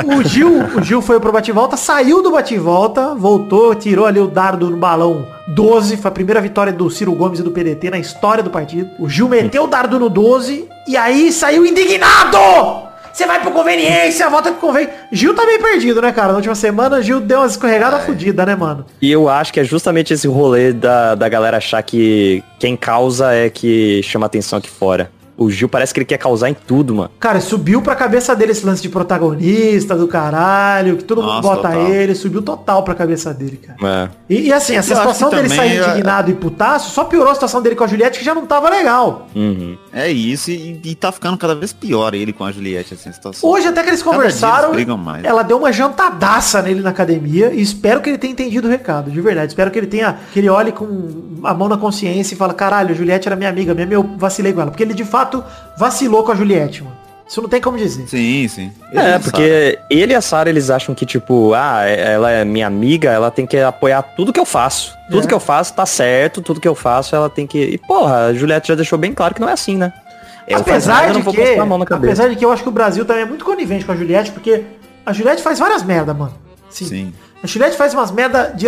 O, 0.07 0.15
o 0.15 0.23
Gil, 0.23 0.63
o 0.75 0.81
Gil 0.83 1.01
foi 1.01 1.19
pro 1.19 1.31
bate-volta, 1.31 1.77
saiu 1.77 2.21
do 2.23 2.31
bate-volta, 2.31 3.13
voltou, 3.15 3.75
tirou 3.75 4.05
ali 4.05 4.19
o 4.19 4.27
dardo 4.27 4.69
no 4.69 4.77
balão 4.77 5.25
12, 5.47 5.97
foi 5.97 6.09
a 6.09 6.13
primeira 6.13 6.39
vitória 6.41 6.71
do 6.71 6.89
Ciro 6.89 7.13
Gomes 7.13 7.39
e 7.39 7.43
do 7.43 7.51
PDT 7.51 7.89
na 7.89 7.99
história 7.99 8.41
do 8.43 8.49
partido. 8.49 8.89
O 8.97 9.09
Gil 9.09 9.27
meteu 9.27 9.63
o 9.65 9.67
dardo 9.67 9.99
no 9.99 10.09
12 10.09 10.67
e 10.87 10.95
aí 10.95 11.31
saiu 11.31 11.65
indignado! 11.65 12.92
Você 13.13 13.27
vai 13.27 13.39
pro 13.39 13.51
conveniência, 13.51 14.27
volta 14.27 14.51
pro 14.51 14.59
convênio. 14.59 14.89
Gil 15.11 15.35
tá 15.35 15.45
meio 15.45 15.61
perdido, 15.61 16.01
né, 16.01 16.11
cara? 16.11 16.29
Na 16.29 16.37
última 16.37 16.55
semana, 16.55 16.99
Gil 16.99 17.21
deu 17.21 17.41
umas 17.41 17.51
escorregadas 17.51 18.05
fodidas, 18.05 18.43
né, 18.43 18.55
mano? 18.55 18.87
E 18.99 19.11
eu 19.11 19.29
acho 19.29 19.53
que 19.53 19.59
é 19.59 19.63
justamente 19.63 20.11
esse 20.13 20.27
rolê 20.27 20.73
da, 20.73 21.13
da 21.13 21.29
galera 21.29 21.57
achar 21.57 21.83
que 21.83 22.43
quem 22.57 22.75
causa 22.75 23.31
é 23.31 23.51
que 23.51 24.01
chama 24.01 24.25
atenção 24.25 24.57
aqui 24.57 24.69
fora. 24.69 25.11
O 25.35 25.49
Gil 25.49 25.67
parece 25.67 25.93
que 25.93 25.99
ele 25.99 26.05
quer 26.05 26.17
causar 26.17 26.49
em 26.49 26.53
tudo, 26.53 26.93
mano. 26.93 27.09
Cara, 27.19 27.41
subiu 27.41 27.81
pra 27.81 27.95
cabeça 27.95 28.35
dele 28.35 28.51
esse 28.51 28.65
lance 28.65 28.81
de 28.81 28.89
protagonista 28.89 29.95
do 29.95 30.07
caralho, 30.07 30.97
que 30.97 31.03
todo 31.03 31.21
mundo 31.21 31.33
Nossa, 31.35 31.47
bota 31.47 31.69
total. 31.69 31.87
ele, 31.87 32.13
subiu 32.15 32.41
total 32.41 32.83
pra 32.83 32.93
cabeça 32.93 33.33
dele, 33.33 33.57
cara. 33.57 34.09
É. 34.29 34.33
E, 34.33 34.41
e 34.47 34.53
assim, 34.53 34.75
essa 34.75 34.93
Eu 34.93 34.97
situação 34.97 35.29
dele 35.29 35.49
sair 35.49 35.79
é- 35.79 35.89
indignado 35.89 36.29
e 36.29 36.33
putaço 36.35 36.91
só 36.91 37.03
piorou 37.05 37.31
a 37.31 37.33
situação 37.33 37.61
dele 37.61 37.75
com 37.75 37.83
a 37.83 37.87
Juliette, 37.87 38.19
que 38.19 38.25
já 38.25 38.35
não 38.35 38.45
tava 38.45 38.69
legal. 38.69 39.27
Uhum. 39.35 39.75
É 39.91 40.09
isso, 40.09 40.51
e, 40.51 40.79
e 40.83 40.95
tá 40.95 41.11
ficando 41.11 41.37
cada 41.37 41.55
vez 41.55 41.73
pior 41.73 42.13
ele 42.13 42.31
com 42.31 42.43
a 42.43 42.51
Juliette, 42.51 42.93
assim, 42.93 43.09
a 43.09 43.13
situação. 43.13 43.49
Hoje 43.49 43.67
até 43.67 43.81
que 43.81 43.89
eles 43.89 43.93
eles 43.93 44.03
conversaram, 44.03 44.97
mais. 44.97 45.23
ela 45.23 45.43
deu 45.43 45.57
uma 45.57 45.71
jantadaça 45.71 46.61
nele 46.61 46.81
na 46.81 46.89
academia 46.89 47.53
e 47.53 47.61
espero 47.61 48.01
que 48.01 48.09
ele 48.09 48.17
tenha 48.17 48.33
entendido 48.33 48.67
o 48.67 48.71
recado, 48.71 49.09
de 49.11 49.21
verdade. 49.21 49.51
Espero 49.51 49.69
que 49.71 49.77
ele 49.79 49.87
tenha, 49.87 50.17
que 50.33 50.39
ele 50.39 50.49
olhe 50.49 50.71
com 50.71 51.39
a 51.43 51.53
mão 51.53 51.69
na 51.69 51.77
consciência 51.77 52.33
e 52.33 52.37
fala, 52.37 52.53
caralho, 52.53 52.91
a 52.91 52.93
Juliette 52.93 53.27
era 53.27 53.35
minha 53.35 53.49
amiga, 53.49 53.73
mesmo 53.73 53.93
eu 53.93 54.03
vacilei 54.17 54.51
com 54.51 54.61
ela. 54.61 54.71
Porque 54.71 54.83
ele 54.83 54.93
de 54.93 55.05
fato 55.05 55.22
vacilou 55.77 56.23
com 56.23 56.31
a 56.31 56.35
Juliette, 56.35 56.83
mano. 56.83 56.97
Isso 57.27 57.41
não 57.41 57.49
tem 57.49 57.61
como 57.61 57.77
dizer. 57.77 58.07
Sim, 58.07 58.47
sim. 58.47 58.71
Ele 58.91 58.99
É, 59.01 59.17
porque 59.17 59.79
ele 59.89 60.13
e 60.13 60.15
a 60.15 60.21
Sarah, 60.21 60.49
eles 60.49 60.69
acham 60.69 60.93
que, 60.93 61.05
tipo, 61.05 61.53
ah, 61.53 61.81
ela 61.83 62.29
é 62.29 62.45
minha 62.45 62.67
amiga, 62.67 63.09
ela 63.09 63.31
tem 63.31 63.45
que 63.47 63.57
apoiar 63.57 64.01
tudo 64.03 64.31
que 64.33 64.39
eu 64.39 64.45
faço. 64.45 64.93
Tudo 65.09 65.23
É. 65.23 65.27
que 65.27 65.33
eu 65.33 65.39
faço 65.39 65.73
tá 65.73 65.85
certo, 65.85 66.41
tudo 66.41 66.59
que 66.59 66.67
eu 66.67 66.75
faço 66.75 67.15
ela 67.15 67.29
tem 67.29 67.47
que... 67.47 67.57
E, 67.57 67.77
porra, 67.77 68.25
a 68.27 68.33
Juliette 68.33 68.67
já 68.67 68.75
deixou 68.75 68.99
bem 68.99 69.13
claro 69.13 69.33
que 69.33 69.41
não 69.41 69.49
é 69.49 69.53
assim, 69.53 69.77
né? 69.77 69.93
Eu 70.47 70.59
apesar 70.59 70.93
nada, 70.95 71.07
eu 71.07 71.11
de 71.11 71.17
não 71.19 71.23
vou 71.23 71.33
que, 71.33 71.41
passar 71.41 71.61
a 71.61 71.65
mão 71.65 71.77
na 71.77 71.85
cabeça. 71.85 72.11
apesar 72.11 72.29
de 72.29 72.35
que 72.35 72.43
eu 72.45 72.51
acho 72.51 72.61
que 72.61 72.69
o 72.69 72.71
Brasil 72.73 73.05
também 73.05 73.23
é 73.23 73.25
muito 73.25 73.45
conivente 73.45 73.85
com 73.85 73.93
a 73.93 73.95
Juliette, 73.95 74.31
porque 74.31 74.63
a 75.05 75.13
Juliette 75.13 75.41
faz 75.41 75.57
várias 75.57 75.81
merda, 75.81 76.13
mano. 76.13 76.33
Sim. 76.69 76.85
Sim. 76.85 77.13
A 77.41 77.47
Juliette 77.47 77.77
faz 77.77 77.93
umas 77.93 78.11
merda 78.11 78.53
de 78.55 78.67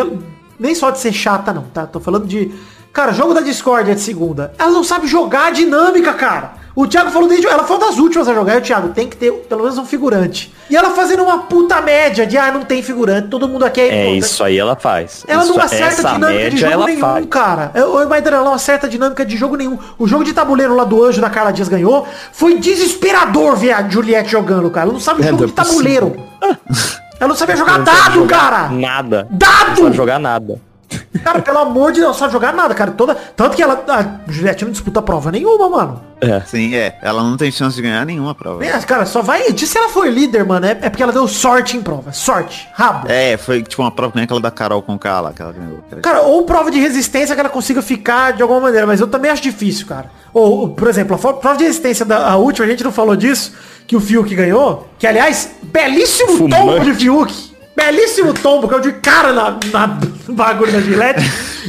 nem 0.58 0.74
só 0.74 0.90
de 0.90 1.00
ser 1.00 1.12
chata 1.12 1.52
não, 1.52 1.64
tá? 1.64 1.86
Tô 1.86 2.00
falando 2.00 2.26
de 2.26 2.52
cara, 2.96 3.12
jogo 3.14 3.34
da 3.34 3.42
Discord 3.42 3.92
é 3.92 3.94
de 3.94 4.02
segunda. 4.02 4.52
Ela 4.58 4.72
não 4.72 4.84
sabe 4.84 5.06
jogar 5.06 5.48
a 5.48 5.52
dinâmica, 5.52 6.14
cara. 6.14 6.54
O 6.76 6.86
Thiago 6.86 7.10
falou 7.10 7.30
desde 7.30 7.48
ela 7.48 7.64
foi 7.64 7.78
uma 7.78 7.86
das 7.86 7.98
últimas 7.98 8.28
a 8.28 8.34
jogar, 8.34 8.56
e 8.56 8.58
o 8.58 8.62
Thiago 8.62 8.90
tem 8.90 9.08
que 9.08 9.16
ter 9.16 9.32
pelo 9.32 9.62
menos 9.64 9.78
um 9.78 9.86
figurante. 9.86 10.54
E 10.70 10.76
ela 10.76 10.90
fazendo 10.90 11.24
uma 11.24 11.40
puta 11.44 11.80
média 11.80 12.28
de 12.28 12.38
ah, 12.38 12.52
não 12.52 12.64
tem 12.66 12.84
figurante, 12.84 13.30
todo 13.30 13.48
mundo 13.48 13.64
aqui 13.64 13.80
é 13.80 14.08
É, 14.08 14.12
isso 14.12 14.44
aí 14.44 14.58
ela 14.58 14.76
faz. 14.76 15.24
Ela 15.26 15.44
Isso- 15.44 15.54
não 15.54 15.64
acerta 15.64 15.86
essa 16.02 16.10
dinâmica 16.12 16.50
de 16.50 16.58
jogo 16.58 16.74
ela 16.74 16.86
nenhum, 16.88 17.00
faz. 17.00 17.26
cara. 17.30 17.72
Oi, 17.94 18.06
Maidana, 18.08 18.38
ela 18.38 18.46
não 18.48 18.54
acerta 18.56 18.90
dinâmica 18.90 19.26
de 19.26 19.38
jogo 19.38 19.56
nenhum. 19.56 19.78
O 19.98 20.06
jogo 20.06 20.26
de 20.26 20.34
tabuleiro 20.34 20.76
lá 20.76 20.84
do 20.84 21.02
Anjo 21.02 21.22
da 21.22 21.30
Carla 21.30 21.54
Dias 21.54 21.70
ganhou. 21.70 22.06
Foi 22.34 22.58
desesperador 22.60 23.56
ver 23.56 23.72
a 23.72 23.88
Juliette 23.88 24.30
jogando, 24.32 24.70
cara. 24.70 24.86
Ela 24.88 24.94
não 24.94 25.00
sabe 25.00 25.22
É, 25.22 25.30
jogo 25.30 25.46
de 25.46 25.52
é 25.54 25.56
possível. 25.56 25.72
tabuleiro. 25.72 26.16
ela 27.22 27.28
não 27.30 27.36
sabia 27.36 27.56
jogar 27.56 27.78
Não 27.78 27.86
dado, 27.86 28.14
jogar 28.16 28.38
cara. 28.40 28.70
Nada. 28.70 29.28
Dado! 29.32 29.70
Não 29.70 29.76
sabe 29.86 29.96
jogar 29.96 30.20
nada. 30.20 30.60
Cara, 31.24 31.42
pelo 31.42 31.60
amor 31.60 31.92
de 31.92 32.00
Deus, 32.00 32.12
não 32.12 32.20
sabe 32.20 32.34
jogar 32.34 32.54
nada, 32.54 32.74
cara. 32.74 32.92
Toda... 32.92 33.16
Tanto 33.16 33.56
que 33.56 33.64
ela. 33.64 33.84
A 33.88 34.32
Juliette 34.32 34.66
não 34.66 34.72
disputa 34.72 35.02
prova 35.02 35.32
nenhuma, 35.32 35.70
mano. 35.70 36.02
É. 36.22 36.42
Sim, 36.42 36.76
é. 36.76 36.98
Ela 37.02 37.22
não 37.24 37.38
tem 37.38 37.52
chance 37.52 37.76
de 37.76 37.82
ganhar 37.82 38.06
nenhuma 38.06 38.34
prova. 38.34 38.66
É, 38.66 38.80
Cara, 38.80 39.06
só 39.06 39.22
vai. 39.22 39.44
Se 39.58 39.78
ela 39.78 39.90
for 39.90 40.08
líder, 40.08 40.46
mano, 40.46 40.66
é, 40.66 40.72
é 40.72 40.90
porque 40.90 41.04
ela 41.04 41.12
deu 41.12 41.28
sorte 41.28 41.76
em 41.78 41.82
prova. 41.82 42.12
Sorte. 42.12 42.68
Rabo. 42.74 43.08
É, 43.10 43.38
foi 43.38 43.64
tipo 43.64 43.82
uma 43.82 43.92
prova 43.92 44.12
que 44.12 44.18
nem 44.18 44.24
aquela 44.26 44.40
da 44.40 44.52
Carol 44.52 44.82
com 44.82 44.98
K 44.98 45.22
lá, 45.22 45.34
que 45.34 45.42
ela 45.42 45.52
ganhou. 45.52 45.80
Cara, 46.02 46.22
ou 46.22 46.44
prova 46.46 46.72
de 46.72 46.80
resistência 46.80 47.36
que 47.36 47.40
ela 47.40 47.50
consiga 47.50 47.82
ficar 47.82 48.34
de 48.34 48.42
alguma 48.42 48.62
maneira, 48.62 48.86
mas 48.88 49.00
eu 49.00 49.08
também 49.08 49.30
acho 49.32 49.42
difícil, 49.42 49.86
cara. 49.88 50.10
Ou, 50.34 50.70
por 50.70 50.88
exemplo, 50.88 51.16
a 51.16 51.34
prova 51.34 51.58
de 51.58 51.64
resistência 51.64 52.06
da 52.06 52.30
a 52.30 52.36
última, 52.36 52.66
a 52.66 52.70
gente 52.70 52.84
não 52.84 52.92
falou 52.92 53.16
disso, 53.16 53.54
que 53.88 53.96
o 53.96 54.00
Fiuk 54.00 54.34
ganhou, 54.36 54.88
que 54.98 55.08
aliás, 55.08 55.50
belíssimo 55.64 56.38
Fumante. 56.38 56.56
tombo 56.56 56.80
de 56.80 56.94
Fiuk. 56.94 57.55
Belíssimo 57.76 58.34
tombo, 58.34 58.68
que 58.68 58.74
eu 58.74 58.80
de 58.80 58.94
cara 58.94 59.34
na, 59.34 59.60
na 59.72 59.88
bagulho 60.30 60.72
da 60.72 60.80
Gillette. 60.80 61.22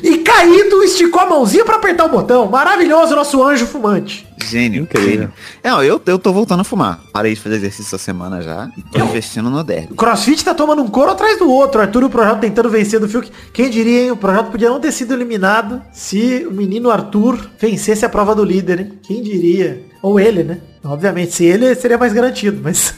e 0.02 0.18
caído, 0.18 0.82
esticou 0.84 1.20
a 1.20 1.26
mãozinha 1.26 1.64
pra 1.64 1.76
apertar 1.76 2.04
o 2.04 2.08
botão. 2.08 2.46
Maravilhoso, 2.48 3.14
nosso 3.16 3.42
anjo 3.42 3.66
fumante. 3.66 4.26
Gênio, 4.44 4.82
Incrível. 4.82 5.10
gênio. 5.10 5.32
É, 5.62 5.70
não, 5.70 5.82
eu, 5.82 6.00
eu 6.06 6.18
tô 6.18 6.32
voltando 6.32 6.60
a 6.60 6.64
fumar. 6.64 7.00
Parei 7.12 7.34
de 7.34 7.40
fazer 7.40 7.56
exercício 7.56 7.88
essa 7.88 7.98
semana 7.98 8.40
já 8.40 8.70
e 8.76 8.82
tô 8.82 8.98
investindo 9.04 9.50
no 9.50 9.64
derby. 9.64 9.88
O 9.92 9.96
CrossFit 9.96 10.44
tá 10.44 10.54
tomando 10.54 10.82
um 10.82 10.86
couro 10.88 11.10
atrás 11.10 11.38
do 11.38 11.50
outro. 11.50 11.80
Arthur 11.80 12.02
e 12.02 12.06
o 12.06 12.10
Projeto 12.10 12.38
tentando 12.40 12.70
vencer 12.70 13.00
do 13.00 13.08
Fiuk. 13.08 13.30
Quem 13.52 13.68
diria, 13.68 14.04
hein? 14.04 14.10
O 14.12 14.16
Projeto 14.16 14.50
podia 14.52 14.68
não 14.70 14.78
ter 14.78 14.92
sido 14.92 15.12
eliminado 15.14 15.82
se 15.92 16.46
o 16.48 16.52
menino 16.52 16.90
Arthur 16.90 17.38
vencesse 17.58 18.04
a 18.04 18.08
prova 18.08 18.34
do 18.34 18.44
líder, 18.44 18.78
hein? 18.80 18.92
Quem 19.02 19.20
diria? 19.22 19.82
Ou 20.00 20.20
ele, 20.20 20.44
né? 20.44 20.58
Obviamente, 20.84 21.32
se 21.34 21.44
ele 21.44 21.74
seria 21.74 21.98
mais 21.98 22.12
garantido, 22.12 22.60
mas... 22.62 22.94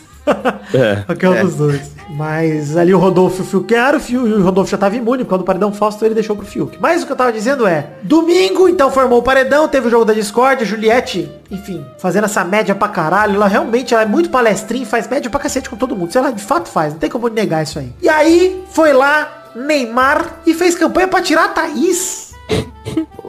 É. 0.74 0.96
Qualquer 1.06 1.30
um 1.30 1.44
dos 1.44 1.54
dois. 1.54 1.98
Mas 2.10 2.76
ali 2.76 2.92
o 2.94 2.98
Rodolfo 2.98 3.38
e 3.38 3.42
o 3.42 3.44
Fiuk 3.44 3.74
o 3.94 4.00
Fiuk- 4.00 4.32
o 4.32 4.42
Rodolfo 4.42 4.70
já 4.70 4.78
tava 4.78 4.96
imune, 4.96 5.24
quando 5.24 5.42
o 5.42 5.44
paredão 5.44 5.72
Fausto 5.72 6.04
ele 6.04 6.14
deixou 6.14 6.34
pro 6.34 6.46
Fiuk. 6.46 6.78
Mas 6.80 7.02
o 7.02 7.06
que 7.06 7.12
eu 7.12 7.16
tava 7.16 7.32
dizendo 7.32 7.66
é, 7.66 7.86
domingo, 8.02 8.68
então 8.68 8.90
formou 8.90 9.18
o 9.18 9.22
paredão, 9.22 9.68
teve 9.68 9.86
o 9.88 9.90
jogo 9.90 10.04
da 10.04 10.12
Discord, 10.14 10.62
a 10.62 10.66
Juliette, 10.66 11.30
enfim, 11.50 11.84
fazendo 11.98 12.24
essa 12.24 12.44
média 12.44 12.74
pra 12.74 12.88
caralho, 12.88 13.34
ela 13.36 13.46
realmente 13.46 13.92
ela 13.94 14.02
é 14.02 14.06
muito 14.06 14.30
palestrinha, 14.30 14.86
faz 14.86 15.06
média 15.06 15.30
pra 15.30 15.38
cacete 15.38 15.68
com 15.68 15.76
todo 15.76 15.94
mundo. 15.94 16.10
Se 16.10 16.18
ela 16.18 16.30
de 16.32 16.42
fato 16.42 16.68
faz, 16.68 16.92
não 16.94 16.98
tem 17.00 17.10
como 17.10 17.28
negar 17.28 17.62
isso 17.62 17.78
aí. 17.78 17.92
E 18.02 18.08
aí, 18.08 18.64
foi 18.72 18.92
lá, 18.92 19.44
Neymar, 19.54 20.38
e 20.46 20.54
fez 20.54 20.74
campanha 20.74 21.08
pra 21.08 21.20
tirar 21.20 21.44
a 21.44 21.48
Thaís. 21.48 22.27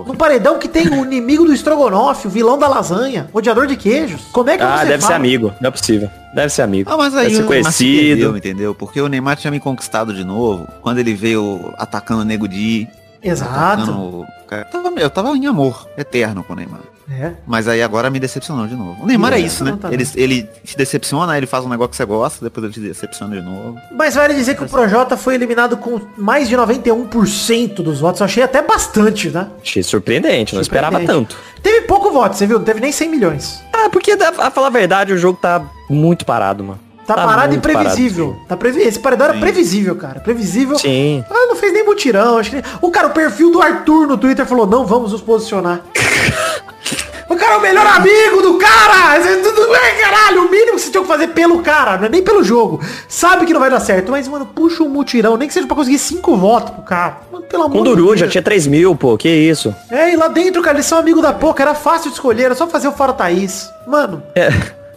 No 0.07 0.15
paredão 0.15 0.57
que 0.57 0.67
tem 0.67 0.87
o 0.87 1.05
inimigo 1.05 1.45
do 1.45 1.53
estrogonofe, 1.53 2.27
o 2.27 2.29
vilão 2.29 2.57
da 2.57 2.67
lasanha, 2.67 3.29
odiador 3.33 3.67
de 3.67 3.75
queijos. 3.75 4.21
Como 4.31 4.49
é 4.49 4.57
que 4.57 4.63
Ah, 4.63 4.79
você 4.79 4.85
deve 4.85 5.01
ser 5.01 5.07
fala? 5.07 5.15
amigo. 5.17 5.53
Não 5.61 5.67
é 5.67 5.71
possível. 5.71 6.09
Deve 6.33 6.49
ser 6.49 6.61
amigo. 6.63 6.89
Ah, 6.91 6.97
mas 6.97 7.13
aí 7.15 7.25
deve 7.25 7.35
ser 7.37 7.43
conhecido. 7.45 8.07
perdeu, 8.07 8.37
entendeu? 8.37 8.75
Porque 8.75 9.01
o 9.01 9.07
Neymar 9.07 9.35
tinha 9.35 9.51
me 9.51 9.59
conquistado 9.59 10.13
de 10.13 10.23
novo 10.23 10.67
quando 10.81 10.99
ele 10.99 11.13
veio 11.13 11.73
atacando 11.77 12.21
o 12.21 12.25
Nego 12.25 12.47
Di. 12.47 12.87
Exato. 13.21 13.51
atacando. 13.83 14.25
Eu 14.51 14.65
tava, 14.65 14.99
eu 15.01 15.09
tava 15.09 15.37
em 15.37 15.45
amor 15.45 15.87
eterno 15.97 16.43
com 16.43 16.53
o 16.53 16.55
Neymar. 16.55 16.79
É. 17.11 17.31
Mas 17.47 17.67
aí 17.67 17.81
agora 17.81 18.09
me 18.09 18.19
decepcionou 18.19 18.67
de 18.67 18.75
novo. 18.75 19.03
O 19.03 19.07
Neymar 19.07 19.33
é, 19.33 19.37
É, 19.37 19.39
isso, 19.39 19.63
né? 19.63 19.77
Ele, 19.91 20.07
ele 20.15 20.49
te 20.63 20.77
decepciona, 20.77 21.35
ele 21.37 21.47
faz 21.47 21.65
um 21.65 21.69
negócio 21.69 21.89
que 21.91 21.97
você 21.97 22.05
gosta, 22.05 22.45
depois 22.45 22.63
ele 22.65 22.73
te 22.73 22.79
decepciona 22.79 23.35
de 23.35 23.41
novo. 23.41 23.77
Mas 23.91 24.15
vale 24.15 24.33
dizer 24.33 24.55
que 24.55 24.63
o 24.63 24.69
Projota 24.69 25.17
foi 25.17 25.33
eliminado 25.35 25.77
com 25.77 25.99
mais 26.17 26.47
de 26.47 26.55
91% 26.55 27.75
dos 27.81 27.99
votos. 27.99 28.21
Eu 28.21 28.25
achei 28.25 28.43
até 28.43 28.61
bastante, 28.61 29.29
né? 29.29 29.47
Achei 29.61 29.81
surpreendente, 29.81 30.53
não 30.53 30.61
esperava 30.61 30.97
Surpreendente. 30.97 31.35
tanto. 31.35 31.61
Teve 31.63 31.81
pouco 31.87 32.11
voto, 32.11 32.35
você 32.35 32.45
viu? 32.45 32.57
Não 32.59 32.65
teve 32.65 32.79
nem 32.79 32.91
100 32.91 33.09
milhões. 33.09 33.61
Ah, 33.73 33.89
porque, 33.89 34.11
a 34.11 34.51
falar 34.51 34.67
a 34.67 34.71
verdade, 34.71 35.11
o 35.13 35.17
jogo 35.17 35.39
tá 35.41 35.61
muito 35.89 36.25
parado, 36.25 36.63
mano. 36.63 36.79
Tá, 37.07 37.15
Tá 37.15 37.25
parado 37.25 37.47
e 37.47 37.57
muito 37.57 37.63
parado. 37.67 37.85
previsível. 37.89 38.37
Tá 38.47 38.55
previ... 38.55 38.81
Esse 38.81 38.99
paredão 38.99 39.29
era 39.29 39.39
previsível, 39.39 39.95
cara. 39.95 40.19
Previsível. 40.19 40.77
Sim. 40.77 41.23
Ah, 41.27 41.47
não 41.47 41.55
fez 41.55 41.73
nem 41.73 41.83
mutirão. 41.83 42.37
Acho 42.37 42.51
que... 42.51 42.63
O 42.81 42.91
cara, 42.91 43.07
o 43.07 43.11
perfil 43.11 43.51
do 43.51 43.59
Arthur 43.59 44.05
no 44.05 44.15
Twitter 44.15 44.45
falou, 44.45 44.67
não, 44.67 44.85
vamos 44.85 45.11
nos 45.11 45.21
posicionar. 45.21 45.81
o 47.29 47.35
cara 47.35 47.53
é 47.53 47.57
o 47.57 47.61
melhor 47.61 47.85
amigo 47.85 48.41
do 48.41 48.57
cara! 48.57 49.17
É 49.17 50.01
caralho! 50.01 50.45
O 50.45 50.51
mínimo 50.51 50.75
que 50.75 50.81
você 50.81 50.91
tinha 50.91 51.01
que 51.01 51.07
fazer 51.07 51.27
pelo 51.29 51.61
cara, 51.61 51.97
não 51.97 52.05
é 52.05 52.09
nem 52.09 52.23
pelo 52.23 52.43
jogo. 52.43 52.81
Sabe 53.07 53.45
que 53.45 53.53
não 53.53 53.59
vai 53.59 53.69
dar 53.69 53.79
certo, 53.79 54.11
mas, 54.11 54.27
mano, 54.27 54.45
puxa 54.45 54.83
um 54.83 54.89
mutirão, 54.89 55.37
nem 55.37 55.47
que 55.47 55.53
seja 55.53 55.67
pra 55.67 55.75
conseguir 55.75 55.99
cinco 55.99 56.35
votos 56.35 56.71
pro 56.71 56.83
cara. 56.83 57.19
Mano, 57.31 57.45
pelo 57.45 57.63
amor 57.63 57.77
Com 57.77 57.83
Duru 57.83 58.17
já 58.17 58.27
tinha 58.27 58.41
3 58.41 58.67
mil, 58.67 58.95
pô. 58.95 59.17
Que 59.17 59.29
isso? 59.29 59.73
É, 59.89 60.11
e 60.11 60.15
lá 60.15 60.27
dentro, 60.27 60.61
cara, 60.61 60.77
eles 60.77 60.85
são 60.85 60.97
amigos 60.97 61.21
da 61.21 61.31
Poca, 61.33 61.61
era 61.63 61.75
fácil 61.75 62.09
de 62.09 62.15
escolher, 62.15 62.43
era 62.45 62.55
só 62.55 62.67
fazer 62.67 62.87
o 62.87 62.91
Fora 62.91 63.13
Thaís. 63.13 63.69
Mano, 63.87 64.21
É. 64.35 64.49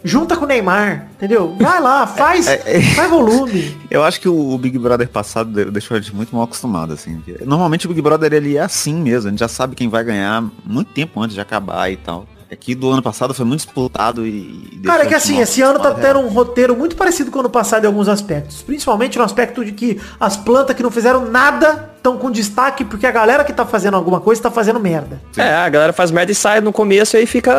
junta 0.03 0.35
com 0.35 0.45
o 0.45 0.47
Neymar, 0.47 1.07
entendeu? 1.15 1.55
Vai 1.59 1.79
lá, 1.81 2.05
faz, 2.07 2.47
É, 2.47 2.61
é. 2.65 2.81
faz 2.81 3.09
volume. 3.09 3.77
Eu 3.89 4.03
acho 4.03 4.19
que 4.19 4.27
o 4.29 4.57
Big 4.57 4.77
Brother 4.77 5.07
passado 5.09 5.51
de- 5.51 5.71
deixou 5.71 5.95
a 5.95 5.99
gente 5.99 6.15
muito 6.15 6.35
mal 6.35 6.43
acostumado, 6.45 6.93
assim. 6.93 7.21
Normalmente 7.45 7.85
o 7.85 7.89
Big 7.89 8.01
Brother 8.01 8.33
ele 8.33 8.57
é 8.57 8.61
assim 8.61 8.93
mesmo, 8.95 9.27
a 9.27 9.31
gente 9.31 9.39
já 9.39 9.47
sabe 9.47 9.75
quem 9.75 9.87
vai 9.89 10.03
ganhar 10.03 10.43
muito 10.65 10.91
tempo 10.93 11.21
antes 11.21 11.33
de 11.35 11.41
acabar 11.41 11.91
e 11.91 11.97
tal. 11.97 12.25
Aqui 12.51 12.75
do 12.75 12.87
ano 12.91 13.01
passado 13.01 13.33
foi 13.33 13.45
muito 13.45 13.61
disputado 13.61 14.27
e... 14.27 14.79
Cara, 14.85 15.03
é 15.03 15.05
que 15.07 15.15
assim, 15.15 15.39
esse 15.41 15.59
ano 15.63 15.79
tá 15.79 15.91
tendo 15.91 16.19
um 16.19 16.27
roteiro 16.27 16.75
muito 16.77 16.95
parecido 16.95 17.31
com 17.31 17.37
o 17.37 17.39
ano 17.39 17.49
passado 17.49 17.83
em 17.83 17.87
alguns 17.87 18.07
aspectos. 18.07 18.61
Principalmente 18.61 19.17
no 19.17 19.23
aspecto 19.23 19.65
de 19.65 19.71
que 19.71 19.99
as 20.19 20.37
plantas 20.37 20.75
que 20.75 20.83
não 20.83 20.91
fizeram 20.91 21.25
nada 21.31 21.89
estão 21.97 22.15
com 22.15 22.29
destaque 22.29 22.85
porque 22.85 23.07
a 23.07 23.11
galera 23.11 23.43
que 23.43 23.51
tá 23.51 23.65
fazendo 23.65 23.95
alguma 23.95 24.19
coisa 24.19 24.39
tá 24.39 24.51
fazendo 24.51 24.79
merda. 24.79 25.19
É, 25.35 25.51
a 25.55 25.67
galera 25.69 25.93
faz 25.93 26.11
merda 26.11 26.31
e 26.31 26.35
sai 26.35 26.61
no 26.61 26.71
começo 26.71 27.15
e 27.15 27.21
aí 27.21 27.25
fica 27.25 27.55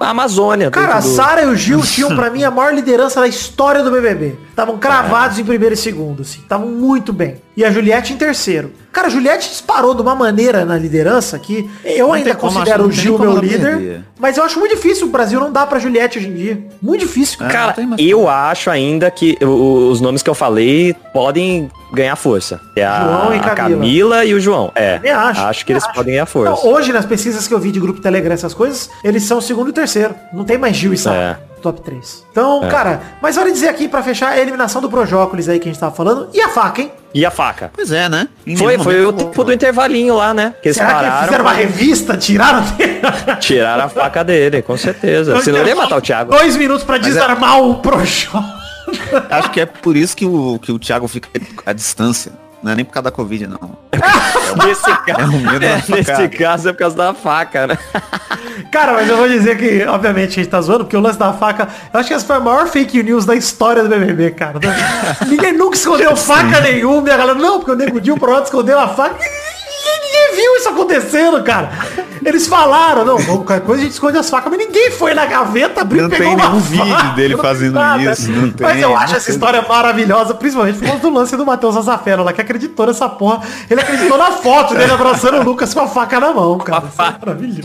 a 0.00 0.10
Amazônia. 0.10 0.70
Cara, 0.70 0.96
a 0.96 1.00
do- 1.00 1.06
Sara 1.08 1.42
e 1.42 1.46
o 1.46 1.56
Gil 1.56 1.80
tinham 1.82 2.14
pra 2.14 2.30
mim 2.30 2.42
a 2.44 2.50
maior 2.50 2.74
liderança 2.74 3.20
da 3.20 3.26
história 3.28 3.82
do 3.82 3.90
BBB. 3.90 4.34
Estavam 4.50 4.78
cravados 4.78 5.38
em 5.38 5.44
primeiro 5.44 5.74
e 5.74 5.76
segundo, 5.78 6.22
assim. 6.22 6.38
Estavam 6.40 6.68
muito 6.68 7.12
bem. 7.12 7.36
E 7.56 7.64
a 7.64 7.70
Juliette 7.70 8.12
em 8.12 8.16
terceiro. 8.16 8.72
Cara, 8.92 9.08
a 9.08 9.10
Juliette 9.10 9.48
disparou 9.48 9.94
de 9.94 10.02
uma 10.02 10.14
maneira 10.14 10.64
na 10.64 10.76
liderança 10.78 11.36
que 11.38 11.68
eu 11.84 12.12
ainda 12.12 12.30
tem 12.30 12.38
como, 12.38 12.52
considero 12.52 12.82
acho 12.82 12.84
o 12.84 12.86
não 12.88 12.92
Gil 12.92 13.18
meu 13.18 13.36
líder. 13.38 13.60
perder. 13.60 14.04
Mas 14.18 14.36
eu 14.36 14.44
acho 14.44 14.58
muito 14.58 14.74
difícil. 14.76 15.06
O 15.08 15.10
Brasil 15.10 15.40
não 15.40 15.50
dá 15.52 15.66
pra 15.66 15.78
Juliette 15.80 16.18
hoje 16.18 16.28
em 16.28 16.34
dia. 16.34 16.64
Muito 16.80 17.00
difícil, 17.00 17.38
cara. 17.38 17.48
É, 17.52 17.52
Cara, 17.74 17.86
não 17.86 17.96
eu 17.98 18.28
acho 18.28 18.70
ainda 18.70 19.10
que 19.10 19.36
os 19.44 20.00
nomes 20.00 20.22
que 20.22 20.30
eu 20.30 20.34
falei 20.34 20.94
podem 21.12 21.68
ganhar 21.92 22.14
força. 22.16 22.60
É 22.76 22.84
a, 22.84 23.00
João 23.02 23.34
e 23.34 23.38
a 23.38 23.40
Camila. 23.40 23.54
Camila 23.80 24.24
e 24.24 24.34
o 24.34 24.40
João. 24.40 24.70
É. 24.74 24.96
Também 24.96 25.10
acho, 25.12 25.66
que 25.66 25.72
eles 25.72 25.84
acho. 25.84 25.94
podem 25.94 26.14
ganhar 26.14 26.26
força. 26.26 26.50
Não, 26.64 26.72
hoje, 26.72 26.92
nas 26.92 27.04
pesquisas 27.06 27.46
que 27.48 27.54
eu 27.54 27.58
vi 27.58 27.70
de 27.72 27.80
grupo 27.80 28.00
Telegram, 28.00 28.32
essas 28.34 28.54
coisas, 28.54 28.88
eles 29.02 29.22
são 29.24 29.38
o 29.38 29.42
segundo 29.42 29.70
e 29.70 29.72
terceiro. 29.72 29.83
Não 30.32 30.44
tem 30.44 30.58
mais 30.58 30.76
Gil 30.76 30.92
e 30.92 30.98
Sara. 30.98 31.38
É. 31.50 31.54
Top 31.64 31.80
3. 31.80 32.26
Então, 32.30 32.60
cara, 32.68 33.00
mas 33.22 33.36
vale 33.36 33.50
dizer 33.50 33.68
aqui 33.68 33.88
pra 33.88 34.02
fechar 34.02 34.32
a 34.32 34.38
eliminação 34.38 34.82
do 34.82 34.90
Projócolis 34.90 35.48
aí 35.48 35.58
que 35.58 35.66
a 35.66 35.72
gente 35.72 35.80
tava 35.80 35.94
falando. 35.94 36.28
E 36.34 36.38
a 36.38 36.50
faca, 36.50 36.82
hein? 36.82 36.92
E 37.14 37.24
a 37.24 37.30
faca? 37.30 37.70
Pois 37.74 37.90
é, 37.90 38.06
né? 38.06 38.28
Em 38.46 38.54
Foi, 38.54 38.76
foi 38.78 39.06
o 39.06 39.12
tempo 39.14 39.42
do 39.42 39.50
intervalinho 39.50 40.14
lá, 40.14 40.34
né? 40.34 40.54
Que 40.60 40.68
eles 40.68 40.76
Será 40.76 40.88
que 40.90 40.94
pararam. 40.96 41.24
fizeram 41.24 41.44
uma 41.46 41.52
revista? 41.54 42.18
Tiraram 42.18 42.62
Tiraram 43.40 43.84
a 43.84 43.88
faca 43.88 44.22
dele, 44.22 44.60
com 44.60 44.76
certeza. 44.76 45.40
Senão 45.40 45.60
ele 45.60 45.70
ia 45.70 45.76
matar 45.76 45.96
o 45.96 46.02
Thiago. 46.02 46.32
Dois 46.32 46.54
minutos 46.54 46.84
pra 46.84 46.98
desarmar 46.98 47.58
o 47.62 47.76
Projócolis. 47.76 48.64
Acho 49.30 49.50
que 49.50 49.60
é 49.60 49.66
por 49.66 49.96
isso 49.96 50.14
que 50.14 50.26
o, 50.26 50.58
que 50.58 50.70
o 50.70 50.78
Thiago 50.78 51.08
fica 51.08 51.28
à 51.64 51.72
distância. 51.72 52.30
Não 52.64 52.72
é 52.72 52.76
nem 52.76 52.84
por 52.84 52.92
causa 52.92 53.04
da 53.04 53.10
Covid, 53.10 53.46
não. 53.46 53.76
Nesse 54.64 54.84
caso, 54.84 55.20
É 55.20 55.24
o 55.26 55.32
medo 55.38 55.64
é, 55.66 55.74
nesse 55.86 56.28
caso 56.30 56.70
é 56.70 56.72
por 56.72 56.78
causa 56.78 56.96
da 56.96 57.12
faca, 57.12 57.66
né? 57.66 57.78
Cara, 58.72 58.94
mas 58.94 59.06
eu 59.06 59.18
vou 59.18 59.28
dizer 59.28 59.58
que, 59.58 59.84
obviamente, 59.84 60.30
a 60.30 60.42
gente 60.42 60.48
tá 60.48 60.62
zoando, 60.62 60.84
porque 60.84 60.96
o 60.96 61.00
lance 61.00 61.18
da 61.18 61.34
faca, 61.34 61.68
eu 61.92 62.00
acho 62.00 62.08
que 62.08 62.14
essa 62.14 62.24
foi 62.24 62.36
a 62.36 62.40
maior 62.40 62.66
fake 62.66 63.02
news 63.02 63.26
da 63.26 63.36
história 63.36 63.82
do 63.82 63.88
BBB, 63.90 64.30
cara. 64.30 64.58
Ninguém 65.28 65.52
nunca 65.52 65.76
escondeu 65.76 66.16
faca 66.16 66.58
nenhuma, 66.60 67.06
e 67.06 67.12
a 67.12 67.16
galera, 67.18 67.38
não, 67.38 67.58
porque 67.58 67.72
o 67.72 67.76
Nego 67.76 68.00
Dil 68.00 68.16
Proto 68.16 68.44
escondeu 68.44 68.78
a 68.78 68.88
faca. 68.88 69.14
Ninguém 69.14 70.34
viu 70.34 70.56
isso 70.56 70.68
acontecendo, 70.70 71.42
cara. 71.44 71.70
Eles 72.24 72.46
falaram, 72.46 73.04
não, 73.04 73.22
qualquer 73.22 73.60
coisa 73.60 73.82
a 73.82 73.84
gente 73.84 73.92
esconde 73.92 74.16
as 74.18 74.30
facas, 74.30 74.50
mas 74.50 74.58
ninguém 74.66 74.90
foi 74.90 75.12
na 75.14 75.26
gaveta, 75.26 75.82
abriu 75.82 76.02
Não 76.02 76.08
e 76.08 76.10
pegou 76.10 76.26
tem 76.26 76.34
uma 76.34 76.48
nenhum 76.48 76.60
vídeo 76.60 77.14
dele 77.14 77.34
não 77.36 77.42
fazendo 77.42 77.72
tem 77.74 77.82
nada. 77.82 78.02
isso, 78.12 78.30
não 78.32 78.52
Mas 78.60 78.72
tem, 78.72 78.80
eu 78.80 78.88
não 78.88 78.96
acho 78.96 79.16
essa 79.16 79.26
tem. 79.26 79.34
história 79.34 79.62
maravilhosa, 79.68 80.34
principalmente 80.34 80.78
por 80.78 80.86
causa 80.86 81.00
do 81.02 81.10
lance 81.10 81.36
do 81.36 81.44
Matheus 81.46 81.76
Azafera 81.76 82.22
lá, 82.22 82.32
que 82.32 82.40
acreditou 82.40 82.86
nessa 82.86 83.08
porra. 83.08 83.42
Ele 83.68 83.80
acreditou 83.80 84.16
na 84.16 84.32
foto 84.32 84.74
dele 84.74 84.92
abraçando 84.92 85.38
o 85.38 85.42
Lucas 85.44 85.74
com 85.74 85.80
a 85.80 85.86
faca 85.88 86.18
na 86.18 86.32
mão, 86.32 86.58
cara. 86.58 86.84
Isso 86.88 87.02
é 87.02 87.04
maravilhoso. 87.26 87.62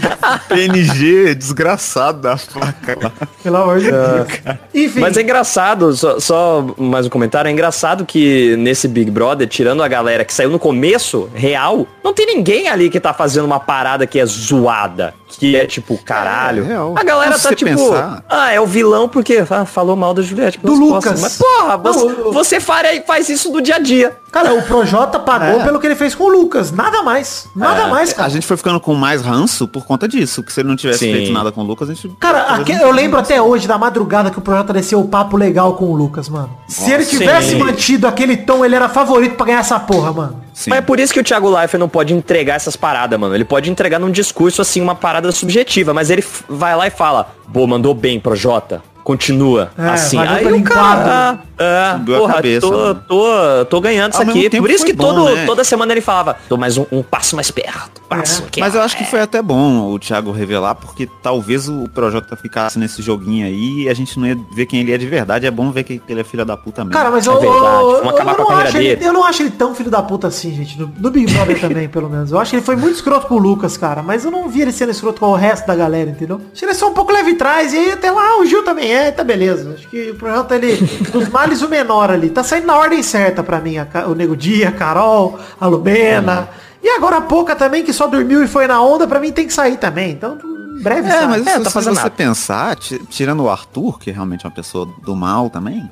PNG 0.47 1.35
desgraçado 1.35 2.19
da 2.21 2.37
faca 2.37 2.97
lá. 3.01 3.11
Pelo 3.43 3.57
amor 3.57 3.79
de 3.79 3.91
Deus. 3.91 4.27
Enfim. 4.73 4.99
Mas 4.99 5.17
é 5.17 5.21
engraçado, 5.21 5.93
só, 5.95 6.19
só 6.19 6.65
mais 6.77 7.05
um 7.05 7.09
comentário, 7.09 7.47
é 7.47 7.51
engraçado 7.51 8.05
que 8.05 8.55
nesse 8.57 8.87
Big 8.87 9.09
Brother, 9.09 9.47
tirando 9.47 9.81
a 9.83 9.87
galera 9.87 10.25
que 10.25 10.33
saiu 10.33 10.49
no 10.49 10.59
começo, 10.59 11.29
real, 11.33 11.87
não 12.03 12.13
tem 12.13 12.25
ninguém 12.25 12.67
ali 12.67 12.89
que 12.89 12.99
tá 12.99 13.13
fazendo 13.13 13.45
uma 13.45 13.59
parada 13.59 14.05
que 14.05 14.19
é 14.19 14.25
zoada. 14.49 15.13
Que 15.37 15.55
é 15.55 15.65
tipo, 15.65 15.97
caralho. 15.97 16.63
É, 16.63 16.67
real. 16.67 16.93
a 16.97 17.03
galera 17.03 17.31
tá 17.33 17.37
você 17.37 17.55
tipo, 17.55 17.69
pensar- 17.71 18.23
ah, 18.29 18.51
é 18.51 18.59
o 18.59 18.65
vilão 18.65 19.07
porque 19.07 19.43
ah, 19.49 19.65
falou 19.65 19.95
mal 19.95 20.13
da 20.13 20.21
Juliette. 20.21 20.59
Do 20.61 20.73
Lucas. 20.73 21.03
costas. 21.05 21.21
Mas 21.21 21.37
porra, 21.37 21.77
você, 21.77 21.99
Não, 21.99 22.09
eu- 22.09 22.33
você 22.33 22.59
faria- 22.59 23.03
faz 23.05 23.29
isso 23.29 23.51
no 23.51 23.61
dia 23.61 23.75
a 23.75 23.79
dia. 23.79 24.17
Cara, 24.31 24.53
o 24.53 24.61
Projota 24.61 25.17
pagou 25.19 25.59
É. 25.59 25.63
pelo 25.63 25.79
que 25.79 25.87
ele 25.87 25.95
fez 25.95 26.13
com 26.13 26.25
o 26.25 26.29
Lucas. 26.29 26.71
Nada 26.71 27.01
mais. 27.01 27.47
Nada 27.55 27.87
mais, 27.87 28.13
cara. 28.13 28.27
A 28.27 28.31
gente 28.31 28.45
foi 28.45 28.55
ficando 28.57 28.79
com 28.79 28.93
mais 28.93 29.21
ranço 29.23 29.67
por 29.67 29.85
conta 29.85 30.07
disso. 30.07 30.43
Que 30.43 30.53
se 30.53 30.59
ele 30.61 30.69
não 30.69 30.75
tivesse 30.75 30.99
Sim. 30.99 31.11
feito 31.13 31.31
nada 31.31 31.51
com 31.51 31.61
o 31.61 31.63
Lucas, 31.63 31.89
a 31.89 31.93
gente. 31.93 32.09
Cara, 32.19 32.57
não 32.57 32.63
eu 32.79 32.91
lembro 32.91 33.19
até 33.19 33.41
hoje 33.41 33.67
da 33.67 33.77
madrugada 33.77 34.29
que 34.29 34.37
o 34.37 34.41
Projota 34.41 34.71
desceu 34.71 34.99
o 34.99 35.07
papo 35.07 35.35
legal 35.35 35.73
com 35.75 35.85
o 35.85 35.95
Lucas, 35.95 36.29
mano. 36.29 36.49
Se 36.67 36.91
ele 36.91 37.05
tivesse 37.05 37.49
Sim. 37.51 37.57
mantido 37.57 38.07
aquele 38.07 38.37
tom, 38.37 38.63
ele 38.63 38.75
era 38.75 38.87
favorito 38.87 39.35
pra 39.35 39.47
ganhar 39.47 39.59
essa 39.59 39.79
porra, 39.79 40.13
mano. 40.13 40.43
Sim. 40.53 40.69
Mas 40.71 40.79
é 40.79 40.81
por 40.81 40.99
isso 40.99 41.11
que 41.13 41.19
o 41.19 41.23
Thiago 41.23 41.49
Leifert 41.49 41.79
não 41.79 41.87
pode 41.89 42.13
entregar 42.13 42.55
essas 42.55 42.75
paradas, 42.75 43.17
mano. 43.19 43.33
Ele 43.33 43.45
pode 43.45 43.71
entregar 43.71 43.97
num 43.97 44.11
discurso, 44.11 44.61
assim, 44.61 44.79
uma 44.81 44.93
parada 44.93 45.18
subjetiva, 45.31 45.93
mas 45.93 46.09
ele 46.09 46.23
vai 46.47 46.75
lá 46.75 46.87
e 46.87 46.91
fala, 46.91 47.35
pô, 47.53 47.67
mandou 47.67 47.93
bem, 47.93 48.19
Projota. 48.19 48.81
Continua. 49.03 49.71
É, 49.77 49.89
assim. 49.89 50.17
Aí 50.17 50.45
o 50.45 50.63
cara. 50.63 51.39
Ah, 51.59 51.99
porra, 52.05 52.33
cabeça, 52.35 52.61
tô, 52.67 52.71
mano. 52.71 53.03
tô, 53.07 53.65
tô 53.65 53.81
ganhando 53.81 54.13
isso 54.13 54.21
Ao 54.21 54.29
aqui. 54.29 54.49
Por 54.49 54.69
isso 54.69 54.85
que 54.85 54.93
bom, 54.93 55.13
todo, 55.13 55.35
né? 55.35 55.45
toda 55.45 55.63
semana 55.63 55.91
ele 55.91 56.01
falava, 56.01 56.37
tô 56.47 56.57
mais 56.57 56.77
um, 56.77 56.85
um 56.91 57.03
passo 57.03 57.35
mais 57.35 57.51
perto. 57.51 58.01
Passo 58.07 58.43
aqui. 58.43 58.59
Mas 58.59 58.73
eu 58.73 58.81
acho 58.81 58.97
que 58.97 59.03
foi 59.03 59.19
até 59.21 59.41
bom 59.41 59.91
o 59.91 59.99
Thiago 59.99 60.31
revelar, 60.31 60.75
porque 60.75 61.07
talvez 61.21 61.67
o 61.69 61.87
Projota 61.89 62.35
ficasse 62.35 62.79
nesse 62.79 63.01
joguinho 63.01 63.45
aí 63.45 63.83
e 63.83 63.89
a 63.89 63.93
gente 63.93 64.17
não 64.19 64.25
ia 64.25 64.37
ver 64.51 64.65
quem 64.65 64.79
ele 64.79 64.93
é 64.93 64.97
de 64.97 65.05
verdade. 65.05 65.45
É 65.45 65.51
bom 65.51 65.69
ver 65.71 65.83
que 65.83 66.01
ele 66.07 66.21
é 66.21 66.23
filho 66.23 66.45
da 66.45 66.55
puta 66.57 66.83
mesmo. 66.83 66.93
Cara, 66.93 67.11
mas 67.11 67.27
É 67.27 67.29
eu, 67.29 67.39
verdade, 67.39 67.57
eu, 67.57 67.91
vamos 67.91 68.03
eu 68.03 68.09
acabar 68.09 68.37
não 68.37 68.45
com 68.45 68.51
a 68.51 68.55
carreira 68.55 68.69
acho 68.69 68.77
ele, 68.77 69.05
eu 69.05 69.13
não 69.13 69.23
acho 69.23 69.41
ele 69.43 69.51
tão 69.51 69.75
filho 69.75 69.91
da 69.91 70.01
puta 70.01 70.27
assim, 70.27 70.53
gente. 70.53 70.79
No, 70.79 70.91
no 70.97 71.11
Big 71.11 71.31
Brother 71.33 71.59
também, 71.61 71.87
pelo 71.89 72.09
menos. 72.09 72.31
Eu 72.31 72.39
acho 72.39 72.51
que 72.51 72.55
ele 72.57 72.65
foi 72.65 72.75
muito 72.75 72.95
escroto 72.95 73.27
com 73.27 73.35
o 73.35 73.37
Lucas, 73.39 73.77
cara. 73.77 74.01
Mas 74.01 74.25
eu 74.25 74.31
não 74.31 74.47
vi 74.47 74.61
ele 74.61 74.71
sendo 74.71 74.91
escroto 74.91 75.19
com 75.19 75.27
o 75.27 75.35
resto 75.35 75.67
da 75.67 75.75
galera, 75.75 76.09
entendeu? 76.09 76.37
Acho 76.37 76.59
que 76.59 76.65
ele 76.65 76.71
é 76.71 76.75
só 76.75 76.89
um 76.89 76.93
pouco 76.93 77.11
leve 77.11 77.33
trás. 77.35 77.73
E 77.73 77.77
aí 77.77 77.91
até 77.91 78.09
lá 78.11 78.39
o 78.39 78.45
Gil 78.45 78.63
também 78.63 78.91
é, 78.91 79.11
tá 79.11 79.23
beleza. 79.23 79.75
Acho 79.77 79.87
que 79.87 80.11
o 80.11 80.15
Projota, 80.15 80.55
ele, 80.55 80.75
dos 81.11 81.27
males 81.29 81.48
o 81.61 81.67
menor 81.69 82.11
ali. 82.11 82.29
Tá 82.29 82.43
saindo 82.43 82.67
na 82.67 82.75
ordem 82.77 83.01
certa 83.03 83.43
pra 83.43 83.59
mim. 83.59 83.77
a 83.77 83.87
o 84.07 84.15
Nego 84.15 84.35
Dia, 84.35 84.69
a 84.69 84.71
Carol, 84.71 85.37
a 85.59 85.65
Lumena. 85.67 86.49
E 86.81 86.87
agora 86.89 87.17
a 87.17 87.21
Poca 87.21 87.55
também, 87.55 87.83
que 87.83 87.91
só 87.91 88.07
dormiu 88.07 88.43
e 88.43 88.47
foi 88.47 88.65
na 88.67 88.81
onda, 88.81 89.05
pra 89.07 89.19
mim 89.19 89.31
tem 89.31 89.45
que 89.47 89.53
sair 89.53 89.75
também. 89.77 90.11
Então, 90.11 90.37
em 90.77 90.81
breve 90.81 91.07
É, 91.09 91.11
sai. 91.11 91.27
mas 91.27 91.45
É, 91.47 91.57
se, 91.57 91.63
tá 91.63 91.69
se 91.69 91.75
você 91.75 91.91
nada. 91.91 92.09
pensar, 92.09 92.75
ti- 92.77 93.01
tirando 93.09 93.43
o 93.43 93.49
Arthur, 93.49 93.99
que 93.99 94.09
é 94.09 94.13
realmente 94.13 94.45
uma 94.45 94.51
pessoa 94.51 94.87
do 95.03 95.13
mal 95.15 95.49
também. 95.49 95.89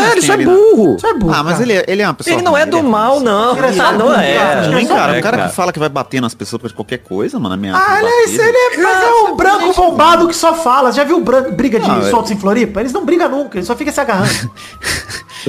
É, 0.00 0.12
ele 0.12 0.22
só 0.22 0.32
é 0.34 0.36
burro. 0.38 0.96
Isso 0.96 1.06
é 1.06 1.14
burro, 1.14 1.32
ah, 1.34 1.42
mas 1.42 1.52
cara. 1.54 1.62
ele, 1.64 1.72
é- 1.74 1.84
ele 1.88 2.02
é 2.02 2.06
uma 2.06 2.14
pessoa. 2.14 2.34
Ele 2.34 2.42
não 2.42 2.56
é 2.56 2.66
do 2.66 2.78
ele 2.78 2.88
mal, 2.88 3.20
não. 3.20 3.56
Ele 3.56 3.66
é 3.66 3.72
só 3.72 3.86
Ah, 3.86 3.92
não 3.92 4.14
é. 4.14 4.34
cara. 4.34 4.68
Não 4.68 4.86
cara, 4.86 5.16
é, 5.16 5.18
um 5.18 5.22
cara 5.22 5.48
que 5.48 5.54
fala 5.54 5.72
que 5.72 5.78
vai 5.78 5.88
bater 5.88 6.20
nas 6.20 6.34
pessoas 6.34 6.62
por 6.62 6.72
qualquer 6.72 6.98
coisa, 6.98 7.38
mano, 7.38 7.54
ameaça. 7.54 7.82
Ah, 7.86 7.98
ele 7.98 8.40
é, 8.40 8.48
é, 8.48 8.76
mas 8.82 9.02
é 9.04 9.12
um 9.30 9.36
branco 9.36 9.72
bombado 9.74 10.28
que 10.28 10.34
só 10.36 10.54
fala. 10.54 10.92
Já 10.92 11.04
viu 11.04 11.20
briga 11.52 11.78
de 11.80 11.90
é- 11.90 12.10
soltos 12.10 12.30
em 12.30 12.36
Floripa? 12.36 12.80
Eles 12.80 12.92
não 12.92 13.04
brigam 13.04 13.28
nunca, 13.28 13.58
eles 13.58 13.66
só 13.66 13.76
ficam 13.76 13.92
se 13.92 14.00
agarrando. 14.00 14.30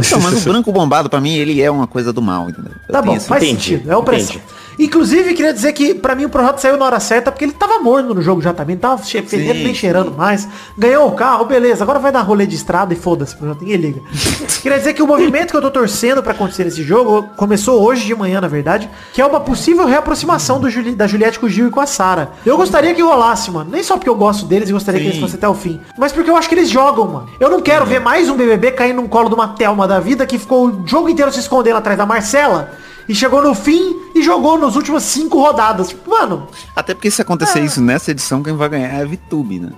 Não, 0.10 0.22
mas 0.22 0.45
o 0.45 0.49
branco 0.49 0.72
bombado, 0.72 1.10
pra 1.10 1.20
mim, 1.20 1.36
ele 1.36 1.62
é 1.62 1.70
uma 1.70 1.86
coisa 1.86 2.14
do 2.14 2.22
mal, 2.22 2.49
entendeu? 2.49 2.72
Eu 2.88 2.93
Tá 2.93 3.02
bom, 3.02 3.20
faz 3.20 3.43
entendi, 3.43 3.62
sentido. 3.72 3.91
É 3.91 3.95
opressão. 3.97 4.38
Inclusive, 4.80 5.34
queria 5.34 5.53
dizer 5.53 5.74
que 5.74 5.93
pra 5.93 6.15
mim 6.15 6.26
o 6.26 6.30
Projota 6.30 6.57
saiu 6.59 6.78
na 6.78 6.86
hora 6.86 6.99
certa 6.99 7.32
porque 7.32 7.45
ele 7.45 7.51
tava 7.53 7.80
morno 7.80 8.13
no 8.13 8.22
jogo 8.22 8.41
já 8.41 8.53
também. 8.53 8.78
Tava 8.78 9.03
che- 9.03 9.22
fedendo 9.22 9.59
nem 9.63 9.74
cheirando 9.74 10.11
mais. 10.11 10.47
Ganhou 10.78 11.07
o 11.07 11.11
carro, 11.11 11.45
beleza. 11.45 11.84
Agora 11.84 11.99
vai 11.99 12.11
dar 12.11 12.22
rolê 12.22 12.45
de 12.45 12.55
estrada 12.55 12.93
e 12.93 12.95
foda-se, 12.97 13.36
Projota. 13.36 13.61
Ninguém 13.61 13.78
liga. 13.78 14.01
queria 14.61 14.78
dizer 14.78 14.93
que 14.93 15.01
o 15.03 15.07
movimento 15.07 15.51
que 15.51 15.57
eu 15.57 15.61
tô 15.61 15.69
torcendo 15.72 16.24
pra 16.24 16.32
acontecer 16.32 16.63
nesse 16.63 16.84
jogo 16.84 17.24
começou 17.36 17.82
hoje 17.84 18.05
de 18.05 18.15
manhã, 18.15 18.39
na 18.41 18.47
verdade, 18.47 18.89
que 19.13 19.22
é 19.22 19.26
uma 19.26 19.39
possível 19.39 19.86
reaproximação 19.86 20.59
do 20.59 20.69
Juli- 20.69 20.95
da 20.95 21.07
Juliette 21.07 21.39
com 21.39 21.45
o 21.45 21.49
Gil 21.49 21.67
e 21.67 21.69
com 21.69 21.80
a 21.80 21.86
Sara. 21.86 22.32
Eu 22.45 22.57
gostaria 22.57 22.93
que 22.93 23.01
rolasse, 23.01 23.51
mano. 23.51 23.69
Nem 23.72 23.84
só 23.84 23.95
porque 23.97 24.09
eu 24.09 24.15
gosto 24.15 24.45
deles 24.45 24.69
e 24.69 24.74
gostaria 24.74 24.99
que 24.99 25.05
eles 25.07 25.15
Sim. 25.15 25.22
fossem 25.22 25.38
até 25.38 25.47
o 25.47 25.53
fim. 25.53 25.80
Mas 25.97 26.11
porque 26.11 26.30
eu 26.30 26.36
acho 26.38 26.47
que 26.49 26.55
eles 26.55 26.69
jogam, 26.69 27.07
mano. 27.07 27.30
Eu 27.39 27.49
não 27.49 27.61
quero 27.61 27.86
ver 27.86 27.99
mais 27.99 28.30
um 28.30 28.36
BBB 28.36 28.72
cair 28.72 28.93
num 28.93 29.07
colo 29.07 29.30
de 29.30 29.36
uma 29.36 29.49
Thelma 29.49 29.88
da 29.88 29.99
vida 29.99 30.26
que 30.26 30.38
ficou 30.39 30.67
o 30.67 30.88
jogo 30.88 31.09
inteiro 31.09 31.32
se 31.32 31.39
escondendo 31.39 31.78
atrás 31.78 31.97
da 31.97 32.05
Marcela. 32.05 32.72
E 33.08 33.16
chegou 33.16 33.41
no 33.43 33.54
fim 33.56 33.95
e 34.16 34.22
jogou 34.22 34.58
nos 34.58 34.76
últimos 34.76 35.04
cinco 35.04 35.39
rodadas. 35.39 35.89
Tipo, 35.89 36.10
mano, 36.10 36.47
Até 36.76 36.93
porque 36.93 37.10
se 37.12 37.22
acontecer 37.22 37.60
Ah. 37.60 37.64
isso 37.64 37.82
nessa 37.82 38.12
edição, 38.12 38.41
quem 38.43 38.54
vai 38.56 38.70
ganhar 38.70 38.88
é 38.89 39.02
a 39.02 39.06
VTube, 39.06 39.60
né? 39.60 39.70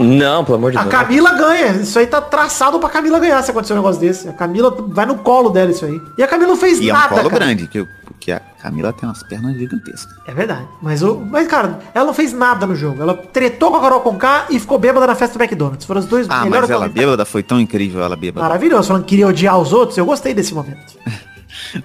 Não, 0.00 0.44
pelo 0.44 0.58
amor 0.58 0.70
de 0.72 0.78
a 0.78 0.82
Deus. 0.82 0.92
Camila 0.94 1.32
ganha. 1.32 1.72
Isso 1.72 1.98
aí 1.98 2.06
tá 2.06 2.20
traçado 2.20 2.78
pra 2.78 2.88
Camila 2.88 3.18
ganhar 3.18 3.42
se 3.42 3.50
acontecer 3.50 3.72
um 3.72 3.76
negócio 3.76 4.00
desse. 4.00 4.28
A 4.28 4.32
Camila 4.32 4.74
vai 4.88 5.06
no 5.06 5.16
colo 5.18 5.50
dela 5.50 5.70
isso 5.70 5.84
aí. 5.84 6.00
E 6.16 6.22
a 6.22 6.28
Camila 6.28 6.50
não 6.50 6.56
fez 6.56 6.78
E 6.80 6.88
é 6.88 6.92
um 6.92 6.96
nada, 6.96 7.08
colo 7.08 7.30
cara. 7.30 7.44
grande, 7.44 7.66
que, 7.66 7.86
porque 8.04 8.32
a 8.32 8.40
Camila 8.62 8.92
tem 8.92 9.08
umas 9.08 9.22
pernas 9.22 9.56
gigantescas. 9.56 10.12
É 10.26 10.32
verdade. 10.34 10.66
Mas, 10.82 11.02
o, 11.02 11.16
mas, 11.30 11.46
cara, 11.46 11.78
ela 11.94 12.06
não 12.06 12.14
fez 12.14 12.32
nada 12.32 12.66
no 12.66 12.74
jogo. 12.74 13.02
Ela 13.02 13.14
tretou 13.14 13.70
com 13.70 13.76
a 13.76 13.80
Carol 13.80 14.00
Conká 14.00 14.46
e 14.50 14.58
ficou 14.58 14.78
bêbada 14.78 15.06
na 15.06 15.14
festa 15.14 15.38
do 15.38 15.42
McDonald's. 15.42 15.84
Foram 15.86 16.00
os 16.00 16.06
dois 16.06 16.26
Ah, 16.28 16.44
melhores 16.44 16.62
mas 16.62 16.70
ela 16.70 16.88
bêbada 16.88 17.24
foi 17.24 17.42
tão 17.42 17.60
incrível, 17.60 18.02
ela 18.02 18.16
bêbada. 18.16 18.46
Maravilhoso, 18.46 18.88
falando 18.88 19.02
que 19.04 19.10
queria 19.10 19.26
odiar 19.28 19.58
os 19.58 19.72
outros. 19.72 19.96
Eu 19.98 20.06
gostei 20.06 20.34
desse 20.34 20.54
momento. 20.54 20.96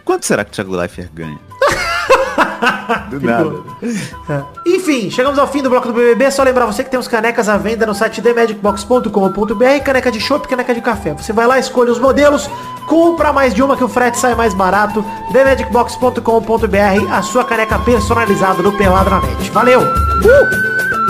Quanto 0.04 0.26
será 0.26 0.44
que 0.44 0.52
o 0.52 0.54
Thiago 0.54 0.76
Leifert 0.76 1.10
ganha? 1.14 1.40
Do 3.10 3.20
nada. 3.22 3.52
É. 4.30 4.44
Enfim, 4.66 5.10
chegamos 5.10 5.38
ao 5.38 5.48
fim 5.48 5.62
do 5.62 5.70
bloco 5.70 5.88
do 5.88 5.94
BBB. 5.94 6.32
Só 6.32 6.44
lembrar 6.44 6.66
você 6.66 6.84
que 6.84 6.90
tem 6.90 7.00
os 7.00 7.08
canecas 7.08 7.48
à 7.50 7.58
venda 7.58 7.86
no 7.86 7.94
site 7.94 8.22
themagicbox.com.br, 8.22 9.84
caneca 9.84 10.12
de 10.12 10.20
chopp, 10.20 10.48
caneca 10.48 10.74
de 10.74 10.82
café. 10.82 11.14
Você 11.14 11.34
vai 11.34 11.46
lá, 11.46 11.60
escolhe 11.60 11.92
os 11.92 12.00
modelos, 12.00 12.50
compra 12.88 13.32
mais 13.32 13.54
de 13.54 13.62
uma 13.62 13.78
que 13.78 13.84
o 13.84 13.90
frete 13.90 14.18
sai 14.18 14.36
mais 14.36 14.54
barato. 14.54 15.06
themagicbox.com.br, 15.32 17.12
a 17.12 17.22
sua 17.22 17.44
caneca 17.44 17.78
personalizada 17.80 18.64
do 18.64 18.72
Pelado 18.74 19.10
na 19.10 19.22
Net. 19.22 19.52
Valeu! 19.52 19.82
Uh! 19.82 21.03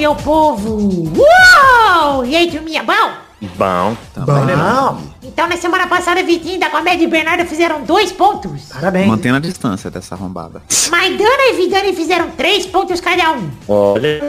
Meu 0.00 0.14
povo! 0.14 1.12
Uou! 1.14 2.24
E 2.24 2.34
aí, 2.34 2.50
turminha, 2.50 2.82
bom? 2.82 2.94
Bom. 3.58 3.96
Bom, 4.16 4.98
Então, 5.22 5.46
na 5.46 5.58
semana 5.58 5.86
passada, 5.86 6.22
Vitinho 6.22 6.58
da 6.58 6.70
Comédia 6.70 7.04
e 7.04 7.06
Bernardo 7.06 7.44
fizeram 7.44 7.82
dois 7.82 8.10
pontos. 8.10 8.62
parabéns. 8.72 9.06
Mantendo 9.06 9.36
a 9.36 9.40
distância 9.40 9.90
dessa 9.90 10.14
arrombada. 10.14 10.62
Maidana 10.90 11.50
e 11.50 11.52
Vidani 11.56 11.94
fizeram 11.94 12.30
três 12.30 12.64
pontos 12.64 12.98
cada 12.98 13.32
um. 13.32 13.50
Olha. 13.68 14.22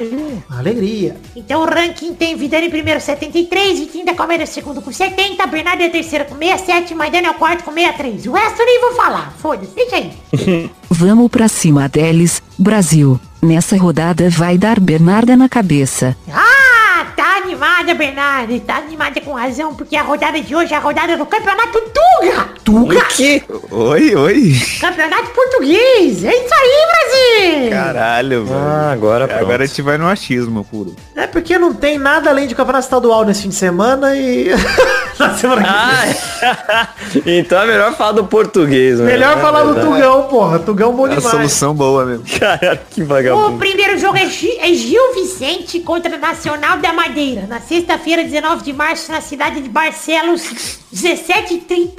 Alegria. 0.50 1.16
Então 1.38 1.62
o 1.62 1.66
ranking 1.66 2.14
tem 2.16 2.36
Vidani 2.36 2.70
primeiro 2.70 3.00
73, 3.00 3.80
Vitinho 3.80 4.06
da 4.06 4.14
Comédia 4.14 4.46
segundo 4.46 4.82
com 4.82 4.92
70, 4.92 5.48
Bernardo 5.48 5.84
é 5.84 5.90
terceiro 5.90 6.26
com 6.26 6.36
67, 6.36 6.94
Maidana 6.94 7.28
é 7.28 7.32
o 7.32 7.36
quarto 7.36 7.64
com 7.64 7.72
63. 7.72 8.28
O 8.28 8.34
resto 8.34 8.60
eu 8.60 8.66
nem 8.66 8.82
vou 8.82 8.94
falar, 8.96 9.34
foda-se, 9.42 9.74
deixa 9.74 9.96
aí. 9.96 10.12
Vamos 10.90 11.32
pra 11.32 11.48
cima 11.48 11.88
deles, 11.88 12.44
Brasil. 12.60 13.18
Nessa 13.42 13.76
rodada 13.76 14.30
vai 14.30 14.56
dar 14.56 14.80
Bernarda 14.80 15.36
na 15.36 15.50
cabeça. 15.50 16.16
Ah, 16.32 17.06
tá 17.16 17.40
animada, 17.62 17.94
Bernardo, 17.94 18.60
tá 18.62 18.78
animada 18.78 19.22
com 19.22 19.34
razão, 19.34 19.76
porque 19.76 19.96
a 19.96 20.02
rodada 20.02 20.42
de 20.42 20.56
hoje 20.56 20.74
é 20.74 20.78
a 20.78 20.80
rodada 20.80 21.16
do 21.16 21.26
Campeonato 21.26 21.80
Tuga. 21.82 22.50
O 22.70 22.88
que? 23.16 23.44
Oi, 23.70 24.16
oi. 24.16 24.56
Campeonato 24.80 25.30
Português, 25.32 26.24
é 26.24 26.34
isso 26.36 26.54
aí, 26.54 27.60
Brasil. 27.62 27.70
Caralho, 27.72 28.46
velho. 28.46 28.58
Ah, 28.60 28.92
agora 28.92 29.28
pronto. 29.28 29.42
Agora 29.42 29.64
a 29.64 29.66
gente 29.68 29.82
vai 29.82 29.98
no 29.98 30.08
achismo 30.08 30.64
puro. 30.66 30.96
É 31.16 31.28
porque 31.28 31.58
não 31.60 31.74
tem 31.74 31.98
nada 32.00 32.30
além 32.32 32.48
de 32.48 32.56
campeonato 32.56 32.86
estadual 32.86 33.26
nesse 33.26 33.44
fim 33.44 33.50
de 33.50 33.56
semana 33.56 34.16
e... 34.16 34.50
na 35.20 35.36
semana 35.36 35.62
que 35.62 35.68
vem. 35.70 36.50
Ah, 36.50 36.88
então 37.26 37.62
é 37.62 37.68
melhor 37.68 37.94
falar 37.96 38.14
do 38.14 38.24
português, 38.26 39.00
né? 39.00 39.06
Melhor 39.06 39.38
É 39.38 39.42
falar 39.42 39.64
do. 39.64 39.76
Tugão, 39.82 40.24
porra. 40.24 40.60
Tugão 40.60 40.94
bom 40.94 41.08
É 41.08 41.12
a 41.12 41.16
demais. 41.16 41.32
solução 41.32 41.74
boa 41.76 42.06
mesmo. 42.06 42.26
Caralho, 42.40 42.80
que 42.90 43.02
O 43.04 43.06
vagabundo. 43.06 43.58
primeiro 43.58 43.98
jogo 44.00 44.18
é, 44.18 44.26
Gi- 44.28 44.58
é 44.60 44.74
Gil 44.74 45.14
Vicente 45.14 45.80
contra 45.82 46.18
Nacional 46.18 46.78
da 46.78 46.94
Madeira, 46.94 47.46
na 47.52 47.60
sexta-feira, 47.60 48.24
19 48.24 48.64
de 48.64 48.72
março, 48.72 49.12
na 49.12 49.20
cidade 49.20 49.60
de 49.60 49.68
Barcelos, 49.68 50.42
17h30. 50.96 51.90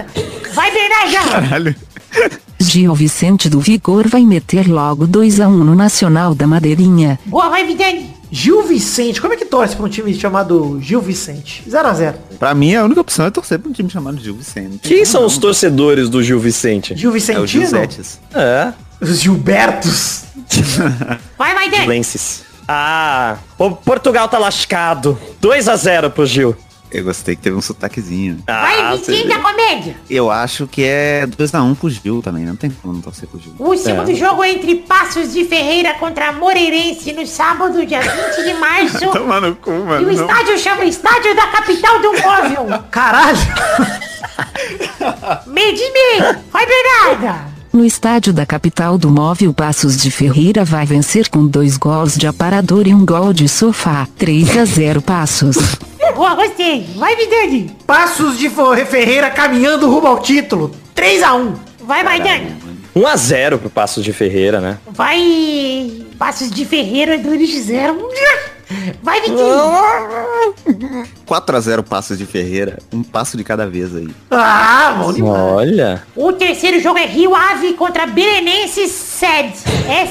Vai, 0.55 0.73
Bernardo! 0.73 1.31
Caralho. 1.31 1.77
Gil 2.59 2.95
Vicente 2.95 3.51
do 3.51 3.61
Vigor 3.61 4.09
vai 4.09 4.23
meter 4.23 4.67
logo 4.67 5.07
2 5.07 5.41
a 5.41 5.49
1 5.49 5.51
no 5.65 5.75
Nacional 5.75 6.35
da 6.35 6.47
Madeirinha. 6.47 7.19
Boa, 7.27 7.51
vai, 7.51 7.67
Vidani! 7.67 8.15
Gil 8.31 8.63
Vicente. 8.63 9.21
Como 9.21 9.35
é 9.35 9.37
que 9.37 9.45
torce 9.45 9.77
pra 9.77 9.85
um 9.85 9.91
time 9.91 10.15
chamado 10.15 10.79
Gil 10.81 11.03
Vicente? 11.03 11.63
0x0. 11.69 12.15
Pra 12.39 12.55
mim, 12.55 12.75
a 12.75 12.83
única 12.85 13.03
opção 13.03 13.27
é 13.27 13.31
torcer 13.31 13.59
pra 13.59 13.69
um 13.69 13.75
time 13.75 13.91
chamado 13.91 14.19
Gil 14.23 14.35
Vicente. 14.35 14.79
Quem 14.79 15.05
são 15.05 15.27
os 15.27 15.37
torcedores 15.37 16.09
do 16.09 16.23
Gil 16.23 16.41
Vicente? 16.41 16.97
Gil 16.97 17.11
É 17.11 17.13
o 17.13 17.13
Vicentino? 17.13 17.47
Giusettes. 17.47 18.19
É, 18.35 18.73
Os 19.03 19.21
Gilbertos. 19.21 20.23
Vai, 21.37 21.55
vai, 21.55 21.71
Dani! 21.71 21.87
Lenses. 21.87 22.43
Ah, 22.69 23.37
o 23.59 23.71
Portugal 23.73 24.29
tá 24.29 24.39
lascado. 24.39 25.19
2 25.41 25.69
a 25.69 25.77
0 25.77 26.11
pro 26.11 26.25
Gil. 26.27 26.57
Eu 26.91 27.05
gostei 27.05 27.35
que 27.35 27.41
teve 27.41 27.57
um 27.57 27.63
sotaquezinho. 27.63 28.43
Vai, 28.47 28.79
Ah, 28.81 28.95
Vitinho 28.95 29.23
você 29.23 29.29
da. 29.29 29.39
Comédia! 29.39 29.97
Eu 30.11 30.31
acho 30.31 30.67
que 30.67 30.85
é 30.85 31.27
2x1 31.27 31.75
pro 31.75 31.89
Gil 31.89 32.21
também. 32.21 32.45
Não 32.45 32.55
tem 32.55 32.69
como 32.71 32.93
não 32.93 33.01
torcer 33.01 33.27
pro 33.27 33.41
Gil. 33.41 33.55
O 33.59 33.75
segundo 33.79 34.11
É. 34.11 34.15
jogo 34.15 34.45
é 34.45 34.51
entre 34.51 34.75
Passos 34.75 35.33
de 35.33 35.43
Ferreira 35.47 35.95
contra 35.95 36.33
Moreirense 36.35 37.15
no 37.15 37.27
sábado, 37.27 37.87
dia 37.87 38.01
20 38.03 38.45
de 38.45 38.55
março. 38.55 38.99
Toma 39.11 39.41
no 39.41 39.57
cu, 39.57 39.71
E 39.71 39.75
o 39.75 39.85
mano. 39.87 40.03
não. 40.13 40.13
estádio 40.13 40.59
chama 40.59 40.85
Estádio 40.85 41.35
da 41.35 41.47
Capital 41.47 41.99
do 42.01 42.13
Móvel. 42.13 42.85
Caralho. 42.91 43.39
Meio 45.47 45.75
de 45.75 45.91
meio. 45.93 46.37
Vai, 46.51 46.67
Bernarda! 46.67 47.52
No 47.73 47.87
estádio 47.87 48.35
da 48.35 48.45
capital 48.45 48.99
do 48.99 49.09
móvel 49.09 49.55
Passos 49.55 49.97
de 49.97 50.11
Ferreira 50.11 50.63
vai 50.63 50.85
vencer 50.85 51.31
com 51.31 51.47
dois 51.47 51.79
gols 51.79 52.19
de 52.19 52.27
aparador 52.27 52.87
e 52.87 52.93
um 52.93 53.03
gol 53.07 53.33
de 53.33 53.49
sofá. 53.49 54.07
3 54.19 54.59
a 54.59 54.65
0 54.67 55.01
Passos. 55.01 55.57
Boa, 56.15 56.35
gostei. 56.35 56.87
Vai, 56.97 57.17
Vidani! 57.17 57.75
Passos 57.87 58.37
de 58.37 58.51
Ferreira 58.51 59.31
caminhando 59.31 59.89
rumo 59.91 60.07
ao 60.07 60.21
título. 60.21 60.71
3x1. 60.95 61.55
Vai, 61.81 62.05
vai, 62.05 62.21
Dani! 62.21 62.55
1 62.95 63.07
a 63.07 63.17
0 63.17 63.59
pro 63.59 63.71
Passos 63.71 64.05
de 64.05 64.13
Ferreira, 64.13 64.61
né? 64.61 64.77
Vai. 64.91 66.05
Passos 66.19 66.51
de 66.51 66.67
Ferreira, 66.67 67.17
2 67.17 67.65
0 67.65 67.95
Vai, 69.03 69.21
Vitinho! 69.21 69.47
4x0 71.27 71.83
passos 71.83 72.19
de 72.19 72.27
Ferreira. 72.27 72.79
Um 72.93 73.03
passo 73.03 73.37
de 73.37 73.45
cada 73.45 73.67
vez 73.67 73.95
aí. 73.95 74.09
Ah, 74.31 74.97
bom 74.99 75.13
demais. 75.13 75.41
Olha. 75.41 76.03
O 76.17 76.33
terceiro 76.33 76.81
jogo 76.81 76.99
é 76.99 77.07
Rio 77.07 77.35
Ave 77.35 77.75
contra 77.75 78.07
Belenenses 78.07 78.91
SED. 78.91 79.55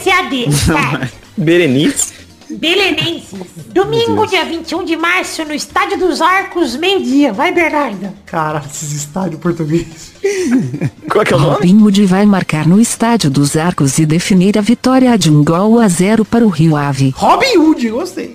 SAD. 0.04 0.52
SAD. 0.52 1.12
Berenice. 1.38 2.22
Belenenses. 2.50 3.40
Domingo, 3.74 4.28
dia 4.28 4.44
21 4.44 4.84
de 4.84 4.98
março, 4.98 5.46
no 5.46 5.54
Estádio 5.54 5.98
dos 5.98 6.22
Arcos, 6.22 6.76
meio-dia. 6.76 7.32
Vai, 7.32 7.54
Bernardo. 7.54 8.10
Caralho, 8.26 8.66
esses 8.70 8.92
estádios 8.92 9.40
portugueses. 9.40 10.12
Qual 11.10 11.24
que 11.24 11.34
é 11.34 11.38
o 11.38 11.40
nome? 11.40 11.54
Robin 11.56 11.82
Hood 11.82 12.06
vai 12.06 12.26
marcar 12.26 12.68
no 12.68 12.80
estádio 12.80 13.30
dos 13.30 13.56
Arcos 13.56 13.98
e 14.00 14.06
definir 14.06 14.58
a 14.58 14.62
vitória 14.62 15.18
de 15.18 15.32
um 15.32 15.44
gol 15.44 15.80
a 15.80 15.88
0 15.88 16.26
para 16.26 16.46
o 16.46 16.50
Rio 16.50 16.76
Ave. 16.76 17.14
Robin 17.16 17.58
Hood, 17.58 17.90
gostei. 17.90 18.34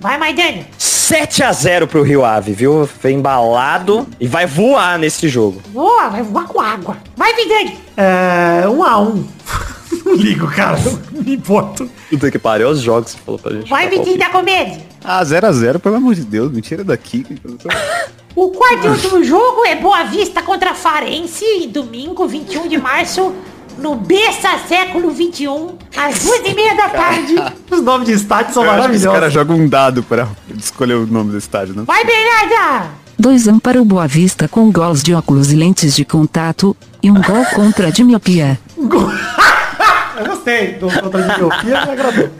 Vai, 0.00 0.18
Maidana. 0.18 0.66
7 0.78 1.42
a 1.42 1.52
0 1.52 1.86
pro 1.86 2.02
Rio 2.02 2.24
Ave, 2.24 2.52
viu? 2.52 2.86
Foi 2.86 3.12
embalado 3.12 4.06
e 4.18 4.26
vai 4.26 4.46
voar 4.46 4.98
nesse 4.98 5.28
jogo. 5.28 5.60
Boa, 5.68 6.08
vai 6.08 6.22
voar 6.22 6.46
com 6.46 6.60
água. 6.60 6.96
Vai, 7.16 7.34
Vidani. 7.34 7.76
É. 7.96 8.62
1x1. 8.66 9.24
Não 10.04 10.14
ligo, 10.14 10.46
cara. 10.48 10.78
Não 11.12 11.22
me 11.22 11.34
importo. 11.34 11.90
Puta 12.10 12.30
que 12.30 12.38
pariu, 12.38 12.68
os 12.68 12.80
jogos 12.80 13.12
que 13.12 13.18
você 13.18 13.24
falou 13.24 13.38
pra 13.40 13.52
gente. 13.52 13.70
Vai, 13.70 13.88
Vitinho 13.88 14.18
da 14.18 14.30
Comédia. 14.30 14.82
Ah, 15.02 15.22
0x0, 15.22 15.78
pelo 15.78 15.96
amor 15.96 16.14
de 16.14 16.24
Deus. 16.24 16.52
Me 16.52 16.60
tira 16.60 16.84
daqui. 16.84 17.26
O 18.36 18.50
quarto 18.50 18.86
e 18.86 18.88
último 18.88 19.22
jogo 19.22 19.64
é 19.64 19.76
Boa 19.76 20.02
Vista 20.06 20.42
contra 20.42 20.74
Farense, 20.74 21.68
domingo, 21.68 22.26
21 22.26 22.66
de 22.66 22.76
março, 22.78 23.32
no 23.78 23.94
Bessa 23.96 24.58
Século 24.68 25.10
21, 25.10 25.76
às 25.96 26.18
duas 26.20 26.40
e 26.44 26.54
meia 26.54 26.74
da 26.74 26.88
tarde. 26.88 27.34
Os 27.70 27.80
nomes 27.82 28.06
de 28.08 28.14
estádio 28.14 28.54
são 28.54 28.64
Eu 28.64 28.70
acho 28.70 28.78
que 28.78 28.84
os 28.96 29.02
maravilhosos. 29.02 29.20
caras 29.20 29.32
jogam 29.32 29.56
um 29.56 29.68
dado 29.68 30.02
pra 30.02 30.28
escolher 30.56 30.94
o 30.94 31.06
nome 31.06 31.32
do 31.32 31.38
estádio, 31.38 31.74
não? 31.74 31.84
Vai, 31.84 32.04
Bernarda! 32.04 32.88
2 33.18 33.48
a 33.48 33.52
1 33.52 33.58
para 33.60 33.80
o 33.80 33.84
Boa 33.84 34.06
Vista 34.06 34.48
com 34.48 34.70
gols 34.72 35.02
de 35.02 35.14
óculos 35.14 35.52
e 35.52 35.56
lentes 35.56 35.94
de 35.94 36.04
contato 36.04 36.76
e 37.02 37.10
um 37.10 37.14
gol 37.14 37.44
contra 37.54 37.90
de 37.92 38.02
miopia. 38.04 38.58
Eu 40.18 40.26
gostei 40.26 40.72
do 40.74 40.88
contra 40.88 41.22
de 41.22 41.38
miopia, 41.38 41.84
me 41.86 41.90
agradou. 41.92 42.30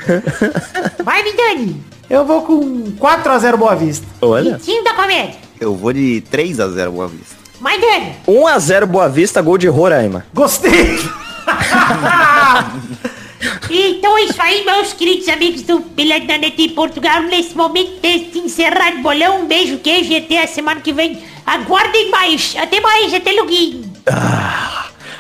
Vai, 1.05 1.23
Vidani! 1.23 1.81
Eu 2.09 2.25
vou 2.25 2.43
com 2.43 2.93
4x0 3.01 3.57
Boa 3.57 3.75
Vista. 3.75 4.07
Olha. 4.21 4.57
Vitinho 4.59 4.85
da 4.85 4.95
Comédia. 4.95 5.37
Eu 5.61 5.75
vou 5.75 5.93
de 5.93 6.23
3x0 6.31 6.91
Boa 6.91 7.09
Vista. 7.09 7.35
Maidana! 7.61 8.13
1 8.29 8.47
a 8.47 8.59
0 8.59 8.87
Boa 8.87 9.09
Vista, 9.09 9.41
gol 9.41 9.57
de 9.57 9.67
Roraima. 9.69 10.27
Gostei. 10.35 10.99
Então 13.71 14.17
é 14.19 14.23
isso 14.25 14.41
aí, 14.41 14.65
meus 14.65 14.93
queridos 14.95 15.29
amigos 15.29 15.63
do 15.63 15.81
Peladonete 15.81 16.63
em 16.63 16.69
Portugal. 16.71 17.23
Nesse 17.25 17.55
momento 17.57 18.01
desse 18.01 18.39
encerrado 18.39 19.03
bolão, 19.03 19.43
um 19.43 19.47
beijo, 19.47 19.79
queijo 19.79 20.13
e 20.13 20.17
até 20.17 20.43
a 20.43 20.47
semana 20.47 20.81
que 20.81 20.93
vem. 20.93 21.19
Aguardem 21.47 22.11
mais. 22.11 22.55
Até 22.59 22.81
mais, 22.81 23.13
até 23.13 23.33
logo. 23.33 23.51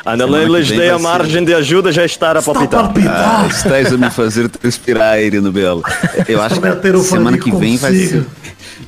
A 0.07 0.17
lhes 0.59 0.69
vem 0.69 0.79
dei 0.79 0.89
a 0.89 0.93
vai 0.93 1.01
ser- 1.01 1.03
margem 1.03 1.45
de 1.45 1.55
ajuda 1.55 1.93
já 1.93 2.05
estar 2.05 2.37
a 2.37 2.43
palpitar. 2.43 2.93
Ah, 3.09 3.47
estás 3.51 3.93
a 3.93 3.97
me 3.97 4.11
fazer 4.11 4.49
transpirar, 4.49 5.19
Irino 5.21 5.51
Belo. 5.53 5.83
Eu 6.29 6.43
acho 6.43 6.61
que 6.61 7.01
semana 7.03 7.39
que 7.39 7.51
vem 7.51 7.77
vai 7.77 7.91
consigo. 7.93 8.11
ser, 8.11 8.27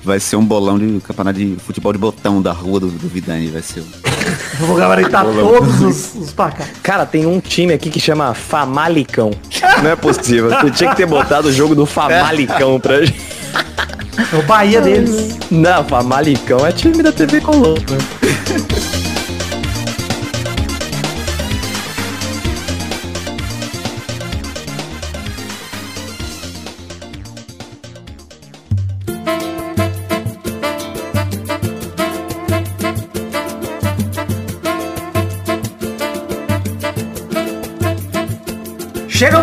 vai 0.04 0.20
ser 0.20 0.36
um 0.36 0.44
bolão 0.44 0.78
de 0.78 1.00
campeonato 1.00 1.38
de 1.38 1.56
futebol 1.66 1.92
de 1.92 1.98
botão 1.98 2.40
da 2.40 2.52
rua 2.52 2.80
do, 2.80 2.88
do 2.88 3.08
Vidani. 3.08 3.48
Vai 3.48 3.62
ser. 3.62 3.82
Vou 4.60 4.76
gabaritar 4.76 5.24
todos 5.24 5.80
os, 5.80 6.14
os 6.14 6.32
placares. 6.32 6.72
Cara, 6.82 7.06
tem 7.06 7.26
um 7.26 7.40
time 7.40 7.72
aqui 7.72 7.90
que 7.90 8.00
chama 8.00 8.34
Famalicão. 8.34 9.30
Não 9.82 9.90
é 9.90 9.96
possível. 9.96 10.50
Você 10.50 10.70
tinha 10.70 10.90
que 10.90 10.96
ter 10.96 11.06
botado 11.06 11.48
o 11.48 11.52
jogo 11.52 11.74
do 11.74 11.86
Famalicão 11.86 12.80
pra 12.80 13.04
gente. 13.04 13.36
É 14.32 14.36
o 14.36 14.42
Bahia 14.42 14.80
deles. 14.80 15.36
Não, 15.50 15.84
Famalicão 15.84 16.66
é 16.66 16.72
time 16.72 17.02
da 17.02 17.12
TV 17.12 17.40
Colombo. 17.40 17.80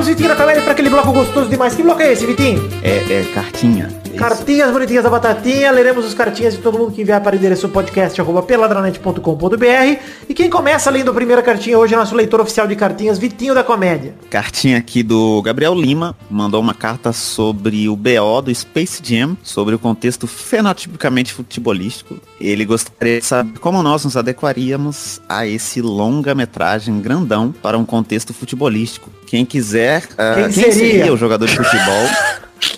Chegamos, 0.03 0.07
Vitinho, 0.07 0.29
da 0.29 0.35
comédia, 0.35 0.61
para 0.61 0.71
aquele 0.73 0.89
bloco 0.89 1.11
gostoso 1.13 1.49
demais. 1.49 1.75
Que 1.75 1.81
bloco 1.81 2.01
é 2.01 2.11
esse, 2.11 2.25
Vitinho? 2.25 2.69
É, 2.81 3.21
é 3.21 3.23
cartinha. 3.33 3.85
É 3.85 4.07
isso. 4.09 4.17
Cartinhas 4.17 4.71
bonitinhas 4.71 5.03
da 5.03 5.09
batatinha, 5.09 5.71
leremos 5.71 6.05
os 6.05 6.13
cartinhas 6.13 6.53
de 6.53 6.61
todo 6.61 6.77
mundo 6.77 6.91
que 6.91 7.01
enviar 7.01 7.21
para 7.21 7.35
o 7.35 7.39
endereço 7.39 7.67
podcast 7.69 8.19
arroba 8.19 8.43
peladranet.com.br 8.43 9.99
E 10.29 10.33
quem 10.33 10.49
começa 10.49 10.91
lendo 10.91 11.09
a 11.09 11.13
primeira 11.13 11.41
cartinha 11.41 11.79
hoje 11.79 11.93
é 11.93 11.97
nosso 11.97 12.15
leitor 12.15 12.41
oficial 12.41 12.67
de 12.67 12.75
cartinhas, 12.75 13.17
Vitinho 13.17 13.55
da 13.55 13.63
Comédia. 13.63 14.13
Cartinha 14.29 14.77
aqui 14.77 15.01
do 15.01 15.41
Gabriel 15.41 15.73
Lima, 15.73 16.15
mandou 16.29 16.61
uma 16.61 16.73
carta 16.73 17.11
sobre 17.13 17.87
o 17.89 17.95
BO 17.95 18.41
do 18.43 18.53
Space 18.53 19.01
Jam, 19.03 19.37
sobre 19.41 19.73
o 19.73 19.79
contexto 19.79 20.27
fenotipicamente 20.27 21.33
futebolístico. 21.33 22.17
Ele 22.39 22.65
gostaria 22.65 23.19
de 23.19 23.25
saber 23.25 23.57
como 23.59 23.81
nós 23.81 24.03
nos 24.03 24.17
adequaríamos 24.17 25.21
a 25.27 25.47
esse 25.47 25.81
longa-metragem 25.81 27.01
grandão 27.01 27.51
para 27.51 27.77
um 27.77 27.85
contexto 27.85 28.33
futebolístico. 28.33 29.09
Quem 29.33 29.45
quiser, 29.45 30.03
ah, 30.15 30.35
Quem 30.35 30.43
quem, 30.43 30.51
seria? 30.71 30.73
seria? 30.73 31.11
o 31.11 31.17
jogador 31.17 31.47
de 31.47 31.55
futebol? 31.55 32.07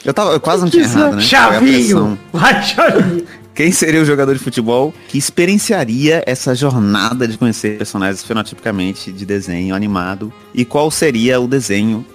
Eu, 0.06 0.14
tava, 0.14 0.32
eu 0.32 0.39
quase 0.39 0.64
não 0.64 0.70
tinha 0.70 0.84
errado, 0.84 1.18
né? 1.18 1.22
Chavinho! 1.22 2.18
Vai, 2.32 2.64
Chavinho! 2.64 3.26
Quem 3.53 3.74
seria 3.74 4.01
o 4.01 4.06
jogador 4.06 4.34
de 4.34 4.39
futebol 4.39 4.93
que 5.10 5.18
experienciaria 5.18 6.24
essa 6.26 6.56
jornada 6.56 7.28
de 7.28 7.38
conhecer 7.38 7.78
personagens 7.78 8.24
fenotipicamente 8.24 9.12
de 9.12 9.26
desenho 9.26 9.76
animado? 9.76 10.32
E 10.53 10.64
qual 10.64 10.89
seria 10.89 11.41
o 11.41 11.45
desenho 11.45 12.06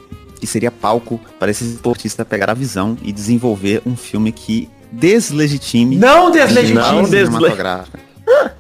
que 0.41 0.47
seria 0.47 0.70
palco 0.70 1.20
para 1.38 1.51
esse 1.51 1.62
esportista 1.64 2.24
pegar 2.24 2.49
a 2.49 2.55
visão 2.55 2.97
e 3.03 3.12
desenvolver 3.12 3.82
um 3.84 3.95
filme 3.95 4.32
que 4.32 4.70
deslegitime 4.91 5.97
Não 5.97 6.30
deslegitime. 6.30 6.78
Não 6.78 7.03
desle- 7.03 7.26
cinematográfica? 7.26 8.09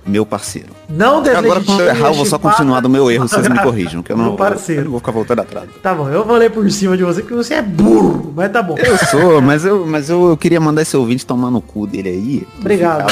Meu 0.06 0.26
parceiro. 0.26 0.68
Não 0.88 1.22
deslegitime. 1.22 1.50
Agora 1.52 1.64
quando 1.64 1.80
eu 1.80 1.88
errar, 1.88 2.08
eu 2.08 2.14
vou 2.14 2.26
só 2.26 2.38
continuar 2.38 2.80
do 2.80 2.88
meu 2.88 3.10
erro, 3.10 3.28
vocês 3.28 3.48
me 3.48 3.58
corrijam, 3.60 4.02
que 4.02 4.12
eu 4.12 4.16
não, 4.16 4.24
Meu 4.26 4.34
parceiro. 4.34 4.80
eu 4.82 4.84
não 4.84 4.90
vou 4.92 5.00
ficar 5.00 5.12
voltando 5.12 5.40
atrás. 5.40 5.68
Tá 5.82 5.94
bom, 5.94 6.08
eu 6.08 6.24
ler 6.36 6.50
por 6.50 6.68
cima 6.70 6.96
de 6.96 7.04
você, 7.04 7.20
porque 7.20 7.34
você 7.34 7.54
é 7.54 7.62
burro, 7.62 8.32
mas 8.34 8.50
tá 8.50 8.62
bom. 8.62 8.76
Eu 8.78 8.98
sou, 8.98 9.40
mas 9.40 9.64
eu, 9.64 9.86
mas 9.86 10.10
eu, 10.10 10.30
eu 10.30 10.36
queria 10.36 10.60
mandar 10.60 10.82
esse 10.82 10.96
ouvinte 10.96 11.24
tomar 11.24 11.50
no 11.50 11.60
cu 11.60 11.86
dele 11.86 12.08
aí. 12.08 12.48
Obrigado. 12.58 13.10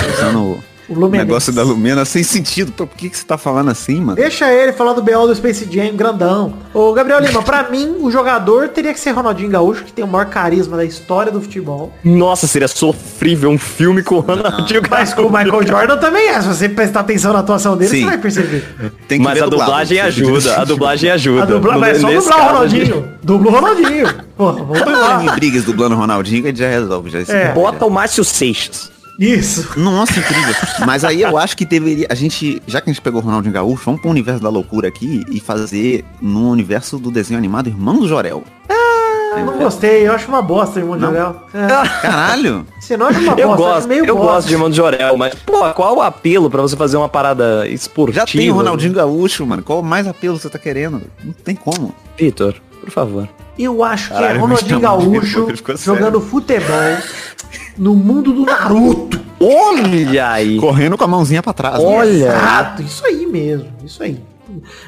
O 0.88 1.08
negócio 1.08 1.52
da 1.52 1.62
Lumena 1.62 2.04
sem 2.04 2.22
sentido. 2.22 2.72
Pô, 2.72 2.86
por 2.86 2.96
que, 2.96 3.10
que 3.10 3.16
você 3.18 3.24
tá 3.24 3.36
falando 3.36 3.70
assim, 3.70 4.00
mano? 4.00 4.16
Deixa 4.16 4.50
ele 4.52 4.72
falar 4.72 4.92
do 4.94 5.02
BO 5.02 5.26
do 5.26 5.34
Space 5.34 5.68
Jam, 5.70 5.94
grandão. 5.94 6.54
Ô, 6.72 6.92
Gabriel 6.92 7.20
Lima, 7.20 7.42
pra 7.42 7.64
mim, 7.70 7.96
o 8.00 8.10
jogador 8.10 8.68
teria 8.68 8.94
que 8.94 9.00
ser 9.00 9.10
Ronaldinho 9.10 9.50
Gaúcho, 9.50 9.84
que 9.84 9.92
tem 9.92 10.04
o 10.04 10.08
maior 10.08 10.26
carisma 10.26 10.76
da 10.76 10.84
história 10.84 11.30
do 11.30 11.40
futebol. 11.40 11.92
Nossa, 12.02 12.46
seria 12.46 12.68
sofrível 12.68 13.50
um 13.50 13.58
filme 13.58 14.02
com 14.02 14.16
o 14.16 14.20
Ronaldinho 14.20 14.82
Mas 14.90 15.12
com 15.12 15.22
o 15.22 15.30
Michael 15.30 15.66
Jordan 15.66 15.96
também 15.98 16.28
é. 16.28 16.40
Se 16.40 16.48
você 16.48 16.68
prestar 16.68 17.00
atenção 17.00 17.32
na 17.32 17.40
atuação 17.40 17.76
dele, 17.76 17.90
Sim. 17.90 18.00
você 18.00 18.06
vai 18.06 18.18
perceber. 18.18 18.64
Tem 19.06 19.18
que 19.18 19.24
Mas 19.24 19.40
a 19.42 19.44
dublado. 19.44 19.64
dublagem 19.70 20.00
ajuda, 20.00 20.56
a 20.60 20.64
dublagem 20.64 21.10
ajuda. 21.10 21.42
A 21.42 21.46
dubla... 21.46 21.74
No- 21.74 21.80
Mas 21.80 21.98
é 21.98 22.00
só 22.00 22.08
dublar 22.10 22.38
o 22.38 22.48
Ronaldinho. 22.54 23.08
Dubla 23.22 23.50
o 23.50 23.54
Ronaldinho. 23.54 24.14
Porra, 24.36 24.52
vamos 24.64 24.78
dublar. 24.78 25.34
Briggs 25.34 25.66
dublando 25.66 25.94
o 25.94 25.98
Ronaldinho, 25.98 26.42
que 26.42 26.48
a 26.48 26.50
gente 26.50 26.60
já 26.60 26.68
resolve. 26.68 27.10
Já 27.10 27.18
É. 27.34 27.52
Bota 27.52 27.84
o 27.84 27.90
Márcio 27.90 28.24
Seixas. 28.24 28.90
Isso. 29.18 29.68
Nossa, 29.78 30.18
incrível. 30.18 30.54
Mas 30.86 31.04
aí 31.04 31.22
eu 31.22 31.36
acho 31.36 31.56
que 31.56 31.64
deveria. 31.64 32.06
A 32.08 32.14
gente, 32.14 32.62
já 32.66 32.80
que 32.80 32.88
a 32.88 32.92
gente 32.92 33.02
pegou 33.02 33.20
o 33.20 33.24
Ronaldinho 33.24 33.52
Gaúcho, 33.52 33.82
vamos 33.84 34.00
pro 34.00 34.10
universo 34.10 34.40
da 34.42 34.48
loucura 34.48 34.86
aqui 34.88 35.24
e 35.30 35.40
fazer 35.40 36.04
no 36.20 36.48
universo 36.50 36.98
do 36.98 37.10
desenho 37.10 37.38
animado 37.38 37.68
Irmão 37.68 37.98
do 37.98 38.06
Jorel. 38.06 38.44
Eu 39.36 39.44
não 39.44 39.58
gostei, 39.58 40.08
eu 40.08 40.12
acho 40.12 40.26
uma 40.28 40.40
bosta, 40.40 40.80
irmão 40.80 40.96
de 40.96 41.02
Não? 41.02 41.10
Jorel. 41.12 41.42
É. 41.52 41.66
Caralho! 42.00 42.66
Você 42.80 42.96
não 42.96 43.06
acha 43.06 43.18
uma 43.20 43.34
bosta, 43.36 43.40
Eu 43.42 43.56
gosto, 43.56 43.88
meio 43.88 44.04
eu 44.04 44.16
bosta. 44.16 44.32
gosto 44.32 44.46
de 44.48 44.54
Irmão 44.54 44.70
de 44.70 44.76
Jorel, 44.76 45.16
mas, 45.18 45.34
pô, 45.34 45.70
qual 45.74 45.96
o 45.96 46.02
apelo 46.02 46.50
pra 46.50 46.62
você 46.62 46.74
fazer 46.76 46.96
uma 46.96 47.08
parada 47.10 47.68
esportiva? 47.68 48.20
Já 48.20 48.26
tem 48.26 48.50
o 48.50 48.54
Ronaldinho 48.54 48.94
Gaúcho, 48.94 49.46
mano. 49.46 49.62
Qual 49.62 49.82
mais 49.82 50.06
apelo 50.08 50.38
você 50.38 50.48
tá 50.48 50.58
querendo? 50.58 51.02
Não 51.22 51.32
tem 51.32 51.54
como. 51.54 51.94
Vitor, 52.16 52.54
por 52.88 52.94
favor. 52.94 53.28
Eu 53.58 53.82
acho 53.82 54.08
que 54.08 54.14
é 54.14 54.20
Caralho, 54.20 54.40
Ronaldinho 54.40 54.80
Gaúcho 54.80 55.46
ficou 55.56 55.76
sério. 55.76 56.00
jogando 56.00 56.20
futebol 56.20 56.98
no 57.76 57.94
mundo 57.94 58.32
do 58.32 58.44
Naruto. 58.44 59.20
Olha 59.40 60.30
aí. 60.32 60.56
Correndo 60.58 60.96
com 60.96 61.04
a 61.04 61.08
mãozinha 61.08 61.42
pra 61.42 61.52
trás. 61.52 61.78
né? 61.78 61.84
Olha. 61.84 62.08
Exato, 62.28 62.82
isso 62.82 63.06
aí 63.06 63.26
mesmo, 63.26 63.68
isso 63.84 64.02
aí. 64.02 64.20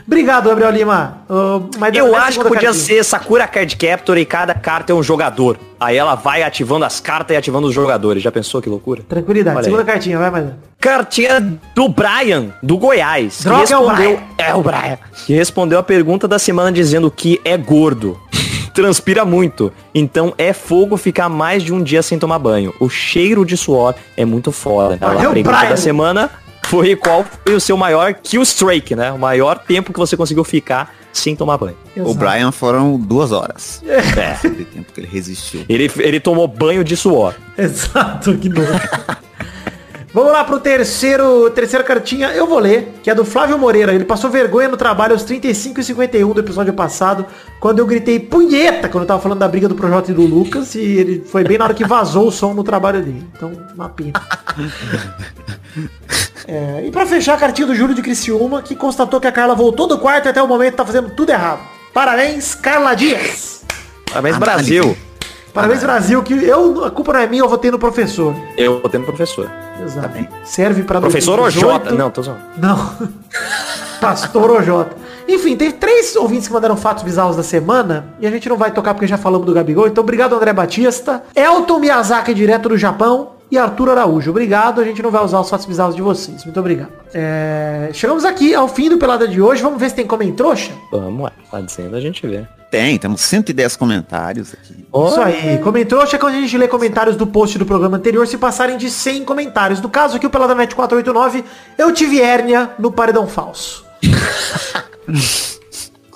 Obrigado, 0.06 0.48
Gabriel 0.48 0.70
Lima. 0.70 1.18
Uh, 1.28 1.68
mas 1.78 1.94
Eu 1.94 2.14
a 2.14 2.22
acho 2.22 2.38
que 2.38 2.44
podia 2.48 2.68
cartinha. 2.68 2.84
ser 2.84 3.04
Sakura 3.04 3.46
Card 3.46 3.76
Captor 3.76 4.16
e 4.18 4.24
cada 4.24 4.54
carta 4.54 4.92
é 4.92 4.94
um 4.94 5.02
jogador. 5.02 5.58
Aí 5.78 5.96
ela 5.96 6.14
vai 6.14 6.42
ativando 6.42 6.84
as 6.84 7.00
cartas 7.00 7.34
e 7.34 7.38
ativando 7.38 7.66
os 7.66 7.74
jogadores. 7.74 8.22
Já 8.22 8.30
pensou 8.32 8.60
que 8.60 8.68
loucura? 8.68 9.02
Tranquilidade. 9.08 9.56
Olha 9.56 9.64
segunda 9.64 9.82
aí. 9.82 9.86
cartinha, 9.86 10.18
vai, 10.18 10.30
mais. 10.30 10.46
Cartinha 10.78 11.40
do 11.74 11.88
Brian, 11.88 12.54
do 12.62 12.76
Goiás. 12.78 13.38
que 13.38 13.44
Droga, 13.44 13.58
é 13.72 13.76
o 13.76 13.86
respondeu, 13.86 14.16
Brian. 14.16 14.28
é 14.38 14.54
o 14.54 14.62
Brian. 14.62 14.98
Que 15.26 15.34
respondeu 15.34 15.78
a 15.78 15.82
pergunta 15.82 16.26
da 16.26 16.38
semana 16.38 16.72
dizendo 16.72 17.10
que 17.10 17.40
é 17.44 17.56
gordo. 17.56 18.18
Transpira 18.74 19.24
muito. 19.24 19.72
Então 19.94 20.32
é 20.38 20.52
fogo 20.52 20.96
ficar 20.96 21.28
mais 21.28 21.62
de 21.62 21.72
um 21.72 21.82
dia 21.82 22.02
sem 22.02 22.18
tomar 22.18 22.38
banho. 22.38 22.72
O 22.80 22.88
cheiro 22.88 23.44
de 23.44 23.56
suor 23.56 23.94
é 24.16 24.24
muito 24.24 24.52
foda. 24.52 24.96
A 25.00 25.12
o 25.12 25.16
pergunta 25.18 25.50
Brian. 25.50 25.70
da 25.70 25.76
semana 25.76 26.30
foi 26.70 26.94
qual 26.94 27.24
foi 27.24 27.56
o 27.56 27.60
seu 27.60 27.76
maior 27.76 28.14
kill 28.14 28.42
streak, 28.42 28.94
né? 28.94 29.10
O 29.10 29.18
maior 29.18 29.58
tempo 29.58 29.92
que 29.92 29.98
você 29.98 30.16
conseguiu 30.16 30.44
ficar 30.44 30.94
sem 31.12 31.34
tomar 31.34 31.58
banho. 31.58 31.76
O 31.96 32.14
Brian 32.14 32.52
foram 32.52 32.96
duas 32.96 33.32
horas. 33.32 33.82
É. 33.84 34.34
Aquele 34.34 34.64
tempo 34.64 34.92
que 34.92 35.00
ele 35.00 35.08
resistiu. 35.08 35.64
Ele, 35.68 35.90
ele 35.96 36.20
tomou 36.20 36.46
banho 36.46 36.84
de 36.84 36.96
suor. 36.96 37.34
Exato, 37.58 38.38
que 38.38 38.48
nojo. 38.48 38.70
Vamos 40.14 40.32
lá 40.32 40.42
pro 40.42 40.58
terceiro, 40.58 41.50
terceira 41.50 41.84
cartinha, 41.84 42.28
eu 42.28 42.44
vou 42.44 42.58
ler, 42.58 42.94
que 43.00 43.08
é 43.08 43.14
do 43.14 43.24
Flávio 43.24 43.56
Moreira. 43.56 43.92
Ele 43.92 44.04
passou 44.04 44.28
vergonha 44.28 44.68
no 44.68 44.76
trabalho 44.76 45.12
aos 45.12 45.22
35 45.22 45.80
e 45.80 45.84
51 45.84 46.32
do 46.32 46.40
episódio 46.40 46.72
passado, 46.72 47.26
quando 47.60 47.78
eu 47.78 47.86
gritei 47.86 48.18
punheta, 48.18 48.88
quando 48.88 49.02
eu 49.02 49.08
tava 49.08 49.22
falando 49.22 49.38
da 49.38 49.46
briga 49.46 49.68
do 49.68 49.76
Projota 49.76 50.10
e 50.10 50.14
do 50.14 50.22
Lucas, 50.22 50.74
e 50.74 50.80
ele 50.80 51.24
foi 51.24 51.44
bem 51.44 51.58
na 51.58 51.64
hora 51.64 51.74
que 51.74 51.84
vazou 51.84 52.26
o 52.26 52.32
som 52.32 52.54
no 52.54 52.64
trabalho 52.64 53.00
dele. 53.00 53.24
Então, 53.36 53.52
uma 53.72 53.88
pena. 53.88 54.12
É, 56.46 56.84
e 56.84 56.90
pra 56.90 57.06
fechar 57.06 57.34
a 57.34 57.36
cartinha 57.36 57.66
do 57.66 57.74
Júlio 57.74 57.94
de 57.94 58.02
Criciúma, 58.02 58.60
que 58.60 58.74
constatou 58.74 59.20
que 59.20 59.26
a 59.26 59.32
Carla 59.32 59.54
voltou 59.54 59.86
do 59.86 59.98
quarto 59.98 60.26
e 60.26 60.28
até 60.30 60.42
o 60.42 60.48
momento 60.48 60.74
tá 60.74 60.84
fazendo 60.84 61.10
tudo 61.10 61.30
errado. 61.30 61.60
Parabéns, 61.94 62.54
Carla 62.54 62.94
Dias. 62.94 63.64
Parabéns. 64.06 64.36
Brasil. 64.36 64.96
Parabéns, 65.52 65.82
Brasil, 65.82 66.22
que 66.22 66.34
eu, 66.34 66.84
a 66.84 66.90
culpa 66.90 67.12
não 67.12 67.20
é 67.20 67.26
minha, 67.26 67.42
eu 67.42 67.48
votei 67.48 67.70
no 67.70 67.78
professor. 67.78 68.34
Eu 68.56 68.80
vou 68.80 68.88
ter 68.88 68.98
um 68.98 69.04
professor. 69.04 69.50
Exato. 69.82 70.10
Serve 70.44 70.82
pra 70.82 71.00
Professor 71.00 71.36
2018. 71.38 71.66
Ojota. 71.66 71.94
Não, 71.94 72.10
tô 72.10 72.22
zoando. 72.22 72.40
Não. 72.56 73.08
Pastor 74.00 74.50
Ojota. 74.50 74.96
Enfim, 75.28 75.56
teve 75.56 75.74
três 75.74 76.16
ouvintes 76.16 76.48
que 76.48 76.52
mandaram 76.54 76.76
fatos 76.76 77.02
bizarros 77.02 77.36
da 77.36 77.42
semana 77.42 78.06
e 78.20 78.26
a 78.26 78.30
gente 78.30 78.48
não 78.48 78.56
vai 78.56 78.72
tocar 78.72 78.94
porque 78.94 79.06
já 79.06 79.16
falamos 79.16 79.46
do 79.46 79.52
Gabigol. 79.52 79.86
Então, 79.86 80.02
obrigado, 80.02 80.34
André 80.34 80.52
Batista. 80.52 81.22
Elton 81.34 81.78
Miyazaki, 81.78 82.34
direto 82.34 82.68
do 82.68 82.78
Japão. 82.78 83.39
E 83.50 83.58
Arthur 83.58 83.90
Araújo. 83.90 84.30
Obrigado. 84.30 84.80
A 84.80 84.84
gente 84.84 85.02
não 85.02 85.10
vai 85.10 85.24
usar 85.24 85.40
os 85.40 85.50
fatos 85.50 85.66
bizarros 85.66 85.96
de 85.96 86.02
vocês. 86.02 86.44
Muito 86.44 86.60
obrigado. 86.60 86.90
É, 87.12 87.90
Chegamos 87.92 88.24
aqui 88.24 88.54
ao 88.54 88.68
fim 88.68 88.88
do 88.88 88.96
Pelada 88.96 89.26
de 89.26 89.42
hoje. 89.42 89.60
Vamos 89.62 89.80
ver 89.80 89.90
se 89.90 89.96
tem 89.96 90.06
comentrouxa? 90.06 90.70
Vamos 90.92 91.24
lá. 91.24 91.32
Tá 91.50 91.60
dizendo, 91.60 91.96
a 91.96 92.00
gente 92.00 92.24
vê. 92.26 92.46
Tem, 92.70 92.96
temos 92.98 93.20
110 93.22 93.74
comentários 93.74 94.54
aqui. 94.54 94.86
Isso 95.08 95.20
aí. 95.20 95.58
Comentrouxa 95.58 96.14
é 96.14 96.18
quando 96.20 96.34
a 96.36 96.40
gente 96.40 96.56
lê 96.56 96.68
comentários 96.68 97.16
do 97.16 97.26
post 97.26 97.58
do 97.58 97.66
programa 97.66 97.96
anterior 97.96 98.24
se 98.28 98.38
passarem 98.38 98.76
de 98.76 98.88
100 98.88 99.24
comentários. 99.24 99.80
No 99.80 99.88
caso 99.88 100.16
aqui, 100.16 100.26
o 100.26 100.30
Pelada 100.30 100.54
Net 100.54 100.72
489, 100.76 101.44
eu 101.76 101.92
tive 101.92 102.20
hérnia 102.22 102.70
no 102.78 102.92
paredão 102.92 103.26
falso. 103.26 103.84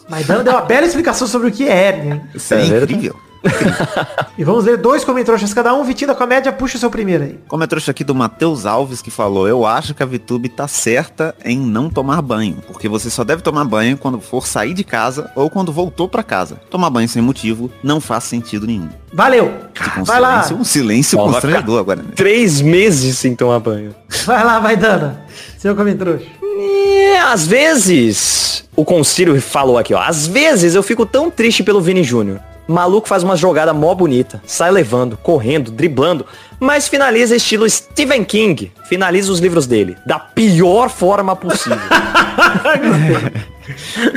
Maidana 0.08 0.44
deu 0.44 0.52
uma 0.52 0.62
bela 0.62 0.86
explicação 0.86 1.26
sobre 1.26 1.48
o 1.48 1.50
que 1.52 1.66
é 1.68 1.72
hérnia, 1.72 2.14
hein? 2.14 2.22
Isso 2.34 2.54
é, 2.54 2.60
É 2.60 2.64
verdade. 2.66 2.94
incrível. 2.94 3.16
E 4.36 4.42
vamos 4.42 4.64
ler 4.64 4.76
dois 4.76 5.04
comentários 5.04 5.54
cada 5.54 5.72
um. 5.74 5.84
Vitinho 5.84 6.08
da 6.08 6.14
Comédia, 6.14 6.52
puxa 6.52 6.76
o 6.76 6.80
seu 6.80 6.90
primeiro 6.90 7.22
aí. 7.24 7.38
Comentário 7.46 7.82
aqui 7.88 8.02
do 8.02 8.14
Matheus 8.14 8.66
Alves 8.66 9.00
que 9.00 9.10
falou: 9.10 9.46
Eu 9.46 9.64
acho 9.64 9.94
que 9.94 10.02
a 10.02 10.06
Vitube 10.06 10.48
tá 10.48 10.66
certa 10.66 11.34
em 11.44 11.58
não 11.58 11.88
tomar 11.88 12.20
banho, 12.20 12.58
porque 12.66 12.88
você 12.88 13.10
só 13.10 13.22
deve 13.22 13.42
tomar 13.42 13.64
banho 13.64 13.96
quando 13.96 14.20
for 14.20 14.46
sair 14.46 14.74
de 14.74 14.82
casa 14.82 15.30
ou 15.36 15.48
quando 15.48 15.72
voltou 15.72 16.08
pra 16.08 16.22
casa. 16.22 16.56
Tomar 16.68 16.90
banho 16.90 17.08
sem 17.08 17.22
motivo 17.22 17.70
não 17.82 18.00
faz 18.00 18.24
sentido 18.24 18.66
nenhum. 18.66 18.88
Valeu. 19.12 19.52
Um 19.98 20.04
Vai 20.04 20.18
lá. 20.20 20.42
silêncio, 20.42 20.56
um 20.56 20.64
silêncio 20.64 21.18
vai 21.18 21.26
constrangedor 21.28 21.78
agora. 21.78 22.02
Né? 22.02 22.08
Três 22.16 22.60
meses 22.60 23.16
sem 23.18 23.36
tomar 23.36 23.60
banho. 23.60 23.94
Vai 24.24 24.42
lá, 24.44 24.60
Maidana. 24.60 25.24
Seu 25.58 25.76
comentário. 25.76 26.20
É, 26.58 27.18
às 27.20 27.46
vezes, 27.46 28.64
o 28.74 28.84
Concílio 28.84 29.40
falou 29.40 29.78
aqui, 29.78 29.94
ó. 29.94 30.00
Às 30.00 30.26
vezes 30.26 30.74
eu 30.74 30.82
fico 30.82 31.06
tão 31.06 31.30
triste 31.30 31.62
pelo 31.62 31.80
Vini 31.80 32.02
Júnior. 32.02 32.40
Maluco 32.66 33.06
faz 33.08 33.22
uma 33.22 33.36
jogada 33.36 33.72
mó 33.74 33.94
bonita, 33.94 34.42
sai 34.46 34.70
levando, 34.70 35.16
correndo, 35.18 35.70
driblando, 35.70 36.24
mas 36.58 36.88
finaliza 36.88 37.36
estilo 37.36 37.68
Stephen 37.68 38.24
King. 38.24 38.72
Finaliza 38.88 39.30
os 39.30 39.38
livros 39.38 39.66
dele 39.66 39.96
da 40.06 40.18
pior 40.18 40.88
forma 40.88 41.34
possível. 41.36 41.78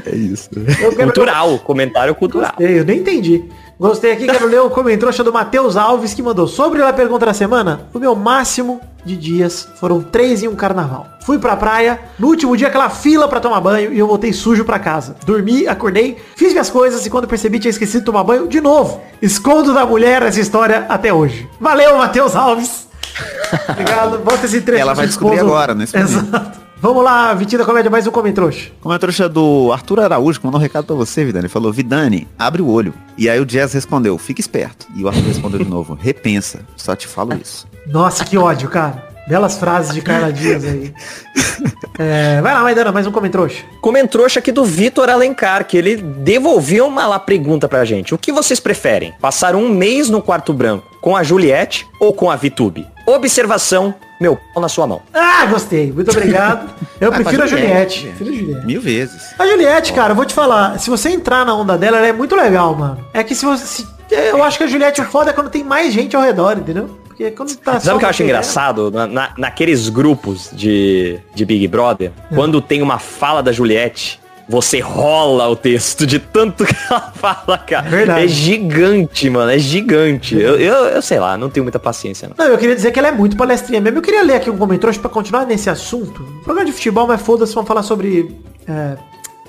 É 0.06 0.14
isso. 0.16 0.50
Quero- 0.50 0.96
cultural, 0.96 1.58
comentário 1.60 2.14
cultural. 2.14 2.54
Eu 2.60 2.84
nem 2.84 3.00
entendi. 3.00 3.46
Gostei 3.80 4.12
aqui, 4.12 4.26
quero 4.28 4.48
ler 4.48 4.62
o 4.62 4.70
comentário 4.70 5.24
do 5.24 5.34
Matheus 5.34 5.76
Alves 5.78 6.14
que 6.14 6.22
mandou. 6.22 6.48
Sobre 6.48 6.82
a 6.82 6.92
pergunta 6.92 7.26
da 7.26 7.34
semana, 7.34 7.88
o 7.94 8.00
meu 8.00 8.16
máximo 8.16 8.82
de 9.06 9.16
dias 9.16 9.68
foram 9.80 10.02
três 10.02 10.44
em 10.44 10.48
um 10.48 10.56
carnaval. 10.56 11.08
Fui 11.26 11.38
pra 11.40 11.56
praia, 11.56 12.00
no 12.18 12.28
último 12.28 12.56
dia 12.58 12.68
aquela 12.68 12.90
fila 12.90 13.28
pra 13.28 13.40
tomar 13.40 13.62
banho 13.62 13.94
e 13.94 14.00
eu 14.00 14.08
voltei 14.08 14.34
sujo 14.34 14.66
pra 14.66 14.80
casa. 14.80 15.16
Dormi, 15.26 15.68
acordei, 15.68 16.18
fiz 16.36 16.52
minhas 16.52 16.70
coisas 16.70 17.06
e 17.06 17.10
quando 17.10 17.28
percebi 17.28 17.60
tinha 17.60 17.70
esquecido 17.70 18.00
de 18.02 18.06
tomar 18.06 18.24
banho 18.24 18.48
de 18.48 18.60
novo. 18.60 19.02
Escondo 19.22 19.74
da 19.74 19.86
mulher 19.86 20.22
essa 20.24 20.40
história 20.40 20.86
até 20.90 21.14
hoje. 21.14 21.50
Valeu, 21.60 21.98
Matheus 21.98 22.36
Alves. 22.36 22.88
Obrigado. 23.70 24.20
Bota 24.20 24.46
esse 24.46 24.62
trecho. 24.62 24.82
Ela 24.82 24.94
vai 24.94 25.08
descobrir 25.08 25.40
agora, 25.40 25.74
momento. 25.74 25.96
Exato. 25.96 26.67
Vamos 26.80 27.04
lá, 27.04 27.34
Vitinho 27.34 27.60
da 27.60 27.66
Comédia, 27.66 27.90
mais 27.90 28.06
um 28.06 28.12
comentário. 28.12 28.54
Comentário 28.80 29.30
do 29.30 29.72
Arthur 29.74 30.00
Araújo, 30.02 30.40
que 30.40 30.46
mandou 30.46 30.60
um 30.60 30.64
recado 30.64 30.86
pra 30.86 30.96
você, 30.96 31.26
Vidani. 31.26 31.46
Ele 31.46 31.50
falou, 31.50 31.74
Vidani, 31.74 32.28
abre 32.38 32.62
o 32.62 32.68
olho. 32.70 32.94
E 33.18 33.28
aí 33.28 33.40
o 33.40 33.46
Jazz 33.46 33.74
respondeu, 33.74 34.16
fica 34.20 34.40
esperto. 34.40 34.86
E 34.96 35.04
o 35.04 35.08
Arthur 35.08 35.24
respondeu 35.24 35.60
de 35.64 35.70
novo, 35.70 35.98
repensa. 36.00 36.60
Só 36.76 36.96
te 36.96 37.08
falo 37.08 37.34
isso. 37.34 37.68
Nossa, 37.88 38.24
que 38.24 38.38
ódio, 38.38 38.70
cara. 38.70 39.08
Belas 39.28 39.58
frases 39.58 39.94
de 39.94 40.02
Carla 40.02 40.32
Dias 40.32 40.64
aí. 40.64 40.94
É, 42.00 42.40
vai 42.42 42.54
lá, 42.54 42.62
Maidana, 42.62 42.92
mais 42.92 43.08
um 43.08 43.12
comentário. 43.12 43.52
Comentrouxa 43.82 44.40
aqui 44.40 44.52
do 44.52 44.64
Vitor 44.64 45.10
Alencar, 45.10 45.66
que 45.66 45.76
ele 45.76 45.98
devolveu 45.98 46.86
uma 46.86 47.08
lá 47.08 47.18
pergunta 47.18 47.68
pra 47.68 47.84
gente. 47.84 48.14
O 48.14 48.20
que 48.20 48.32
vocês 48.32 48.60
preferem? 48.60 49.16
Passar 49.20 49.56
um 49.56 49.68
mês 49.68 50.08
no 50.08 50.22
quarto 50.22 50.54
branco 50.54 50.86
com 51.02 51.18
a 51.18 51.24
Juliette 51.24 51.88
ou 52.00 52.14
com 52.14 52.30
a 52.30 52.36
Vitube? 52.36 52.86
Observação, 53.08 53.96
meu 54.20 54.38
pau 54.54 54.62
na 54.62 54.70
sua 54.70 54.88
mão. 54.88 55.02
Ah, 55.14 55.46
gostei. 55.46 55.92
Muito 55.92 56.12
obrigado. 56.12 56.70
Eu 57.00 57.10
Ah, 57.14 57.16
prefiro 57.16 57.44
a 57.44 57.48
Juliette. 57.48 58.00
Juliette. 58.00 58.16
Prefiro 58.18 58.30
a 58.32 58.38
Juliette. 58.40 58.66
Mil 58.68 58.82
vezes. 58.82 59.34
A 59.38 59.46
Juliette, 59.48 59.94
cara, 59.94 60.12
eu 60.12 60.16
vou 60.16 60.26
te 60.26 60.34
falar. 60.34 60.80
Se 60.80 60.90
você 60.90 61.10
entrar 61.10 61.46
na 61.46 61.54
onda 61.56 61.78
dela, 61.78 61.98
ela 61.98 62.08
é 62.08 62.14
muito 62.14 62.36
legal, 62.36 62.76
mano. 62.76 62.98
É 63.14 63.24
que 63.24 63.36
se 63.36 63.46
você... 63.46 63.66
se- 63.66 63.88
eu 64.10 64.42
acho 64.44 64.58
que 64.58 64.64
a 64.64 64.68
Juliette 64.68 65.02
o 65.02 65.06
foda 65.06 65.32
é 65.32 65.34
quando 65.34 65.50
tem 65.50 65.64
mais 65.64 65.94
gente 65.94 66.16
ao 66.16 66.22
redor, 66.22 66.58
entendeu? 66.58 66.90
Porque 67.08 67.30
quando 67.32 67.56
tá 67.58 67.80
Sabe 67.80 67.96
o 67.98 68.00
que 68.00 68.06
eu 68.06 68.10
acho 68.10 68.18
você, 68.18 68.24
engraçado? 68.24 68.90
Na- 68.92 69.08
na- 69.08 69.34
naqueles 69.38 69.90
grupos 69.90 70.50
de, 70.54 71.20
de 71.36 71.44
Big 71.46 71.68
Brother, 71.68 72.12
quando 72.34 72.62
tem 72.62 72.82
uma 72.82 73.00
fala 73.00 73.42
da 73.44 73.52
Juliette, 73.52 74.20
você 74.48 74.80
rola 74.80 75.48
o 75.50 75.56
texto 75.56 76.06
de 76.06 76.20
tanto 76.20 76.64
que 76.66 76.76
ela 76.90 77.12
fala, 77.14 77.58
cara. 77.58 77.88
É 77.88 77.90
verdade. 77.90 78.24
É 78.24 78.28
gigante, 78.28 79.30
mano. 79.30 79.52
É 79.52 79.60
gigante. 79.60 80.36
Eu, 80.36 80.58
eu, 80.58 80.76
eu 80.86 81.02
sei 81.02 81.20
lá, 81.20 81.38
não 81.38 81.50
tenho 81.50 81.64
muita 81.64 81.80
paciência, 81.80 82.30
não. 82.30 82.36
Não, 82.38 82.52
eu 82.54 82.58
queria 82.58 82.76
dizer 82.76 82.92
que 82.92 83.00
ela 83.00 83.10
é 83.10 83.12
muito 83.12 83.36
palestrinha 83.36 83.82
mesmo. 83.82 83.98
Eu 83.98 84.02
queria 84.02 84.24
ler 84.24 84.36
aqui 84.36 84.50
um 84.50 84.58
comentário 84.58 85.00
pra 85.00 85.10
continuar 85.10 85.46
nesse 85.46 85.70
assunto. 85.70 86.24
Programa 86.44 86.66
de 86.66 86.72
futebol, 86.72 87.08
mas 87.08 87.22
foda-se, 87.22 87.54
vamos 87.54 87.68
falar 87.68 87.84
sobre 87.84 88.36
é, 88.68 88.98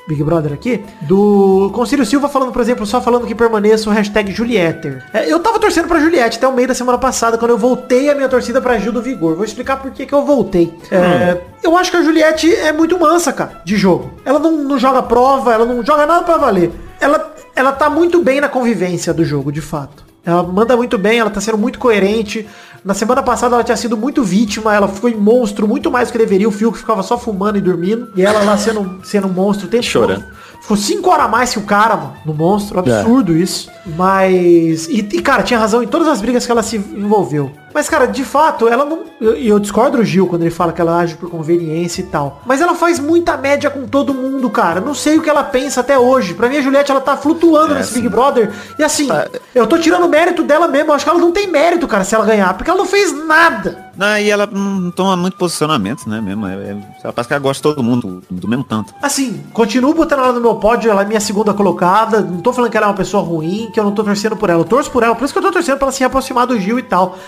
Big 0.09 0.25
Brother 0.25 0.55
aqui. 0.55 0.83
Do 1.03 1.71
Concílio 1.75 2.07
Silva 2.07 2.31
falando, 2.31 2.51
por 2.51 2.63
exemplo, 2.63 2.87
só 2.87 2.99
falando 2.99 3.27
que 3.27 3.35
permaneça 3.35 3.91
o 3.91 3.93
hashtag 3.93 4.33
Julieter. 4.33 5.05
É, 5.13 5.31
eu 5.31 5.39
tava 5.39 5.59
torcendo 5.59 5.87
pra 5.87 6.01
Juliette 6.01 6.39
até 6.39 6.49
o 6.49 6.53
meio 6.53 6.67
da 6.67 6.75
semana 6.75 6.97
passada, 6.97 7.37
quando 7.37 7.51
eu 7.51 7.59
voltei 7.59 8.09
a 8.09 8.15
minha 8.15 8.29
torcida 8.29 8.59
pra 8.59 8.79
Gil 8.79 8.91
do 8.91 9.03
Vigor. 9.03 9.37
Vou 9.37 9.45
explicar 9.45 9.77
por 9.77 9.91
que 9.91 10.07
que 10.07 10.15
eu 10.15 10.25
voltei. 10.25 10.75
É, 10.91 11.39
eu 11.63 11.77
acho 11.77 11.91
que 11.91 11.99
a 11.99 12.03
Juliette 12.03 12.53
é 12.55 12.73
muito 12.73 12.99
mansa, 12.99 13.33
cara, 13.35 13.61
de 13.63 13.77
jogo. 13.77 14.11
Ela 14.25 14.39
não, 14.39 14.53
não 14.53 14.79
joga 14.79 15.03
prova, 15.03 15.53
ela 15.53 15.67
não 15.67 15.85
joga 15.85 16.07
nada 16.07 16.25
pra 16.25 16.39
valer. 16.39 16.73
Ela, 16.99 17.35
ela 17.55 17.73
tá 17.73 17.91
muito 17.91 18.23
bem 18.23 18.41
na 18.41 18.49
convivência 18.49 19.13
do 19.13 19.25
jogo, 19.27 19.53
de 19.53 19.61
fato. 19.61 20.08
Ela 20.29 20.43
manda 20.43 20.77
muito 20.77 20.99
bem, 20.99 21.19
ela 21.19 21.31
tá 21.31 21.41
sendo 21.41 21.57
muito 21.57 21.79
coerente. 21.79 22.47
Na 22.85 22.93
semana 22.93 23.23
passada 23.23 23.55
ela 23.55 23.65
tinha 23.65 23.79
sido 23.79 23.97
muito 23.97 24.23
vítima, 24.23 24.75
ela 24.75 24.87
foi 24.87 25.15
monstro 25.15 25.67
muito 25.67 25.91
mais 25.91 26.09
do 26.09 26.13
que 26.13 26.19
deveria. 26.19 26.47
O 26.47 26.53
Fio 26.53 26.71
que 26.71 26.77
ficava 26.77 27.03
só 27.03 27.17
fumando 27.17 27.57
e 27.57 27.63
dormindo. 27.63 28.11
E 28.15 28.21
ela 28.21 28.43
lá 28.43 28.59
sendo, 28.59 29.01
sendo 29.03 29.27
um 29.27 29.33
monstro 29.33 29.67
o 29.67 29.71
tempo 29.71 29.85
Chorando. 29.85 30.21
todo. 30.21 30.38
Ficou 30.61 30.77
cinco 30.77 31.09
horas 31.11 31.27
a 31.27 31.29
mais 31.29 31.53
que 31.53 31.59
o 31.59 31.63
cara, 31.63 31.97
mano, 31.97 32.15
no 32.27 32.35
monstro. 32.35 32.79
Absurdo 32.79 33.37
isso. 33.37 33.71
Mas. 33.87 34.87
E, 34.89 34.99
e, 34.99 35.23
cara, 35.23 35.43
tinha 35.43 35.59
razão 35.59 35.83
em 35.83 35.87
todas 35.87 36.09
as 36.09 36.21
brigas 36.21 36.45
que 36.45 36.53
ela 36.53 36.63
se 36.63 36.77
envolveu. 36.77 37.51
Mas, 37.73 37.89
cara, 37.89 38.07
de 38.07 38.25
fato, 38.25 38.67
ela 38.69 38.85
não. 38.85 39.03
E 39.21 39.25
eu, 39.25 39.37
eu 39.37 39.59
discordo 39.59 39.99
do 39.99 40.05
Gil 40.05 40.27
quando 40.27 40.43
ele 40.43 40.51
fala 40.51 40.73
que 40.73 40.81
ela 40.81 40.99
age 40.99 41.15
por 41.17 41.31
conveniência 41.31 42.03
e 42.03 42.05
tal. 42.05 42.43
Mas 42.45 42.61
ela 42.61 42.75
faz 42.75 42.99
muita 42.99 43.37
média 43.37 43.71
com 43.71 43.87
todo 43.87 44.13
mundo, 44.13 44.51
cara. 44.51 44.81
Não 44.81 44.95
sei 44.95 45.17
o 45.19 45.23
que 45.23 45.31
ela 45.31 45.45
pensa 45.45 45.81
até 45.81 45.99
hoje. 45.99 46.35
Pra 46.35 46.49
mim, 46.49 46.57
a 46.57 46.63
Juliette, 46.63 46.91
ela 46.91 47.01
tá 47.01 47.17
flutuando 47.17 47.75
É, 47.75 47.79
nesse. 47.79 47.95
Big 47.95 48.09
Brother. 48.09 48.51
E 48.79 48.83
assim, 48.85 49.09
eu 49.55 49.67
tô 49.67 49.79
tirando 49.79 50.05
o 50.05 50.09
mérito 50.09 50.43
dela 50.43 50.67
mesmo. 50.69 50.91
Eu 50.91 50.95
acho 50.95 51.05
que 51.05 51.11
ela 51.11 51.21
não 51.21 51.33
tem 51.33 51.47
mérito, 51.47 51.87
cara, 51.87 52.05
se 52.05 52.15
ela 52.15 52.25
ganhar. 52.25 52.53
Porque 52.55 52.71
ela 52.71 52.79
não 52.79 52.87
fez 52.87 53.13
nada. 53.27 53.88
Não, 53.99 54.17
e 54.17 54.31
ela 54.31 54.47
não 54.47 54.93
toma 54.93 55.17
muito 55.17 55.37
posicionamento, 55.37 56.09
né, 56.09 56.21
mesmo. 56.21 56.47
É, 56.47 56.55
é, 56.55 56.71
ela 57.03 57.13
parece 57.13 57.27
que 57.27 57.35
ela 57.35 57.43
gosta 57.43 57.59
de 57.59 57.75
todo 57.75 57.83
mundo, 57.83 58.23
do, 58.31 58.41
do 58.41 58.49
mesmo 58.49 58.63
tanto. 58.63 58.95
Assim, 59.03 59.43
continuo 59.53 59.93
botando 59.93 60.21
ela 60.21 60.33
no 60.33 60.41
meu 60.41 60.55
pódio, 60.55 60.89
ela 60.89 61.03
é 61.03 61.05
minha 61.05 61.21
segunda 61.21 61.53
colocada. 61.53 62.21
Não 62.21 62.41
tô 62.41 62.53
falando 62.53 62.71
que 62.71 62.77
ela 62.77 62.87
é 62.87 62.91
uma 62.91 62.95
pessoa 62.95 63.25
ruim, 63.25 63.71
que 63.73 63.81
eu 63.81 63.83
não 63.83 63.93
tô 63.93 64.05
torcendo 64.05 64.37
por 64.37 64.51
ela. 64.51 64.61
Eu 64.61 64.65
torço 64.65 64.89
por 64.89 65.03
ela, 65.03 65.17
por 65.17 65.25
isso 65.25 65.35
que 65.35 65.39
eu 65.39 65.43
tô 65.43 65.51
torcendo 65.51 65.79
pra 65.79 65.87
ela 65.87 65.93
se 65.93 66.05
aproximar 66.05 66.47
do 66.47 66.61
Gil 66.61 66.79
e 66.79 66.83
tal. 66.83 67.19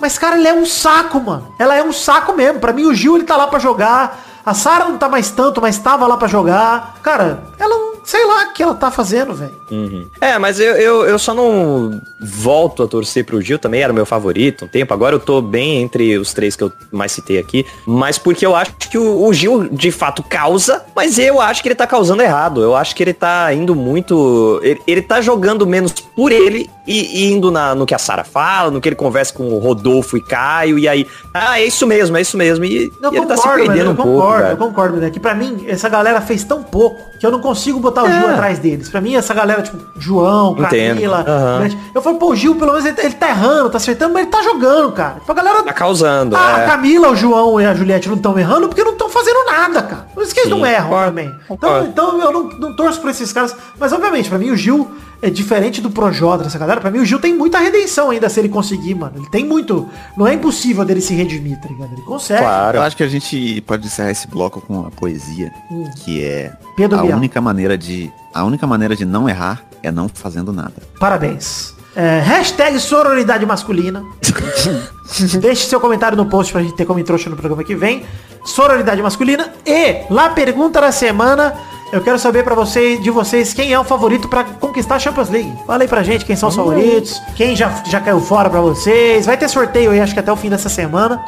Mas, 0.00 0.16
cara, 0.16 0.36
ela 0.36 0.48
é 0.48 0.54
um 0.54 0.64
saco, 0.64 1.20
mano. 1.20 1.52
Ela 1.58 1.76
é 1.76 1.82
um 1.82 1.92
saco 1.92 2.32
mesmo. 2.32 2.60
Pra 2.60 2.72
mim, 2.72 2.86
o 2.86 2.94
Gil, 2.94 3.16
ele 3.16 3.24
tá 3.24 3.36
lá 3.36 3.48
pra 3.48 3.58
jogar. 3.58 4.29
A 4.44 4.54
Sara 4.54 4.86
não 4.86 4.98
tá 4.98 5.08
mais 5.08 5.30
tanto, 5.30 5.60
mas 5.60 5.78
tava 5.78 6.06
lá 6.06 6.16
pra 6.16 6.28
jogar. 6.28 6.98
Cara, 7.02 7.42
ela 7.58 7.76
não... 7.76 7.90
Sei 8.02 8.24
lá 8.24 8.44
o 8.44 8.52
que 8.54 8.62
ela 8.62 8.74
tá 8.74 8.90
fazendo, 8.90 9.34
velho. 9.34 9.52
É, 10.20 10.38
mas 10.38 10.58
eu, 10.58 10.74
eu, 10.74 11.04
eu 11.04 11.18
só 11.18 11.34
não 11.34 12.00
volto 12.18 12.82
a 12.82 12.88
torcer 12.88 13.24
pro 13.26 13.42
Gil, 13.42 13.58
também 13.58 13.82
era 13.82 13.92
o 13.92 13.94
meu 13.94 14.06
favorito 14.06 14.64
um 14.64 14.68
tempo. 14.68 14.92
Agora 14.94 15.14
eu 15.14 15.20
tô 15.20 15.42
bem 15.42 15.82
entre 15.82 16.16
os 16.16 16.32
três 16.32 16.56
que 16.56 16.64
eu 16.64 16.72
mais 16.90 17.12
citei 17.12 17.38
aqui. 17.38 17.64
Mas 17.86 18.18
porque 18.18 18.44
eu 18.44 18.56
acho 18.56 18.74
que 18.76 18.96
o, 18.96 19.26
o 19.26 19.32
Gil 19.34 19.68
de 19.68 19.92
fato 19.92 20.22
causa, 20.22 20.82
mas 20.96 21.18
eu 21.18 21.40
acho 21.40 21.62
que 21.62 21.68
ele 21.68 21.74
tá 21.74 21.86
causando 21.86 22.22
errado. 22.22 22.62
Eu 22.62 22.74
acho 22.74 22.96
que 22.96 23.02
ele 23.02 23.12
tá 23.12 23.52
indo 23.52 23.76
muito. 23.76 24.58
Ele, 24.62 24.80
ele 24.86 25.02
tá 25.02 25.20
jogando 25.20 25.66
menos 25.66 25.92
por 25.92 26.32
ele 26.32 26.68
e, 26.86 27.24
e 27.24 27.32
indo 27.32 27.50
na, 27.50 27.74
no 27.74 27.86
que 27.86 27.94
a 27.94 27.98
Sara 27.98 28.24
fala, 28.24 28.70
no 28.70 28.80
que 28.80 28.88
ele 28.88 28.96
conversa 28.96 29.32
com 29.32 29.52
o 29.52 29.58
Rodolfo 29.58 30.16
e 30.16 30.22
Caio, 30.22 30.78
e 30.78 30.88
aí. 30.88 31.06
Ah, 31.32 31.60
é 31.60 31.66
isso 31.66 31.86
mesmo, 31.86 32.16
é 32.16 32.22
isso 32.22 32.36
mesmo. 32.36 32.64
E, 32.64 32.90
Eu 33.02 33.12
e 33.12 33.16
ele 33.18 33.26
tá 33.26 33.36
se 33.36 33.42
concordo, 33.42 33.66
perdendo 33.66 33.86
eu 33.86 33.92
um 33.92 33.96
concordo, 34.32 34.50
eu 34.50 34.56
concordo, 34.56 34.96
né? 34.98 35.10
Que 35.10 35.20
pra 35.20 35.34
mim, 35.34 35.64
essa 35.68 35.88
galera 35.88 36.20
fez 36.20 36.44
tão 36.44 36.62
pouco 36.62 37.00
que 37.18 37.26
eu 37.26 37.30
não 37.30 37.40
consigo 37.40 37.78
botar 37.80 38.04
o 38.04 38.06
Gil 38.10 38.28
É. 38.28 38.32
atrás 38.32 38.58
deles. 38.58 38.88
Pra 38.88 39.00
mim, 39.00 39.14
essa 39.14 39.34
galera, 39.34 39.62
tipo, 39.62 39.78
João. 39.98 40.54
Camila, 40.54 41.24
Aham. 41.26 41.60
Beth, 41.62 41.76
eu 41.94 42.02
falo, 42.02 42.16
pô, 42.18 42.30
o 42.30 42.36
Gil, 42.36 42.54
pelo 42.56 42.72
menos, 42.72 42.86
ele, 42.86 42.96
ele 43.00 43.14
tá 43.14 43.28
errando, 43.28 43.70
tá 43.70 43.76
acertando, 43.76 44.14
mas 44.14 44.22
ele 44.22 44.30
tá 44.30 44.42
jogando, 44.42 44.92
cara. 44.92 45.14
Tipo, 45.20 45.32
a 45.32 45.34
galera. 45.34 45.62
Tá 45.62 45.72
causando. 45.72 46.36
Ah, 46.36 46.56
a 46.56 46.60
é. 46.62 46.66
Camila, 46.66 47.10
o 47.10 47.16
João 47.16 47.60
e 47.60 47.66
a 47.66 47.74
Juliette 47.74 48.08
não 48.08 48.16
estão 48.16 48.38
errando 48.38 48.68
porque 48.68 48.82
não 48.82 48.92
estão 48.92 49.08
fazendo 49.08 49.44
nada, 49.46 49.82
cara. 49.82 50.06
Por 50.14 50.22
isso 50.22 50.32
que 50.34 50.40
eles 50.40 50.52
Sim, 50.52 50.58
não 50.58 50.66
erram 50.66 50.84
concordo, 50.84 51.06
também. 51.08 51.26
Então, 51.44 51.56
concordo. 51.56 51.86
então 51.88 52.20
eu 52.20 52.32
não, 52.32 52.42
não 52.44 52.76
torço 52.76 53.00
por 53.00 53.10
esses 53.10 53.32
caras. 53.32 53.54
Mas 53.78 53.92
obviamente, 53.92 54.28
pra 54.28 54.38
mim 54.38 54.50
o 54.50 54.56
Gil 54.56 54.90
é 55.22 55.30
diferente 55.30 55.80
do 55.80 55.90
Projota 55.90 56.44
dessa 56.44 56.58
galera. 56.58 56.80
Pra 56.80 56.90
mim 56.90 56.98
o 56.98 57.04
Gil 57.04 57.18
tem 57.20 57.34
muita 57.34 57.58
redenção 57.58 58.10
ainda 58.10 58.28
se 58.28 58.38
ele 58.40 58.48
conseguir, 58.48 58.94
mano. 58.94 59.14
Ele 59.16 59.28
tem 59.30 59.44
muito. 59.44 59.88
Não 60.16 60.26
é 60.26 60.34
impossível 60.34 60.84
dele 60.84 61.00
se 61.00 61.14
redimir, 61.14 61.60
tá 61.60 61.68
ligado? 61.68 61.92
Ele 61.92 62.02
consegue. 62.02 62.40
Claro. 62.42 62.78
Eu 62.78 62.82
acho 62.82 62.96
que 62.96 63.02
a 63.02 63.08
gente 63.08 63.60
pode 63.66 63.86
encerrar 63.86 64.10
esse 64.10 64.26
bloco 64.26 64.60
com 64.60 64.86
a 64.86 64.90
poesia, 64.90 65.52
que 66.04 66.24
é 66.24 66.52
Pedro 66.76 66.98
a 66.98 67.02
Bial. 67.02 67.18
única 67.18 67.40
maneira 67.40 67.76
de 67.76 68.10
a 68.32 68.44
única 68.44 68.66
maneira 68.66 68.94
de 68.96 69.04
não 69.04 69.28
errar 69.28 69.62
é 69.82 69.90
não 69.90 70.08
fazendo 70.08 70.52
nada. 70.52 70.74
Parabéns. 70.98 71.74
É, 72.00 72.20
hashtag 72.20 72.80
sororidade 72.80 73.44
masculina. 73.44 74.02
Deixe 75.38 75.66
seu 75.66 75.78
comentário 75.78 76.16
no 76.16 76.24
post 76.24 76.50
pra 76.50 76.62
gente 76.62 76.72
ter 76.72 76.86
como 76.86 77.04
trouxa 77.04 77.28
no 77.28 77.36
programa 77.36 77.62
que 77.62 77.74
vem. 77.74 78.06
Sororidade 78.42 79.02
masculina. 79.02 79.52
E, 79.66 80.06
lá 80.08 80.30
pergunta 80.30 80.80
da 80.80 80.92
semana. 80.92 81.52
Eu 81.92 82.00
quero 82.00 82.18
saber 82.18 82.42
pra 82.42 82.54
vocês, 82.54 83.02
de 83.02 83.10
vocês 83.10 83.52
quem 83.52 83.74
é 83.74 83.78
o 83.78 83.84
favorito 83.84 84.28
pra 84.28 84.44
conquistar 84.44 84.94
a 84.94 84.98
Champions 84.98 85.28
League. 85.28 85.52
Fala 85.66 85.82
aí 85.82 85.88
pra 85.88 86.02
gente 86.02 86.24
quem 86.24 86.36
são 86.36 86.48
os 86.48 86.56
favoritos, 86.56 87.20
quem 87.36 87.54
já, 87.54 87.82
já 87.84 88.00
caiu 88.00 88.20
fora 88.20 88.48
pra 88.48 88.62
vocês. 88.62 89.26
Vai 89.26 89.36
ter 89.36 89.48
sorteio 89.48 89.90
aí, 89.90 90.00
acho 90.00 90.14
que 90.14 90.20
até 90.20 90.32
o 90.32 90.36
fim 90.36 90.48
dessa 90.48 90.70
semana. 90.70 91.22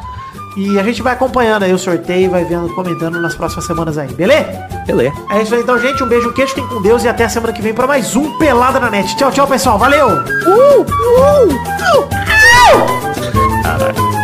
E 0.55 0.79
a 0.79 0.83
gente 0.83 1.01
vai 1.01 1.13
acompanhando 1.13 1.63
aí 1.63 1.73
o 1.73 1.77
sorteio, 1.77 2.29
vai 2.29 2.45
vendo, 2.45 2.73
comentando 2.75 3.19
nas 3.19 3.35
próximas 3.35 3.65
semanas 3.65 3.97
aí, 3.97 4.13
beleza? 4.13 4.67
Beleza. 4.85 5.15
É 5.31 5.41
isso 5.41 5.55
aí 5.55 5.61
então, 5.61 5.79
gente. 5.79 6.03
Um 6.03 6.07
beijo, 6.07 6.29
um 6.29 6.33
queijo, 6.33 6.53
fiquem 6.53 6.69
com 6.69 6.81
Deus 6.81 7.03
e 7.03 7.07
até 7.07 7.25
a 7.25 7.29
semana 7.29 7.53
que 7.53 7.61
vem 7.61 7.73
para 7.73 7.87
mais 7.87 8.15
um 8.15 8.37
Pelada 8.37 8.79
na 8.79 8.89
Net. 8.89 9.15
Tchau, 9.15 9.31
tchau, 9.31 9.47
pessoal. 9.47 9.79
Valeu! 9.79 10.07
Uh, 10.07 10.81
uh, 10.81 11.49
uh, 11.49 12.23
Nossos 13.73 14.22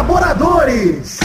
colaboradores. 0.00 1.18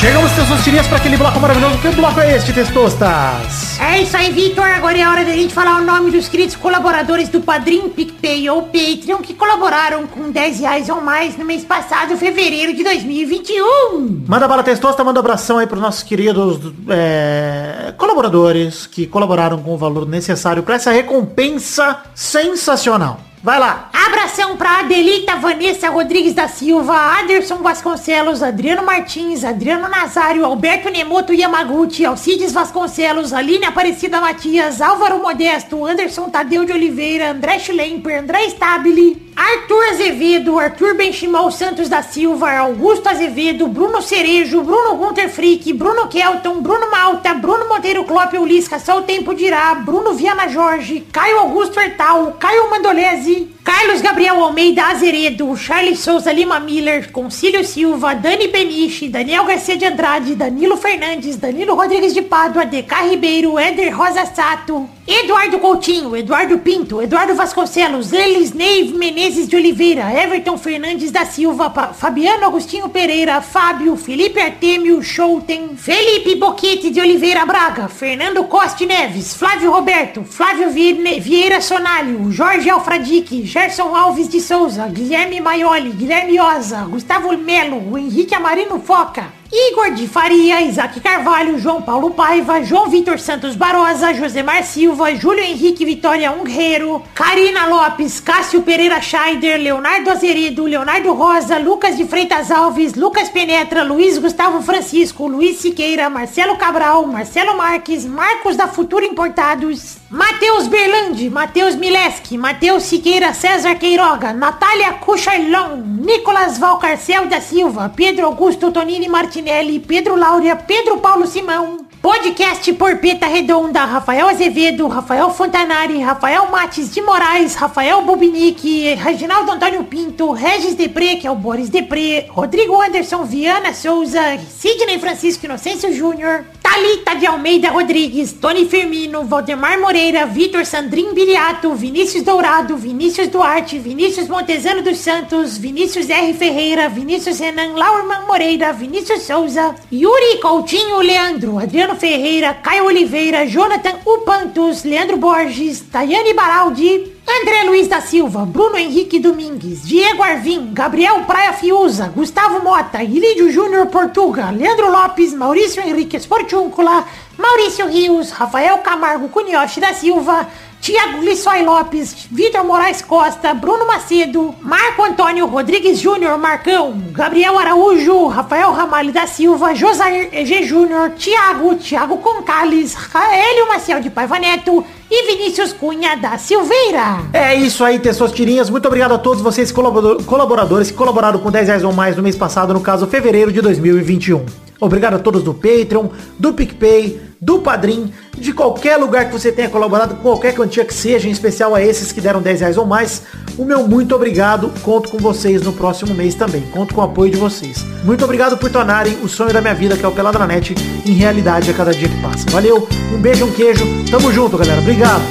Chegamos, 0.00 0.30
Testosterinhas, 0.32 0.86
para 0.86 0.98
aquele 0.98 1.16
bloco 1.16 1.40
maravilhoso. 1.40 1.78
Que 1.78 1.88
bloco 1.88 2.20
é 2.20 2.36
este, 2.36 2.52
Testostas? 2.52 3.67
É 3.80 4.02
isso 4.02 4.16
aí, 4.16 4.32
Vitor. 4.32 4.64
Agora 4.64 4.98
é 4.98 5.06
hora 5.06 5.24
da 5.24 5.32
gente 5.32 5.54
falar 5.54 5.80
o 5.80 5.84
nome 5.84 6.10
dos 6.10 6.28
queridos 6.28 6.56
colaboradores 6.56 7.28
do 7.28 7.40
Padrim, 7.40 7.88
PicPay 7.88 8.50
ou 8.50 8.62
Patreon 8.62 9.18
que 9.18 9.34
colaboraram 9.34 10.06
com 10.06 10.30
10 10.30 10.60
reais 10.60 10.88
ou 10.88 11.00
mais 11.00 11.36
no 11.36 11.44
mês 11.44 11.64
passado, 11.64 12.16
fevereiro 12.16 12.74
de 12.74 12.82
2021. 12.82 14.24
Manda 14.26 14.48
bala 14.48 14.64
testosta, 14.64 15.04
manda 15.04 15.20
abração 15.20 15.58
aí 15.58 15.66
para 15.66 15.78
nossos 15.78 16.02
queridos 16.02 16.58
é, 16.88 17.94
colaboradores 17.96 18.86
que 18.86 19.06
colaboraram 19.06 19.62
com 19.62 19.74
o 19.74 19.78
valor 19.78 20.06
necessário 20.08 20.62
para 20.64 20.74
essa 20.74 20.90
recompensa 20.90 22.02
sensacional. 22.14 23.27
Vai 23.42 23.58
lá. 23.58 23.88
Abração 23.92 24.56
pra 24.56 24.80
Adelita 24.80 25.36
Vanessa 25.36 25.88
Rodrigues 25.90 26.34
da 26.34 26.48
Silva, 26.48 26.94
Aderson 27.20 27.58
Vasconcelos, 27.58 28.42
Adriano 28.42 28.84
Martins, 28.84 29.44
Adriano 29.44 29.88
Nazário, 29.88 30.44
Alberto 30.44 30.90
Nemoto 30.90 31.32
Yamaguchi, 31.32 32.04
Alcides 32.04 32.52
Vasconcelos, 32.52 33.32
Aline 33.32 33.66
Aparecida 33.66 34.20
Matias, 34.20 34.80
Álvaro 34.80 35.22
Modesto, 35.22 35.84
Anderson 35.84 36.28
Tadeu 36.30 36.64
de 36.64 36.72
Oliveira, 36.72 37.30
André 37.30 37.60
Schlemper, 37.60 38.20
André 38.20 38.46
Stabile, 38.48 39.27
Arthur 39.40 39.84
Azevedo, 39.92 40.58
Arthur 40.58 40.94
Benchimol 40.96 41.52
Santos 41.52 41.88
da 41.88 42.02
Silva, 42.02 42.58
Augusto 42.58 43.08
Azevedo, 43.08 43.68
Bruno 43.68 44.02
Cerejo, 44.02 44.64
Bruno 44.64 44.96
Gunter 44.96 45.28
Frick, 45.28 45.72
Bruno 45.74 46.08
Kelton, 46.08 46.60
Bruno 46.60 46.90
Malta, 46.90 47.34
Bruno 47.34 47.68
Monteiro 47.68 48.02
Klopp 48.02 48.34
Ulisca, 48.34 48.80
Só 48.80 48.98
o 48.98 49.02
Tempo 49.02 49.32
Dirá, 49.34 49.76
Bruno 49.76 50.12
Viana 50.12 50.52
Jorge, 50.52 51.04
Caio 51.12 51.38
Augusto 51.38 51.78
Hertal, 51.78 52.32
Caio 52.40 52.68
Mandolese, 52.68 53.46
Carlos 53.62 54.00
Gabriel 54.00 54.42
Almeida 54.42 54.88
Azeredo, 54.88 55.56
Charles 55.56 56.00
Souza 56.00 56.32
Lima 56.32 56.58
Miller, 56.58 57.12
Concílio 57.12 57.62
Silva, 57.62 58.14
Dani 58.14 58.48
Peniche, 58.48 59.08
Daniel 59.08 59.44
Garcia 59.44 59.76
de 59.76 59.84
Andrade, 59.84 60.34
Danilo 60.34 60.76
Fernandes, 60.76 61.36
Danilo 61.36 61.76
Rodrigues 61.76 62.12
de 62.12 62.22
Pádua, 62.22 62.66
DK 62.66 62.92
Ribeiro, 63.10 63.56
Éder 63.56 63.96
Rosa 63.96 64.26
Sato, 64.26 64.88
Eduardo 65.10 65.58
Coutinho, 65.58 66.14
Eduardo 66.14 66.58
Pinto, 66.58 67.00
Eduardo 67.00 67.34
Vasconcelos, 67.34 68.12
Elis 68.12 68.52
Neive 68.52 68.92
Menezes 68.92 69.48
de 69.48 69.56
Oliveira, 69.56 70.12
Everton 70.12 70.58
Fernandes 70.58 71.10
da 71.10 71.24
Silva, 71.24 71.70
Fabiano 71.94 72.44
Agostinho 72.44 72.90
Pereira, 72.90 73.40
Fábio, 73.40 73.96
Felipe 73.96 74.38
Artemio 74.38 75.02
Schouten, 75.02 75.78
Felipe 75.78 76.34
Boquete 76.34 76.90
de 76.90 77.00
Oliveira 77.00 77.46
Braga, 77.46 77.88
Fernando 77.88 78.44
Costa 78.44 78.84
Neves, 78.84 79.32
Flávio 79.32 79.72
Roberto, 79.72 80.24
Flávio 80.24 80.68
Vieira 80.68 81.62
Sonalho, 81.62 82.30
Jorge 82.30 82.68
Alfradique, 82.68 83.46
Gerson 83.46 83.96
Alves 83.96 84.28
de 84.28 84.42
Souza, 84.42 84.88
Guilherme 84.88 85.40
Maioli, 85.40 85.92
Guilherme 85.92 86.38
Oza, 86.38 86.82
Gustavo 86.82 87.34
Melo, 87.38 87.96
Henrique 87.96 88.34
Amarino 88.34 88.78
Foca, 88.78 89.37
Igor 89.50 89.92
de 89.92 90.06
Faria, 90.06 90.60
Isaac 90.60 91.00
Carvalho, 91.00 91.58
João 91.58 91.80
Paulo 91.80 92.10
Paiva, 92.10 92.62
João 92.62 92.90
Vitor 92.90 93.18
Santos 93.18 93.56
Barosa, 93.56 94.12
Josemar 94.12 94.62
Silva, 94.62 95.14
Júlio 95.14 95.42
Henrique 95.42 95.86
Vitória 95.86 96.30
Ungueiro, 96.30 97.02
Karina 97.14 97.64
Lopes, 97.66 98.20
Cássio 98.20 98.60
Pereira 98.60 99.00
Scheider, 99.00 99.58
Leonardo 99.58 100.10
Azeredo, 100.10 100.66
Leonardo 100.66 101.14
Rosa, 101.14 101.56
Lucas 101.56 101.96
de 101.96 102.04
Freitas 102.04 102.50
Alves, 102.50 102.94
Lucas 102.94 103.30
Penetra, 103.30 103.82
Luiz 103.82 104.18
Gustavo 104.18 104.60
Francisco, 104.60 105.26
Luiz 105.26 105.56
Siqueira, 105.56 106.10
Marcelo 106.10 106.58
Cabral, 106.58 107.06
Marcelo 107.06 107.56
Marques, 107.56 108.04
Marcos 108.04 108.54
da 108.54 108.68
Futura 108.68 109.06
Importados, 109.06 109.96
Matheus 110.10 110.68
Berlandi, 110.68 111.28
Matheus 111.28 111.76
Mileski, 111.76 112.38
Matheus 112.38 112.84
Siqueira, 112.84 113.34
César 113.34 113.74
Queiroga, 113.74 114.32
Natália 114.32 114.94
Cucharlon, 114.94 115.82
Nicolas 116.00 116.56
Valcarcel 116.56 117.28
da 117.28 117.42
Silva, 117.42 117.92
Pedro 117.94 118.24
Augusto 118.24 118.70
Tonini 118.70 119.06
Martinelli, 119.06 119.78
Pedro 119.78 120.16
Laura, 120.16 120.56
Pedro 120.56 120.96
Paulo 120.96 121.26
Simão, 121.26 121.87
Podcast 122.00 122.72
Porpeta 122.74 123.26
Redonda, 123.26 123.84
Rafael 123.84 124.28
Azevedo, 124.28 124.86
Rafael 124.86 125.30
Fontanari, 125.30 126.00
Rafael 126.00 126.48
Mates 126.48 126.90
de 126.90 127.02
Moraes, 127.02 127.56
Rafael 127.56 128.02
Bubinique, 128.02 128.94
Reginaldo 128.94 129.50
Antônio 129.50 129.82
Pinto, 129.82 130.30
Regis 130.30 130.76
Depré, 130.76 131.16
que 131.16 131.26
é 131.26 131.30
o 131.30 131.34
Boris 131.34 131.68
Depré, 131.68 132.26
Rodrigo 132.30 132.80
Anderson 132.80 133.24
Viana 133.24 133.74
Souza, 133.74 134.38
Sidney 134.48 135.00
Francisco 135.00 135.46
Inocêncio 135.46 135.92
Júnior, 135.92 136.44
Thalita 136.62 137.16
de 137.16 137.26
Almeida 137.26 137.70
Rodrigues, 137.70 138.32
Tony 138.34 138.66
Firmino, 138.66 139.24
Valdemar 139.24 139.80
Moreira, 139.80 140.24
Vitor 140.24 140.64
Sandrin 140.64 141.12
Biliato, 141.12 141.74
Vinícius 141.74 142.22
Dourado, 142.22 142.76
Vinícius 142.76 143.28
Duarte, 143.28 143.78
Vinícius 143.78 144.28
Montezano 144.28 144.82
dos 144.82 144.98
Santos, 144.98 145.58
Vinícius 145.58 146.08
R. 146.08 146.32
Ferreira, 146.34 146.88
Vinícius 146.88 147.40
Renan 147.40 147.74
Laurman 147.74 148.26
Moreira, 148.26 148.72
Vinícius 148.72 149.22
Souza, 149.22 149.74
Yuri 149.90 150.38
Coutinho 150.40 151.00
Leandro, 151.00 151.58
Adriano 151.58 151.87
Ferreira, 151.94 152.54
Caio 152.54 152.86
Oliveira, 152.86 153.46
Jonathan 153.46 153.98
Upantos, 154.04 154.84
Leandro 154.84 155.16
Borges, 155.16 155.80
Tayane 155.80 156.34
Baraldi, 156.34 157.12
André 157.26 157.64
Luiz 157.64 157.88
da 157.88 158.00
Silva, 158.00 158.44
Bruno 158.46 158.76
Henrique 158.76 159.18
Domingues, 159.18 159.82
Diego 159.86 160.22
Arvim, 160.22 160.72
Gabriel 160.72 161.24
Praia 161.26 161.52
Fiuza, 161.52 162.08
Gustavo 162.08 162.62
Mota, 162.62 163.02
Ilídio 163.02 163.52
Júnior 163.52 163.86
Portuga, 163.88 164.50
Leandro 164.50 164.90
Lopes, 164.90 165.34
Maurício 165.34 165.82
Henrique 165.82 166.16
Esportúncula, 166.16 167.04
Maurício 167.36 167.86
Rios, 167.86 168.30
Rafael 168.30 168.78
Camargo 168.78 169.28
Cunhoche 169.28 169.80
da 169.80 169.92
Silva, 169.92 170.48
Tiago 170.80 171.20
Lissói 171.22 171.62
Lopes, 171.64 172.26
Vitor 172.30 172.64
Moraes 172.64 173.02
Costa, 173.02 173.52
Bruno 173.52 173.86
Macedo, 173.86 174.54
Marco 174.62 175.02
Antônio 175.02 175.46
Rodrigues 175.46 175.98
Júnior 175.98 176.38
Marcão, 176.38 176.94
Gabriel 177.10 177.58
Araújo, 177.58 178.26
Rafael 178.28 178.72
Ramalho 178.72 179.12
da 179.12 179.26
Silva, 179.26 179.74
Josair 179.74 180.28
EG 180.32 180.62
Júnior, 180.62 181.10
Tiago, 181.16 181.74
Tiago 181.74 182.18
Concales, 182.18 182.94
Raélio 182.94 183.68
Maciel 183.68 184.00
de 184.00 184.08
Paiva 184.08 184.38
Neto 184.38 184.84
e 185.10 185.26
Vinícius 185.26 185.72
Cunha 185.72 186.16
da 186.16 186.38
Silveira. 186.38 187.18
É 187.32 187.54
isso 187.54 187.84
aí, 187.84 187.98
Tirinhas. 188.32 188.70
Muito 188.70 188.86
obrigado 188.86 189.12
a 189.12 189.18
todos 189.18 189.42
vocês 189.42 189.72
colabor- 189.72 190.22
colaboradores 190.24 190.90
que 190.90 190.96
colaboraram 190.96 191.38
com 191.40 191.50
10 191.50 191.66
reais 191.66 191.84
ou 191.84 191.92
mais 191.92 192.16
no 192.16 192.22
mês 192.22 192.36
passado, 192.36 192.72
no 192.72 192.80
caso, 192.80 193.06
fevereiro 193.06 193.52
de 193.52 193.60
2021. 193.60 194.46
Obrigado 194.80 195.14
a 195.14 195.18
todos 195.18 195.42
do 195.42 195.52
Patreon, 195.52 196.08
do 196.38 196.52
PicPay, 196.54 197.20
do 197.40 197.60
Padrim, 197.60 198.12
de 198.36 198.52
qualquer 198.52 198.96
lugar 198.96 199.26
que 199.26 199.32
você 199.32 199.52
tenha 199.52 199.68
colaborado, 199.68 200.16
qualquer 200.16 200.54
quantia 200.54 200.84
que 200.84 200.94
seja, 200.94 201.28
em 201.28 201.30
especial 201.30 201.74
a 201.74 201.82
esses 201.82 202.10
que 202.12 202.20
deram 202.20 202.42
10 202.42 202.60
reais 202.60 202.76
ou 202.76 202.84
mais. 202.84 203.22
O 203.56 203.64
meu 203.64 203.86
muito 203.86 204.14
obrigado. 204.14 204.72
Conto 204.82 205.08
com 205.08 205.18
vocês 205.18 205.62
no 205.62 205.72
próximo 205.72 206.14
mês 206.14 206.34
também. 206.34 206.62
Conto 206.72 206.94
com 206.94 207.00
o 207.00 207.04
apoio 207.04 207.30
de 207.30 207.36
vocês. 207.36 207.84
Muito 208.04 208.24
obrigado 208.24 208.56
por 208.56 208.70
tornarem 208.70 209.18
o 209.22 209.28
sonho 209.28 209.52
da 209.52 209.60
minha 209.60 209.74
vida, 209.74 209.96
que 209.96 210.04
é 210.04 210.08
o 210.08 210.12
Pelada 210.12 210.38
na 210.38 210.46
Net, 210.46 210.74
em 211.06 211.12
realidade 211.12 211.70
a 211.70 211.74
cada 211.74 211.92
dia 211.92 212.08
que 212.08 212.20
passa. 212.20 212.44
Valeu, 212.50 212.88
um 213.12 213.18
beijo, 213.18 213.44
um 213.44 213.52
queijo. 213.52 213.84
Tamo 214.10 214.32
junto, 214.32 214.58
galera. 214.58 214.80
Obrigado. 214.80 215.22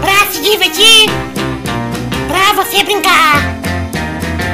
Pra 0.00 0.26
se 0.30 0.42
divertir, 0.42 1.10
pra 2.28 2.62
você 2.62 2.82
brincar. 2.84 3.60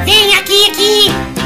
Vem 0.05 0.35
aqui, 0.35 0.71
aqui. 0.71 1.38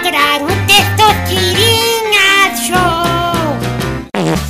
Adorar 0.00 0.40
um 0.40 0.46
Testosterinha 0.66 2.56
Show. 2.56 3.04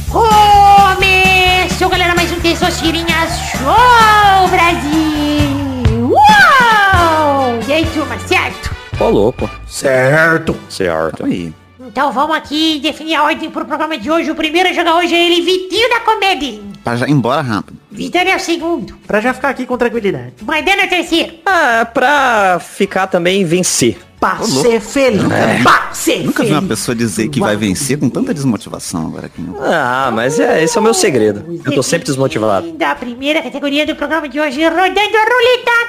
Começou, 0.08 1.88
galera, 1.88 2.14
mais 2.14 2.30
um 2.30 2.38
Testosterinha 2.38 3.26
Show, 3.26 4.48
Brasil. 4.48 6.08
Uou! 6.08 7.60
E 7.66 7.72
aí, 7.72 7.84
turma, 7.92 8.16
certo? 8.20 8.70
Ô, 9.00 9.08
louco. 9.08 9.50
Certo. 9.66 10.56
Certo. 10.68 11.24
Aí. 11.24 11.52
Então 11.80 12.12
vamos 12.12 12.36
aqui 12.36 12.78
definir 12.80 13.16
a 13.16 13.24
ordem 13.24 13.50
pro 13.50 13.64
programa 13.64 13.98
de 13.98 14.08
hoje. 14.08 14.30
O 14.30 14.36
primeiro 14.36 14.68
a 14.68 14.72
jogar 14.72 14.94
hoje 14.98 15.12
é 15.16 15.26
ele, 15.32 15.42
Vitinho 15.42 15.90
da 15.90 15.98
Comédia. 15.98 16.60
pra 16.84 16.94
já 16.94 17.08
ir 17.08 17.10
embora 17.10 17.40
rápido. 17.40 17.76
Vitória 17.90 18.30
é 18.30 18.36
o 18.36 18.40
segundo. 18.40 18.96
Pra 19.04 19.20
já 19.20 19.34
ficar 19.34 19.48
aqui 19.48 19.66
com 19.66 19.76
tranquilidade. 19.76 20.34
Maidana 20.42 20.82
é 20.82 20.86
o 20.86 20.88
terceiro. 20.88 21.32
Ah, 21.44 21.84
pra 21.92 22.60
ficar 22.60 23.08
também 23.08 23.44
vencer. 23.44 23.98
Pra 24.20 24.38
ser 24.42 24.80
feliz. 24.80 25.22
Pra 25.62 25.88
ser 25.94 26.24
Nunca 26.24 26.42
vi 26.44 26.50
uma 26.50 26.60
feliz. 26.60 26.68
pessoa 26.78 26.94
dizer 26.94 27.28
que 27.28 27.40
vai 27.40 27.56
vencer 27.56 27.98
com 27.98 28.08
tanta 28.10 28.34
desmotivação 28.34 29.06
agora 29.06 29.26
aqui. 29.26 29.40
no- 29.40 29.56
Ah, 29.62 30.10
mas 30.14 30.38
é, 30.38 30.62
esse 30.62 30.76
é 30.76 30.80
o 30.80 30.84
meu 30.84 30.92
segredo. 30.92 31.58
Eu 31.64 31.72
tô 31.74 31.82
sempre 31.82 32.04
desmotivado. 32.06 32.70
Da 32.72 32.94
primeira 32.94 33.40
categoria 33.42 33.86
do 33.86 33.96
programa 33.96 34.28
de 34.28 34.38
hoje, 34.38 34.62
rodando 34.62 35.16
a 35.16 35.24
roleta. 35.24 35.80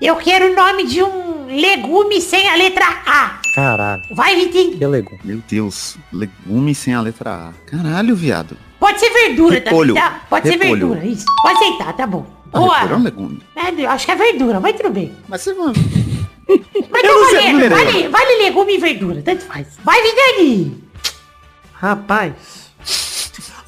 Eu 0.00 0.16
quero 0.16 0.52
o 0.52 0.54
nome 0.56 0.84
de 0.86 1.02
um 1.02 1.46
legume 1.60 2.20
sem 2.20 2.48
a 2.48 2.54
letra 2.54 2.84
A. 3.06 3.37
Caralho. 3.58 4.02
Vai, 4.12 4.36
Vitinho. 4.36 4.78
Que 4.78 4.86
legal. 4.86 5.18
Meu 5.24 5.42
Deus, 5.48 5.96
legume 6.12 6.72
sem 6.76 6.94
a 6.94 7.00
letra 7.00 7.48
A. 7.48 7.52
Caralho, 7.68 8.14
viado. 8.14 8.56
Pode 8.78 9.00
ser 9.00 9.10
verdura, 9.10 9.60
tá? 9.60 9.70
Repolho. 9.70 9.94
tá? 9.94 10.20
Pode 10.30 10.48
ser 10.48 10.58
Repolho. 10.58 10.88
verdura, 10.90 11.04
isso. 11.04 11.24
Pode 11.42 11.56
aceitar, 11.56 11.92
tá 11.94 12.06
bom. 12.06 12.24
Ah, 12.52 12.58
Boa. 12.60 12.74
repolho 12.78 12.94
é 12.94 12.96
um 12.96 13.02
legume. 13.02 13.42
É, 13.56 13.86
acho 13.86 14.06
que 14.06 14.12
é 14.12 14.16
verdura, 14.16 14.60
mas 14.60 14.76
tudo 14.76 14.90
bem. 14.90 15.12
Mas 15.28 15.40
você 15.42 15.52
vai... 15.54 15.72
Mas 16.90 17.04
Eu 17.04 17.10
tá 17.10 17.20
não 17.20 17.30
sei, 17.30 17.52
valendo, 17.52 17.68
não 17.70 17.76
vale, 17.76 18.08
vale 18.08 18.42
legume 18.44 18.74
e 18.76 18.78
verdura, 18.78 19.22
tanto 19.22 19.44
faz. 19.44 19.66
Vai, 19.84 20.00
Vidani. 20.02 20.84
Rapaz. 21.74 22.32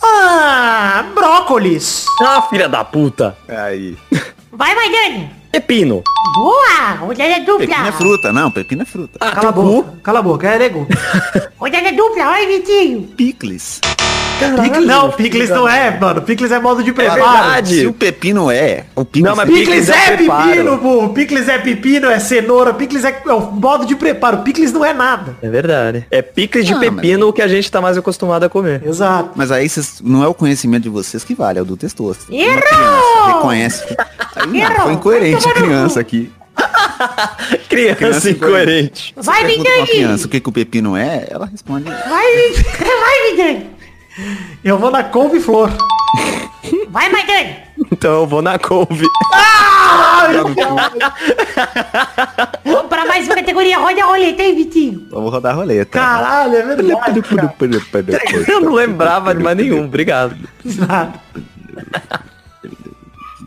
Ah, 0.03 1.05
brócolis. 1.15 2.07
Ah, 2.23 2.41
filha 2.43 2.69
da 2.69 2.83
puta. 2.85 3.37
Aí. 3.49 3.99
Vai, 4.53 4.75
Maidana. 4.75 5.40
Pepino. 5.53 6.03
Boa, 6.35 6.93
rodada 7.01 7.41
dupla. 7.41 7.67
Pepino 7.67 7.89
é 7.89 7.93
fruta. 7.93 8.33
Não, 8.33 8.51
pepino 8.51 8.83
é 8.83 8.85
fruta. 8.85 9.19
Ah, 9.21 9.33
Cala 9.33 9.49
a 9.49 9.53
boca. 9.53 9.95
Cala 10.03 10.19
a 10.21 10.23
boca, 10.23 10.49
é 10.49 10.59
legume. 10.59 10.87
Rodada 11.59 11.93
dupla, 11.93 12.25
vai, 12.25 12.47
Vitinho. 12.47 13.03
Picles. 13.17 13.81
Picles, 14.63 14.87
não, 14.87 15.11
picles 15.13 15.51
não 15.51 15.69
é, 15.69 15.99
mano. 15.99 16.23
Picles 16.23 16.51
é 16.51 16.59
modo 16.59 16.83
de 16.83 16.93
preparo. 16.93 17.23
verdade. 17.23 17.81
Se 17.81 17.87
o 17.87 17.93
pepino 17.93 18.51
é, 18.51 18.85
o 18.97 19.05
picles 19.05 19.29
Não, 19.31 19.37
mas 19.37 19.49
é- 19.49 19.53
Picles 19.53 19.87
Picles 19.87 19.89
é 19.89 20.13
é 20.13 20.17
pepino, 20.17 20.79
pô. 20.79 21.09
Picles 21.11 21.49
é 21.49 21.59
pepino, 21.59 22.09
é 22.11 22.19
cenoura. 22.19 22.73
Picles 22.75 23.05
é, 23.05 23.23
é 23.27 23.33
o 23.33 23.51
modo 23.53 23.85
de 23.87 23.95
preparo. 23.97 24.39
Picles 24.39 24.73
não 24.73 24.85
é 24.85 24.93
nada. 24.93 25.37
É 25.43 25.49
verdade. 25.49 26.07
É 26.11 26.23
picles 26.23 26.67
de 26.67 26.75
Ah, 26.75 26.79
pepino 26.79 27.29
o 27.29 27.33
que 27.33 27.43
a 27.43 27.49
gente 27.49 27.71
tá 27.71 27.81
mais 27.81 27.97
acostumado 27.99 28.45
a 28.45 28.49
comer. 28.49 28.83
Exato. 28.87 29.31
Mas 29.35 29.51
aí 29.51 29.69
vocês, 29.69 30.01
não 30.03 30.23
é 30.25 30.29
o 30.29 30.35
conhecimento 30.35 30.85
de 30.85 30.89
vocês 30.89 31.23
que 31.25 31.35
vale, 31.35 31.59
é 31.59 31.63
o 31.63 31.65
do 31.65 31.77
testoso. 31.77 32.21
Errou! 32.31 33.27
Reconhece. 33.37 33.85
Aí 34.37 34.61
Errou! 34.61 34.81
foi 34.83 34.93
incoerente 34.95 35.49
a 35.49 35.53
criança 35.53 36.01
aqui. 36.01 36.31
Criança, 37.69 37.97
Criança 37.97 38.31
incoerente. 38.31 39.15
Vai, 39.17 39.45
Vidani. 39.45 39.87
criança 39.87 40.27
o 40.27 40.29
que, 40.29 40.41
que 40.41 40.49
o 40.49 40.53
pepino 40.53 40.97
é, 40.97 41.27
ela 41.31 41.47
responde. 41.47 41.85
Vai, 41.85 41.99
vai, 42.79 43.31
Vidani. 43.31 43.67
Eu 44.63 44.79
vou 44.79 44.91
na 44.91 45.05
couve-flor. 45.05 45.71
Vai, 46.91 47.09
Maidana. 47.11 47.57
Então 47.93 48.21
eu 48.21 48.27
vou 48.27 48.43
na 48.43 48.59
couve. 48.59 49.07
Vamos 52.65 52.89
pra 52.89 53.07
mais 53.07 53.27
uma 53.27 53.35
categoria. 53.37 53.79
Roda 53.79 54.03
a 54.03 54.07
roleta, 54.07 54.43
hein, 54.43 54.57
Vitinho. 54.57 55.07
Vamos 55.11 55.31
rodar 55.33 55.53
a 55.53 55.57
roleta. 55.57 55.99
Caralho, 55.99 56.55
é 56.57 56.63
verdade. 56.67 57.23
cara. 57.23 58.45
Eu 58.49 58.61
não 58.61 58.75
lembrava 58.75 59.35
de 59.35 59.43
mais 59.43 59.57
nenhum. 59.57 59.85
Obrigado. 59.85 60.37
Nada. 60.65 61.21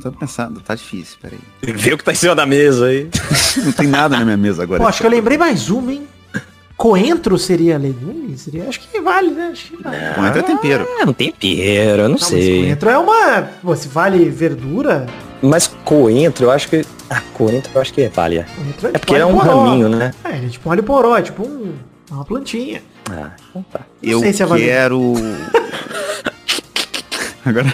Tô 0.01 0.11
pensando, 0.11 0.59
tá 0.59 0.76
difícil, 0.76 1.17
peraí. 1.21 1.39
Vê 1.61 1.93
o 1.93 1.97
que 1.97 2.03
tá 2.03 2.11
em 2.11 2.15
cima 2.15 2.36
da 2.36 2.45
mesa 2.45 2.88
aí. 2.88 3.09
Não 3.63 3.71
tem 3.71 3.88
nada 3.88 4.17
na 4.17 4.26
minha 4.26 4.36
mesa 4.38 4.63
agora. 4.63 4.82
Pô, 4.82 4.88
acho 4.88 4.99
que 4.99 5.05
eu 5.05 5.11
lembrei 5.11 5.38
mais 5.38 5.69
uma, 5.69 5.93
hein? 5.93 6.05
Coentro 6.76 7.38
seria 7.38 7.78
legume? 7.78 8.36
Seria? 8.38 8.67
Acho 8.67 8.80
que 8.80 8.99
vale, 8.99 9.30
né? 9.32 9.49
Acho 9.53 9.71
que 9.71 9.82
vale. 9.84 9.97
Coentro 10.15 10.39
é 10.39 10.43
tempero. 10.43 10.88
É, 10.99 11.05
não 11.05 11.13
tempero, 11.13 12.01
eu 12.01 12.09
não, 12.09 12.09
Não, 12.09 12.11
mas 12.13 12.24
sei. 12.24 12.61
coentro 12.63 12.89
é 12.89 12.97
uma... 12.97 13.41
Pô, 13.61 13.76
se 13.76 13.88
vale 13.88 14.30
verdura... 14.30 15.05
Mas 15.41 15.67
coentro, 15.84 16.45
eu 16.45 16.51
acho 16.51 16.69
que... 16.69 16.86
Ah, 17.09 17.21
coentro 17.34 17.71
eu 17.76 17.82
acho 17.82 17.93
que 17.93 18.07
vale. 18.09 18.38
é. 18.39 18.43
Coentro 18.43 18.88
É 18.88 18.91
tipo 18.91 18.99
porque 18.99 19.13
ele 19.13 19.24
é 19.24 19.26
um 19.26 19.38
raminho, 19.38 19.89
né? 19.89 20.13
É, 20.24 20.38
ele 20.38 20.47
é 20.47 20.49
tipo 20.49 20.69
um 20.69 20.71
alho 20.71 20.84
poró, 20.84 21.17
é 21.17 21.21
tipo 21.21 21.43
um, 21.47 21.74
uma 22.09 22.26
plantinha. 22.26 22.82
Ah, 23.11 23.32
então 23.49 23.63
tá. 23.71 23.82
Eu 24.01 24.19
sei 24.19 24.34
se 24.34 24.41
é 24.41 24.45
válido. 24.45 24.67
quero. 24.69 25.13
Agora, 27.45 27.74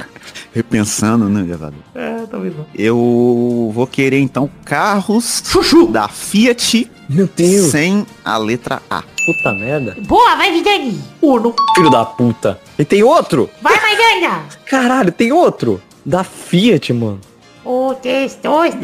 repensando, 0.53 1.29
né, 1.29 1.41
Evado? 1.51 1.75
É, 1.95 2.25
talvez 2.29 2.55
não. 2.55 2.65
Eu 2.75 3.71
vou 3.73 3.87
querer 3.87 4.19
então 4.19 4.49
carros 4.65 5.43
Chuchu! 5.45 5.87
da 5.87 6.07
Fiat 6.07 6.89
Meu 7.07 7.29
Deus. 7.35 7.71
sem 7.71 8.05
a 8.23 8.37
letra 8.37 8.81
A. 8.89 9.01
Puta 9.25 9.53
merda. 9.53 9.95
Boa, 10.07 10.35
vai, 10.35 10.51
Vidani. 10.51 10.99
Uno. 11.21 11.53
Filho 11.75 11.89
da 11.89 12.05
puta. 12.05 12.59
E 12.77 12.85
tem 12.85 13.03
outro? 13.03 13.49
Vai, 13.61 13.79
Maidana. 13.79 14.45
Caralho, 14.65 15.11
tem 15.11 15.31
outro. 15.31 15.81
Da 16.05 16.23
Fiat, 16.23 16.91
mano. 16.93 17.19
O 17.63 17.93
testosta 17.95 18.77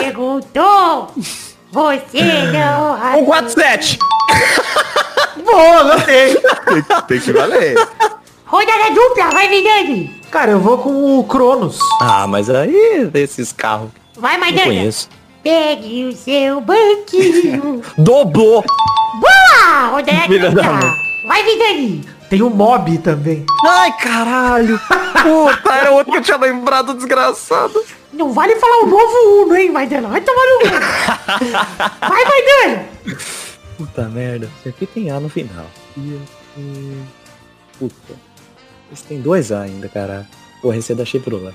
perguntou. 0.00 1.12
Você 1.72 2.22
não... 2.52 2.96
147. 3.14 3.98
Boa, 5.44 5.82
gostei. 5.84 6.36
Tem 7.06 7.20
que 7.20 7.32
valer. 7.32 7.76
Rodada 8.46 8.90
dupla, 8.94 9.30
vai, 9.30 9.48
Vidani. 9.48 10.20
Cara, 10.30 10.52
eu 10.52 10.60
vou 10.60 10.78
com 10.78 11.18
o 11.18 11.24
Cronos. 11.24 11.78
Ah, 12.00 12.26
mas 12.26 12.48
aí, 12.48 13.04
desses 13.12 13.52
carros. 13.52 13.90
Vai, 14.16 14.34
Não 14.34 14.40
Maidana. 14.40 14.66
conheço. 14.66 15.08
Pegue 15.42 16.04
o 16.06 16.12
seu 16.12 16.60
banquinho. 16.60 17.82
Dobrou. 17.98 18.64
Boa, 19.20 19.86
rodada 19.90 20.22
Filha 20.26 20.50
dupla. 20.50 20.96
Vai, 21.26 21.42
Vidani. 21.44 22.04
Tem 22.30 22.42
o 22.42 22.50
Mob 22.50 22.98
também. 22.98 23.44
Ai, 23.66 23.92
caralho. 23.98 24.80
Puta, 25.22 25.74
era 25.74 25.90
outro 25.92 26.12
que 26.12 26.18
eu 26.18 26.22
tinha 26.22 26.36
lembrado, 26.36 26.94
desgraçado. 26.94 27.84
Não 28.12 28.32
vale 28.32 28.56
falar 28.56 28.82
o 28.82 28.86
novo 28.86 29.42
Uno, 29.42 29.56
hein, 29.56 29.70
Maidana. 29.70 30.08
Vai 30.08 30.20
tomar 30.20 30.42
no 30.42 30.58
cu. 30.60 30.66
Vai, 32.08 32.24
Maidana. 32.24 32.84
Puta 33.76 34.02
merda. 34.08 34.48
Isso 34.58 34.68
aqui 34.68 34.86
tem 34.86 35.10
A 35.10 35.20
no 35.20 35.28
final. 35.28 35.66
Puta. 37.78 38.25
Esse 38.92 39.04
tem 39.04 39.20
dois 39.20 39.52
A 39.52 39.62
ainda, 39.62 39.88
cara. 39.88 40.26
Porra, 40.62 40.76
esse 40.76 40.92
é 40.92 40.94
da 40.94 41.04
Chevrolet. 41.04 41.54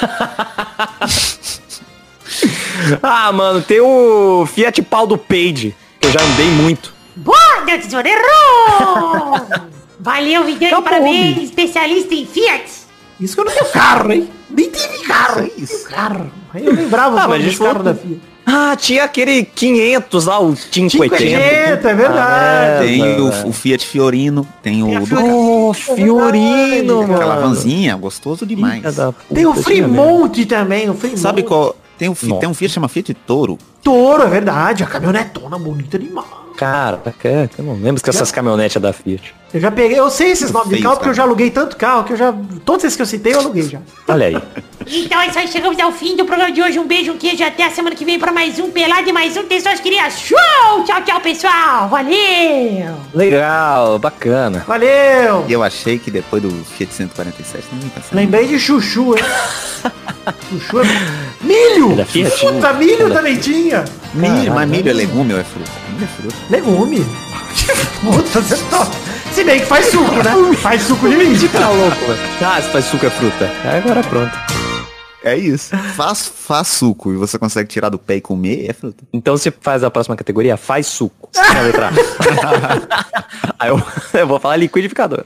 ah, 3.02 3.30
mano, 3.32 3.60
tem 3.62 3.80
o 3.80 4.46
Fiat 4.46 4.80
Pau 4.82 5.06
do 5.06 5.18
Page, 5.18 5.74
que 6.00 6.06
eu 6.06 6.12
já 6.12 6.20
andei 6.20 6.46
muito. 6.46 6.92
Boa, 7.16 7.64
tesouro, 7.66 8.08
errou. 8.08 9.46
Valeu, 10.00 10.44
Vidani, 10.44 10.82
parabéns. 10.82 11.42
Especialista 11.42 12.14
em 12.14 12.26
Fiat. 12.26 12.79
Isso 13.20 13.34
que 13.34 13.40
eu 13.40 13.44
não 13.44 13.52
tenho 13.52 13.66
carro, 13.70 14.12
hein? 14.12 14.28
Nem 14.48 14.70
tive 14.70 14.98
carro. 15.00 15.50
Isso. 15.56 15.84
Carro. 15.88 16.30
Eu 16.54 16.72
lembrava 16.72 17.20
Ah, 17.20 17.24
ah, 17.24 17.28
mas 17.28 17.40
a 17.40 17.44
gente 17.44 17.56
falou- 17.56 17.82
da 17.82 17.94
Fiat. 17.94 18.20
Ah, 18.46 18.74
tinha 18.74 19.04
aquele 19.04 19.44
500 19.44 20.24
lá, 20.24 20.40
o 20.40 20.56
580. 20.56 21.16
580, 21.16 21.90
é 21.90 21.94
verdade. 21.94 22.86
Tem 22.86 23.00
merda, 23.00 23.22
o, 23.22 23.48
o 23.50 23.52
Fiat 23.52 23.86
Fiorino, 23.86 24.48
tem 24.62 24.82
o 24.82 25.00
Duca. 25.06 25.22
Oh, 25.22 25.72
Fiorino, 25.72 27.02
mano. 27.02 27.14
Aquela 27.14 27.36
vanzinha, 27.36 27.94
gostoso 27.96 28.44
demais. 28.44 28.82
Puta, 28.82 29.14
Tem 29.32 29.46
o 29.46 29.54
Fremont 29.54 30.44
também, 30.46 30.90
o 30.90 30.94
Fremont. 30.94 31.20
Sabe 31.20 31.42
qual? 31.44 31.76
Tem 31.96 32.08
um, 32.08 32.16
Nossa. 32.22 32.40
tem 32.40 32.48
um 32.48 32.54
Fiat 32.54 32.72
chama 32.72 32.88
Fiat 32.88 33.12
Toro. 33.14 33.58
Toro, 33.84 34.22
é 34.22 34.26
verdade. 34.28 34.82
A 34.82 34.86
caminhonetona 34.86 35.58
bonita 35.58 35.98
demais. 35.98 36.26
Cara, 36.60 37.00
é, 37.24 37.48
que 37.48 37.58
eu 37.58 37.64
não 37.64 37.72
lembro 37.72 38.02
que 38.02 38.10
essas 38.10 38.30
caminhonetes 38.30 38.76
é 38.76 38.80
da 38.80 38.92
Fiat. 38.92 39.34
Eu 39.54 39.60
já 39.60 39.70
peguei, 39.70 39.98
eu 39.98 40.10
sei 40.10 40.32
esses 40.32 40.50
nomes 40.52 40.76
de 40.76 40.82
carro 40.82 40.96
porque 40.96 41.08
eu 41.08 41.14
já 41.14 41.22
aluguei 41.22 41.50
tanto 41.50 41.74
carro 41.74 42.04
que 42.04 42.12
eu 42.12 42.18
já. 42.18 42.34
Todos 42.66 42.84
esses 42.84 42.96
que 42.96 43.00
eu 43.00 43.06
citei 43.06 43.32
eu 43.32 43.38
aluguei 43.38 43.62
já. 43.62 43.78
Olha 44.06 44.26
aí. 44.26 44.42
Então 44.86 45.18
é 45.22 45.28
isso 45.28 45.38
aí, 45.38 45.48
chegamos 45.48 45.78
ao 45.80 45.90
fim 45.90 46.16
do 46.16 46.26
programa 46.26 46.52
de 46.52 46.60
hoje. 46.60 46.78
Um 46.78 46.86
beijo, 46.86 47.12
um 47.12 47.16
queijo, 47.16 47.42
até 47.42 47.64
a 47.64 47.70
semana 47.70 47.96
que 47.96 48.04
vem 48.04 48.18
pra 48.18 48.30
mais 48.30 48.58
um 48.58 48.70
Pelado 48.70 49.08
e 49.08 49.12
mais 49.12 49.38
um 49.38 49.44
Tesouros 49.44 49.80
Queria 49.80 50.10
Show! 50.10 50.36
Tchau, 50.84 51.02
tchau, 51.02 51.20
pessoal! 51.22 51.88
Valeu! 51.88 52.94
Legal, 53.14 53.98
bacana. 53.98 54.62
Valeu! 54.68 55.46
E 55.48 55.52
eu 55.54 55.62
achei 55.62 55.98
que 55.98 56.10
depois 56.10 56.42
do 56.42 56.50
Fiat 56.76 56.92
147 56.92 57.68
não 57.72 57.82
ia 57.84 57.88
passar. 57.88 58.14
Lembrei 58.14 58.46
de 58.46 58.58
chuchu, 58.58 59.16
hein? 59.16 59.24
chuchu 60.50 60.80
é... 60.80 60.84
Milho! 61.40 61.98
É 61.98 62.04
Fiat? 62.04 62.38
Puta, 62.38 62.74
milho 62.74 63.06
É 63.06 63.08
da 63.08 63.14
também 63.14 63.38
tinha! 63.38 63.82
Milho, 64.12 64.52
mas 64.52 64.68
milho 64.68 64.90
é 64.90 64.92
legume 64.92 65.32
ou 65.32 65.40
é 65.40 65.44
fruta? 65.44 65.89
É 66.02 66.06
fruta. 66.06 66.36
Legume. 66.48 67.04
Puta, 68.00 68.40
você 68.40 68.56
tá... 68.70 68.86
Se 69.32 69.44
bem 69.44 69.60
que 69.60 69.66
faz 69.66 69.86
suco, 69.86 70.16
né? 70.16 70.56
Faz 70.58 70.82
suco 70.82 71.08
de 71.08 71.16
milho. 71.16 71.48
Tá 71.50 71.68
louco, 71.68 71.96
velho. 71.96 72.18
Ah, 72.42 72.60
se 72.60 72.68
faz 72.70 72.84
suco 72.86 73.06
é 73.06 73.10
fruta. 73.10 73.50
Agora 73.64 74.02
pronto. 74.02 74.32
É 75.22 75.36
isso. 75.36 75.76
Faz, 75.94 76.26
faz 76.26 76.68
suco 76.68 77.12
e 77.12 77.16
você 77.16 77.38
consegue 77.38 77.68
tirar 77.68 77.90
do 77.90 77.98
pé 77.98 78.16
e 78.16 78.20
comer, 78.20 78.70
é 78.70 78.72
fruta. 78.72 79.04
Então 79.12 79.36
você 79.36 79.50
faz 79.50 79.84
a 79.84 79.90
próxima 79.90 80.16
categoria, 80.16 80.56
faz 80.56 80.86
suco. 80.86 81.28
Na 81.36 81.60
letra 81.60 81.90
A. 81.90 83.54
Aí 83.58 83.68
eu, 83.68 83.80
eu 84.14 84.26
vou 84.26 84.40
falar 84.40 84.56
liquidificador. 84.56 85.24